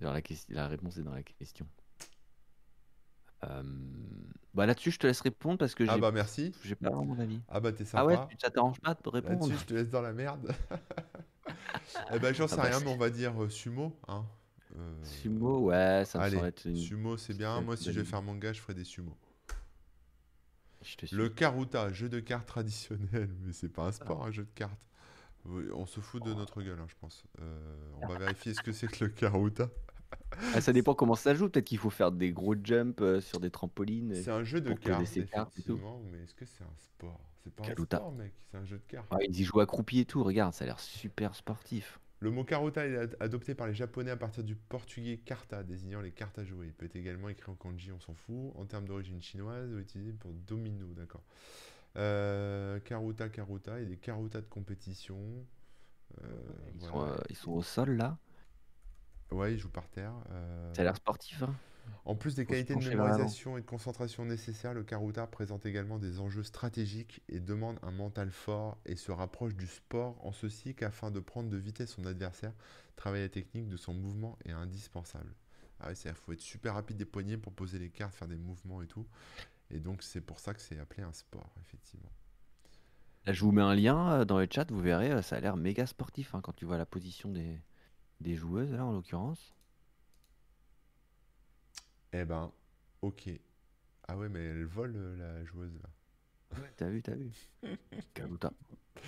Genre, 0.00 0.12
la, 0.14 0.22
ques- 0.22 0.46
la 0.48 0.68
réponse 0.68 0.96
est 0.96 1.02
dans 1.02 1.12
la 1.12 1.22
question. 1.22 1.68
Euh, 3.44 3.62
Bah 4.54 4.66
là-dessus, 4.66 4.90
je 4.92 4.98
te 4.98 5.06
laisse 5.06 5.20
répondre 5.20 5.58
parce 5.58 5.74
que 5.74 5.84
Ah 5.86 5.94
j'ai 5.94 6.00
bah 6.00 6.10
merci. 6.12 6.54
j'ai 6.62 6.74
pas 6.76 6.90
vraiment 6.90 7.14
mon 7.14 7.18
avis. 7.18 7.42
Ah 7.48 7.60
bah 7.60 7.72
t'es 7.72 7.84
Ah 7.94 8.04
ouais, 8.06 8.18
sympa. 8.18 8.28
tu- 8.28 8.36
ça 8.40 8.50
t'arrange 8.50 8.80
pas 8.80 8.94
de 8.94 9.08
répondre? 9.08 9.54
Là-dessus, 9.54 9.58
je 9.58 9.66
te 9.66 9.74
laisse 9.74 9.90
dans 9.90 10.02
la 10.02 10.12
merde. 10.12 10.54
eh 12.12 12.18
ben, 12.18 12.34
j'en 12.34 12.48
sais 12.48 12.56
bah, 12.56 12.64
rien, 12.64 12.80
mais 12.80 12.90
on 12.90 12.96
va 12.96 13.10
dire 13.10 13.40
euh, 13.42 13.48
sumo. 13.48 13.96
Hein. 14.08 14.24
Euh, 14.78 15.04
Sumo, 15.04 15.60
ouais, 15.60 16.04
ça 16.04 16.18
me 16.18 16.24
Allez, 16.24 16.36
semble 16.36 16.48
être 16.48 16.66
une... 16.66 16.76
sumo, 16.76 17.16
c'est 17.16 17.34
bien. 17.34 17.60
Moi, 17.60 17.76
si 17.76 17.92
je 17.92 18.00
vais 18.00 18.04
faire 18.04 18.22
manga, 18.22 18.52
je 18.52 18.60
ferai 18.60 18.74
des 18.74 18.84
sumo. 18.84 19.16
Je 20.82 20.96
te 20.96 21.06
suis. 21.06 21.16
Le 21.16 21.28
Karuta, 21.28 21.92
jeu 21.92 22.08
de 22.08 22.20
cartes 22.20 22.46
traditionnel. 22.46 23.28
Mais 23.42 23.52
c'est 23.52 23.68
pas 23.68 23.84
un 23.84 23.92
sport, 23.92 24.24
un 24.24 24.30
jeu 24.30 24.44
de 24.44 24.52
cartes. 24.54 24.80
On 25.74 25.86
se 25.86 26.00
fout 26.00 26.22
de 26.24 26.34
notre 26.34 26.60
gueule, 26.60 26.78
hein, 26.80 26.86
je 26.88 26.94
pense. 27.00 27.24
Euh, 27.40 27.92
on 28.02 28.08
va 28.08 28.18
vérifier 28.18 28.52
ce 28.52 28.62
que 28.62 28.72
c'est 28.72 28.88
que 28.88 29.04
le 29.04 29.10
Karuta. 29.10 29.68
Ah, 30.54 30.60
ça 30.60 30.72
dépend 30.72 30.94
comment 30.94 31.14
ça 31.14 31.34
joue. 31.34 31.48
Peut-être 31.48 31.64
qu'il 31.64 31.78
faut 31.78 31.90
faire 31.90 32.12
des 32.12 32.32
gros 32.32 32.54
jumps 32.62 33.00
euh, 33.00 33.20
sur 33.20 33.40
des 33.40 33.50
trampolines. 33.50 34.14
C'est 34.14 34.30
un 34.30 34.44
jeu 34.44 34.60
de 34.60 34.68
pour 34.70 34.80
cartes, 34.80 35.06
ses 35.06 35.24
cartes 35.24 35.58
et 35.58 35.62
tout. 35.62 35.72
effectivement. 35.72 36.00
Mais 36.10 36.18
est-ce 36.24 36.34
que 36.34 36.44
c'est 36.44 36.64
un 36.64 36.76
sport? 36.76 37.20
C'est 37.44 37.54
pas 37.54 37.64
un 37.64 37.74
sport, 37.74 38.12
mec. 38.12 38.32
C'est 38.50 38.56
un 38.58 38.64
jeu 38.64 38.76
de 38.78 38.82
cartes. 38.86 39.06
Ah, 39.10 39.18
ils 39.28 39.40
y 39.40 39.44
jouent 39.44 39.60
accroupis 39.60 40.00
et 40.00 40.04
tout. 40.04 40.22
Regarde, 40.22 40.52
ça 40.52 40.64
a 40.64 40.66
l'air 40.66 40.80
super 40.80 41.34
sportif. 41.34 42.00
Le 42.20 42.30
mot 42.30 42.44
karuta 42.44 42.86
est 42.86 42.96
ad- 42.96 43.16
adopté 43.20 43.54
par 43.54 43.66
les 43.66 43.74
Japonais 43.74 44.10
à 44.10 44.16
partir 44.16 44.42
du 44.42 44.56
portugais 44.56 45.18
karta, 45.18 45.62
désignant 45.62 46.00
les 46.00 46.12
cartes 46.12 46.38
à 46.38 46.44
jouer. 46.44 46.66
Il 46.66 46.72
peut 46.72 46.86
être 46.86 46.96
également 46.96 47.28
écrit 47.28 47.50
en 47.50 47.54
kanji, 47.54 47.92
on 47.92 48.00
s'en 48.00 48.14
fout. 48.14 48.52
En 48.56 48.64
termes 48.64 48.86
d'origine 48.86 49.20
chinoise, 49.22 49.70
ou 49.72 49.78
utilisé 49.78 50.12
pour 50.12 50.32
domino, 50.32 50.86
d'accord. 50.94 51.22
Euh, 51.96 52.80
karuta, 52.80 53.28
karuta, 53.28 53.80
et 53.80 53.86
des 53.86 53.96
karuta 53.96 54.40
de 54.40 54.46
compétition. 54.46 55.18
Euh, 56.22 56.26
Ils, 56.74 56.80
voilà. 56.80 56.92
sont, 56.92 57.02
euh, 57.12 57.16
ils 57.30 57.36
sont 57.36 57.52
au 57.52 57.62
sol 57.62 57.96
là. 57.96 58.18
Ouais, 59.30 59.54
ils 59.54 59.58
jouent 59.58 59.70
par 59.70 59.88
terre. 59.88 60.14
euh, 60.30 60.74
Ça 60.74 60.82
a 60.82 60.84
l'air 60.84 60.96
sportif. 60.96 61.42
Hein. 61.42 61.54
En 62.06 62.14
plus 62.16 62.34
des 62.34 62.44
Faut 62.44 62.50
qualités 62.52 62.74
de 62.76 62.88
l'avant. 62.96 63.28
mémorisation 63.28 63.58
et 63.58 63.60
de 63.60 63.66
concentration 63.66 64.24
nécessaires, 64.24 64.72
le 64.74 64.82
Karuta 64.84 65.26
présente 65.26 65.66
également 65.66 65.98
des 65.98 66.20
enjeux 66.20 66.42
stratégiques 66.44 67.22
et 67.28 67.40
demande 67.40 67.78
un 67.82 67.90
mental 67.90 68.30
fort 68.30 68.78
et 68.86 68.96
se 68.96 69.12
rapproche 69.12 69.54
du 69.56 69.66
sport 69.66 70.16
en 70.24 70.32
ceci 70.32 70.74
qu'afin 70.74 71.10
de 71.10 71.20
prendre 71.20 71.50
de 71.50 71.56
vitesse 71.56 71.90
son 71.94 72.06
adversaire, 72.06 72.52
travailler 72.96 73.24
la 73.24 73.28
technique 73.28 73.68
de 73.68 73.76
son 73.76 73.92
mouvement 73.94 74.38
est 74.44 74.52
indispensable. 74.52 75.34
Ah 75.80 75.94
c'est-à-dire 75.94 76.18
qu'il 76.18 76.24
faut 76.24 76.32
être 76.32 76.40
super 76.40 76.74
rapide 76.74 76.96
des 76.96 77.04
poignets 77.04 77.36
pour 77.36 77.52
poser 77.52 77.78
les 77.78 77.90
cartes, 77.90 78.14
faire 78.14 78.28
des 78.28 78.36
mouvements 78.38 78.82
et 78.82 78.86
tout. 78.86 79.06
Et 79.70 79.80
donc 79.80 80.02
c'est 80.02 80.20
pour 80.22 80.40
ça 80.40 80.54
que 80.54 80.60
c'est 80.62 80.78
appelé 80.78 81.02
un 81.04 81.12
sport, 81.12 81.52
effectivement. 81.60 82.12
Là, 83.26 83.32
je 83.34 83.40
vous 83.44 83.52
mets 83.52 83.60
un 83.62 83.74
lien 83.74 84.12
euh, 84.20 84.24
dans 84.24 84.38
le 84.38 84.46
chat. 84.50 84.70
Vous 84.70 84.80
verrez, 84.80 85.10
euh, 85.12 85.20
ça 85.22 85.36
a 85.36 85.40
l'air 85.40 85.56
méga 85.56 85.86
sportif 85.86 86.34
hein, 86.34 86.40
quand 86.42 86.54
tu 86.54 86.64
vois 86.64 86.78
la 86.78 86.86
position 86.86 87.30
des, 87.30 87.60
des 88.20 88.34
joueuses 88.36 88.72
là 88.72 88.84
en 88.84 88.92
l'occurrence. 88.92 89.54
Eh 92.12 92.24
ben, 92.24 92.52
ok. 93.02 93.28
Ah 94.08 94.16
ouais, 94.16 94.28
mais 94.28 94.40
elle 94.44 94.64
vole 94.64 94.94
euh, 94.96 95.16
la 95.16 95.44
joueuse 95.44 95.74
là. 95.82 96.58
T'as 96.76 96.88
vu, 96.88 97.02
t'as 97.02 97.14
vu. 97.14 97.30
Karuta. 98.14 98.52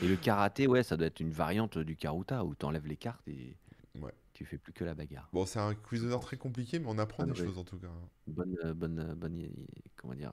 Et 0.03 0.09
le 0.09 0.17
karaté, 0.17 0.67
ouais, 0.67 0.83
ça 0.83 0.97
doit 0.97 1.07
être 1.07 1.21
une 1.21 1.31
variante 1.31 1.79
du 1.79 1.97
karuta 1.97 2.45
où 2.45 2.55
t'enlèves 2.55 2.87
les 2.87 2.97
cartes 2.97 3.27
et 3.29 3.57
Ouais. 3.95 4.13
tu 4.33 4.45
fais 4.45 4.59
plus 4.59 4.73
que 4.73 4.85
la 4.85 4.95
bagarre. 4.95 5.29
Bon, 5.33 5.45
c'est 5.47 5.59
un 5.59 5.75
quiz 5.75 6.03
d'honneur 6.03 6.21
très 6.21 6.37
compliqué, 6.37 6.79
mais 6.79 6.87
on 6.89 6.99
apprend 6.99 7.25
Ah, 7.25 7.27
des 7.27 7.33
ouais. 7.33 7.47
choses 7.47 7.59
en 7.59 7.65
tout 7.65 7.79
cas. 7.79 7.89
hein. 7.89 8.09
Bonne, 8.29 8.57
euh, 8.65 8.75
bonne, 8.75 8.99
euh, 9.01 9.15
bonne, 9.17 9.43
euh, 9.43 9.49
comment 9.97 10.15
dire, 10.15 10.33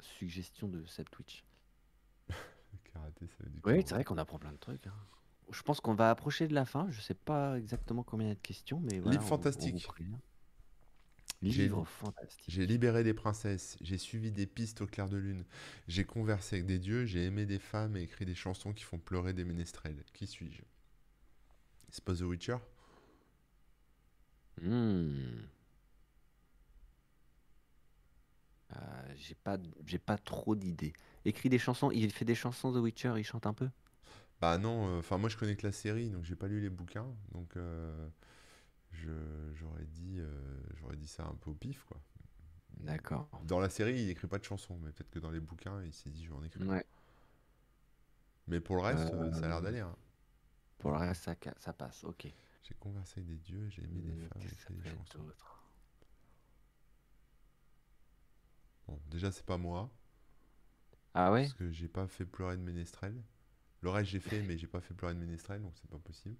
suggestion 0.00 0.66
de 0.68 0.84
cette 0.86 1.10
Twitch. 1.10 1.44
Le 2.28 2.34
karaté, 2.92 3.26
ça 3.28 3.44
veut 3.44 3.50
dire 3.50 3.60
Oui, 3.64 3.82
c'est 3.86 3.94
vrai 3.94 4.02
qu'on 4.04 4.18
apprend 4.18 4.38
plein 4.38 4.52
de 4.52 4.56
trucs. 4.56 4.86
hein. 4.86 4.94
Je 5.50 5.62
pense 5.62 5.80
qu'on 5.80 5.94
va 5.94 6.10
approcher 6.10 6.48
de 6.48 6.54
la 6.54 6.64
fin. 6.64 6.86
Je 6.90 7.00
sais 7.00 7.14
pas 7.14 7.58
exactement 7.58 8.02
combien 8.02 8.26
il 8.26 8.30
y 8.30 8.32
a 8.32 8.34
de 8.36 8.40
questions, 8.40 8.80
mais 8.80 8.98
voilà, 8.98 9.18
Livre 9.18 9.24
on- 9.24 9.28
fantastique. 9.28 9.88
J'ai- 11.42 11.64
Livre 11.64 11.84
fantastique. 11.84 12.44
J'ai 12.48 12.64
libéré 12.66 13.02
des 13.02 13.12
princesses, 13.14 13.76
j'ai 13.80 13.98
suivi 13.98 14.30
des 14.30 14.46
pistes 14.46 14.80
au 14.82 14.86
clair 14.86 15.08
de 15.08 15.16
lune, 15.16 15.44
j'ai 15.88 16.04
conversé 16.04 16.56
avec 16.56 16.66
des 16.66 16.78
dieux, 16.78 17.06
j'ai 17.06 17.24
aimé 17.24 17.44
des 17.46 17.58
femmes 17.58 17.96
et 17.96 18.02
écrit 18.02 18.24
des 18.24 18.34
chansons 18.36 18.72
qui 18.72 18.84
font 18.84 18.98
pleurer 18.98 19.32
des 19.32 19.44
ménestrels. 19.44 20.04
Qui 20.12 20.26
suis-je? 20.28 20.62
C'est 21.90 22.04
pas 22.04 22.14
The 22.14 22.22
Witcher? 22.22 22.56
Hmm. 24.60 25.48
Euh, 28.76 28.76
j'ai 29.16 29.34
pas, 29.34 29.56
j'ai 29.86 29.98
pas 29.98 30.18
trop 30.18 30.54
d'idées. 30.54 30.92
Écrit 31.24 31.48
des 31.48 31.58
chansons. 31.58 31.90
Il 31.90 32.10
fait 32.12 32.24
des 32.24 32.34
chansons 32.34 32.72
The 32.72 32.76
Witcher. 32.76 33.14
Il 33.16 33.24
chante 33.24 33.46
un 33.46 33.54
peu? 33.54 33.68
Bah 34.40 34.56
non, 34.58 34.88
euh, 34.96 34.98
enfin 35.00 35.18
moi 35.18 35.28
je 35.28 35.36
connais 35.36 35.56
que 35.56 35.66
la 35.66 35.72
série, 35.72 36.10
donc 36.10 36.24
j'ai 36.24 36.36
pas 36.36 36.46
lu 36.46 36.60
les 36.60 36.70
bouquins, 36.70 37.06
donc 37.32 37.56
euh, 37.56 38.08
j'aurais 39.54 39.84
dit, 39.86 40.16
euh, 40.18 40.30
j'aurais 40.76 40.96
dit 40.96 41.08
ça 41.08 41.24
un 41.24 41.34
peu 41.34 41.50
au 41.50 41.54
pif, 41.54 41.84
quoi. 41.84 42.00
D'accord. 42.80 43.28
Dans 43.46 43.58
la 43.58 43.68
série, 43.68 44.00
il 44.02 44.10
écrit 44.10 44.28
pas 44.28 44.38
de 44.38 44.44
chansons, 44.44 44.78
mais 44.82 44.92
peut-être 44.92 45.10
que 45.10 45.18
dans 45.18 45.30
les 45.30 45.40
bouquins, 45.40 45.82
il 45.82 45.92
s'est 45.92 46.10
dit, 46.10 46.24
je 46.24 46.30
vais 46.30 46.36
en 46.36 46.44
écrire. 46.44 46.66
Ouais. 46.68 46.84
Mais 48.46 48.60
pour 48.60 48.76
le 48.76 48.82
reste, 48.82 49.12
Euh, 49.12 49.32
ça 49.32 49.44
a 49.46 49.48
l'air 49.48 49.62
d'aller. 49.62 49.80
hein. 49.80 49.96
Pour 50.78 50.90
le 50.92 50.96
reste, 50.98 51.22
ça, 51.24 51.34
ça 51.58 51.72
passe. 51.72 52.04
Ok. 52.04 52.26
J'ai 52.62 52.74
conversé 52.74 53.20
avec 53.20 53.28
des 53.28 53.38
dieux, 53.38 53.68
j'ai 53.68 53.82
aimé 53.82 54.00
des 54.02 54.26
femmes, 54.28 54.42
fait 54.42 54.72
des 54.74 54.88
chansons. 54.90 55.24
Bon, 58.86 58.98
déjà, 59.10 59.30
c'est 59.30 59.44
pas 59.46 59.56
moi, 59.58 59.90
Ah 61.14 61.30
ouais? 61.32 61.42
parce 61.42 61.54
que 61.54 61.70
j'ai 61.72 61.88
pas 61.88 62.06
fait 62.06 62.24
pleurer 62.24 62.56
de 62.56 62.62
ménestrel. 62.62 63.14
Le 63.82 63.90
reste, 63.90 64.10
j'ai 64.10 64.20
fait, 64.20 64.42
mais 64.42 64.58
j'ai 64.58 64.66
pas 64.66 64.80
fait 64.80 64.94
pleurer 64.94 65.14
de 65.14 65.20
ménestrel, 65.20 65.62
donc 65.62 65.72
c'est 65.76 65.88
pas 65.90 65.98
possible. 65.98 66.36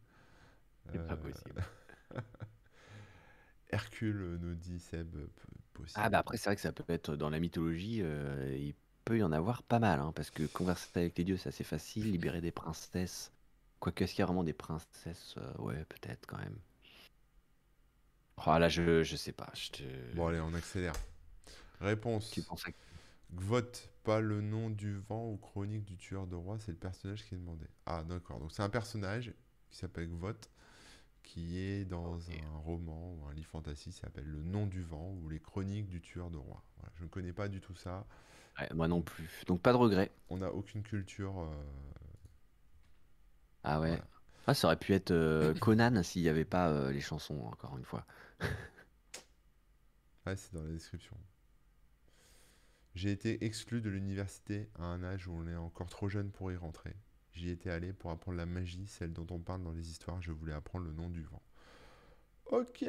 C'est 0.93 1.07
pas 1.07 1.14
Euh, 1.14 1.16
possible. 1.16 1.64
Hercule 3.70 4.39
nous 4.41 4.55
dit 4.55 4.80
Seb, 4.80 5.14
possible. 5.74 6.01
Ah 6.03 6.09
bah 6.11 6.18
après, 6.18 6.36
c'est 6.36 6.47
vrai 6.49 6.57
que 6.57 6.62
ça 6.62 6.72
peut 6.72 6.84
être 6.93 7.16
dans 7.16 7.30
la 7.30 7.39
mythologie, 7.41 8.01
euh, 8.03 8.57
il 8.59 8.74
peut 9.05 9.18
y 9.18 9.22
en 9.22 9.32
avoir 9.32 9.62
pas 9.62 9.78
mal, 9.78 10.01
hein, 10.01 10.12
parce 10.14 10.30
que 10.30 10.45
converser 10.47 10.89
avec 11.01 11.18
les 11.18 11.24
dieux, 11.24 11.36
c'est 11.36 11.51
assez 11.51 11.64
facile. 11.64 12.11
Libérer 12.11 12.41
des 12.41 12.51
princesses. 12.53 13.32
Quoique, 13.80 14.05
est-ce 14.05 14.12
qu'il 14.14 14.20
y 14.20 14.22
a 14.22 14.26
vraiment 14.26 14.45
des 14.45 14.53
princesses? 14.55 15.34
Euh, 15.39 15.53
ouais, 15.59 15.84
peut-être 15.84 16.26
quand 16.26 16.39
même. 16.39 16.59
Oh 18.47 18.59
là, 18.59 18.68
je, 18.68 19.03
je 19.03 19.16
sais 19.16 19.32
pas. 19.32 19.51
Je 19.55 19.70
te... 19.70 19.82
Bon, 20.14 20.26
allez, 20.28 20.41
on 20.41 20.55
accélère. 20.55 20.95
Réponse. 21.80 22.30
Tu 22.30 22.43
penses 22.43 22.66
à... 22.66 22.70
Gvoth, 23.33 23.91
pas 24.05 24.20
le 24.20 24.41
nom 24.43 24.70
du 24.70 24.97
vent 24.99 25.31
ou 25.31 25.37
chronique 25.39 25.85
du 25.85 25.97
tueur 25.97 26.26
de 26.26 26.35
roi, 26.37 26.59
c'est 26.59 26.72
le 26.72 26.79
personnage 26.79 27.24
qui 27.24 27.35
est 27.35 27.39
demandé. 27.39 27.66
Ah, 27.87 28.05
d'accord. 28.05 28.39
Donc 28.41 28.53
c'est 28.53 28.62
un 28.62 28.68
personnage 28.70 29.33
qui 29.70 29.76
s'appelle 29.79 30.09
Gvoth, 30.09 30.51
qui 31.22 31.59
est 31.61 31.85
dans 31.87 32.31
un 32.31 32.59
roman 32.64 33.14
ou 33.14 33.26
un 33.26 33.35
livre 33.35 33.49
fantasy 33.51 33.91
qui 33.91 33.99
s'appelle 33.99 34.26
Le 34.26 34.43
nom 34.45 34.66
du 34.66 34.83
vent 34.83 35.12
ou 35.22 35.29
les 35.31 35.41
chroniques 35.41 35.89
du 35.89 36.01
tueur 36.03 36.31
de 36.31 36.39
roi. 36.39 36.62
Voilà, 36.79 36.93
je 36.97 37.05
ne 37.05 37.09
connais 37.11 37.33
pas 37.35 37.49
du 37.49 37.61
tout 37.61 37.76
ça. 37.76 38.07
Ouais, 38.61 38.68
moi 38.74 38.89
non 38.89 39.01
plus. 39.03 39.43
Donc 39.47 39.62
pas 39.62 39.72
de 39.72 39.79
regret. 39.79 40.11
On 40.31 40.39
n'a 40.39 40.51
aucune 40.53 40.83
culture. 40.83 41.39
euh, 41.41 41.64
Ah 43.62 43.81
ouais. 43.81 44.01
Voilà. 44.01 44.09
Ah, 44.47 44.55
ça 44.55 44.66
aurait 44.68 44.76
pu 44.79 44.95
être 44.95 45.11
euh, 45.11 45.55
Conan 45.61 46.03
s'il 46.03 46.22
n'y 46.22 46.29
avait 46.29 46.45
pas 46.45 46.68
euh, 46.70 46.91
les 46.93 47.01
chansons, 47.01 47.39
encore 47.47 47.76
une 47.76 47.85
fois. 47.85 48.07
Ouais, 50.26 50.37
c'est 50.37 50.53
dans 50.55 50.62
la 50.62 50.70
description. 50.70 51.16
J'ai 52.95 53.12
été 53.12 53.45
exclu 53.45 53.80
de 53.80 53.91
l'université 53.91 54.68
à 54.78 54.84
un 54.84 55.03
âge 55.05 55.28
où 55.28 55.32
on 55.32 55.47
est 55.47 55.55
encore 55.57 55.89
trop 55.89 56.09
jeune 56.09 56.30
pour 56.30 56.51
y 56.51 56.57
rentrer. 56.57 56.95
J'y 57.32 57.51
étais 57.51 57.70
allé 57.70 57.93
pour 57.93 58.11
apprendre 58.11 58.36
la 58.36 58.47
magie, 58.47 58.86
celle 58.89 59.12
dont 59.12 59.26
on 59.30 59.39
parle 59.39 59.62
dans 59.62 59.72
les 59.72 59.91
histoires. 59.91 60.20
Je 60.20 60.32
voulais 60.32 60.53
apprendre 60.55 60.86
le 60.86 60.93
nom 60.93 61.09
du 61.09 61.22
vent. 61.22 61.43
Ok. 62.47 62.82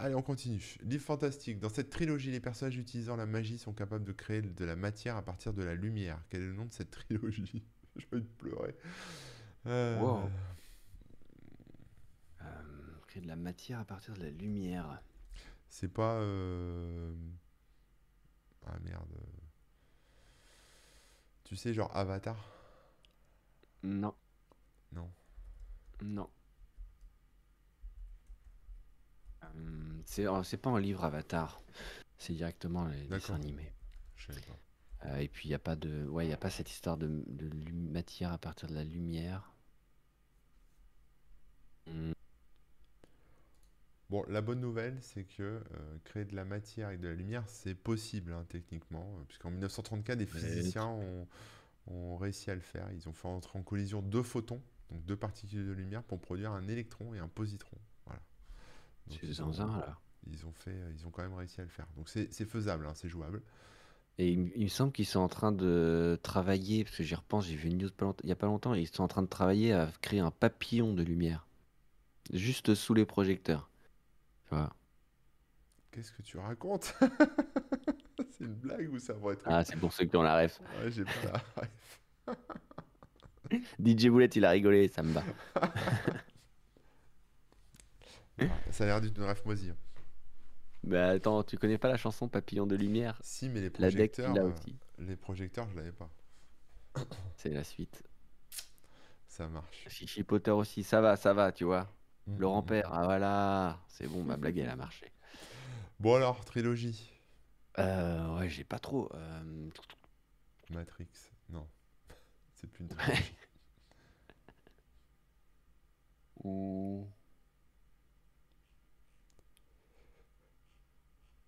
Allez, 0.00 0.14
on 0.14 0.22
continue. 0.22 0.76
Livre 0.82 1.04
fantastique. 1.04 1.60
Dans 1.60 1.68
cette 1.68 1.90
trilogie, 1.90 2.30
les 2.30 2.40
personnages 2.40 2.76
utilisant 2.76 3.14
la 3.14 3.26
magie 3.26 3.58
sont 3.58 3.72
capables 3.74 4.04
de 4.04 4.12
créer 4.12 4.42
de 4.42 4.64
la 4.64 4.74
matière 4.74 5.16
à 5.16 5.22
partir 5.22 5.52
de 5.52 5.62
la 5.62 5.74
lumière. 5.74 6.18
Quel 6.30 6.42
est 6.42 6.46
le 6.46 6.54
nom 6.54 6.64
de 6.64 6.72
cette 6.72 6.90
trilogie? 6.90 7.62
J'ai 7.96 8.06
envie 8.12 8.22
de 8.22 8.28
pleurer. 8.38 8.74
Euh, 9.66 10.00
Wow. 10.00 10.30
Euh, 12.42 12.44
créer 13.06 13.22
de 13.22 13.28
la 13.28 13.36
matière 13.36 13.80
à 13.80 13.84
partir 13.84 14.14
de 14.14 14.22
la 14.22 14.30
lumière. 14.30 15.02
C'est 15.68 15.92
pas. 15.92 16.14
euh, 16.14 17.12
Ah 18.68 18.78
merde. 18.84 19.16
Tu 21.44 21.56
sais, 21.56 21.72
genre 21.72 21.94
Avatar? 21.96 22.36
Non, 23.82 24.14
Non. 24.92 25.10
non. 26.02 26.28
Euh, 29.44 30.00
c'est 30.04 30.26
euh, 30.26 30.42
c'est 30.42 30.56
pas 30.56 30.70
un 30.70 30.80
livre 30.80 31.04
Avatar, 31.04 31.60
c'est 32.18 32.34
directement 32.34 32.84
les 32.86 33.06
dessins 33.06 33.34
animés. 33.36 33.72
Je 34.16 34.26
savais 34.26 34.40
pas. 34.42 34.58
Euh, 35.06 35.18
et 35.18 35.28
puis 35.28 35.48
il 35.48 35.52
y 35.52 35.54
a 35.54 35.58
pas 35.58 35.76
de, 35.76 36.06
ouais, 36.08 36.26
il 36.26 36.32
a 36.32 36.36
pas 36.36 36.50
cette 36.50 36.70
histoire 36.70 36.96
de, 36.98 37.08
matière 37.72 38.32
à 38.32 38.38
partir 38.38 38.68
de 38.68 38.74
la 38.74 38.84
lumière. 38.84 39.52
Hmm, 41.86 42.12
Bon, 44.10 44.24
la 44.28 44.40
bonne 44.40 44.60
nouvelle, 44.60 44.96
c'est 45.02 45.24
que 45.24 45.42
euh, 45.42 45.62
créer 46.04 46.24
de 46.24 46.34
la 46.34 46.44
matière 46.46 46.88
avec 46.88 47.00
de 47.00 47.08
la 47.08 47.14
lumière, 47.14 47.44
c'est 47.46 47.74
possible, 47.74 48.32
hein, 48.32 48.44
techniquement. 48.48 49.06
euh, 49.18 49.24
Puisqu'en 49.28 49.50
1934, 49.50 50.18
des 50.18 50.26
physiciens 50.26 50.86
ont, 50.86 51.26
ont 51.88 52.16
réussi 52.18 52.50
à 52.50 52.54
le 52.54 52.62
faire. 52.62 52.88
Ils 52.94 53.08
ont 53.08 53.12
fait 53.12 53.28
entrer 53.28 53.58
en 53.58 53.62
collision 53.62 54.02
deux 54.02 54.22
photons, 54.22 54.62
donc 54.90 55.04
deux 55.06 55.16
particules 55.16 55.66
de 55.66 55.72
lumière, 55.72 56.02
pour 56.04 56.20
produire 56.20 56.52
un 56.52 56.68
électron 56.68 57.14
et 57.14 57.18
un 57.18 57.28
positron. 57.28 57.78
Voilà. 58.06 58.22
C'est 59.08 59.26
ils 59.26 59.34
zinzin 59.34 59.66
ont, 59.66 59.76
là. 59.80 59.98
ils 60.26 60.46
ont 60.46 60.52
fait, 60.52 60.76
ils 60.94 61.06
ont 61.06 61.10
quand 61.10 61.22
même 61.22 61.34
réussi 61.34 61.60
à 61.60 61.64
le 61.64 61.70
faire. 61.70 61.86
Donc 61.96 62.08
c'est 62.08 62.28
faisable, 62.46 62.86
hein, 62.86 62.94
c'est 62.94 63.08
jouable. 63.08 63.42
Et 64.18 64.32
il, 64.32 64.38
me 64.38 64.50
il 64.56 64.64
me 64.64 64.68
semble 64.68 64.92
qu'ils 64.92 65.06
sont 65.06 65.20
en 65.20 65.28
train 65.28 65.50
de 65.52 66.18
travailler, 66.22 66.84
parce 66.84 66.96
que 66.96 67.02
j'y 67.04 67.14
repense, 67.14 67.46
j'ai 67.46 67.56
vu 67.56 67.68
une 67.70 67.78
news 67.78 67.90
il 68.22 68.28
y 68.28 68.32
a 68.32 68.36
pas 68.36 68.46
longtemps, 68.46 68.74
et 68.74 68.80
ils 68.82 68.86
sont 68.88 69.02
en 69.02 69.08
train 69.08 69.22
de 69.22 69.28
travailler 69.28 69.72
à 69.72 69.90
créer 70.02 70.20
un 70.20 70.30
papillon 70.30 70.92
de 70.92 71.02
lumière, 71.02 71.46
juste 72.32 72.74
sous 72.74 72.94
les 72.94 73.06
projecteurs. 73.06 73.67
Qu'est-ce 75.90 76.12
que 76.12 76.22
tu 76.22 76.38
racontes? 76.38 76.94
C'est 78.30 78.44
une 78.44 78.54
blague 78.54 78.92
ou 78.92 78.98
ça 78.98 79.14
va 79.14 79.32
être 79.32 79.42
Ah, 79.46 79.64
c'est 79.64 79.76
pour 79.76 79.92
ceux 79.92 80.04
qui 80.04 80.16
ont 80.16 80.22
la 80.22 80.36
ref. 80.42 80.60
Ouais, 80.60 80.90
j'ai 80.90 81.04
pas 81.04 81.10
la 81.24 81.42
ref. 81.56 82.36
DJ 83.84 84.08
Boulette, 84.08 84.36
il 84.36 84.44
a 84.44 84.50
rigolé, 84.50 84.88
ça 84.88 85.02
me. 85.02 85.14
Ah, 85.54 85.72
Ça 88.70 88.84
a 88.84 88.86
l'air 88.86 89.00
d'une 89.00 89.22
ref 89.24 89.44
moisie. 89.44 89.70
hein. 89.70 89.76
Mais 90.84 90.98
attends, 90.98 91.42
tu 91.42 91.56
connais 91.58 91.78
pas 91.78 91.88
la 91.88 91.96
chanson 91.96 92.28
Papillon 92.28 92.66
de 92.66 92.76
lumière? 92.76 93.18
Si, 93.22 93.48
mais 93.48 93.60
les 93.60 93.70
La 93.78 93.90
deck, 93.90 94.12
projecteurs, 94.12 94.36
euh, 94.36 94.52
les 94.98 95.16
projecteurs, 95.16 95.68
je 95.70 95.76
l'avais 95.76 95.92
pas. 95.92 96.08
C'est 97.36 97.50
la 97.50 97.64
suite. 97.64 98.02
Ça 99.26 99.48
marche. 99.48 99.86
Chichi 99.88 100.22
Potter 100.22 100.50
aussi, 100.52 100.82
ça 100.84 101.00
va, 101.00 101.16
ça 101.16 101.34
va, 101.34 101.50
tu 101.50 101.64
vois. 101.64 101.92
Mm, 102.28 102.38
Laurent 102.38 102.62
mm, 102.62 102.66
Père, 102.66 102.90
ah 102.92 103.04
voilà, 103.04 103.80
c'est 103.88 104.06
bon, 104.06 104.22
ma 104.22 104.36
blague, 104.36 104.58
elle 104.58 104.68
a 104.70 104.76
marché. 104.76 105.10
Bon 106.00 106.14
alors, 106.14 106.44
trilogie? 106.44 107.10
Euh, 107.78 108.36
ouais, 108.38 108.48
j'ai 108.48 108.64
pas 108.64 108.78
trop. 108.78 109.10
euh, 109.14 109.70
Matrix. 110.70 111.08
Non. 111.50 111.66
C'est 112.54 112.68
plus 112.70 112.84
une 112.84 112.88
trilogie. 112.90 113.34
ou- 116.44 117.08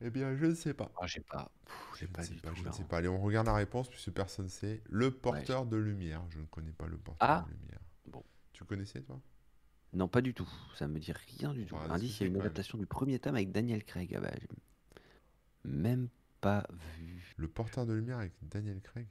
eh 0.00 0.10
bien, 0.10 0.34
je 0.36 0.46
ne 0.46 0.54
sais 0.54 0.74
pas. 0.74 0.90
Ah, 1.00 1.06
j'ai 1.06 1.20
pas. 1.20 1.50
Pff, 1.66 1.98
Je 2.00 2.06
pas 2.06 2.22
sais 2.22 2.34
pas, 2.36 2.50
tout 2.50 2.56
je 2.56 2.64
ne 2.68 2.72
sais 2.72 2.84
pas. 2.84 2.98
Allez, 2.98 3.08
on 3.08 3.20
regarde 3.20 3.46
la 3.46 3.54
réponse 3.54 3.88
puisque 3.88 4.10
personne 4.12 4.46
ne 4.46 4.50
sait. 4.50 4.82
Le 4.88 5.10
porteur 5.10 5.66
de 5.66 5.76
lumière. 5.76 6.22
Je 6.30 6.38
ne 6.40 6.46
connais 6.46 6.72
pas 6.72 6.86
le 6.86 6.96
porteur 6.98 7.28
Ah. 7.28 7.44
de 7.46 7.50
lumière. 7.50 7.80
Bon. 8.06 8.24
Tu 8.52 8.64
connaissais, 8.64 9.02
toi? 9.02 9.20
Non, 9.92 10.06
pas 10.08 10.20
du 10.22 10.34
tout. 10.34 10.48
Ça 10.76 10.86
me 10.86 10.98
dit 11.00 11.12
rien 11.12 11.52
du 11.52 11.66
tout. 11.66 11.74
Ouais, 11.74 11.80
Indice, 11.90 12.16
c'est 12.16 12.18
il 12.18 12.20
y 12.20 12.24
a 12.24 12.26
une 12.28 12.32
même. 12.34 12.42
adaptation 12.42 12.78
du 12.78 12.86
premier 12.86 13.18
tome 13.18 13.34
avec 13.34 13.50
Daniel 13.50 13.84
Craig. 13.84 14.14
Ah 14.16 14.20
bah, 14.20 14.30
même 15.64 16.08
pas 16.40 16.66
vu. 16.98 17.34
Le 17.36 17.48
porteur 17.48 17.86
de 17.86 17.92
lumière 17.92 18.18
avec 18.18 18.32
Daniel 18.42 18.80
Craig 18.80 19.06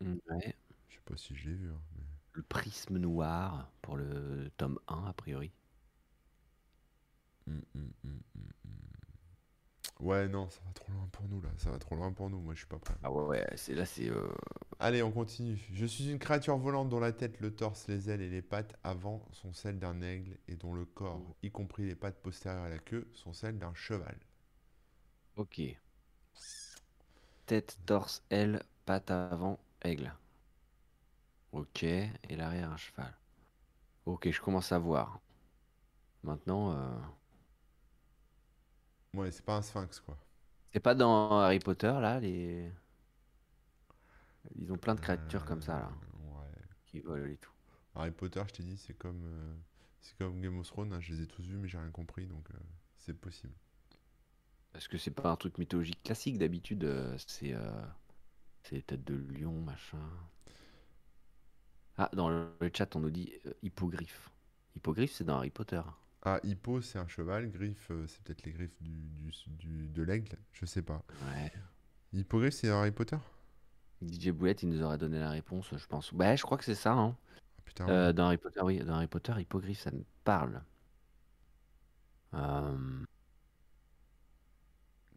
Mm, 0.00 0.14
Ouais. 0.30 0.56
Je 0.88 0.94
sais 0.94 1.00
pas 1.04 1.16
si 1.16 1.34
je 1.36 1.48
l'ai 1.48 1.54
vu. 1.56 1.70
hein, 1.70 1.80
mais- 1.96 2.02
Le 2.32 2.42
prisme 2.42 2.98
noir 2.98 3.70
pour 3.82 3.96
le 3.96 4.50
tome 4.56 4.78
1, 4.88 5.04
a 5.06 5.12
priori. 5.12 5.52
Mm, 7.46 7.58
mm, 7.74 7.90
mm. 8.04 8.20
Ouais, 10.00 10.28
non, 10.28 10.48
ça 10.50 10.60
va 10.66 10.72
trop 10.72 10.92
loin 10.92 11.08
pour 11.10 11.26
nous 11.28 11.40
là. 11.40 11.48
Ça 11.56 11.70
va 11.70 11.78
trop 11.78 11.96
loin 11.96 12.12
pour 12.12 12.30
nous. 12.30 12.40
Moi, 12.40 12.54
je 12.54 12.58
suis 12.60 12.68
pas 12.68 12.78
prêt. 12.78 12.94
Ah 13.04 13.12
ouais, 13.12 13.22
ouais, 13.24 13.46
c'est 13.56 13.74
là, 13.74 13.86
c'est. 13.86 14.08
euh, 14.10 14.28
Allez, 14.80 15.02
on 15.02 15.12
continue. 15.12 15.58
Je 15.72 15.86
suis 15.86 16.10
une 16.10 16.18
créature 16.18 16.56
volante 16.58 16.88
dont 16.88 16.98
la 17.00 17.12
tête, 17.12 17.40
le 17.40 17.54
torse, 17.54 17.86
les 17.88 18.10
ailes 18.10 18.22
et 18.22 18.28
les 18.30 18.42
pattes 18.42 18.74
avant 18.82 19.24
sont 19.32 19.52
celles 19.52 19.78
d'un 19.78 20.00
aigle 20.02 20.36
et 20.48 20.56
dont 20.56 20.74
le 20.74 20.84
corps, 20.84 21.22
y 21.42 21.50
compris 21.50 21.86
les 21.86 21.94
pattes 21.94 22.20
postérieures 22.22 22.66
et 22.66 22.70
la 22.70 22.78
queue, 22.78 23.08
sont 23.14 23.32
celles 23.32 23.58
d'un 23.58 23.74
cheval. 23.74 24.16
Ok. 25.36 25.58
Tête, 27.46 27.78
torse, 27.86 28.22
aile, 28.28 28.62
patte 28.84 29.10
avant, 29.10 29.58
aigle. 29.80 30.12
Ok. 31.52 31.84
Et 31.84 32.10
l'arrière, 32.36 32.70
un 32.70 32.76
cheval. 32.76 33.16
Ok, 34.06 34.30
je 34.30 34.40
commence 34.40 34.72
à 34.72 34.78
voir. 34.78 35.20
Maintenant, 36.24 36.72
euh, 36.72 36.98
Ouais, 39.14 39.30
c'est 39.30 39.44
pas 39.44 39.56
un 39.56 39.62
sphinx 39.62 40.00
quoi. 40.00 40.18
c'est 40.72 40.80
pas 40.80 40.94
dans 40.94 41.40
Harry 41.40 41.58
Potter 41.58 41.92
là, 42.00 42.20
les. 42.20 42.70
Ils 44.56 44.72
ont 44.72 44.78
plein 44.78 44.94
de 44.94 45.00
créatures 45.00 45.44
comme 45.44 45.60
ça 45.60 45.78
là, 45.78 45.92
Euh, 45.92 46.16
Ouais. 46.18 46.64
qui 46.86 47.00
volent 47.00 47.26
et 47.26 47.36
tout. 47.36 47.50
Harry 47.94 48.10
Potter, 48.10 48.42
je 48.48 48.52
t'ai 48.54 48.62
dit, 48.62 48.76
c'est 48.76 48.94
comme, 48.96 49.22
euh, 49.24 49.54
c'est 50.00 50.16
comme 50.18 50.40
Game 50.40 50.58
of 50.58 50.66
Thrones. 50.66 50.92
hein, 50.92 51.00
je 51.00 51.12
les 51.14 51.22
ai 51.22 51.26
tous 51.26 51.42
vus, 51.42 51.56
mais 51.56 51.68
j'ai 51.68 51.78
rien 51.78 51.90
compris, 51.90 52.26
donc 52.26 52.48
euh, 52.52 52.58
c'est 52.98 53.14
possible. 53.18 53.54
Parce 54.72 54.88
que 54.88 54.98
c'est 54.98 55.10
pas 55.10 55.30
un 55.30 55.36
truc 55.36 55.56
mythologique 55.58 56.02
classique 56.02 56.36
d'habitude, 56.38 56.86
c'est 57.26 57.54
c'est 58.64 58.74
les 58.74 58.82
têtes 58.82 59.04
de 59.04 59.14
lion, 59.14 59.60
machin. 59.60 60.00
Ah, 61.96 62.08
dans 62.12 62.28
le 62.28 62.48
chat, 62.72 62.94
on 62.96 63.00
nous 63.00 63.10
dit 63.10 63.32
hippogriffe. 63.62 64.30
Hippogriffe, 64.76 65.12
c'est 65.12 65.24
dans 65.24 65.36
Harry 65.38 65.50
Potter. 65.50 65.82
Ah, 66.24 66.40
hippo, 66.42 66.80
c'est 66.80 66.98
un 66.98 67.06
cheval. 67.06 67.50
Griffe, 67.50 67.90
euh, 67.90 68.06
c'est 68.06 68.22
peut-être 68.22 68.44
les 68.44 68.52
griffes 68.52 68.82
du, 68.82 68.90
du- 68.90 69.32
du- 69.58 69.88
de 69.88 70.02
l'aigle. 70.02 70.36
Je 70.52 70.64
sais 70.64 70.82
pas. 70.82 71.02
Ouais. 71.26 71.52
Hippogriffe, 72.12 72.54
c'est 72.54 72.70
Harry 72.70 72.92
Potter? 72.92 73.18
DJ 74.02 74.30
Boulette, 74.30 74.62
il 74.62 74.70
nous 74.70 74.82
aurait 74.82 74.98
donné 74.98 75.18
la 75.18 75.30
réponse, 75.30 75.68
je 75.76 75.86
pense. 75.86 76.14
Bah, 76.14 76.34
je 76.36 76.42
crois 76.42 76.56
que 76.58 76.64
c'est 76.64 76.74
ça, 76.74 76.92
hein. 76.92 77.16
Ah, 77.58 77.60
putain, 77.64 77.88
Euh, 77.88 78.06
ouais. 78.08 78.12
dans 78.14 78.26
Harry 78.26 78.38
Potter, 78.38 78.60
oui, 78.62 78.78
dans 78.78 78.94
Harry 78.94 79.06
Potter, 79.06 79.32
hippogriffe, 79.38 79.80
ça 79.80 79.90
me 79.90 80.04
parle. 80.24 80.62
Euh, 82.34 82.76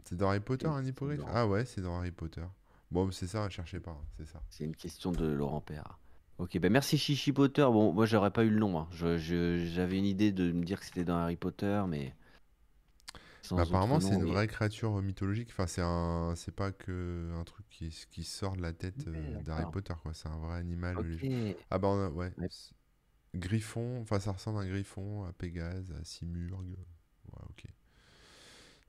C'est 0.03 0.15
dans 0.15 0.29
Harry 0.29 0.39
Potter, 0.39 0.67
un 0.67 0.83
hippogriffe? 0.85 1.19
dans- 1.19 1.27
Ah 1.29 1.47
ouais, 1.47 1.65
c'est 1.65 1.81
dans 1.81 1.97
Harry 1.97 2.11
Potter. 2.11 2.45
Bon, 2.91 3.11
c'est 3.11 3.27
ça, 3.27 3.49
cherchez 3.49 3.79
pas, 3.81 3.91
hein, 3.91 4.05
c'est 4.17 4.25
ça. 4.25 4.41
c'est 4.49 4.63
une 4.63 4.75
question 4.75 5.11
de 5.11 5.25
Laurent 5.25 5.59
Père. 5.61 5.99
Ok, 6.39 6.57
bah 6.59 6.69
merci 6.69 6.97
Chichi 6.97 7.31
Potter. 7.31 7.61
Bon, 7.71 7.93
moi 7.93 8.05
j'aurais 8.07 8.31
pas 8.31 8.43
eu 8.43 8.49
le 8.49 8.57
nom. 8.59 8.79
hein. 8.79 8.87
Je- 8.91 9.17
je- 9.17 9.65
j'avais 9.67 9.97
une 9.97 10.05
idée 10.05 10.31
de 10.31 10.51
me 10.51 10.63
dire 10.63 10.79
que 10.79 10.85
c'était 10.85 11.03
dans 11.05 11.17
Harry 11.17 11.35
Potter, 11.35 11.83
mais 11.87 12.13
sans 13.41 13.55
Bah, 13.55 13.63
autre 13.71 13.77
apparemment, 13.77 13.99
c'est 13.99 14.13
nom, 14.13 14.15
une 14.15 14.23
vraie 14.25 14.47
créature 14.47 15.01
mythologique. 15.01 15.49
Enfin, 15.51 15.67
c'est 15.67 15.81
un, 15.83 16.33
c'est 16.35 16.51
pas 16.55 16.71
que 16.71 17.31
un 17.39 17.43
truc 17.43 17.65
qui, 17.69 17.89
qui 18.11 18.23
sort 18.23 18.55
de 18.55 18.61
la 18.61 18.73
tête 18.73 19.07
euh, 19.07 19.39
d'Harry 19.41 19.65
d'accord. 19.65 19.67
Potter, 19.67 19.93
quoi. 20.01 20.13
C'est 20.13 20.29
un 20.29 20.37
vrai 20.37 20.57
animal. 20.59 20.97
Ok. 20.97 21.23
lég- 21.25 21.27
Ah 21.71 21.77
bah 21.79 21.87
on 21.89 22.05
a- 22.05 22.09
ouais. 22.09 22.33
Ouais. 22.37 22.47
C'est- 22.49 22.73
Griffon, 23.35 24.01
enfin 24.01 24.19
ça 24.19 24.33
ressemble 24.33 24.59
à 24.59 24.61
un 24.63 24.67
griffon, 24.67 25.23
à 25.25 25.31
Pégase, 25.33 25.93
à 25.93 26.03
Simurgh. 26.03 26.77
Ouais, 27.33 27.43
ok. 27.49 27.65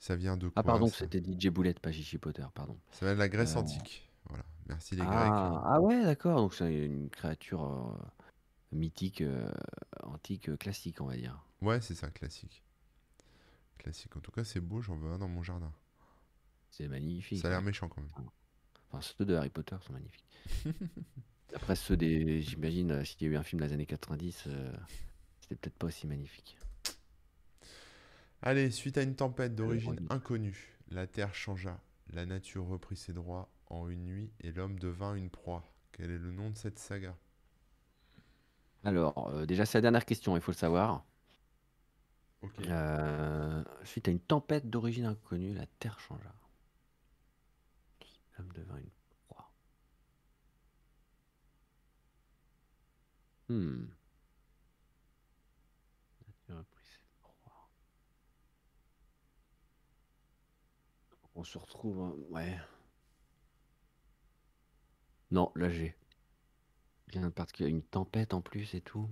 Ça 0.01 0.17
vient 0.17 0.37
de 0.37 0.49
Ah 0.57 0.63
quoi 0.63 0.63
pardon, 0.63 0.91
ça? 0.99 1.07
c'était 1.09 1.23
DJ 1.23 1.49
Boulette, 1.49 1.81
pas 1.81 1.91
Chichi 1.91 2.19
Potter, 2.19 2.45
pardon. 2.55 2.79
Ça 2.91 3.07
vient 3.07 3.15
de 3.15 3.19
la 3.19 3.31
Grèce 3.31 3.57
Euh, 3.57 3.57
antique. 3.57 4.08
Merci 4.69 4.97
les 4.97 5.03
Grecs. 5.03 5.15
Ah, 5.15 5.63
ah 5.65 5.81
ouais, 5.81 6.03
d'accord. 6.03 6.37
Donc 6.37 6.55
c'est 6.55 6.87
une 6.87 7.09
créature 7.11 7.65
euh, 7.65 8.27
mythique, 8.73 9.21
euh, 9.23 9.51
antique, 10.03 10.49
euh, 10.49 10.57
classique, 10.57 11.01
on 11.01 11.07
va 11.07 11.17
dire. 11.17 11.43
Ouais, 11.63 11.81
c'est 11.81 11.95
ça, 11.95 12.11
classique. 12.11 12.63
Classique. 13.79 14.17
En 14.17 14.21
tout 14.21 14.31
cas, 14.31 14.45
c'est 14.45 14.61
beau, 14.61 14.81
j'en 14.81 14.97
veux 14.97 15.11
un 15.11 15.19
dans 15.19 15.29
mon 15.29 15.43
jardin. 15.43 15.73
C'est 16.71 16.89
magnifique. 16.89 17.41
Ça 17.41 17.49
a 17.49 17.51
l'air 17.51 17.61
ouais. 17.61 17.67
méchant 17.67 17.89
quand 17.89 18.03
même. 18.03 18.11
Enfin, 18.91 19.01
ceux 19.01 19.25
de 19.25 19.35
Harry 19.35 19.51
Potter 19.51 19.77
sont 19.87 19.93
magnifiques. 19.93 20.25
Après 21.55 21.77
ceux 21.77 21.97
des, 21.97 22.43
j'imagine, 22.43 22.91
euh, 22.93 23.05
s'il 23.05 23.23
y 23.23 23.31
a 23.31 23.33
eu 23.33 23.37
un 23.37 23.43
film 23.43 23.63
des 23.63 23.73
années 23.73 23.87
90, 23.87 24.45
euh, 24.47 24.73
c'était 25.41 25.57
peut-être 25.57 25.77
pas 25.77 25.87
aussi 25.87 26.07
magnifique. 26.07 26.59
Allez, 28.43 28.71
suite 28.71 28.99
à 28.99 29.03
une 29.03 29.17
tempête 29.17 29.55
d'origine 29.55 30.07
inconnue, 30.11 30.77
la 30.91 31.07
Terre 31.07 31.35
changea, 31.35 31.81
la 32.13 32.25
nature 32.27 32.67
reprit 32.67 32.97
ses 32.97 33.13
droits 33.13 33.49
en 33.71 33.89
une 33.89 34.05
nuit 34.05 34.33
et 34.41 34.53
l'homme 34.53 34.79
devint 34.79 35.15
une 35.15 35.31
proie. 35.31 35.65
Quel 35.93 36.11
est 36.11 36.19
le 36.19 36.31
nom 36.33 36.51
de 36.51 36.57
cette 36.57 36.79
saga? 36.79 37.17
Alors, 38.85 39.29
euh, 39.29 39.47
déjà, 39.47 39.65
c'est 39.67 39.79
la 39.79 39.83
dernière 39.83 40.05
question, 40.05 40.37
il 40.37 40.41
faut 40.43 40.51
le 40.53 40.57
savoir. 40.57 41.05
Euh, 42.69 43.65
suite 43.85 44.09
à 44.09 44.11
une 44.11 44.21
tempête 44.21 44.69
d'origine 44.71 45.05
inconnue, 45.07 45.55
la 45.55 45.67
Terre 45.79 45.99
changea. 46.01 46.33
L'homme 48.39 48.53
devint 48.53 48.77
une 48.79 48.91
proie. 49.29 49.53
Hmm. 53.49 53.89
On 61.35 61.43
se 61.43 61.57
retrouve. 61.57 62.01
hein, 62.01 62.15
Ouais. 62.29 62.59
Non, 65.31 65.51
là 65.55 65.71
j'ai. 65.71 65.95
Rien 67.09 67.31
parce 67.31 67.53
qu'il 67.53 67.65
y 67.65 67.67
a 67.67 67.71
une 67.71 67.83
tempête 67.83 68.35
en 68.35 68.41
plus 68.41 68.75
et 68.75 68.81
tout. 68.81 69.09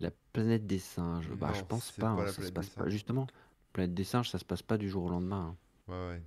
La 0.00 0.10
planète 0.34 0.66
des 0.66 0.78
singes. 0.78 1.30
Bah, 1.30 1.52
je 1.54 1.62
pense 1.62 1.90
c'est 1.92 2.00
pas. 2.00 2.14
pas 2.14 2.22
hein, 2.22 2.26
la 2.26 2.32
ça 2.32 2.42
se 2.42 2.52
planète 2.52 2.54
passe 2.54 2.68
pas. 2.70 2.82
singes. 2.84 2.92
Justement, 2.92 3.26
la 3.26 3.72
planète 3.72 3.94
des 3.94 4.04
singes, 4.04 4.28
ça 4.30 4.38
se 4.38 4.44
passe 4.44 4.62
pas 4.62 4.76
du 4.76 4.88
jour 4.90 5.04
au 5.04 5.08
lendemain. 5.08 5.54
hein. 5.54 5.56
Ouais, 5.88 5.94
ouais. 6.08 6.22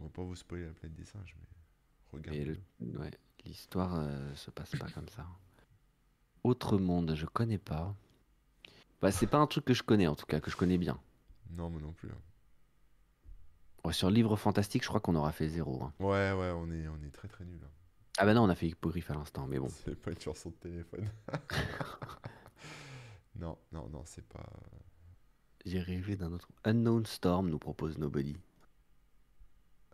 On 0.00 0.04
va 0.04 0.10
pas 0.10 0.22
vous 0.22 0.34
spoiler 0.36 0.66
la 0.66 0.72
planète 0.72 0.96
des 0.96 1.04
singes, 1.04 1.36
mais 1.40 1.46
Et 2.32 2.44
regardez. 2.44 2.44
le- 2.44 2.98
ouais, 2.98 3.10
l'histoire 3.44 3.94
euh, 3.96 4.34
se 4.34 4.50
passe 4.50 4.74
pas 4.74 4.88
comme 4.90 5.08
ça. 5.08 5.26
Autre 6.44 6.78
monde, 6.78 7.14
je 7.16 7.26
connais 7.26 7.58
pas. 7.58 7.96
Bah, 9.02 9.12
c'est 9.12 9.26
pas 9.26 9.36
un 9.38 9.46
truc 9.46 9.66
que 9.66 9.74
je 9.74 9.82
connais 9.82 10.06
en 10.06 10.14
tout 10.14 10.24
cas, 10.26 10.40
que 10.40 10.50
je 10.50 10.56
connais 10.56 10.78
bien. 10.78 10.98
Non, 11.50 11.70
moi 11.70 11.80
non 11.80 11.92
plus. 11.92 12.10
hein. 12.10 12.20
Ouais, 13.84 13.92
sur 13.92 14.10
livre 14.10 14.36
fantastique, 14.36 14.82
je 14.82 14.88
crois 14.88 15.00
qu'on 15.00 15.16
aura 15.16 15.32
fait 15.32 15.48
zéro. 15.48 15.82
hein. 15.82 15.92
Ouais, 15.98 16.32
ouais, 16.32 16.52
on 16.54 16.70
est, 16.70 16.86
on 16.88 17.02
est 17.02 17.10
très 17.10 17.28
très 17.28 17.44
nuls. 17.44 17.60
hein. 17.64 17.68
Ah 18.18 18.26
bah 18.26 18.34
non, 18.34 18.42
on 18.44 18.48
a 18.48 18.54
fait 18.54 18.68
hippogriffe 18.68 19.10
à 19.10 19.14
l'instant, 19.14 19.46
mais 19.48 19.58
bon. 19.58 19.68
C'est 19.84 19.96
pas 19.96 20.12
une 20.12 20.20
chanson 20.20 20.50
de 20.50 20.54
téléphone. 20.56 21.08
non, 23.36 23.58
non, 23.72 23.88
non, 23.88 24.02
c'est 24.04 24.26
pas. 24.28 24.46
J'ai 25.64 25.80
rêvé 25.80 26.16
d'un 26.16 26.32
autre. 26.32 26.48
Unknown 26.64 27.06
Storm 27.06 27.48
nous 27.48 27.58
propose 27.58 27.98
Nobody. 27.98 28.36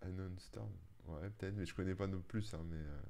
Unknown 0.02 0.38
Storm. 0.38 0.70
Ouais, 1.06 1.30
peut-être, 1.30 1.54
mais 1.56 1.64
je 1.64 1.74
connais 1.74 1.94
pas 1.94 2.06
non 2.06 2.20
plus. 2.20 2.52
hein, 2.54 2.60
mais 2.68 2.76
euh, 2.76 3.00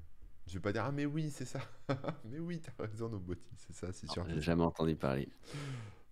je 0.47 0.55
vais 0.55 0.61
pas 0.61 0.72
dire, 0.72 0.85
ah, 0.85 0.93
mais 0.93 1.07
oui, 1.07 1.31
c'est 1.31 1.45
ça. 1.45 1.61
mais 2.24 2.39
oui, 2.39 2.61
t'as 2.61 2.85
raison, 2.85 3.09
Nobody. 3.09 3.41
C'est 3.57 3.72
ça, 3.74 3.93
c'est 3.93 4.09
sûr. 4.09 4.24
J'ai 4.29 4.41
jamais 4.41 4.62
entendu 4.64 4.95
parler. 4.97 5.29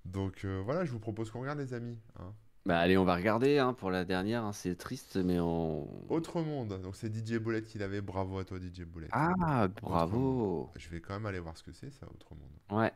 Donc 0.04 0.44
euh, 0.44 0.60
voilà, 0.64 0.84
je 0.84 0.92
vous 0.92 1.00
propose 1.00 1.30
qu'on 1.30 1.40
regarde, 1.40 1.58
les 1.58 1.74
amis. 1.74 1.98
hein. 2.18 2.32
Bah 2.66 2.80
allez, 2.80 2.98
on 2.98 3.04
va 3.04 3.14
regarder 3.14 3.58
hein, 3.58 3.72
pour 3.74 3.90
la 3.92 4.04
dernière. 4.04 4.44
hein, 4.44 4.52
C'est 4.52 4.74
triste, 4.76 5.16
mais 5.16 5.38
on. 5.38 5.88
Autre 6.10 6.42
monde. 6.42 6.80
Donc 6.82 6.96
c'est 6.96 7.08
DJ 7.14 7.38
Boulette 7.38 7.66
qui 7.66 7.78
l'avait. 7.78 8.00
Bravo 8.00 8.38
à 8.38 8.44
toi, 8.44 8.58
DJ 8.58 8.82
Boulette. 8.82 9.10
Ah, 9.12 9.68
bravo. 9.80 10.70
Je 10.76 10.88
vais 10.90 11.00
quand 11.00 11.14
même 11.14 11.26
aller 11.26 11.38
voir 11.38 11.56
ce 11.56 11.62
que 11.62 11.72
c'est, 11.72 11.90
ça, 11.92 12.06
Autre 12.06 12.34
monde. 12.34 12.80
Ouais. 12.82 12.92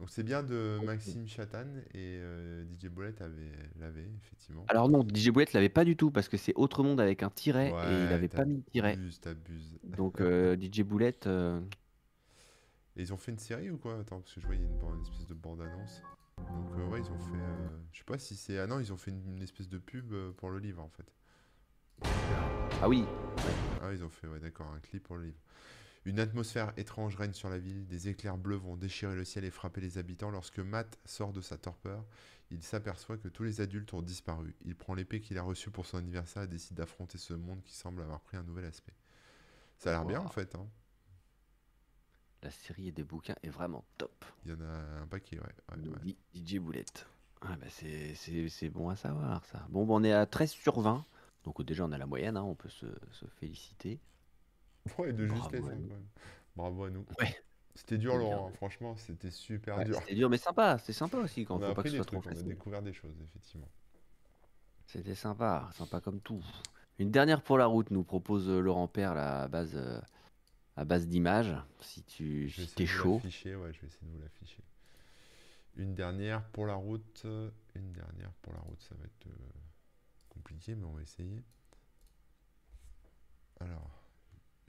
Donc 0.00 0.10
c'est 0.10 0.22
bien 0.22 0.42
de 0.44 0.78
Maxime 0.84 1.26
Chatan 1.26 1.66
et 1.92 2.18
euh, 2.20 2.64
DJ 2.64 2.86
Boulette 2.86 3.20
avait 3.20 3.50
l'avait 3.80 4.06
effectivement. 4.24 4.64
Alors 4.68 4.88
non, 4.88 5.04
DJ 5.04 5.30
Boulette 5.30 5.52
l'avait 5.54 5.68
pas 5.68 5.84
du 5.84 5.96
tout 5.96 6.10
parce 6.12 6.28
que 6.28 6.36
c'est 6.36 6.54
Autre 6.54 6.84
Monde 6.84 7.00
avec 7.00 7.22
un 7.24 7.30
tiret 7.30 7.66
et 7.66 7.70
il 7.70 7.74
Ouais, 8.06 8.12
avait 8.12 8.28
pas 8.28 8.44
mis 8.44 8.58
de 8.58 8.62
tiret. 8.70 8.92
t'abuses, 8.92 9.20
t'abuses. 9.20 9.78
Donc 9.84 10.20
euh, 10.20 10.56
DJ 10.56 10.82
Boulette. 10.82 11.26
euh, 11.26 11.60
Et 12.96 13.02
ils 13.02 13.12
ont 13.12 13.16
fait 13.16 13.32
une 13.32 13.38
série 13.38 13.70
ou 13.70 13.76
quoi? 13.76 13.98
Attends, 13.98 14.20
parce 14.20 14.32
que 14.34 14.40
je 14.40 14.46
une, 14.52 14.66
bande- 14.78 14.96
une 14.96 15.02
espèce 15.02 15.26
de 15.26 15.34
bande-annonce. 15.34 16.02
Donc 16.46 16.78
euh, 16.78 16.86
ouais, 16.88 17.00
ils 17.00 17.10
ont 17.10 17.18
fait. 17.18 17.36
euh, 17.36 17.68
je 17.92 17.98
sais 17.98 18.04
pas 18.04 18.18
si 18.18 18.36
c'est. 18.36 18.58
Ah 18.58 18.66
non, 18.66 18.80
ils 18.80 18.92
ont 18.92 18.96
fait 18.96 19.10
une, 19.10 19.36
une 19.36 19.42
espèce 19.42 19.68
de 19.68 19.78
pub 19.78 20.12
euh, 20.12 20.32
pour 20.32 20.50
le 20.50 20.58
livre 20.58 20.82
en 20.82 20.88
fait. 20.88 21.12
Ah 22.80 22.88
oui. 22.88 23.04
Ah, 23.82 23.92
ils 23.92 24.04
ont 24.04 24.08
fait, 24.08 24.26
ouais, 24.28 24.38
d'accord, 24.40 24.66
un 24.72 24.80
clip 24.80 25.02
pour 25.02 25.16
le 25.16 25.24
livre. 25.24 25.38
Une 26.04 26.20
atmosphère 26.20 26.72
étrange 26.76 27.16
règne 27.16 27.32
sur 27.32 27.48
la 27.50 27.58
ville. 27.58 27.86
Des 27.86 28.08
éclairs 28.08 28.38
bleus 28.38 28.56
vont 28.56 28.76
déchirer 28.76 29.14
le 29.14 29.24
ciel 29.24 29.44
et 29.44 29.50
frapper 29.50 29.80
les 29.80 29.98
habitants. 29.98 30.30
Lorsque 30.30 30.58
Matt 30.60 30.98
sort 31.04 31.32
de 31.32 31.40
sa 31.40 31.58
torpeur, 31.58 32.04
il 32.50 32.62
s'aperçoit 32.62 33.18
que 33.18 33.28
tous 33.28 33.42
les 33.42 33.60
adultes 33.60 33.92
ont 33.94 34.00
disparu. 34.02 34.54
Il 34.64 34.74
prend 34.76 34.94
l'épée 34.94 35.20
qu'il 35.20 35.36
a 35.38 35.42
reçue 35.42 35.70
pour 35.70 35.86
son 35.86 35.98
anniversaire 35.98 36.44
et 36.44 36.48
décide 36.48 36.76
d'affronter 36.76 37.18
ce 37.18 37.34
monde 37.34 37.62
qui 37.62 37.74
semble 37.74 38.00
avoir 38.00 38.20
pris 38.20 38.36
un 38.36 38.42
nouvel 38.44 38.64
aspect. 38.64 38.94
Ça 39.78 39.90
a 39.90 39.92
l'air 39.92 40.04
bien 40.06 40.20
en 40.20 40.28
fait. 40.28 40.54
hein. 40.54 40.66
La 42.42 42.50
série 42.50 42.92
des 42.92 43.02
bouquins 43.02 43.34
est 43.42 43.48
vraiment 43.48 43.84
top. 43.98 44.24
Il 44.44 44.52
y 44.52 44.54
en 44.54 44.60
a 44.60 45.00
un 45.02 45.06
paquet, 45.06 45.38
ouais. 45.40 46.14
DJ 46.34 46.58
Boulette. 46.58 47.06
Ah 47.42 47.56
bah 47.60 47.66
c'est- 47.68 48.68
bon 48.70 48.88
à 48.90 48.96
savoir 48.96 49.44
ça. 49.44 49.66
Bon, 49.70 49.84
bah, 49.86 49.94
on 49.94 50.04
est 50.04 50.12
à 50.12 50.26
13 50.26 50.50
sur 50.50 50.80
20. 50.80 51.04
Donc 51.44 51.62
déjà 51.62 51.84
on 51.84 51.92
a 51.92 51.98
la 51.98 52.06
moyenne, 52.06 52.36
hein, 52.36 52.42
on 52.42 52.54
peut 52.54 52.68
se, 52.68 52.86
se 53.12 53.26
féliciter. 53.40 53.98
Ouais, 54.98 55.12
de 55.12 55.26
Bravo 55.26 55.42
justesse, 55.42 55.60
à 55.70 55.74
nous. 55.74 55.88
quand 55.88 55.94
même. 55.94 56.06
Bravo 56.56 56.84
à 56.84 56.90
nous. 56.90 57.06
C'était 57.74 57.98
dur. 57.98 58.16
Laurent. 58.16 58.48
hein. 58.48 58.52
Franchement, 58.56 58.96
c'était 58.96 59.30
super 59.30 59.84
dur. 59.84 59.96
c'était 60.00 60.14
dur 60.14 60.28
mais 60.30 60.38
sympa, 60.38 60.78
c'est 60.78 60.92
sympa 60.92 61.16
aussi 61.18 61.44
quand 61.44 61.56
On 61.56 61.60
faut 61.60 61.74
pas 61.74 61.82
que 61.82 61.88
ce 61.88 61.92
des 61.94 61.98
soit 61.98 62.06
trop 62.06 62.22
on 62.24 62.28
a 62.30 62.34
découvert 62.42 62.82
des 62.82 62.92
choses, 62.92 63.14
effectivement. 63.22 63.68
C'était 64.86 65.14
sympa, 65.14 65.68
sympa 65.74 66.00
comme 66.00 66.20
tout. 66.20 66.42
Une 66.98 67.10
dernière 67.10 67.42
pour 67.42 67.58
la 67.58 67.66
route 67.66 67.90
nous 67.90 68.02
propose 68.02 68.48
euh, 68.48 68.60
Laurent 68.60 68.88
Père 68.88 69.12
à 69.16 69.46
base, 69.48 69.72
euh, 69.76 70.00
à 70.78 70.84
base 70.84 71.08
d'images. 71.08 71.54
Si 71.80 72.02
tu 72.04 72.48
Je 72.48 72.62
si 72.62 72.82
vous 72.82 72.86
chaud. 72.86 73.14
l'afficher, 73.14 73.56
ouais, 73.56 73.72
je 73.72 73.80
vais 73.80 73.86
essayer 73.88 74.06
de 74.06 74.12
vous 74.12 74.20
l'afficher. 74.22 74.62
Une 75.76 75.94
dernière 75.94 76.44
pour 76.50 76.66
la 76.66 76.74
route. 76.74 77.26
Une 77.74 77.92
dernière 77.92 78.32
pour 78.42 78.52
la 78.52 78.60
route, 78.60 78.80
ça 78.82 78.94
va 78.94 79.04
être 79.04 79.26
euh, 79.26 79.50
compliqué, 80.28 80.74
mais 80.74 80.84
on 80.84 80.92
va 80.92 81.02
essayer. 81.02 81.42
Alors, 83.60 83.90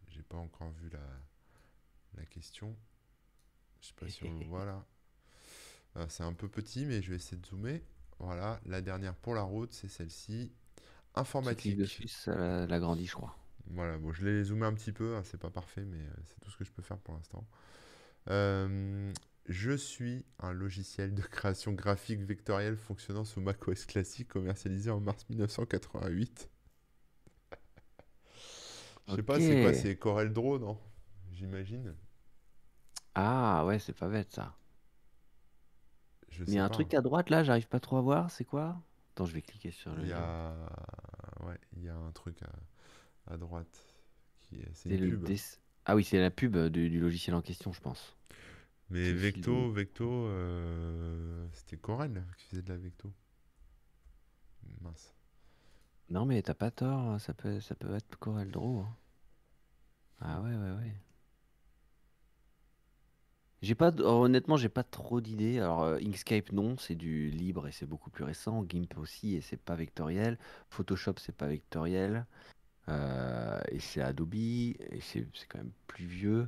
j'ai 0.08 0.24
pas 0.24 0.38
encore 0.38 0.72
vu 0.72 0.90
la, 0.90 1.00
la 2.16 2.26
question. 2.26 2.76
Je 3.82 3.88
sais 3.88 3.94
pas 3.94 4.08
si 4.10 4.24
on 4.24 4.34
le 4.40 4.46
voit 4.46 4.66
là. 4.66 4.86
Euh, 5.98 6.06
c'est 6.10 6.24
un 6.24 6.34
peu 6.34 6.48
petit, 6.50 6.86
mais 6.86 7.02
je 7.02 7.10
vais 7.12 7.16
essayer 7.18 7.38
de 7.38 7.46
zoomer. 7.46 7.82
Voilà, 8.20 8.60
la 8.66 8.82
dernière 8.82 9.16
pour 9.16 9.34
la 9.36 9.44
route, 9.44 9.74
c'est 9.74 9.88
celle-ci. 9.88 10.52
Tu 11.42 11.56
cliques 11.56 11.76
Informatique. 11.76 11.78
dessus, 11.78 12.08
ça 12.08 12.36
l'a- 12.36 12.68
l'agrandit 12.68 13.06
je 13.06 13.14
crois. 13.14 13.36
Voilà, 13.70 13.98
bon, 13.98 14.12
je 14.12 14.26
l'ai 14.26 14.44
zoomé 14.44 14.66
un 14.66 14.74
petit 14.74 14.92
peu, 14.92 15.16
hein, 15.16 15.22
c'est 15.24 15.40
pas 15.40 15.52
parfait, 15.52 15.84
mais 15.86 16.00
euh, 16.00 16.12
c'est 16.26 16.40
tout 16.40 16.50
ce 16.50 16.58
que 16.58 16.64
je 16.66 16.72
peux 16.72 16.82
faire 16.82 16.98
pour 16.98 17.14
l'instant. 17.14 17.48
Euh, 18.30 19.14
je 19.48 19.72
suis 19.74 20.26
un 20.40 20.54
logiciel 20.54 21.16
de 21.16 21.22
création 21.24 21.74
graphique 21.74 22.22
vectorielle 22.22 22.78
fonctionnant 22.78 23.26
sous 23.26 23.42
macOS 23.42 23.86
classique 23.86 24.30
commercialisé 24.30 24.92
en 24.92 25.00
mars 25.02 25.26
1988. 25.30 26.50
Je 29.08 29.14
sais 29.14 29.24
pas, 29.24 29.40
c'est 29.42 29.58
quoi, 29.58 29.74
c'est 29.74 29.98
Corel 29.98 30.32
Draw, 30.32 30.58
non? 30.60 30.78
J'imagine. 31.32 31.96
Ah 33.14 33.66
ouais, 33.68 33.78
c'est 33.78 33.94
pas 33.94 34.08
bête 34.10 34.32
ça. 34.34 34.56
Je 36.30 36.44
Je 36.44 36.46
Mais 36.48 36.56
il 36.56 36.58
y 36.58 36.60
a 36.60 36.66
un 36.66 36.70
pas. 36.70 36.70
truc 36.70 36.94
à 36.94 37.00
droite 37.02 37.30
là, 37.30 37.44
j'arrive 37.44 37.68
pas 37.70 37.80
trop 37.80 37.96
à 37.98 38.02
voir, 38.02 38.30
c'est 38.32 38.44
quoi? 38.46 38.82
Attends, 39.14 39.26
je 39.26 39.34
vais 39.34 39.42
cliquer 39.44 39.72
sur 39.72 39.94
le 39.94 40.04
Il 40.04 40.08
y 40.08 40.14
a... 40.14 40.54
Ouais, 41.42 41.60
il 41.76 41.84
y 41.84 41.90
a 41.90 41.96
un 41.96 42.12
truc 42.12 42.42
à, 42.44 42.50
à 43.30 43.38
droite 43.38 43.86
qui 44.42 44.58
est... 44.62 44.70
C'est 44.74 44.90
une 44.90 44.98
le 44.98 45.10
pub. 45.12 45.24
des- 45.24 45.40
Ah 45.86 45.96
oui, 45.96 46.04
c'est 46.04 46.20
la 46.20 46.32
pub 46.32 46.58
du, 46.68 46.90
du 46.90 47.00
logiciel 47.00 47.36
en 47.36 47.42
question, 47.42 47.74
je 47.74 47.82
pense. 47.82 48.16
Mais 48.90 49.14
Vecto. 49.14 49.72
Vecto, 49.72 50.26
euh, 50.28 51.48
c'était 51.54 51.78
Corel 51.78 52.24
qui 52.38 52.48
faisait 52.48 52.62
de 52.62 52.70
la 52.70 52.78
Vecto. 52.78 53.12
Mince. 54.82 55.14
Non, 56.10 56.26
mais 56.26 56.42
t'as 56.42 56.54
pas 56.56 56.72
tort, 56.72 57.00
hein, 57.00 57.20
ça 57.20 57.34
peut, 57.34 57.62
ça 57.62 57.74
peut 57.74 57.96
être 57.96 58.18
Corel 58.20 58.52
Draw. 58.52 58.80
hein. 58.82 58.98
Ah 60.22 60.42
ouais, 60.42 60.56
ouais, 60.56 60.72
ouais. 60.78 60.94
J'ai 63.62 63.76
pas, 63.76 63.92
d- 63.92 64.04
honnêtement, 64.04 64.58
j'ai 64.58 64.68
pas 64.70 64.84
trop 64.84 65.22
d'idées. 65.22 65.60
Alors, 65.60 65.84
euh, 65.84 65.98
Inkscape, 66.02 66.52
non, 66.52 66.78
c'est 66.78 66.96
du 66.96 67.30
libre 67.30 67.68
et 67.68 67.72
c'est 67.72 67.86
beaucoup 67.86 68.10
plus 68.10 68.24
récent. 68.24 68.66
GIMP 68.68 68.98
aussi, 68.98 69.36
et 69.36 69.42
c'est 69.42 69.58
pas 69.58 69.76
vectoriel. 69.76 70.38
Photoshop, 70.70 71.16
c'est 71.20 71.36
pas 71.36 71.48
vectoriel. 71.48 72.26
Euh, 72.90 73.62
et 73.70 73.80
c'est 73.80 74.02
Adobe, 74.02 74.34
et 74.36 75.00
c'est 75.02 75.26
quand 75.48 75.60
même 75.60 75.72
plus 75.88 76.06
vieux. 76.06 76.48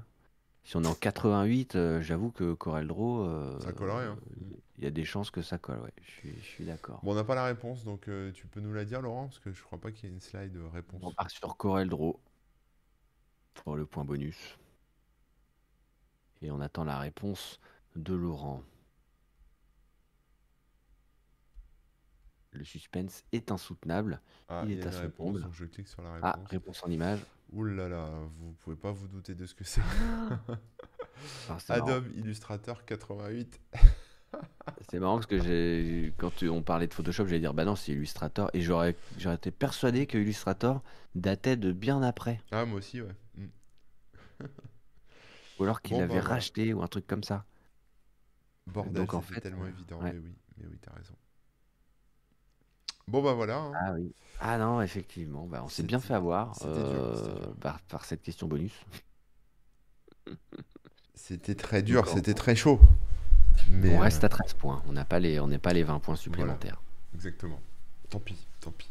Si 0.64 0.78
on 0.78 0.84
est 0.84 0.88
en 0.88 0.94
88, 0.94 1.76
euh, 1.76 2.02
j'avoue 2.02 2.32
que 2.32 2.54
CorelDRAW, 2.54 3.22
euh, 3.22 3.60
Ça 3.60 3.72
collerait, 3.74 4.06
hein. 4.06 4.18
il 4.78 4.84
y 4.84 4.88
a 4.88 4.92
des 4.92 5.06
chances 5.06 5.32
que 5.32 5.42
ça 5.42 5.58
colle, 5.58 5.80
ouais. 5.80 5.94
Je 6.02 6.12
suis, 6.12 6.36
je 6.40 6.46
suis 6.46 6.66
d'accord. 6.66 7.00
Bon, 7.04 7.12
on 7.12 7.16
n'a 7.16 7.24
pas 7.24 7.36
la 7.36 7.46
réponse, 7.46 7.84
donc 7.84 8.08
euh, 8.08 8.32
tu 8.32 8.48
peux 8.48 8.60
nous 8.60 8.74
la 8.74 8.86
dire, 8.86 9.02
Laurent, 9.02 9.26
parce 9.26 9.40
que 9.40 9.52
je 9.52 9.62
crois 9.64 9.80
pas 9.80 9.92
qu'il 9.92 10.10
y 10.10 10.12
ait 10.12 10.16
une 10.16 10.22
slide 10.22 10.58
réponse. 10.72 11.02
On 11.04 11.12
part 11.12 11.32
sur 11.32 11.58
CorelDRAW 11.58 12.20
pour 13.54 13.76
le 13.76 13.86
point 13.86 14.06
bonus. 14.06 14.58
Et 16.42 16.52
on 16.52 16.60
attend 16.60 16.84
la 16.84 17.00
réponse 17.00 17.60
de 17.96 18.14
Laurent. 18.14 18.64
Le 22.54 22.64
suspense 22.66 23.24
est 23.32 23.52
insoutenable. 23.52 24.20
Ah, 24.50 24.62
il 24.66 24.72
il 24.72 24.78
y 24.78 24.82
est 24.82 24.86
à 24.86 24.90
réponse, 25.00 25.40
je 25.54 25.66
clique 25.66 25.88
sur 25.88 26.02
la 26.02 26.16
Ah, 26.22 26.32
réponse. 26.34 26.50
réponse 26.50 26.84
en 26.84 26.90
image. 26.92 27.20
Ouh 27.54 27.64
là 27.64 27.88
là, 27.88 28.10
vous 28.40 28.52
pouvez 28.60 28.76
pas 28.76 28.92
vous 28.92 29.08
douter 29.08 29.36
de 29.36 29.46
ce 29.46 29.56
que 29.56 29.64
c'est. 29.64 29.82
Adobe 31.70 32.06
Illustrator 32.18 32.84
88. 32.86 33.60
C'est 34.90 35.00
marrant 35.00 35.16
parce 35.16 35.26
que 35.28 35.40
j'ai, 35.42 36.14
quand 36.18 36.34
tu- 36.34 36.48
on 36.50 36.62
parlait 36.62 36.88
de 36.88 36.94
Photoshop, 36.94 37.26
j'allais 37.26 37.40
dire 37.42 37.54
bah 37.54 37.66
non, 37.66 37.76
c'est 37.76 37.92
Illustrator. 37.92 38.50
Et 38.54 38.62
j'aurais, 38.62 38.96
j'aurais 39.18 39.36
été 39.36 39.52
persuadé 39.52 40.08
que 40.08 40.18
Illustrator 40.18 40.82
datait 41.16 41.58
de 41.58 41.72
bien 41.74 42.02
après. 42.02 42.42
Ah, 42.52 42.66
moi 42.66 42.78
aussi, 42.80 43.02
ouais. 43.02 43.14
Mm. 43.36 44.46
Ou 45.60 45.64
alors 45.64 45.82
qu'il 45.82 45.92
Bon, 45.92 45.98
bah, 46.00 46.08
l'avait 46.08 46.20
voilà. 46.22 46.36
racheté 46.36 46.74
ou 46.74 46.82
un 46.82 46.88
truc 46.88 47.06
comme 47.08 47.24
ça. 47.24 47.46
Bordel, 48.68 48.94
Donc, 48.94 49.14
en 49.14 49.22
fait, 49.22 49.42
tellement 49.42 49.66
euh, 49.66 49.70
évident, 49.70 50.02
ouais. 50.02 50.14
mais 50.14 50.20
oui, 50.20 50.36
mais 50.58 50.66
oui, 50.70 50.78
t'as 50.82 50.94
raison. 50.94 51.14
Bon, 53.08 53.22
bah 53.22 53.34
voilà. 53.34 53.58
hein. 53.58 53.72
Ah 53.76 53.92
oui. 53.94 54.12
Ah 54.40 54.58
non, 54.58 54.82
effectivement, 54.82 55.46
bah, 55.46 55.62
on 55.64 55.70
s'est 55.70 55.84
bien 55.84 56.00
C'était- 56.00 56.08
fait 56.10 56.14
avoir 56.16 56.56
c'était 56.56 56.74
dur, 56.74 56.80
euh, 56.84 57.36
dur. 57.40 57.54
par, 57.62 57.80
par 57.82 58.06
cette 58.06 58.22
question 58.22 58.48
bonus. 58.48 58.74
C'était 61.16 61.56
très 61.56 61.82
dur, 61.82 62.08
c'était 62.08 62.34
très 62.34 62.56
chaud. 62.56 62.80
Mais, 63.70 63.96
on 63.96 64.00
euh, 64.00 64.04
reste 64.04 64.24
à 64.24 64.30
13 64.30 64.54
points. 64.54 64.82
On 64.88 64.94
n'a 64.94 65.06
pas 65.06 65.20
les, 65.20 65.40
on 65.40 65.48
n'est 65.48 65.60
pas 65.60 65.74
les 65.74 65.84
20 65.84 66.00
points 66.00 66.16
supplémentaires. 66.16 66.82
Exactement. 67.14 67.60
Tant 68.10 68.20
pis, 68.20 68.36
tant 68.62 68.72
pis. 68.72 68.90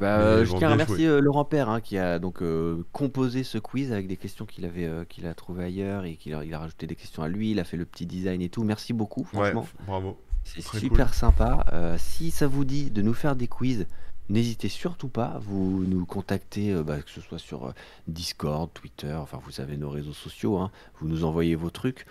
Bah, 0.00 0.18
Mais 0.18 0.24
euh, 0.24 0.44
je 0.44 0.50
bon, 0.50 0.58
tiens 0.58 0.70
à 0.72 0.76
bien 0.76 0.84
remercier 0.84 1.06
euh, 1.06 1.20
Laurent 1.20 1.44
Père 1.44 1.68
hein, 1.68 1.80
qui 1.80 1.96
a 1.98 2.18
donc 2.18 2.42
euh, 2.42 2.82
composé 2.92 3.44
ce 3.44 3.58
quiz 3.58 3.92
avec 3.92 4.08
des 4.08 4.16
questions 4.16 4.44
qu'il 4.44 4.64
avait 4.64 4.86
euh, 4.86 5.04
qu'il 5.04 5.24
a 5.26 5.34
trouvées 5.34 5.64
ailleurs 5.64 6.04
et 6.04 6.16
qu'il 6.16 6.34
a, 6.34 6.44
il 6.44 6.52
a 6.52 6.58
rajouté 6.58 6.88
des 6.88 6.96
questions 6.96 7.22
à 7.22 7.28
lui. 7.28 7.52
Il 7.52 7.60
a 7.60 7.64
fait 7.64 7.76
le 7.76 7.84
petit 7.84 8.04
design 8.06 8.42
et 8.42 8.48
tout. 8.48 8.64
Merci 8.64 8.92
beaucoup, 8.92 9.20
Ouais, 9.34 9.52
franchement. 9.52 9.66
bravo. 9.86 10.18
C'est 10.44 10.62
super 10.80 11.14
sympa. 11.14 11.66
Euh, 11.72 11.96
si 11.98 12.30
ça 12.30 12.46
vous 12.46 12.64
dit 12.64 12.90
de 12.90 13.02
nous 13.02 13.14
faire 13.14 13.34
des 13.36 13.48
quiz, 13.48 13.86
n'hésitez 14.28 14.68
surtout 14.68 15.08
pas. 15.08 15.38
Vous 15.42 15.84
nous 15.86 16.04
contactez, 16.06 16.72
euh, 16.72 16.82
bah, 16.82 17.00
que 17.00 17.10
ce 17.10 17.20
soit 17.20 17.38
sur 17.38 17.66
euh, 17.66 17.72
Discord, 18.08 18.70
Twitter, 18.72 19.12
enfin 19.14 19.38
vous 19.44 19.60
avez 19.60 19.76
nos 19.76 19.90
réseaux 19.90 20.12
sociaux. 20.12 20.58
hein. 20.58 20.70
vous 21.00 21.08
nous 21.08 21.24
envoyez 21.24 21.54
vos 21.56 21.70
trucs. 21.70 22.06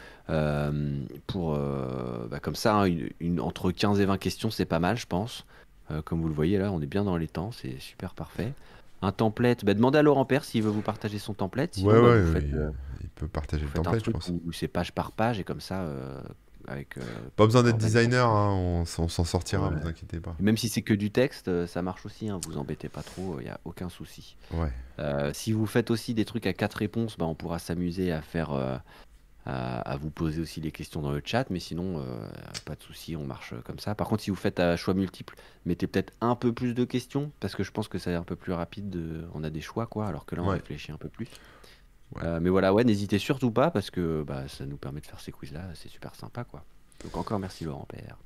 pour, 1.27 1.57
bah, 2.29 2.39
comme 2.41 2.55
ça, 2.55 2.75
hein, 2.75 2.86
une, 2.86 3.09
une- 3.19 3.39
entre 3.39 3.71
15 3.71 3.99
et 3.99 4.05
20 4.05 4.17
questions, 4.17 4.49
c'est 4.51 4.65
pas 4.65 4.79
mal, 4.79 4.97
je 4.97 5.05
pense. 5.07 5.45
Comme 6.05 6.21
vous 6.21 6.27
le 6.27 6.34
voyez 6.34 6.57
là, 6.57 6.71
on 6.71 6.81
est 6.81 6.88
bien 6.88 7.03
dans 7.03 7.17
les 7.17 7.27
temps, 7.27 7.51
c'est 7.51 7.79
super 7.79 8.13
parfait. 8.15 8.53
Un 9.03 9.11
template, 9.11 9.63
bah, 9.65 9.73
demandez 9.73 9.99
à 9.99 10.01
Laurent 10.01 10.25
Père 10.25 10.43
s'il 10.45 10.63
veut 10.63 10.71
vous 10.71 10.81
partager 10.81 11.19
son 11.19 11.34
template. 11.34 11.75
Sinon, 11.75 11.89
ouais, 11.91 11.99
ouais, 11.99 12.21
vous 12.21 12.34
ouais, 12.34 12.39
faites, 12.41 12.49
il, 12.49 12.71
il 13.01 13.09
peut 13.09 13.27
partager 13.27 13.63
le 13.65 13.69
template, 13.71 14.03
je 14.05 14.11
pense. 14.11 14.31
c'est 14.53 14.67
page 14.69 14.91
par 14.93 15.11
page 15.11 15.39
et 15.39 15.43
comme 15.43 15.59
ça, 15.59 15.86
avec. 16.68 16.97
euh, 16.97 17.01
Pas 17.36 17.45
besoin 17.45 17.64
d'être 17.64 17.78
designer, 17.78 18.28
hein, 18.30 18.51
on, 18.51 18.86
s'en 18.86 19.07
sortira, 19.07 19.70
Ouais. 19.70 19.76
vous 19.82 19.88
inquiétez 19.88 20.20
pas. 20.20 20.36
Même 20.39 20.57
si 20.57 20.70
c'est 20.70 20.82
que 20.82 20.93
du 20.93 21.11
texte, 21.11 21.47
euh, 21.47 21.68
ça 21.68 21.82
marche 21.82 22.05
aussi, 22.05 22.30
hein, 22.30 22.39
vous 22.45 22.57
embêtez 22.57 22.89
pas 22.89 23.03
trop, 23.03 23.39
il 23.39 23.43
n'y 23.43 23.49
a 23.49 23.59
aucun 23.66 23.89
souci. 23.89 24.36
Ouais. 24.51 24.72
Euh, 24.99 25.32
si 25.34 25.51
vous 25.51 25.66
faites 25.66 25.91
aussi 25.91 26.14
des 26.14 26.26
trucs 26.26 26.47
à 26.47 26.53
quatre 26.53 26.76
réponses, 26.76 27.18
bah, 27.18 27.26
on 27.26 27.36
pourra 27.36 27.59
s'amuser 27.59 28.11
à 28.11 28.22
faire, 28.22 28.51
euh, 28.53 28.78
à, 29.45 29.80
à 29.82 29.97
vous 29.97 30.09
poser 30.09 30.41
aussi 30.41 30.61
les 30.61 30.72
questions 30.72 31.01
dans 31.01 31.11
le 31.11 31.22
chat, 31.24 31.49
mais 31.49 31.59
sinon, 31.59 31.99
euh, 31.99 32.26
pas 32.64 32.76
de 32.76 32.82
souci, 32.82 33.16
on 33.18 33.26
marche 33.26 33.53
comme 33.66 33.78
ça. 33.80 33.93
Par 33.93 34.07
contre, 34.07 34.24
si 34.24 34.30
vous 34.30 34.36
faites 34.38 34.59
à 34.61 34.78
choix 34.78 34.93
multiples, 34.93 35.36
mettez 35.66 35.86
peut-être 35.88 36.14
un 36.22 36.36
peu 36.36 36.53
plus 36.53 36.74
de 36.74 36.86
questions, 36.86 37.30
parce 37.41 37.53
que 37.55 37.64
je 37.64 37.72
pense 37.72 37.89
que 37.89 37.97
c'est 37.97 38.14
un 38.14 38.24
peu 38.24 38.38
plus 38.38 38.53
rapide, 38.53 38.89
de- 38.89 39.26
on 39.34 39.43
a 39.43 39.49
des 39.49 39.59
choix, 39.61 39.86
quoi, 39.86 40.07
alors 40.07 40.26
que 40.26 40.36
là, 40.36 40.43
on 40.43 40.47
Ouais. 40.47 40.53
réfléchit 40.53 40.91
un 40.93 40.97
peu 40.97 41.09
plus. 41.09 41.28
Ouais. 42.16 42.24
Euh, 42.24 42.39
mais 42.41 42.49
voilà, 42.49 42.74
ouais, 42.74 42.84
n'hésitez 42.84 43.20
surtout 43.20 43.51
pas, 43.51 43.72
parce 43.72 43.89
que 43.89 44.24
bah, 44.24 44.47
ça 44.47 44.66
nous 44.66 44.78
permet 44.78 45.01
de 45.01 45.05
faire 45.05 45.20
ces 45.20 45.32
quiz-là, 45.32 45.61
c'est 45.74 45.89
super 45.89 46.16
sympa, 46.16 46.43
quoi. 46.43 46.64
Donc 47.03 47.18
encore 47.18 47.39
merci 47.39 47.66
Laurent 47.66 47.86
Père. 47.88 48.18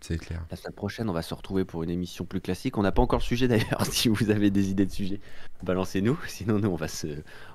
C'est 0.00 0.18
clair. 0.18 0.44
La 0.50 0.56
semaine 0.56 0.74
prochaine, 0.74 1.10
on 1.10 1.12
va 1.12 1.22
se 1.22 1.34
retrouver 1.34 1.64
pour 1.64 1.82
une 1.82 1.90
émission 1.90 2.24
plus 2.24 2.40
classique. 2.40 2.78
On 2.78 2.82
n'a 2.82 2.92
pas 2.92 3.02
encore 3.02 3.18
le 3.18 3.24
sujet 3.24 3.48
d'ailleurs. 3.48 3.84
Si 3.90 4.08
vous 4.08 4.30
avez 4.30 4.50
des 4.50 4.70
idées 4.70 4.86
de 4.86 4.92
sujet, 4.92 5.20
balancez-nous. 5.62 6.18
Sinon, 6.28 6.58
nous, 6.58 6.68
on 6.68 6.76
va 6.76 6.88
se, 6.88 7.08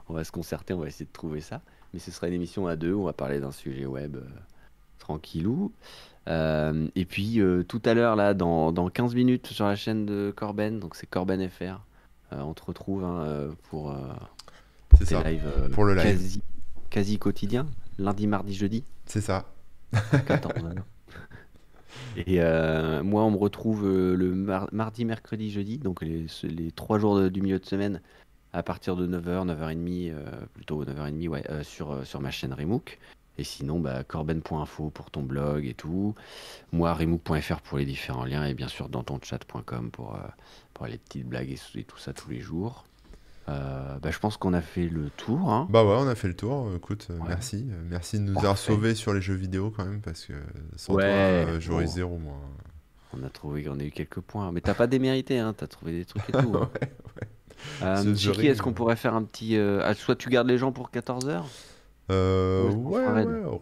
on 0.10 0.14
va 0.14 0.24
se 0.24 0.32
concerter, 0.32 0.74
on 0.74 0.80
va 0.80 0.88
essayer 0.88 1.06
de 1.06 1.12
trouver 1.12 1.40
ça. 1.40 1.62
Mais 1.94 2.00
ce 2.00 2.12
sera 2.12 2.28
une 2.28 2.34
émission 2.34 2.68
à 2.68 2.76
deux. 2.76 2.94
On 2.94 3.06
va 3.06 3.14
parler 3.14 3.40
d'un 3.40 3.52
sujet 3.52 3.86
web 3.86 4.18
euh, 4.18 4.26
tranquillou. 5.00 5.72
Euh, 6.28 6.88
et 6.96 7.06
puis, 7.06 7.40
euh, 7.40 7.64
tout 7.64 7.82
à 7.86 7.94
l'heure, 7.94 8.16
là, 8.16 8.34
dans, 8.34 8.72
dans 8.72 8.90
15 8.90 9.16
minutes 9.16 9.48
sur 9.48 9.66
la 9.66 9.76
chaîne 9.76 10.06
de 10.06 10.34
Corben, 10.36 10.80
donc 10.80 10.96
c'est 10.96 11.08
Corben 11.08 11.48
FR, 11.50 11.80
on 12.32 12.54
te 12.54 12.64
retrouve 12.64 13.04
hein, 13.04 13.24
euh, 13.26 13.52
pour, 14.94 15.00
C'est 15.00 15.16
tes 15.16 15.22
ça. 15.22 15.30
lives 15.30 15.46
euh, 15.46 15.70
Pour 15.70 15.86
le 15.86 15.94
live. 15.96 16.04
quasi, 16.04 16.42
quasi 16.90 17.18
quotidien, 17.20 17.66
lundi, 17.98 18.28
mardi, 18.28 18.54
jeudi. 18.54 18.84
C'est 19.06 19.22
ça. 19.22 19.46
14 20.28 20.54
alors. 20.66 20.86
Et 22.18 22.42
euh, 22.42 23.04
moi, 23.04 23.24
on 23.24 23.32
me 23.32 23.38
retrouve 23.38 23.86
euh, 23.86 24.16
le 24.16 24.34
mar- 24.36 24.70
mardi, 24.72 25.06
mercredi, 25.06 25.52
jeudi, 25.52 25.78
donc 25.78 26.02
les, 26.02 26.26
trois 26.76 27.00
jours 27.00 27.18
de- 27.20 27.30
du 27.30 27.42
milieu 27.42 27.60
de 27.60 27.66
semaine 27.66 28.02
à 28.52 28.62
partir 28.64 28.96
de 28.96 29.08
9h, 29.08 29.46
9h30, 29.48 30.12
euh, 30.12 30.26
plutôt 30.54 30.84
9h30, 30.84 31.28
ouais, 31.28 31.44
euh, 31.50 31.64
sur, 31.64 32.06
sur 32.06 32.22
ma 32.22 32.30
chaîne 32.32 32.54
Remook. 32.54 33.00
Et 33.40 33.44
sinon, 33.44 33.80
bah, 33.80 34.04
corben.info 34.04 34.92
pour 34.92 35.10
ton 35.10 35.24
blog 35.24 35.66
et 35.66 35.74
tout. 35.74 36.14
Moi, 36.72 36.94
remook.fr 36.94 37.62
pour 37.62 37.80
les 37.80 37.86
différents 37.86 38.26
liens 38.26 38.46
et 38.46 38.54
bien 38.54 38.68
sûr 38.68 38.90
dans 38.90 39.02
ton 39.04 39.20
chat.com 39.22 39.90
pour, 39.90 40.20
pour 40.76 40.86
les 40.86 41.00
petites 41.00 41.28
blagues 41.28 41.50
et, 41.50 41.80
et 41.80 41.84
tout 41.84 41.98
ça 41.98 42.14
tous 42.14 42.30
les 42.30 42.42
jours. 42.42 42.86
Euh, 43.50 44.00
bah, 44.00 44.10
je 44.12 44.20
pense 44.20 44.38
qu'on 44.38 44.54
a 44.54 44.62
fait 44.62 44.88
le 44.88 45.10
tour. 45.18 45.52
hein. 45.52 45.68
Bah 45.70 45.84
ouais, 45.84 45.96
on 45.98 46.08
a 46.08 46.16
fait 46.16 46.30
le 46.30 46.36
tour. 46.36 46.72
Écoute, 46.76 47.08
Ouais. 47.10 47.16
merci. 47.28 47.66
Merci 47.90 48.18
de 48.20 48.24
nous 48.24 48.38
avoir 48.38 48.58
sauvés 48.58 48.96
sur 48.96 49.14
les 49.14 49.22
jeux 49.22 49.34
vidéo 49.34 49.72
quand 49.76 49.84
même, 49.86 50.00
parce 50.02 50.26
que 50.26 50.34
sans 50.78 50.94
Ouais, 50.94 51.04
toi, 51.04 51.12
euh, 51.54 51.60
j'aurais 51.60 51.86
bon. 51.86 51.92
zéro, 51.92 52.18
moi. 52.18 52.36
On 53.20 53.24
a 53.24 53.30
trouvé, 53.30 53.68
on 53.70 53.80
a 53.80 53.84
eu 53.84 53.92
quelques 53.92 54.22
points. 54.22 54.52
Mais 54.52 54.62
t'as 54.62 54.74
pas 54.74 54.88
démérité, 54.88 55.40
hein, 55.40 55.54
t'as 55.56 55.68
trouvé 55.68 55.92
des 55.92 56.06
trucs 56.06 56.28
et 56.30 56.32
tout. 56.32 56.38
hein. 56.56 56.70
Ouais, 56.82 57.28
Euh, 57.84 58.16
Chiki, 58.16 58.48
est-ce 58.48 58.62
qu'on 58.62 58.74
pourrait 58.74 58.96
faire 58.96 59.14
un 59.14 59.24
petit. 59.24 59.56
euh, 59.58 59.82
ah, 59.84 59.94
soit 59.94 60.16
tu 60.16 60.30
gardes 60.30 60.48
les 60.48 60.58
gens 60.58 60.72
pour 60.72 60.90
14h 60.90 61.44
Euh, 62.12 62.70
Ouais, 62.72 63.06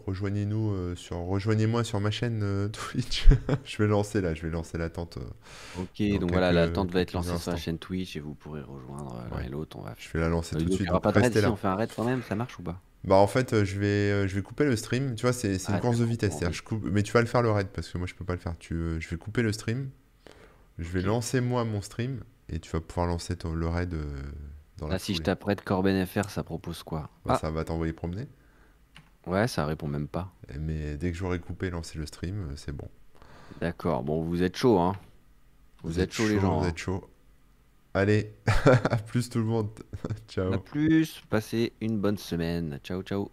rejoignez-nous 0.06 0.72
euh, 0.72 0.96
sur, 0.96 1.16
rejoignez-moi 1.18 1.84
sur 1.84 2.00
ma 2.00 2.10
chaîne 2.10 2.40
euh, 2.42 2.68
Twitch. 2.72 3.26
je 3.64 3.76
vais 3.78 3.86
lancer 3.86 4.20
là, 4.20 4.34
je 4.34 4.42
vais 4.42 4.50
lancer 4.50 4.78
l'attente. 4.78 5.18
euh, 5.18 5.80
Ok, 5.82 6.18
donc 6.20 6.32
voilà, 6.32 6.48
quelques- 6.48 6.56
l'attente 6.68 6.90
va 6.90 7.00
être 7.02 7.12
lancée 7.12 7.36
sur 7.38 7.52
la 7.52 7.56
chaîne 7.56 7.78
Twitch 7.78 8.16
et 8.16 8.20
vous 8.20 8.34
pourrez 8.34 8.62
rejoindre 8.62 9.22
l'un 9.30 9.36
Ouais. 9.38 9.46
et 9.46 9.48
l'autre. 9.48 9.78
On 9.78 9.82
va... 9.82 9.94
je 9.96 10.08
vais 10.12 10.20
la 10.20 10.28
lancer 10.28 10.56
tout 10.56 10.64
de 10.64 10.72
suite. 10.72 10.88
pas 11.02 11.12
de 11.12 11.18
raid 11.20 11.38
si 11.38 11.46
on 11.46 11.56
fait 11.56 11.68
un 11.68 11.76
raid 11.76 11.90
quand 11.94 12.04
même, 12.04 12.22
ça 12.28 12.34
marche 12.34 12.58
ou 12.58 12.62
pas? 12.62 12.80
Bah 13.04 13.16
en 13.16 13.26
fait, 13.26 13.64
je 13.64 13.78
vais, 13.80 14.28
je 14.28 14.34
vais 14.34 14.42
couper 14.42 14.64
le 14.64 14.76
stream. 14.76 15.14
Tu 15.16 15.22
vois, 15.22 15.32
c'est 15.32 15.58
c'est 15.58 15.70
une 15.72 15.78
Ah, 15.78 15.80
course 15.80 15.98
de 15.98 16.04
vitesse. 16.04 16.36
oui. 16.40 16.48
je 16.52 16.62
coupe... 16.62 16.84
Mais 16.84 17.02
tu 17.02 17.12
vas 17.12 17.20
le 17.20 17.26
faire 17.26 17.42
le 17.42 17.50
raid 17.50 17.68
parce 17.72 17.88
que 17.88 17.98
moi 17.98 18.06
je 18.06 18.14
peux 18.14 18.24
pas 18.24 18.34
le 18.34 18.38
faire. 18.40 18.56
Tu, 18.58 18.74
je 19.00 19.08
vais 19.08 19.16
couper 19.16 19.42
le 19.42 19.52
stream. 19.52 19.90
Je 20.78 20.88
vais 20.88 21.02
lancer 21.02 21.40
moi 21.40 21.64
mon 21.64 21.80
stream 21.80 22.20
et 22.48 22.58
tu 22.58 22.70
vas 22.70 22.80
pouvoir 22.80 23.06
lancer 23.06 23.36
ton- 23.36 23.54
le 23.54 23.66
raid 23.68 23.94
dans 24.82 24.88
la 24.88 24.94
Là, 24.94 24.98
si 24.98 25.12
je 25.12 25.18
foulée. 25.18 25.24
t'apprête 25.24 25.62
Corben 25.62 26.04
FR, 26.06 26.28
ça 26.30 26.42
propose 26.42 26.82
quoi 26.82 27.08
Bah, 27.24 27.34
Ah, 27.34 27.38
Ça 27.38 27.50
va 27.50 27.64
t'envoyer 27.64 27.92
promener. 27.92 28.26
ouais, 29.26 29.48
ça 29.48 29.64
répond 29.66 29.86
même 29.88 30.08
pas. 30.08 30.32
Mais 30.58 30.96
dès 30.96 31.10
que 31.12 31.16
j'aurai 31.16 31.38
coupé, 31.38 31.70
lancé 31.70 31.98
le 31.98 32.06
stream, 32.06 32.48
euh, 32.50 32.56
c'est 32.56 32.72
bon. 32.72 32.88
D'accord, 33.60 34.02
bon, 34.02 34.22
vous 34.22 34.42
êtes 34.42 34.56
chaud, 34.56 34.78
hein 34.78 34.94
Vous, 35.82 36.00
êtes 36.00 36.12
chaud, 36.12 36.28
les 36.28 36.40
gens. 36.40 36.58
Vous 36.58 36.64
hein. 36.64 36.68
êtes 36.68 36.78
chaud. 36.78 37.08
Allez, 37.94 38.32
à 38.90 38.96
plus 38.96 39.28
tout 39.28 39.38
le 39.38 39.44
monde. 39.44 39.68
Ciao. 40.28 40.52
À 40.52 40.58
plus, 40.58 41.22
passez 41.28 41.72
une 41.80 41.98
bonne 42.00 42.16
semaine. 42.18 42.78
Ciao, 42.82 43.02
ciao. 43.02 43.30